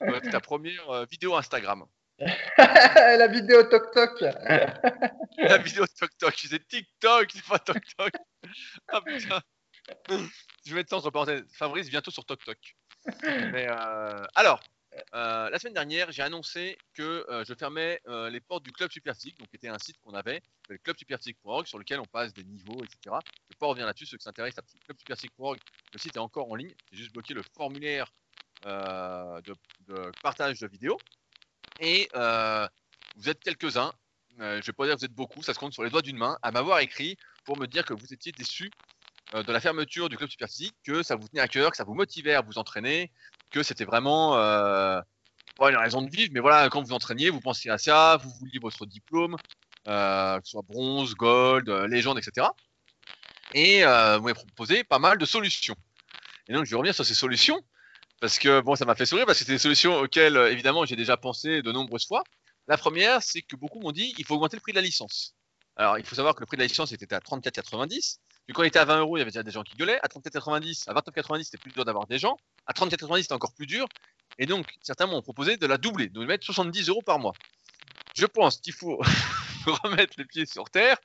Ouais, 0.00 0.20
c'est 0.22 0.30
ta 0.30 0.40
première 0.40 0.88
euh, 0.90 1.04
vidéo 1.10 1.34
Instagram. 1.36 1.84
La 2.18 3.26
vidéo 3.28 3.64
Toc 3.64 3.92
Toc. 3.92 4.20
La 5.36 5.58
vidéo 5.58 5.84
Tok 5.86 6.10
Tok, 6.18 6.34
je 6.36 6.42
disais 6.42 6.58
TikTok, 6.60 7.30
c'est 7.32 7.44
pas 7.44 7.58
Tok 7.58 7.82
Tok. 7.96 8.12
Ah 8.88 9.00
putain. 9.02 9.40
Je 10.08 10.70
vais 10.70 10.74
mettre 10.76 10.90
ça 10.90 10.96
entre 10.96 11.10
parenthèses. 11.10 11.44
Fabrice, 11.56 11.88
bientôt 11.90 12.10
sur 12.10 12.24
Tok 12.24 12.44
Tok. 12.44 12.58
Euh, 13.24 14.24
alors, 14.34 14.60
euh, 15.14 15.50
la 15.50 15.58
semaine 15.58 15.74
dernière, 15.74 16.10
j'ai 16.10 16.22
annoncé 16.22 16.78
que 16.94 17.26
euh, 17.28 17.44
je 17.46 17.54
fermais 17.54 18.00
les 18.30 18.40
portes 18.40 18.64
du 18.64 18.72
Club 18.72 18.90
Superphysique, 18.90 19.38
donc 19.38 19.48
qui 19.48 19.56
était 19.56 19.68
un 19.68 19.78
site 19.78 19.96
qu'on 20.00 20.14
avait, 20.14 20.42
le 20.68 20.78
clubsuperphysique.org, 20.78 21.66
sur 21.66 21.78
lequel 21.78 22.00
on 22.00 22.04
passe 22.04 22.32
des 22.32 22.44
niveaux, 22.44 22.82
etc. 22.84 22.98
Je 23.04 23.08
ne 23.08 23.14
vais 23.14 23.58
pas 23.58 23.66
revenir 23.66 23.86
là-dessus, 23.86 24.06
ceux 24.06 24.16
qui 24.16 24.24
s'intéressent 24.24 24.64
à 24.64 24.84
clubsuperphysique.org, 24.86 25.58
le 25.92 25.98
site 25.98 26.16
est 26.16 26.20
encore 26.20 26.50
en 26.50 26.54
ligne. 26.54 26.72
J'ai 26.92 26.98
juste 26.98 27.12
bloqué 27.12 27.34
le 27.34 27.42
formulaire 27.56 28.12
de, 28.64 29.54
de 29.86 30.12
partage 30.22 30.58
de 30.60 30.66
vidéos. 30.66 30.98
Et 31.80 32.08
vous 32.14 33.28
êtes 33.28 33.40
quelques-uns, 33.40 33.92
je 34.38 34.64
vais 34.64 34.72
pas 34.72 34.86
dire 34.86 34.94
que 34.94 35.00
vous 35.00 35.06
êtes 35.06 35.12
beaucoup, 35.12 35.42
ça 35.42 35.54
se 35.54 35.58
compte 35.58 35.72
sur 35.72 35.84
les 35.84 35.90
doigts 35.90 36.02
d'une 36.02 36.18
main, 36.18 36.38
à 36.42 36.50
m'avoir 36.50 36.80
écrit 36.80 37.16
pour 37.44 37.58
me 37.58 37.66
dire 37.66 37.84
que 37.84 37.94
vous 37.94 38.12
étiez 38.12 38.32
déçus 38.32 38.70
euh, 39.34 39.42
de 39.42 39.52
la 39.52 39.60
fermeture 39.60 40.08
du 40.08 40.16
club 40.16 40.30
super 40.30 40.48
physique, 40.48 40.74
que 40.84 41.02
ça 41.02 41.16
vous 41.16 41.28
tenait 41.28 41.42
à 41.42 41.48
cœur, 41.48 41.70
que 41.70 41.76
ça 41.76 41.84
vous 41.84 41.94
motivait 41.94 42.34
à 42.34 42.40
vous 42.40 42.58
entraîner, 42.58 43.10
que 43.50 43.62
c'était 43.62 43.84
vraiment 43.84 44.36
euh, 44.36 45.00
pas 45.58 45.70
une 45.70 45.76
raison 45.76 46.02
de 46.02 46.10
vivre, 46.10 46.30
mais 46.32 46.40
voilà, 46.40 46.70
quand 46.70 46.82
vous 46.82 46.92
entraîniez, 46.92 47.30
vous 47.30 47.40
pensiez 47.40 47.70
à 47.70 47.78
ça, 47.78 48.18
vous 48.22 48.30
vouliez 48.40 48.58
votre 48.60 48.86
diplôme, 48.86 49.36
euh, 49.88 50.38
que 50.38 50.46
ce 50.46 50.52
soit 50.52 50.62
bronze, 50.62 51.14
gold, 51.14 51.68
euh, 51.68 51.86
légende, 51.88 52.18
etc. 52.18 52.46
Et 53.54 53.84
euh, 53.84 54.18
vous 54.18 54.24
m'avez 54.24 54.34
proposé 54.34 54.84
pas 54.84 54.98
mal 54.98 55.18
de 55.18 55.24
solutions. 55.24 55.76
Et 56.48 56.52
donc 56.52 56.64
je 56.64 56.70
vais 56.70 56.76
revenir 56.76 56.94
sur 56.94 57.04
ces 57.04 57.14
solutions 57.14 57.60
parce 58.20 58.38
que 58.38 58.60
bon, 58.60 58.76
ça 58.76 58.84
m'a 58.84 58.94
fait 58.94 59.06
sourire 59.06 59.26
parce 59.26 59.38
que 59.38 59.44
c'est 59.44 59.52
des 59.52 59.58
solutions 59.58 59.96
auxquelles 59.96 60.36
évidemment 60.36 60.84
j'ai 60.84 60.96
déjà 60.96 61.16
pensé 61.16 61.62
de 61.62 61.72
nombreuses 61.72 62.06
fois. 62.06 62.22
La 62.66 62.76
première, 62.76 63.22
c'est 63.22 63.42
que 63.42 63.56
beaucoup 63.56 63.80
m'ont 63.80 63.92
dit 63.92 64.14
il 64.18 64.24
faut 64.24 64.34
augmenter 64.34 64.56
le 64.56 64.60
prix 64.60 64.72
de 64.72 64.76
la 64.76 64.82
licence. 64.82 65.34
Alors 65.78 65.96
il 65.96 66.04
faut 66.04 66.16
savoir 66.16 66.34
que 66.34 66.40
le 66.40 66.46
prix 66.46 66.56
de 66.56 66.62
la 66.62 66.66
licence 66.66 66.92
était 66.92 67.14
à 67.14 67.20
34,90. 67.20 68.18
Puis 68.44 68.52
quand 68.52 68.64
il 68.64 68.66
était 68.66 68.80
à 68.80 68.84
20 68.84 68.98
euros, 68.98 69.16
il 69.16 69.20
y 69.20 69.22
avait 69.22 69.30
déjà 69.30 69.44
des 69.44 69.52
gens 69.52 69.62
qui 69.62 69.76
gueulaient. 69.76 70.00
À 70.02 70.08
34,90, 70.08 70.90
à 70.90 70.94
29,90, 70.94 71.44
c'était 71.44 71.58
plus 71.58 71.70
dur 71.70 71.84
d'avoir 71.84 72.06
des 72.08 72.18
gens. 72.18 72.36
À 72.66 72.72
34,90, 72.72 73.22
c'était 73.22 73.32
encore 73.32 73.54
plus 73.54 73.66
dur. 73.66 73.86
Et 74.38 74.46
donc 74.46 74.66
certains 74.82 75.06
m'ont 75.06 75.22
proposé 75.22 75.56
de 75.56 75.66
la 75.66 75.78
doubler, 75.78 76.08
de 76.08 76.24
mettre 76.24 76.44
70 76.44 76.88
euros 76.88 77.02
par 77.02 77.20
mois. 77.20 77.32
Je 78.14 78.26
pense 78.26 78.58
qu'il 78.58 78.72
faut 78.72 79.00
remettre 79.84 80.14
les 80.18 80.24
pieds 80.24 80.46
sur 80.46 80.68
terre. 80.68 80.98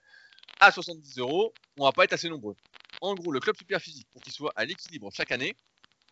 À 0.60 0.72
70 0.72 1.20
euros, 1.20 1.54
on 1.78 1.86
va 1.86 1.92
pas 1.92 2.06
être 2.06 2.14
assez 2.14 2.30
nombreux. 2.30 2.56
En 3.02 3.14
gros, 3.14 3.32
le 3.32 3.40
club 3.40 3.56
super 3.56 3.80
physique, 3.80 4.08
pour 4.12 4.22
qu'il 4.22 4.34
soit 4.34 4.54
à 4.56 4.66
l'équilibre 4.66 5.12
chaque 5.14 5.32
année, 5.32 5.56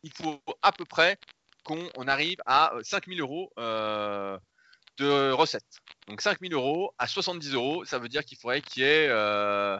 il 0.03 0.11
faut 0.13 0.39
à 0.61 0.71
peu 0.71 0.85
près 0.85 1.17
qu'on 1.63 1.89
on 1.95 2.07
arrive 2.07 2.37
à 2.45 2.75
euh, 2.75 2.81
5000 2.83 3.21
euros 3.21 3.51
euh, 3.57 4.37
de 4.97 5.31
recettes. 5.31 5.79
Donc 6.07 6.21
5000 6.21 6.53
euros 6.53 6.93
à 6.97 7.07
70 7.07 7.53
euros, 7.53 7.85
ça 7.85 7.99
veut 7.99 8.09
dire 8.09 8.25
qu'il 8.25 8.37
faudrait 8.37 8.61
qu'il 8.61 8.83
y 8.83 8.85
ait, 8.85 9.07
euh, 9.09 9.77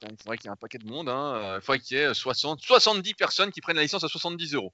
qu'il 0.00 0.10
y 0.10 0.46
ait 0.46 0.48
un 0.48 0.56
paquet 0.56 0.78
de 0.78 0.86
monde. 0.86 1.08
Hein, 1.08 1.56
il 1.56 1.60
faudrait 1.62 1.80
qu'il 1.80 1.96
y 1.96 2.00
ait 2.00 2.14
60, 2.14 2.60
70 2.60 3.14
personnes 3.14 3.50
qui 3.50 3.60
prennent 3.60 3.76
la 3.76 3.82
licence 3.82 4.04
à 4.04 4.08
70 4.08 4.54
euros. 4.54 4.72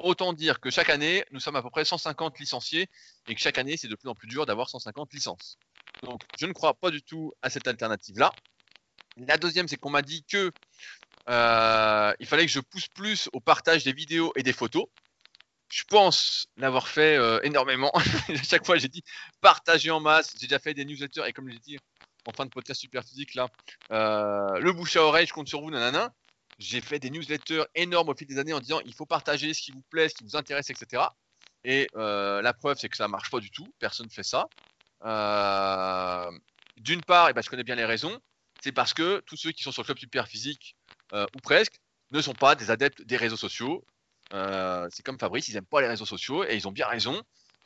Autant 0.00 0.34
dire 0.34 0.60
que 0.60 0.70
chaque 0.70 0.90
année, 0.90 1.24
nous 1.30 1.40
sommes 1.40 1.56
à 1.56 1.62
peu 1.62 1.70
près 1.70 1.84
150 1.84 2.38
licenciés 2.38 2.88
et 3.28 3.34
que 3.34 3.40
chaque 3.40 3.56
année, 3.56 3.76
c'est 3.76 3.88
de 3.88 3.94
plus 3.94 4.08
en 4.08 4.14
plus 4.14 4.28
dur 4.28 4.44
d'avoir 4.44 4.68
150 4.68 5.12
licences. 5.14 5.56
Donc, 6.02 6.22
je 6.38 6.44
ne 6.46 6.52
crois 6.52 6.74
pas 6.74 6.90
du 6.90 7.02
tout 7.02 7.32
à 7.40 7.48
cette 7.48 7.66
alternative-là. 7.66 8.32
La 9.16 9.38
deuxième, 9.38 9.68
c'est 9.68 9.76
qu'on 9.76 9.90
m'a 9.90 10.02
dit 10.02 10.22
que 10.24 10.52
euh, 11.28 12.12
il 12.20 12.26
fallait 12.26 12.44
que 12.44 12.52
je 12.52 12.60
pousse 12.60 12.88
plus 12.88 13.30
au 13.32 13.40
partage 13.40 13.84
des 13.84 13.92
vidéos 13.92 14.32
et 14.36 14.42
des 14.42 14.52
photos. 14.52 14.84
Je 15.68 15.82
pense 15.84 16.46
l'avoir 16.56 16.88
fait 16.88 17.16
euh, 17.16 17.40
énormément. 17.42 17.90
à 18.28 18.42
chaque 18.42 18.64
fois, 18.64 18.78
j'ai 18.78 18.88
dit 18.88 19.02
partager 19.40 19.90
en 19.90 20.00
masse. 20.00 20.32
J'ai 20.34 20.46
déjà 20.46 20.58
fait 20.58 20.74
des 20.74 20.84
newsletters 20.84 21.22
et 21.26 21.32
comme 21.32 21.48
j'ai 21.50 21.58
dit 21.58 21.78
en 22.26 22.32
fin 22.32 22.44
de 22.44 22.50
podcast 22.50 22.80
super 22.80 23.04
physique 23.04 23.34
là, 23.34 23.48
euh, 23.92 24.58
le 24.58 24.72
bouche 24.72 24.96
à 24.96 25.02
oreille, 25.02 25.26
je 25.26 25.32
compte 25.32 25.48
sur 25.48 25.60
vous, 25.60 25.70
nanana. 25.70 26.12
J'ai 26.58 26.80
fait 26.80 26.98
des 26.98 27.10
newsletters 27.10 27.64
énormes 27.74 28.08
au 28.08 28.14
fil 28.14 28.26
des 28.26 28.38
années 28.38 28.52
en 28.52 28.60
disant 28.60 28.80
il 28.84 28.94
faut 28.94 29.06
partager 29.06 29.52
ce 29.54 29.62
qui 29.62 29.72
vous 29.72 29.82
plaît, 29.90 30.08
ce 30.08 30.14
qui 30.14 30.24
vous 30.24 30.36
intéresse, 30.36 30.70
etc. 30.70 31.04
Et 31.64 31.88
euh, 31.96 32.40
la 32.42 32.52
preuve, 32.54 32.78
c'est 32.78 32.88
que 32.88 32.96
ça 32.96 33.08
marche 33.08 33.30
pas 33.30 33.40
du 33.40 33.50
tout. 33.50 33.66
Personne 33.78 34.06
ne 34.06 34.10
fait 34.10 34.22
ça. 34.22 34.48
D'une 36.76 37.02
part, 37.02 37.28
et 37.28 37.32
ben, 37.32 37.42
je 37.42 37.50
connais 37.50 37.64
bien 37.64 37.74
les 37.74 37.84
raisons. 37.84 38.18
C'est 38.62 38.72
parce 38.72 38.94
que 38.94 39.20
tous 39.26 39.36
ceux 39.36 39.52
qui 39.52 39.62
sont 39.62 39.72
sur 39.72 39.82
le 39.82 39.86
club 39.86 39.98
super 39.98 40.28
physique 40.28 40.76
ou 41.12 41.40
presque 41.42 41.76
ne 42.10 42.20
sont 42.20 42.34
pas 42.34 42.54
des 42.54 42.70
adeptes 42.70 43.02
des 43.02 43.16
réseaux 43.16 43.36
sociaux. 43.36 43.84
Euh, 44.32 44.88
c'est 44.90 45.04
comme 45.04 45.18
Fabrice, 45.18 45.48
ils 45.48 45.56
aiment 45.56 45.66
pas 45.66 45.80
les 45.80 45.88
réseaux 45.88 46.06
sociaux 46.06 46.44
et 46.44 46.56
ils 46.56 46.66
ont 46.66 46.72
bien 46.72 46.86
raison. 46.86 47.22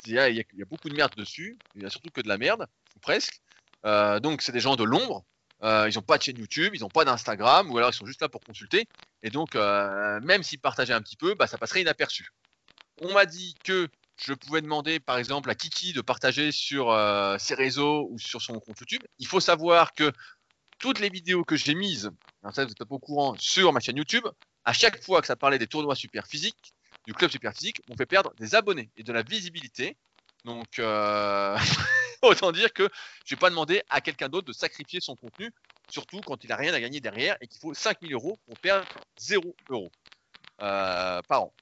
Il 0.06 0.12
y, 0.12 0.18
a, 0.18 0.64
beaucoup 0.64 0.88
de 0.88 0.94
merde 0.94 1.14
dessus, 1.16 1.58
il 1.74 1.82
y 1.82 1.84
a 1.86 1.90
surtout 1.90 2.08
que 2.11 2.22
de 2.22 2.28
la 2.28 2.38
merde, 2.38 2.66
ou 2.96 3.00
presque. 3.00 3.40
Euh, 3.84 4.18
donc 4.18 4.40
c'est 4.40 4.52
des 4.52 4.61
gens 4.61 4.76
de 4.76 4.84
l'ombre. 4.84 5.24
Euh, 5.62 5.90
ils 5.90 5.94
n'ont 5.96 6.02
pas 6.02 6.16
de 6.16 6.22
chaîne 6.22 6.38
YouTube, 6.38 6.72
ils 6.74 6.80
n'ont 6.80 6.88
pas 6.88 7.04
d'Instagram, 7.04 7.70
ou 7.70 7.76
alors 7.76 7.90
ils 7.90 7.94
sont 7.94 8.06
juste 8.06 8.22
là 8.22 8.30
pour 8.30 8.40
consulter. 8.40 8.86
Et 9.22 9.28
donc 9.28 9.54
même 9.54 10.42
s'ils 10.42 10.61
partageaient 10.61 10.94
un 10.94 11.02
petit 11.02 11.16
peu, 11.16 11.34
bah, 11.34 11.46
ça 11.46 11.58
passerait 11.58 11.82
inaperçu. 11.82 12.30
On 13.02 13.12
m'a 13.12 13.26
dit 13.26 13.54
que 13.62 13.88
je 14.16 14.32
pouvais 14.32 14.62
demander 14.62 15.00
par 15.00 15.18
exemple 15.18 15.50
à 15.50 15.54
Kiki 15.54 15.92
de 15.92 16.00
partager 16.00 16.50
sur 16.50 16.96
ses 17.38 17.54
réseaux 17.54 18.08
ou 18.11 18.18
sur 18.18 18.40
son 18.40 18.58
compte 18.58 18.80
YouTube. 18.80 19.02
Il 19.18 19.26
faut 19.26 19.40
savoir 19.40 19.92
que 19.92 20.12
toutes 20.78 20.98
les 20.98 21.11
vidéos 21.11 21.44
que 21.44 21.56
j'ai 21.56 21.74
mises, 21.74 22.11
alors 22.42 22.54
ça 22.54 22.64
vous 22.64 22.70
n'êtes 22.70 22.84
pas 22.84 22.94
au 22.94 22.98
courant, 22.98 23.36
sur 23.38 23.70
ma 23.72 23.80
chaîne 23.80 23.98
YouTube, 23.98 24.26
à 24.64 24.72
chaque 24.72 25.02
fois 25.02 25.20
que 25.20 25.26
ça 25.26 25.36
parlait 25.36 25.58
des 25.58 25.66
tournois 25.66 25.94
super 25.94 26.26
physiques, 26.26 26.74
du 27.06 27.14
club 27.14 27.30
super 27.30 27.52
physique, 27.52 27.80
on 27.88 27.96
fait 27.96 28.06
perdre 28.06 28.32
des 28.34 28.54
abonnés 28.54 28.90
et 28.96 29.02
de 29.02 29.12
la 29.12 29.22
visibilité. 29.22 29.96
Donc, 30.44 30.78
euh, 30.78 31.58
autant 32.22 32.52
dire 32.52 32.72
que 32.72 32.88
je 33.24 33.34
vais 33.34 33.38
pas 33.38 33.50
demander 33.50 33.82
à 33.88 34.00
quelqu'un 34.00 34.28
d'autre 34.28 34.46
de 34.46 34.52
sacrifier 34.52 35.00
son 35.00 35.16
contenu, 35.16 35.50
surtout 35.88 36.20
quand 36.20 36.44
il 36.44 36.52
a 36.52 36.56
rien 36.56 36.74
à 36.74 36.80
gagner 36.80 37.00
derrière 37.00 37.36
et 37.40 37.46
qu'il 37.46 37.61
faut 37.61 37.74
5000 37.74 38.12
euros 38.12 38.38
pour 38.46 38.58
perdre 38.58 38.86
0 39.18 39.54
euros 39.70 39.90
euh, 40.62 41.20
par 41.28 41.42
an. 41.42 41.54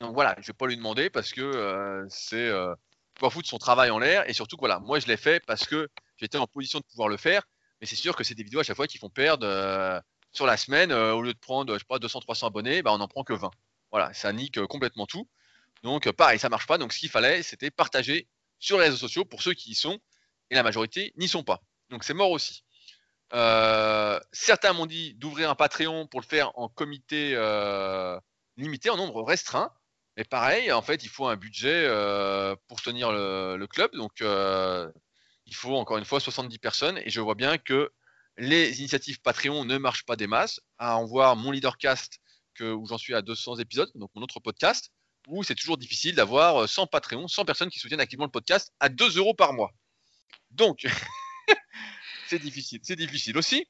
Donc 0.00 0.14
voilà, 0.14 0.34
je 0.40 0.46
vais 0.46 0.52
pas 0.54 0.66
lui 0.66 0.76
demander 0.76 1.10
parce 1.10 1.32
que 1.32 1.42
euh, 1.42 2.06
c'est 2.08 2.48
euh, 2.48 2.74
pas 3.20 3.28
foutre 3.28 3.48
son 3.48 3.58
travail 3.58 3.90
en 3.90 3.98
l'air 3.98 4.28
et 4.28 4.32
surtout 4.32 4.56
voilà, 4.58 4.78
moi 4.78 4.98
je 4.98 5.06
l'ai 5.06 5.18
fait 5.18 5.44
parce 5.46 5.66
que 5.66 5.88
j'étais 6.16 6.38
en 6.38 6.46
position 6.46 6.78
de 6.78 6.84
pouvoir 6.84 7.08
le 7.08 7.18
faire, 7.18 7.42
mais 7.80 7.86
c'est 7.86 7.96
sûr 7.96 8.16
que 8.16 8.24
c'est 8.24 8.34
des 8.34 8.42
vidéos 8.42 8.60
à 8.60 8.62
chaque 8.62 8.76
fois 8.76 8.86
qui 8.86 8.98
font 8.98 9.10
perdre 9.10 9.46
euh, 9.46 10.00
sur 10.32 10.46
la 10.46 10.56
semaine, 10.56 10.92
euh, 10.92 11.12
au 11.12 11.22
lieu 11.22 11.34
de 11.34 11.38
prendre, 11.38 11.74
je 11.74 11.78
sais 11.78 11.84
pas, 11.84 11.98
200-300 11.98 12.46
abonnés, 12.46 12.82
bah, 12.82 12.92
on 12.92 13.00
en 13.00 13.08
prend 13.08 13.24
que 13.24 13.32
20. 13.32 13.50
Voilà, 13.90 14.12
ça 14.14 14.32
nique 14.32 14.58
euh, 14.58 14.66
complètement 14.66 15.06
tout. 15.06 15.28
Donc 15.82 16.06
euh, 16.06 16.12
pareil, 16.12 16.38
ça 16.38 16.48
marche 16.48 16.66
pas. 16.66 16.78
Donc 16.78 16.92
ce 16.92 16.98
qu'il 16.98 17.10
fallait, 17.10 17.42
c'était 17.42 17.70
partager 17.70 18.28
sur 18.58 18.78
les 18.78 18.84
réseaux 18.84 18.96
sociaux 18.96 19.24
pour 19.24 19.42
ceux 19.42 19.54
qui 19.54 19.72
y 19.72 19.74
sont, 19.74 19.98
et 20.50 20.54
la 20.54 20.62
majorité 20.62 21.12
n'y 21.16 21.28
sont 21.28 21.42
pas. 21.42 21.62
Donc 21.90 22.04
c'est 22.04 22.14
mort 22.14 22.30
aussi. 22.30 22.64
Certains 24.32 24.72
m'ont 24.72 24.86
dit 24.86 25.14
d'ouvrir 25.14 25.50
un 25.50 25.54
Patreon 25.54 26.06
pour 26.06 26.20
le 26.20 26.26
faire 26.26 26.50
en 26.58 26.68
comité 26.68 27.34
limité, 28.56 28.90
en 28.90 28.96
nombre 28.96 29.22
restreint. 29.22 29.72
Mais 30.16 30.24
pareil, 30.24 30.72
en 30.72 30.82
fait, 30.82 31.04
il 31.04 31.08
faut 31.08 31.26
un 31.26 31.36
budget 31.36 31.88
pour 32.68 32.82
tenir 32.82 33.12
le, 33.12 33.66
club. 33.66 33.92
Donc 33.92 34.20
il 34.20 35.54
faut 35.54 35.76
encore 35.76 35.98
une 35.98 36.04
fois 36.04 36.20
70 36.20 36.58
personnes. 36.58 36.98
Et 36.98 37.10
je 37.10 37.20
vois 37.20 37.36
bien 37.36 37.56
que 37.56 37.92
les 38.40 38.80
initiatives 38.80 39.20
Patreon 39.20 39.64
ne 39.64 39.78
marchent 39.78 40.04
pas 40.04 40.16
des 40.16 40.26
masses. 40.26 40.60
À 40.78 40.96
en 40.96 41.04
voir 41.04 41.36
mon 41.36 41.50
leadercast 41.50 42.18
où 42.60 42.86
j'en 42.86 42.98
suis 42.98 43.14
à 43.14 43.22
200 43.22 43.58
épisodes, 43.58 43.90
donc 43.94 44.10
mon 44.14 44.22
autre 44.22 44.40
podcast, 44.40 44.90
où 45.28 45.42
c'est 45.42 45.54
toujours 45.54 45.78
difficile 45.78 46.14
d'avoir 46.14 46.68
100 46.68 46.86
Patreon, 46.86 47.28
100 47.28 47.44
personnes 47.44 47.70
qui 47.70 47.78
soutiennent 47.78 48.00
activement 48.00 48.26
le 48.26 48.30
podcast 48.30 48.72
à 48.80 48.88
2 48.88 49.16
euros 49.18 49.34
par 49.34 49.52
mois. 49.52 49.72
Donc, 50.50 50.86
c'est 52.28 52.38
difficile, 52.38 52.80
c'est 52.82 52.96
difficile 52.96 53.38
aussi. 53.38 53.66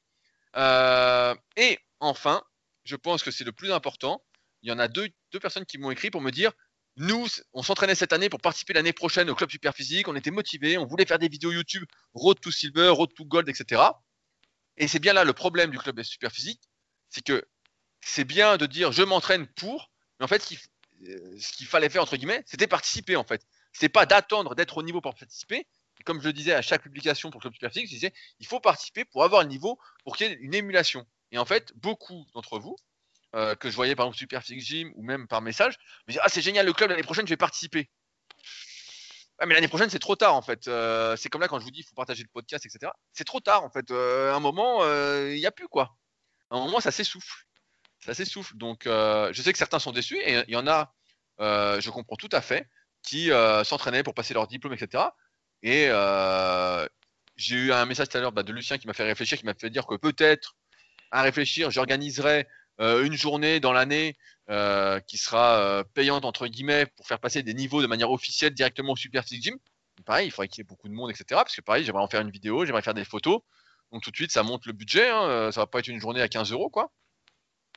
Euh, 0.55 1.35
et 1.55 1.79
enfin, 1.99 2.41
je 2.83 2.95
pense 2.95 3.23
que 3.23 3.31
c'est 3.31 3.43
le 3.43 3.51
plus 3.51 3.71
important. 3.71 4.23
Il 4.63 4.69
y 4.69 4.71
en 4.71 4.79
a 4.79 4.87
deux, 4.87 5.07
deux 5.31 5.39
personnes 5.39 5.65
qui 5.65 5.77
m'ont 5.77 5.91
écrit 5.91 6.11
pour 6.11 6.21
me 6.21 6.31
dire 6.31 6.51
nous, 6.97 7.25
on 7.53 7.63
s'entraînait 7.63 7.95
cette 7.95 8.11
année 8.11 8.29
pour 8.29 8.41
participer 8.41 8.73
l'année 8.73 8.91
prochaine 8.91 9.29
au 9.29 9.35
club 9.35 9.49
super 9.49 9.73
physique. 9.73 10.09
On 10.09 10.15
était 10.15 10.31
motivés, 10.31 10.77
on 10.77 10.85
voulait 10.85 11.05
faire 11.05 11.19
des 11.19 11.29
vidéos 11.29 11.51
YouTube, 11.51 11.85
Road 12.13 12.39
to 12.41 12.51
Silver, 12.51 12.89
Road 12.89 13.13
to 13.15 13.23
Gold, 13.23 13.47
etc. 13.47 13.81
Et 14.77 14.87
c'est 14.87 14.99
bien 14.99 15.13
là 15.13 15.23
le 15.23 15.33
problème 15.33 15.71
du 15.71 15.77
club 15.77 16.01
super 16.03 16.31
physique, 16.31 16.61
c'est 17.09 17.23
que 17.23 17.45
c'est 18.01 18.23
bien 18.23 18.57
de 18.57 18.65
dire 18.65 18.91
je 18.91 19.03
m'entraîne 19.03 19.47
pour, 19.47 19.91
mais 20.19 20.25
en 20.25 20.27
fait, 20.27 20.41
ce 20.41 20.47
qu'il 20.47 20.59
euh, 21.07 21.39
ce 21.39 21.53
qu'il 21.53 21.67
fallait 21.67 21.89
faire 21.89 22.03
entre 22.03 22.15
guillemets, 22.15 22.43
c'était 22.45 22.67
participer 22.67 23.15
en 23.15 23.23
fait. 23.23 23.45
C'est 23.73 23.89
pas 23.89 24.05
d'attendre 24.05 24.55
d'être 24.55 24.77
au 24.77 24.83
niveau 24.83 25.01
pour 25.01 25.15
participer, 25.15 25.67
comme 26.03 26.21
je 26.21 26.27
le 26.27 26.33
disais 26.33 26.53
à 26.53 26.61
chaque 26.61 26.83
publication 26.83 27.31
pour 27.31 27.41
Club 27.41 27.53
Super 27.53 27.71
Physique, 27.71 27.87
je 27.87 27.93
disais, 27.93 28.13
il 28.39 28.47
faut 28.47 28.59
participer 28.59 29.05
pour 29.05 29.23
avoir 29.23 29.41
le 29.43 29.47
niveau, 29.47 29.79
pour 30.03 30.15
qu'il 30.15 30.27
y 30.27 30.31
ait 30.31 30.37
une 30.41 30.53
émulation. 30.53 31.05
Et 31.31 31.37
en 31.37 31.45
fait, 31.45 31.73
beaucoup 31.75 32.25
d'entre 32.33 32.59
vous, 32.59 32.75
euh, 33.35 33.55
que 33.55 33.69
je 33.69 33.75
voyais 33.75 33.95
par 33.95 34.05
exemple 34.05 34.19
Super 34.19 34.43
Physique 34.43 34.61
Gym 34.61 34.91
ou 34.95 35.03
même 35.03 35.27
par 35.27 35.41
message, 35.41 35.77
me 36.07 36.11
disaient, 36.11 36.21
ah 36.23 36.29
c'est 36.29 36.41
génial 36.41 36.65
le 36.65 36.73
club, 36.73 36.89
l'année 36.89 37.03
prochaine 37.03 37.25
je 37.25 37.31
vais 37.31 37.37
participer. 37.37 37.89
Mais 39.45 39.55
l'année 39.55 39.67
prochaine, 39.67 39.89
c'est 39.89 39.99
trop 39.99 40.15
tard 40.15 40.35
en 40.35 40.41
fait. 40.41 40.67
Euh, 40.67 41.15
c'est 41.15 41.29
comme 41.29 41.41
là 41.41 41.47
quand 41.47 41.59
je 41.59 41.63
vous 41.63 41.71
dis 41.71 41.79
il 41.79 41.83
faut 41.83 41.95
partager 41.95 42.23
le 42.23 42.29
podcast, 42.31 42.65
etc. 42.65 42.91
C'est 43.13 43.23
trop 43.23 43.39
tard 43.39 43.63
en 43.63 43.69
fait. 43.69 43.89
Euh, 43.91 44.33
un 44.33 44.39
moment, 44.39 44.83
il 44.85 45.35
n'y 45.35 45.45
a 45.45 45.51
plus 45.51 45.67
quoi. 45.67 45.95
Un 46.51 46.59
moment, 46.59 46.79
ça 46.79 46.91
s'essouffle. 46.91 47.45
Ça 48.05 48.13
s'essouffle. 48.13 48.55
Donc, 48.57 48.83
je 48.85 49.41
sais 49.41 49.51
que 49.51 49.57
certains 49.57 49.79
sont 49.79 49.91
déçus 49.91 50.17
et 50.17 50.43
il 50.47 50.53
y 50.53 50.55
en 50.55 50.67
a, 50.67 50.93
je 51.39 51.89
comprends 51.89 52.17
tout 52.17 52.29
à 52.31 52.41
fait, 52.41 52.67
qui 53.03 53.29
s'entraînaient 53.63 54.03
pour 54.03 54.13
passer 54.13 54.33
leur 54.33 54.47
diplôme, 54.47 54.73
etc. 54.73 55.03
Et 55.63 55.89
j'ai 57.37 57.55
eu 57.55 57.71
un 57.71 57.85
message 57.85 58.09
tout 58.09 58.17
à 58.17 58.21
l'heure 58.21 58.31
bah, 58.31 58.43
de 58.43 58.53
Lucien 58.53 58.77
qui 58.77 58.87
m'a 58.87 58.93
fait 58.93 59.03
réfléchir, 59.03 59.37
qui 59.37 59.45
m'a 59.45 59.53
fait 59.53 59.69
dire 59.69 59.87
que 59.87 59.95
peut-être, 59.95 60.55
à 61.11 61.21
réfléchir, 61.23 61.71
j'organiserai 61.71 62.47
une 62.79 63.13
journée 63.13 63.59
dans 63.59 63.73
l'année 63.73 64.17
euh, 64.51 64.99
qui 65.01 65.17
sera 65.17 65.59
euh, 65.59 65.83
payante 65.93 66.25
entre 66.25 66.45
guillemets 66.47 66.85
pour 66.85 67.07
faire 67.07 67.19
passer 67.19 67.41
des 67.41 67.53
niveaux 67.53 67.81
de 67.81 67.87
manière 67.87 68.11
officielle 68.11 68.53
directement 68.53 68.91
au 68.91 68.95
Super 68.97 69.23
Physique 69.23 69.43
Gym. 69.43 69.57
Pareil, 70.03 70.27
il 70.27 70.31
faudrait 70.31 70.49
qu'il 70.49 70.59
y 70.59 70.63
ait 70.63 70.67
beaucoup 70.67 70.89
de 70.89 70.93
monde, 70.93 71.09
etc. 71.09 71.25
Parce 71.29 71.55
que 71.55 71.61
pareil, 71.61 71.85
j'aimerais 71.85 72.03
en 72.03 72.07
faire 72.09 72.19
une 72.19 72.31
vidéo, 72.31 72.65
j'aimerais 72.65 72.81
faire 72.81 72.93
des 72.93 73.05
photos. 73.05 73.39
Donc 73.93 74.01
tout 74.03 74.11
de 74.11 74.15
suite, 74.17 74.31
ça 74.31 74.43
monte 74.43 74.65
le 74.65 74.73
budget. 74.73 75.09
Hein, 75.09 75.23
euh, 75.23 75.51
ça 75.53 75.61
va 75.61 75.67
pas 75.67 75.79
être 75.79 75.87
une 75.87 76.01
journée 76.01 76.21
à 76.21 76.27
15 76.27 76.51
euros, 76.51 76.69
quoi. 76.69 76.91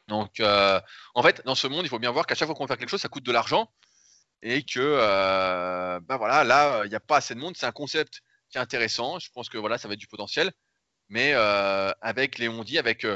Donc, 0.09 0.41
en 0.41 1.23
fait, 1.23 1.43
dans 1.45 1.55
ce 1.55 1.67
monde, 1.67 1.87
il 1.87 1.89
faut 1.89 2.01
bien 2.01 2.11
voir 2.11 2.27
qu'à 2.27 2.35
chaque 2.35 2.47
fois 2.47 2.55
qu'on 2.57 2.67
fait 2.67 2.77
quelque 2.77 2.91
chose, 2.91 3.01
ça 3.01 3.09
coûte 3.09 3.25
de 3.25 3.33
l'argent 3.33 3.73
et 4.43 4.63
que, 4.63 4.99
ben 6.01 6.17
voilà, 6.17 6.45
là, 6.45 6.83
il 6.85 6.91
n'y 6.91 6.95
a 6.95 7.01
pas 7.01 7.19
assez 7.19 7.35
de 7.35 7.41
monde. 7.41 7.57
C'est 7.57 7.67
un 7.67 7.73
concept 7.73 8.21
qui 8.51 8.59
est 8.59 8.61
intéressant. 8.61 9.19
Je 9.19 9.31
pense 9.33 9.49
que 9.49 9.59
voilà, 9.59 9.79
ça 9.79 9.89
va 9.89 9.95
être 9.95 10.01
du 10.01 10.07
potentiel, 10.07 10.53
mais 11.09 11.33
avec 11.33 12.39
les 12.39 12.49
on 12.49 12.65
dit, 12.65 12.79
avec 12.79 13.07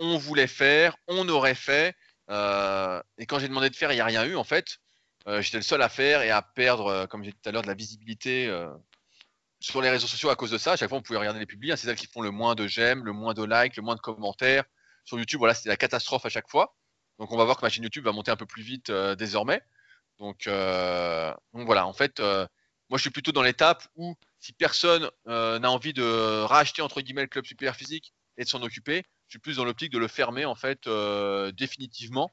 on 0.00 0.18
voulait 0.18 0.48
faire, 0.48 0.96
on 1.06 1.28
aurait 1.28 1.54
fait, 1.54 1.94
euh, 2.30 3.02
et 3.18 3.26
quand 3.26 3.38
j'ai 3.38 3.48
demandé 3.48 3.70
de 3.70 3.76
faire, 3.76 3.92
il 3.92 3.96
n'y 3.96 4.00
a 4.00 4.04
rien 4.04 4.24
eu 4.24 4.36
en 4.36 4.44
fait. 4.44 4.78
Euh, 5.26 5.42
j'étais 5.42 5.58
le 5.58 5.62
seul 5.62 5.82
à 5.82 5.88
faire 5.88 6.22
et 6.22 6.30
à 6.30 6.42
perdre, 6.42 6.86
euh, 6.86 7.06
comme 7.06 7.22
j'ai 7.22 7.32
dit 7.32 7.38
tout 7.42 7.48
à 7.48 7.52
l'heure, 7.52 7.62
de 7.62 7.66
la 7.66 7.74
visibilité 7.74 8.50
sur 9.60 9.82
les 9.82 9.90
réseaux 9.90 10.06
sociaux 10.06 10.30
à 10.30 10.36
cause 10.36 10.50
de 10.50 10.58
ça. 10.58 10.72
À 10.72 10.76
chaque 10.76 10.88
fois, 10.88 10.98
on 10.98 11.02
pouvait 11.02 11.18
regarder 11.18 11.40
les 11.40 11.46
publics. 11.46 11.72
Hein. 11.72 11.76
c'est 11.76 11.86
celles 11.86 11.96
qui 11.96 12.06
font 12.06 12.22
le 12.22 12.30
moins 12.30 12.54
de 12.54 12.66
j'aime, 12.66 13.04
le 13.04 13.12
moins 13.12 13.34
de 13.34 13.44
likes, 13.44 13.76
le 13.76 13.82
moins 13.82 13.94
de 13.94 14.00
commentaires. 14.00 14.64
Sur 15.04 15.18
YouTube, 15.18 15.38
voilà, 15.38 15.54
c'était 15.54 15.68
la 15.68 15.76
catastrophe 15.76 16.24
à 16.24 16.28
chaque 16.28 16.48
fois. 16.48 16.74
Donc, 17.18 17.32
on 17.32 17.36
va 17.36 17.44
voir 17.44 17.58
que 17.58 17.64
ma 17.66 17.68
chaîne 17.68 17.84
YouTube 17.84 18.04
va 18.04 18.12
monter 18.12 18.30
un 18.30 18.36
peu 18.36 18.46
plus 18.46 18.62
vite 18.62 18.90
désormais. 18.90 19.60
Donc, 20.18 20.46
donc, 20.46 21.66
voilà, 21.66 21.86
en 21.86 21.92
fait, 21.92 22.20
moi, 22.20 22.96
je 22.96 23.00
suis 23.00 23.10
plutôt 23.10 23.32
dans 23.32 23.42
l'étape 23.42 23.86
où 23.96 24.14
si 24.38 24.52
personne 24.52 25.10
n'a 25.26 25.70
envie 25.70 25.92
de 25.92 26.42
racheter 26.44 26.80
entre 26.80 27.02
guillemets 27.02 27.22
le 27.22 27.28
club 27.28 27.44
super 27.44 27.76
physique 27.76 28.14
et 28.38 28.44
de 28.44 28.48
s'en 28.48 28.62
occuper, 28.62 29.04
je 29.30 29.34
suis 29.34 29.38
plus 29.38 29.58
dans 29.58 29.64
l'optique 29.64 29.92
de 29.92 29.98
le 29.98 30.08
fermer 30.08 30.44
en 30.44 30.56
fait 30.56 30.88
euh, 30.88 31.52
définitivement 31.52 32.32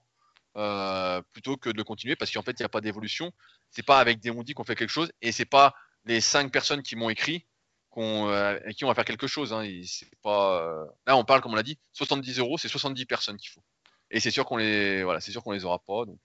euh, 0.56 1.22
plutôt 1.32 1.56
que 1.56 1.70
de 1.70 1.78
le 1.78 1.84
continuer 1.84 2.16
parce 2.16 2.32
qu'en 2.32 2.42
fait 2.42 2.54
il 2.54 2.64
n'y 2.64 2.66
a 2.66 2.70
pas 2.70 2.82
d'évolution. 2.82 3.32
C'est 3.70 3.86
pas 3.86 4.00
avec 4.00 4.20
des 4.20 4.32
dit 4.44 4.56
qu'on 4.56 4.64
fait 4.64 4.76
quelque 4.76 4.90
chose 4.90 5.12
et 5.22 5.32
c'est 5.32 5.46
pas 5.46 5.76
les 6.06 6.22
cinq 6.22 6.52
personnes 6.52 6.82
qui 6.82 6.96
m'ont 6.96 7.12
écrit 7.12 7.46
qu'on 7.92 8.30
euh, 8.30 8.58
qui 8.76 8.84
on 8.84 8.88
va 8.88 8.96
faire 8.96 9.06
quelque 9.06 9.28
chose. 9.28 9.54
Hein. 9.54 9.64
C'est 9.86 10.10
pas 10.24 10.88
là 11.06 11.16
on 11.16 11.24
parle 11.24 11.42
comme 11.42 11.54
on 11.54 11.56
l'a 11.56 11.62
dit 11.62 11.78
70 11.94 12.40
euros 12.40 12.58
c'est 12.58 12.68
70 12.68 13.06
personnes 13.06 13.38
qu'il 13.38 13.52
faut 13.52 13.64
et 14.10 14.20
c'est 14.20 14.32
sûr 14.32 14.46
qu'on 14.46 14.58
les 14.58 15.04
voilà 15.04 15.20
c'est 15.20 15.32
sûr 15.32 15.44
qu'on 15.44 15.52
les 15.52 15.66
aura 15.66 15.78
pas 15.78 16.04
donc 16.06 16.20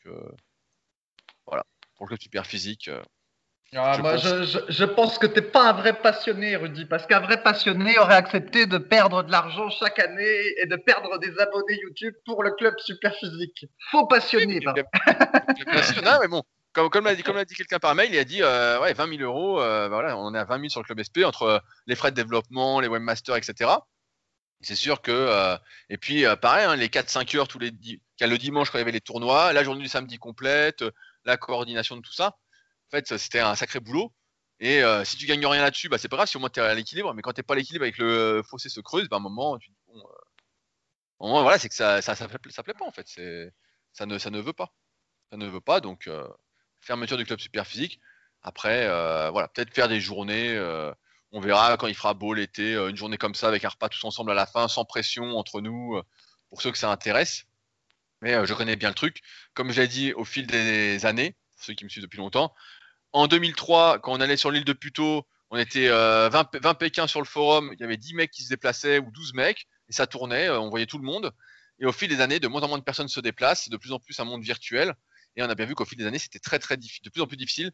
voilà 1.44 1.66
pour 1.96 2.06
le 2.06 2.08
club 2.08 2.22
super 2.22 2.46
physique. 2.46 2.88
Ah, 3.74 3.94
je, 3.96 4.02
moi, 4.02 4.12
pense... 4.12 4.22
Je, 4.22 4.58
je, 4.68 4.84
pense 4.84 5.18
que 5.18 5.26
t'es 5.26 5.40
pas 5.40 5.70
un 5.70 5.72
vrai 5.72 5.94
passionné, 5.94 6.56
Rudy, 6.56 6.84
parce 6.84 7.06
qu'un 7.06 7.20
vrai 7.20 7.42
passionné 7.42 7.98
aurait 7.98 8.16
accepté 8.16 8.66
de 8.66 8.76
perdre 8.76 9.22
de 9.22 9.32
l'argent 9.32 9.70
chaque 9.70 9.98
année 9.98 10.40
et 10.58 10.66
de 10.66 10.76
perdre 10.76 11.18
des 11.18 11.38
abonnés 11.38 11.78
YouTube 11.80 12.14
pour 12.26 12.42
le 12.42 12.50
club 12.50 12.74
super 12.78 13.14
physique. 13.14 13.66
Faux 13.90 14.06
passionné. 14.08 14.60
non, 14.60 16.18
mais 16.20 16.28
bon, 16.28 16.42
comme, 16.74 16.90
comme 16.90 17.06
l'a 17.06 17.14
dit, 17.14 17.22
dit 17.22 17.54
quelqu'un 17.54 17.78
par 17.78 17.94
mail, 17.94 18.12
il 18.12 18.18
a 18.18 18.24
dit 18.24 18.42
euh, 18.42 18.78
ouais 18.80 18.92
20 18.92 19.16
000 19.16 19.22
euros, 19.22 19.60
euh, 19.62 19.88
voilà, 19.88 20.18
on 20.18 20.34
est 20.34 20.38
à 20.38 20.44
20 20.44 20.58
000 20.58 20.68
sur 20.68 20.80
le 20.80 20.84
club 20.84 21.00
SP 21.00 21.24
entre 21.24 21.42
euh, 21.42 21.58
les 21.86 21.94
frais 21.94 22.10
de 22.10 22.16
développement, 22.16 22.80
les 22.80 22.88
webmasters, 22.88 23.36
etc. 23.36 23.70
C'est 24.60 24.76
sûr 24.76 25.02
que 25.02 25.56
et 25.88 25.98
puis 25.98 26.24
pareil, 26.40 26.66
hein, 26.66 26.76
les 26.76 26.86
4-5 26.86 27.36
heures 27.36 27.48
tous 27.48 27.58
les 27.58 27.72
le 28.20 28.38
dimanche 28.38 28.70
quand 28.70 28.78
il 28.78 28.82
y 28.82 28.82
avait 28.82 28.92
les 28.92 29.00
tournois, 29.00 29.52
la 29.52 29.64
journée 29.64 29.82
du 29.82 29.88
samedi 29.88 30.18
complète, 30.18 30.84
la 31.24 31.36
coordination 31.36 31.96
de 31.96 32.00
tout 32.00 32.12
ça 32.12 32.36
fait, 32.92 33.18
c'était 33.18 33.40
un 33.40 33.56
sacré 33.56 33.80
boulot. 33.80 34.12
Et 34.60 34.82
euh, 34.82 35.04
si 35.04 35.16
tu 35.16 35.26
gagnes 35.26 35.44
rien 35.44 35.62
là-dessus, 35.62 35.88
bah, 35.88 35.98
c'est 35.98 36.08
pas 36.08 36.16
grave 36.16 36.28
si 36.28 36.36
au 36.36 36.40
moins 36.40 36.50
tu 36.50 36.60
es 36.60 36.62
à 36.62 36.74
l'équilibre. 36.74 37.12
Mais 37.14 37.22
quand 37.22 37.32
tu 37.32 37.42
pas 37.42 37.54
à 37.54 37.56
l'équilibre 37.56 37.82
avec 37.82 37.98
le 37.98 38.42
fossé 38.48 38.68
se 38.68 38.80
creuse, 38.80 39.08
bah, 39.08 39.16
à 39.16 39.18
un 39.18 39.22
moment, 39.22 39.58
tu 39.58 39.70
dis 39.70 39.76
bon, 41.18 41.36
euh, 41.38 41.42
voilà, 41.42 41.58
c'est 41.58 41.68
que 41.68 41.74
ça 41.74 42.00
ça, 42.02 42.14
ça, 42.14 42.28
plaît, 42.28 42.74
pas 42.74 42.86
en 42.86 42.92
fait. 42.92 43.08
Ça 43.08 44.06
ne, 44.06 44.40
veut 44.40 44.52
pas. 44.52 44.72
Ça 45.30 45.36
ne 45.36 45.48
veut 45.48 45.60
pas. 45.60 45.80
Donc, 45.80 46.06
euh, 46.06 46.28
fermeture 46.80 47.16
du 47.16 47.24
club 47.24 47.40
super 47.40 47.66
physique. 47.66 48.00
Après, 48.42 48.86
voilà, 49.30 49.48
peut-être 49.48 49.74
faire 49.74 49.88
des 49.88 50.00
journées. 50.00 50.58
on 51.32 51.40
verra 51.40 51.76
quand 51.76 51.86
il 51.88 51.94
fera 51.94 52.14
beau 52.14 52.34
l'été, 52.34 52.74
une 52.74 52.96
journée 52.96 53.18
comme 53.18 53.34
ça 53.34 53.48
avec 53.48 53.64
un 53.64 53.68
repas 53.68 53.88
tous 53.88 54.04
ensemble 54.04 54.30
à 54.32 54.34
la 54.34 54.46
fin, 54.46 54.68
sans 54.68 54.84
pression 54.84 55.36
entre 55.38 55.60
nous, 55.60 56.00
pour 56.50 56.62
ceux 56.62 56.72
que 56.72 56.78
ça 56.78 56.90
intéresse. 56.90 57.44
Mais 58.20 58.46
je 58.46 58.54
connais 58.54 58.76
bien 58.76 58.90
le 58.90 58.94
truc. 58.94 59.22
Comme 59.54 59.72
j'ai 59.72 59.88
dit 59.88 60.12
au 60.12 60.24
fil 60.24 60.46
des 60.46 61.04
années, 61.06 61.36
ceux 61.56 61.74
qui 61.74 61.84
me 61.84 61.88
suivent 61.88 62.02
depuis 62.04 62.18
longtemps, 62.18 62.54
en 63.12 63.26
2003, 63.26 63.98
quand 63.98 64.12
on 64.12 64.20
allait 64.20 64.36
sur 64.36 64.50
l'île 64.50 64.64
de 64.64 64.72
Puto, 64.72 65.26
on 65.50 65.58
était 65.58 65.88
20, 65.88 65.92
euh, 65.92 66.74
Pékins 66.74 67.06
sur 67.06 67.20
le 67.20 67.26
forum, 67.26 67.70
il 67.74 67.80
y 67.80 67.84
avait 67.84 67.98
10 67.98 68.14
mecs 68.14 68.30
qui 68.30 68.42
se 68.42 68.48
déplaçaient 68.48 68.98
ou 68.98 69.10
12 69.10 69.34
mecs, 69.34 69.66
et 69.88 69.92
ça 69.92 70.06
tournait, 70.06 70.48
euh, 70.48 70.58
on 70.58 70.70
voyait 70.70 70.86
tout 70.86 70.98
le 70.98 71.04
monde. 71.04 71.30
Et 71.78 71.84
au 71.84 71.92
fil 71.92 72.08
des 72.08 72.20
années, 72.20 72.40
de 72.40 72.48
moins 72.48 72.62
en 72.62 72.68
moins 72.68 72.78
de 72.78 72.84
personnes 72.84 73.08
se 73.08 73.20
déplacent, 73.20 73.64
c'est 73.64 73.70
de 73.70 73.76
plus 73.76 73.92
en 73.92 73.98
plus 73.98 74.18
un 74.18 74.24
monde 74.24 74.42
virtuel. 74.42 74.94
Et 75.36 75.42
on 75.42 75.48
a 75.50 75.54
bien 75.54 75.66
vu 75.66 75.74
qu'au 75.74 75.84
fil 75.84 75.98
des 75.98 76.06
années, 76.06 76.18
c'était 76.18 76.38
très 76.38 76.58
très 76.58 76.76
de 76.78 77.10
plus 77.10 77.20
en 77.20 77.26
plus 77.26 77.36
difficile 77.36 77.70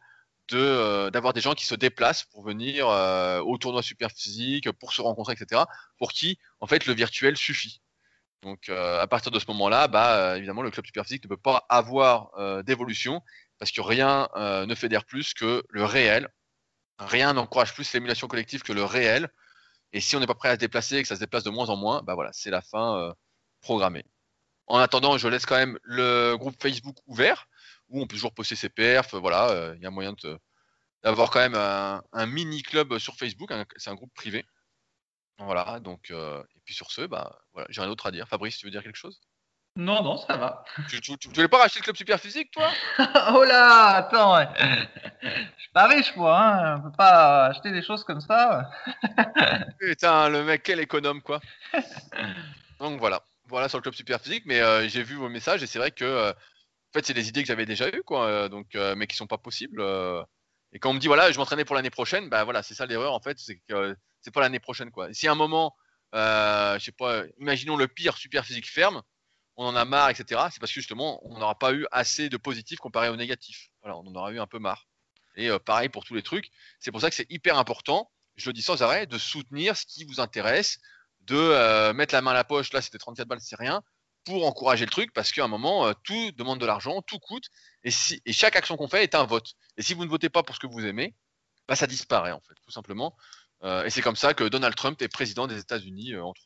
euh, 0.55 1.11
d'avoir 1.11 1.34
des 1.34 1.41
gens 1.41 1.55
qui 1.55 1.66
se 1.66 1.74
déplacent 1.74 2.24
pour 2.24 2.43
venir 2.43 2.89
au 2.89 3.59
tournoi 3.59 3.82
super 3.82 4.11
physique, 4.11 4.70
pour 4.72 4.93
se 4.93 5.03
rencontrer, 5.03 5.34
etc. 5.34 5.62
Pour 5.99 6.12
qui, 6.12 6.39
en 6.61 6.66
fait, 6.66 6.86
le 6.86 6.95
virtuel 6.95 7.36
suffit. 7.36 7.80
Donc, 8.43 8.70
à 8.70 9.07
partir 9.09 9.30
de 9.30 9.39
ce 9.39 9.45
moment-là, 9.49 9.89
bah, 9.89 10.39
évidemment, 10.39 10.62
le 10.62 10.70
club 10.70 10.86
super 10.86 11.05
physique 11.05 11.24
ne 11.24 11.28
peut 11.28 11.36
pas 11.36 11.66
avoir 11.68 12.62
d'évolution 12.64 13.22
parce 13.59 13.73
que 13.73 13.81
rien 13.81 14.29
euh, 14.37 14.67
ne 14.67 14.75
fédère 14.75 15.05
plus 15.05 15.35
que 15.35 15.65
le 15.71 15.85
réel. 15.85 16.29
Rien 16.99 17.33
n'encourage 17.33 17.75
plus 17.75 17.93
l'émulation 17.93 18.29
collective 18.29 18.63
que 18.63 18.73
le 18.73 18.85
réel. 18.85 19.29
Et 19.93 20.01
si 20.01 20.17
on 20.17 20.21
n'est 20.21 20.27
pas 20.27 20.35
prêt 20.35 20.51
à 20.51 20.55
se 20.55 20.59
déplacer 20.59 20.97
et 20.97 21.03
que 21.03 21.09
ça 21.09 21.15
se 21.15 21.21
déplace 21.21 21.45
de 21.45 21.51
moins 21.51 21.69
en 21.69 21.77
moins, 21.77 22.03
bah 22.03 22.15
voilà, 22.15 22.31
c'est 22.33 22.51
la 22.51 22.63
fin 22.63 22.99
euh, 22.99 23.13
programmée. 23.61 24.05
En 24.67 24.79
attendant, 24.79 25.17
je 25.19 25.29
laisse 25.29 25.47
quand 25.47 25.57
même 25.57 25.79
le 25.83 26.37
groupe 26.37 26.61
Facebook 26.61 26.97
ouvert 27.07 27.49
où 27.89 28.03
on 28.03 28.07
peut 28.07 28.17
toujours 28.17 28.35
poster 28.35 28.57
ses 28.57 28.69
perfs. 28.69 29.15
Voilà, 29.15 29.51
euh, 29.51 29.75
il 29.77 29.83
y 29.83 29.87
a 29.87 29.91
moyen 29.91 30.15
d'avoir 31.03 31.31
quand 31.31 31.41
même 31.41 31.55
un, 31.55 32.27
mini 32.27 32.63
club 32.63 32.99
sur 32.99 33.17
Facebook. 33.17 33.51
c'est 33.77 33.91
un 33.91 33.95
groupe 33.95 34.13
privé. 34.15 34.45
Voilà, 35.39 35.81
donc 35.81 36.11
et 36.11 36.61
puis 36.65 36.74
sur 36.74 36.91
ce, 36.91 37.03
bah 37.03 37.41
voilà, 37.53 37.66
j'ai 37.70 37.81
rien 37.81 37.89
d'autre 37.89 38.07
à 38.07 38.11
dire. 38.11 38.28
Fabrice, 38.28 38.59
tu 38.59 38.66
veux 38.66 38.73
dire 38.73 38.82
quelque 38.82 38.97
chose? 38.97 39.20
Non, 39.79 40.03
non, 40.03 40.17
ça 40.17 40.37
va. 40.37 40.65
Tu, 40.89 41.01
tu, 41.01 41.29
voulais 41.29 41.47
pas 41.47 41.59
racheter 41.59 41.79
le 41.79 41.85
club 41.85 41.97
super 41.97 42.19
physique, 42.19 42.51
toi? 42.51 42.69
Oh 43.33 43.45
là, 43.45 43.95
attends, 43.95 44.37
ouais. 44.37 44.49
je 45.23 45.63
suis 45.63 45.71
pas 45.73 45.87
riche, 45.87 46.17
moi, 46.17 46.37
hein. 46.37 46.79
on 46.79 46.91
peut 46.91 46.97
pas 46.97 47.47
acheter 47.47 47.71
des 47.71 47.83
choses 47.83 48.03
comme 48.03 48.21
ça. 48.21 48.69
Putain, 49.79 50.29
le 50.31 50.43
mec, 50.43 50.65
quel 50.65 50.81
économe, 50.81 51.23
quoi. 51.23 51.41
Donc 52.81 52.99
voilà, 52.99 53.23
voilà 53.47 53.69
sur 53.69 53.79
le 53.79 53.83
club 53.83 53.95
super 53.95 54.21
physique, 54.21 54.43
mais 54.47 54.61
euh, 54.61 54.89
j'ai 54.89 55.05
vu 55.05 55.15
vos 55.15 55.29
messages 55.29 55.63
et 55.63 55.69
c'est 55.69 55.79
vrai 55.79 55.93
que, 55.93 56.05
euh, 56.05 56.31
en 56.33 56.93
fait, 56.93 57.07
c'est 57.07 57.15
des 57.15 57.29
idées 57.29 57.43
que 57.43 57.49
j'avais 57.49 57.67
déjà 57.67 57.89
eues, 57.89 58.03
quoi, 58.03 58.27
euh, 58.27 58.49
donc, 58.49 58.75
mais 58.75 59.07
qui 59.07 59.15
sont 59.15 59.29
pas 59.29 59.39
possibles. 59.39 59.81
et 60.73 60.81
quand 60.81 60.91
on 60.91 60.95
me 60.95 60.99
dit, 60.99 61.07
voilà, 61.07 61.31
je 61.31 61.39
m'entraînais 61.39 61.65
pour 61.65 61.77
l'année 61.77 61.91
prochaine, 61.91 62.29
bah 62.29 62.43
voilà, 62.43 62.65
c'est 62.65 62.75
ça 62.75 62.85
l'erreur, 62.85 63.15
en 63.15 63.21
fait, 63.21 63.39
c'est 63.39 63.61
que 63.69 63.97
c'est 64.23 64.35
pas 64.35 64.41
l'année 64.41 64.59
prochaine, 64.59 64.91
quoi. 64.91 65.13
Si 65.13 65.29
à 65.29 65.33
un 65.33 65.37
moment, 65.37 65.77
je 66.13 66.79
sais 66.81 66.91
pas, 66.91 67.23
imaginons 67.39 67.77
le 67.77 67.87
pire 67.87 68.17
super 68.17 68.45
physique 68.45 68.69
ferme, 68.69 69.05
on 69.59 69.66
en 69.66 69.76
a 69.76 69.85
marre, 69.85 70.10
etc., 70.10 70.40
c'est 70.52 70.60
parce 70.60 70.72
que 70.72 70.80
justement, 70.80 71.20
on 71.24 71.39
n'aura 71.39 71.59
pas 71.59 71.72
eu 71.72 71.85
assez 71.90 72.28
de 72.28 72.36
positifs 72.36 72.78
comparé 72.78 73.09
au 73.09 73.16
négatif. 73.16 73.70
Voilà, 73.82 73.98
on 73.98 74.06
en 74.06 74.14
aura 74.14 74.30
eu 74.32 74.39
un 74.39 74.47
peu 74.47 74.60
marre. 74.60 74.86
Et 75.35 75.51
euh, 75.51 75.59
pareil 75.59 75.89
pour 75.89 76.05
tous 76.05 76.14
les 76.14 76.22
trucs. 76.22 76.51
C'est 76.78 76.93
pour 76.93 77.01
ça 77.01 77.10
que 77.10 77.16
c'est 77.16 77.26
hyper 77.28 77.59
important, 77.59 78.09
je 78.36 78.48
le 78.48 78.52
dis 78.52 78.62
sans 78.62 78.82
arrêt, 78.82 79.06
de 79.06 79.18
soutenir 79.18 79.76
ce 79.76 79.85
qui 79.85 80.05
vous 80.05 80.20
intéresse, 80.20 80.78
de 81.22 81.36
euh, 81.36 81.93
mettre 81.93 82.14
la 82.14 82.22
main 82.22 82.30
à 82.30 82.35
la 82.35 82.44
poche, 82.44 82.72
là 82.72 82.80
c'était 82.80 82.98
34 82.98 83.26
balles, 83.26 83.40
c'est 83.40 83.56
rien, 83.56 83.82
pour 84.24 84.47
encourager 84.47 84.85
le 84.85 84.90
truc, 84.93 85.12
parce 85.12 85.32
qu'à 85.32 85.44
un 85.44 85.48
moment, 85.48 85.89
euh, 85.89 85.93
tout 86.05 86.30
demande 86.32 86.60
de 86.60 86.66
l'argent, 86.66 87.02
tout 87.02 87.18
coûte, 87.18 87.48
et, 87.82 87.90
si, 87.90 88.22
chaque 88.30 88.55
action 88.55 88.76
qu'on 88.76 88.89
fait 88.89 89.02
est 89.02 89.16
un 89.16 89.24
vote. 89.24 89.55
Et 89.76 89.82
si 89.82 89.93
vous 89.93 90.05
ne 90.05 90.10
votez 90.10 90.28
pas 90.28 90.44
pour 90.44 90.55
ce 90.55 90.60
que 90.60 90.68
vous 90.68 90.86
aimez, 90.86 91.16
bah, 91.66 91.74
ça 91.74 91.89
disparaît 91.89 92.32
en 92.32 92.40
fait, 92.40 92.55
tout 92.64 92.70
simplement. 92.70 93.16
Euh, 93.64 93.85
et 93.85 93.90
c'est 93.90 94.02
comme 94.02 94.14
ça 94.14 94.35
que 94.35 94.44
Donald 94.44 94.76
Trump 94.76 95.02
est 95.02 95.09
président 95.09 95.48
des 95.48 95.59
États-Unis, 95.59 96.12
euh, 96.12 96.22
entre 96.22 96.40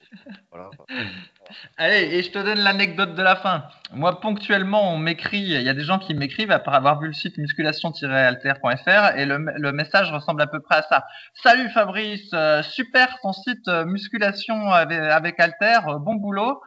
autres. 0.52 0.86
Allez, 1.76 2.08
et 2.14 2.22
je 2.22 2.30
te 2.30 2.38
donne 2.38 2.60
l'anecdote 2.60 3.14
de 3.14 3.22
la 3.22 3.36
fin. 3.36 3.64
Moi, 3.92 4.18
ponctuellement, 4.20 4.94
on 4.94 4.96
m'écrit, 4.96 5.42
il 5.42 5.62
y 5.62 5.68
a 5.68 5.74
des 5.74 5.84
gens 5.84 5.98
qui 5.98 6.14
m'écrivent 6.14 6.50
après 6.50 6.74
avoir 6.74 6.98
vu 7.00 7.08
le 7.08 7.12
site 7.12 7.36
musculation-alter.fr 7.36 9.18
et 9.18 9.26
le, 9.26 9.72
message 9.72 10.10
ressemble 10.10 10.40
à 10.40 10.46
peu 10.46 10.60
près 10.60 10.76
à 10.76 10.82
ça. 10.82 11.04
Salut 11.34 11.68
Fabrice, 11.70 12.30
euh, 12.32 12.62
super 12.62 13.18
ton 13.20 13.34
site 13.34 13.68
musculation 13.68 14.70
avec, 14.70 15.38
Alter, 15.38 15.80
bon 16.00 16.14
boulot. 16.14 16.62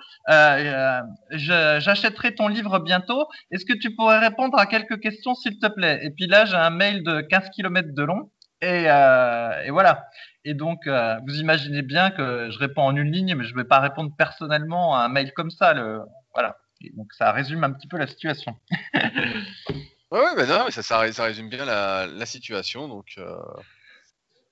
J'achèterai 1.31 2.35
ton 2.35 2.47
livre 2.47 2.77
bientôt. 2.79 3.27
Est-ce 3.49 3.65
que 3.65 3.73
tu 3.73 3.95
pourrais 3.95 4.19
répondre 4.19 4.59
à 4.59 4.67
quelques 4.67 4.99
questions, 4.99 5.33
s'il 5.33 5.57
te 5.57 5.67
plaît? 5.67 6.01
Et 6.03 6.11
puis 6.11 6.27
là, 6.27 6.45
j'ai 6.45 6.55
un 6.55 6.69
mail 6.69 7.03
de 7.03 7.21
15 7.21 7.49
km 7.55 7.89
de 7.95 8.03
long. 8.03 8.29
Et, 8.61 8.85
et 8.85 9.69
voilà. 9.71 10.09
Et 10.45 10.53
donc, 10.53 10.85
euh, 10.85 11.17
vous 11.25 11.39
imaginez 11.39 11.81
bien 11.81 12.11
que 12.11 12.49
je 12.51 12.59
réponds 12.59 12.83
en 12.83 12.95
une 12.95 13.11
ligne, 13.11 13.33
mais 13.33 13.43
je 13.43 13.51
ne 13.51 13.57
vais 13.57 13.67
pas 13.67 13.79
répondre 13.79 14.11
personnellement 14.15 14.95
à 14.95 14.99
un 14.99 15.09
mail 15.09 15.33
comme 15.33 15.49
ça. 15.49 15.73
Le... 15.73 16.01
Voilà. 16.35 16.55
donc, 16.93 17.11
ça 17.13 17.31
résume 17.31 17.63
un 17.63 17.71
petit 17.71 17.87
peu 17.87 17.97
la 17.97 18.05
situation. 18.05 18.55
ouais, 18.93 20.35
mais 20.37 20.45
non, 20.45 20.65
mais 20.65 20.71
ça, 20.71 20.99
résume 20.99 21.49
bien 21.49 21.65
la, 21.65 22.25
situation. 22.27 22.87
Donc, 22.87 23.15
euh... 23.17 23.35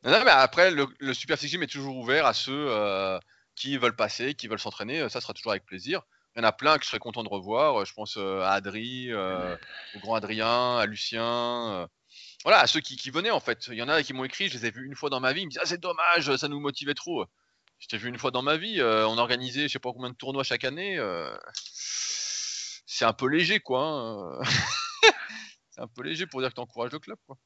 non, 0.03 0.19
mais 0.25 0.31
après, 0.31 0.71
le, 0.71 1.13
Super 1.13 1.37
Six 1.37 1.49
Gym 1.49 1.61
est 1.61 1.67
toujours 1.67 1.95
ouvert 1.95 2.25
à 2.25 2.33
ceux 2.33 2.65
euh, 2.69 3.19
qui 3.55 3.77
veulent 3.77 3.95
passer, 3.95 4.33
qui 4.33 4.47
veulent 4.47 4.57
s'entraîner. 4.57 5.07
Ça 5.09 5.21
sera 5.21 5.33
toujours 5.33 5.51
avec 5.51 5.65
plaisir. 5.65 6.01
Il 6.35 6.39
y 6.39 6.41
en 6.43 6.47
a 6.47 6.51
plein 6.51 6.79
que 6.79 6.85
je 6.85 6.89
serais 6.89 6.97
content 6.97 7.21
de 7.21 7.29
revoir. 7.29 7.85
Je 7.85 7.93
pense 7.93 8.17
euh, 8.17 8.41
à 8.41 8.53
Adri, 8.53 9.13
au 9.13 9.99
grand 9.99 10.15
Adrien, 10.15 10.79
à 10.79 10.87
Lucien 10.87 11.87
voilà, 12.43 12.59
à 12.59 12.67
ceux 12.67 12.81
qui, 12.81 13.09
venaient 13.09 13.31
en 13.31 13.39
fait. 13.39 13.67
Il 13.67 13.75
y 13.75 13.81
en 13.81 13.89
a 13.89 14.03
qui 14.03 14.13
m'ont 14.13 14.25
écrit, 14.25 14.49
je 14.49 14.57
les 14.57 14.65
ai 14.65 14.71
vus 14.71 14.85
une 14.85 14.95
fois 14.95 15.09
dans 15.09 15.19
ma 15.19 15.33
vie, 15.33 15.41
ils 15.41 15.45
me 15.45 15.51
disent 15.51 15.61
Ah, 15.61 15.65
c'est 15.65 15.79
dommage, 15.79 16.35
ça 16.35 16.47
nous 16.47 16.59
motivait 16.59 16.93
trop. 16.93 17.25
Je 17.79 17.87
t'ai 17.87 17.97
vu 17.97 18.09
une 18.09 18.17
fois 18.17 18.31
dans 18.31 18.41
ma 18.41 18.57
vie, 18.57 18.79
euh, 18.79 19.07
on 19.07 19.17
organisait 19.17 19.63
je 19.63 19.73
sais 19.73 19.79
pas 19.79 19.91
combien 19.91 20.09
de 20.09 20.15
tournois 20.15 20.43
chaque 20.43 20.63
année. 20.63 20.97
Euh, 20.97 21.35
c'est 22.85 23.05
un 23.05 23.13
peu 23.13 23.27
léger 23.27 23.59
quoi. 23.59 23.81
Hein. 23.81 24.41
c'est 25.69 25.81
un 25.81 25.87
peu 25.87 26.03
léger 26.03 26.27
pour 26.27 26.41
dire 26.41 26.49
que 26.49 26.55
tu 26.55 26.61
encourages 26.61 26.91
le 26.91 26.99
club 26.99 27.17
quoi. 27.25 27.37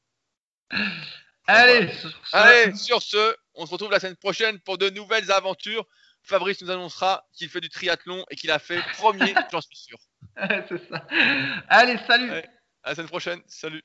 Allez, 1.46 1.90
Allez, 2.32 2.74
sur 2.76 3.00
ce, 3.00 3.34
on 3.54 3.64
se 3.64 3.70
retrouve 3.70 3.90
la 3.90 4.00
semaine 4.00 4.16
prochaine 4.16 4.60
pour 4.60 4.76
de 4.78 4.90
nouvelles 4.90 5.32
aventures. 5.32 5.86
Fabrice 6.22 6.60
nous 6.60 6.70
annoncera 6.70 7.26
qu'il 7.32 7.48
fait 7.48 7.60
du 7.60 7.70
triathlon 7.70 8.24
et 8.28 8.36
qu'il 8.36 8.50
a 8.50 8.58
fait 8.58 8.82
premier, 8.98 9.34
j'en 9.50 9.62
suis 9.62 9.76
sûr. 9.76 9.98
c'est 10.68 10.88
ça. 10.88 11.06
Allez, 11.68 11.98
salut. 12.06 12.30
à 12.82 12.90
la 12.90 12.94
semaine 12.94 13.08
prochaine. 13.08 13.42
Salut. 13.46 13.82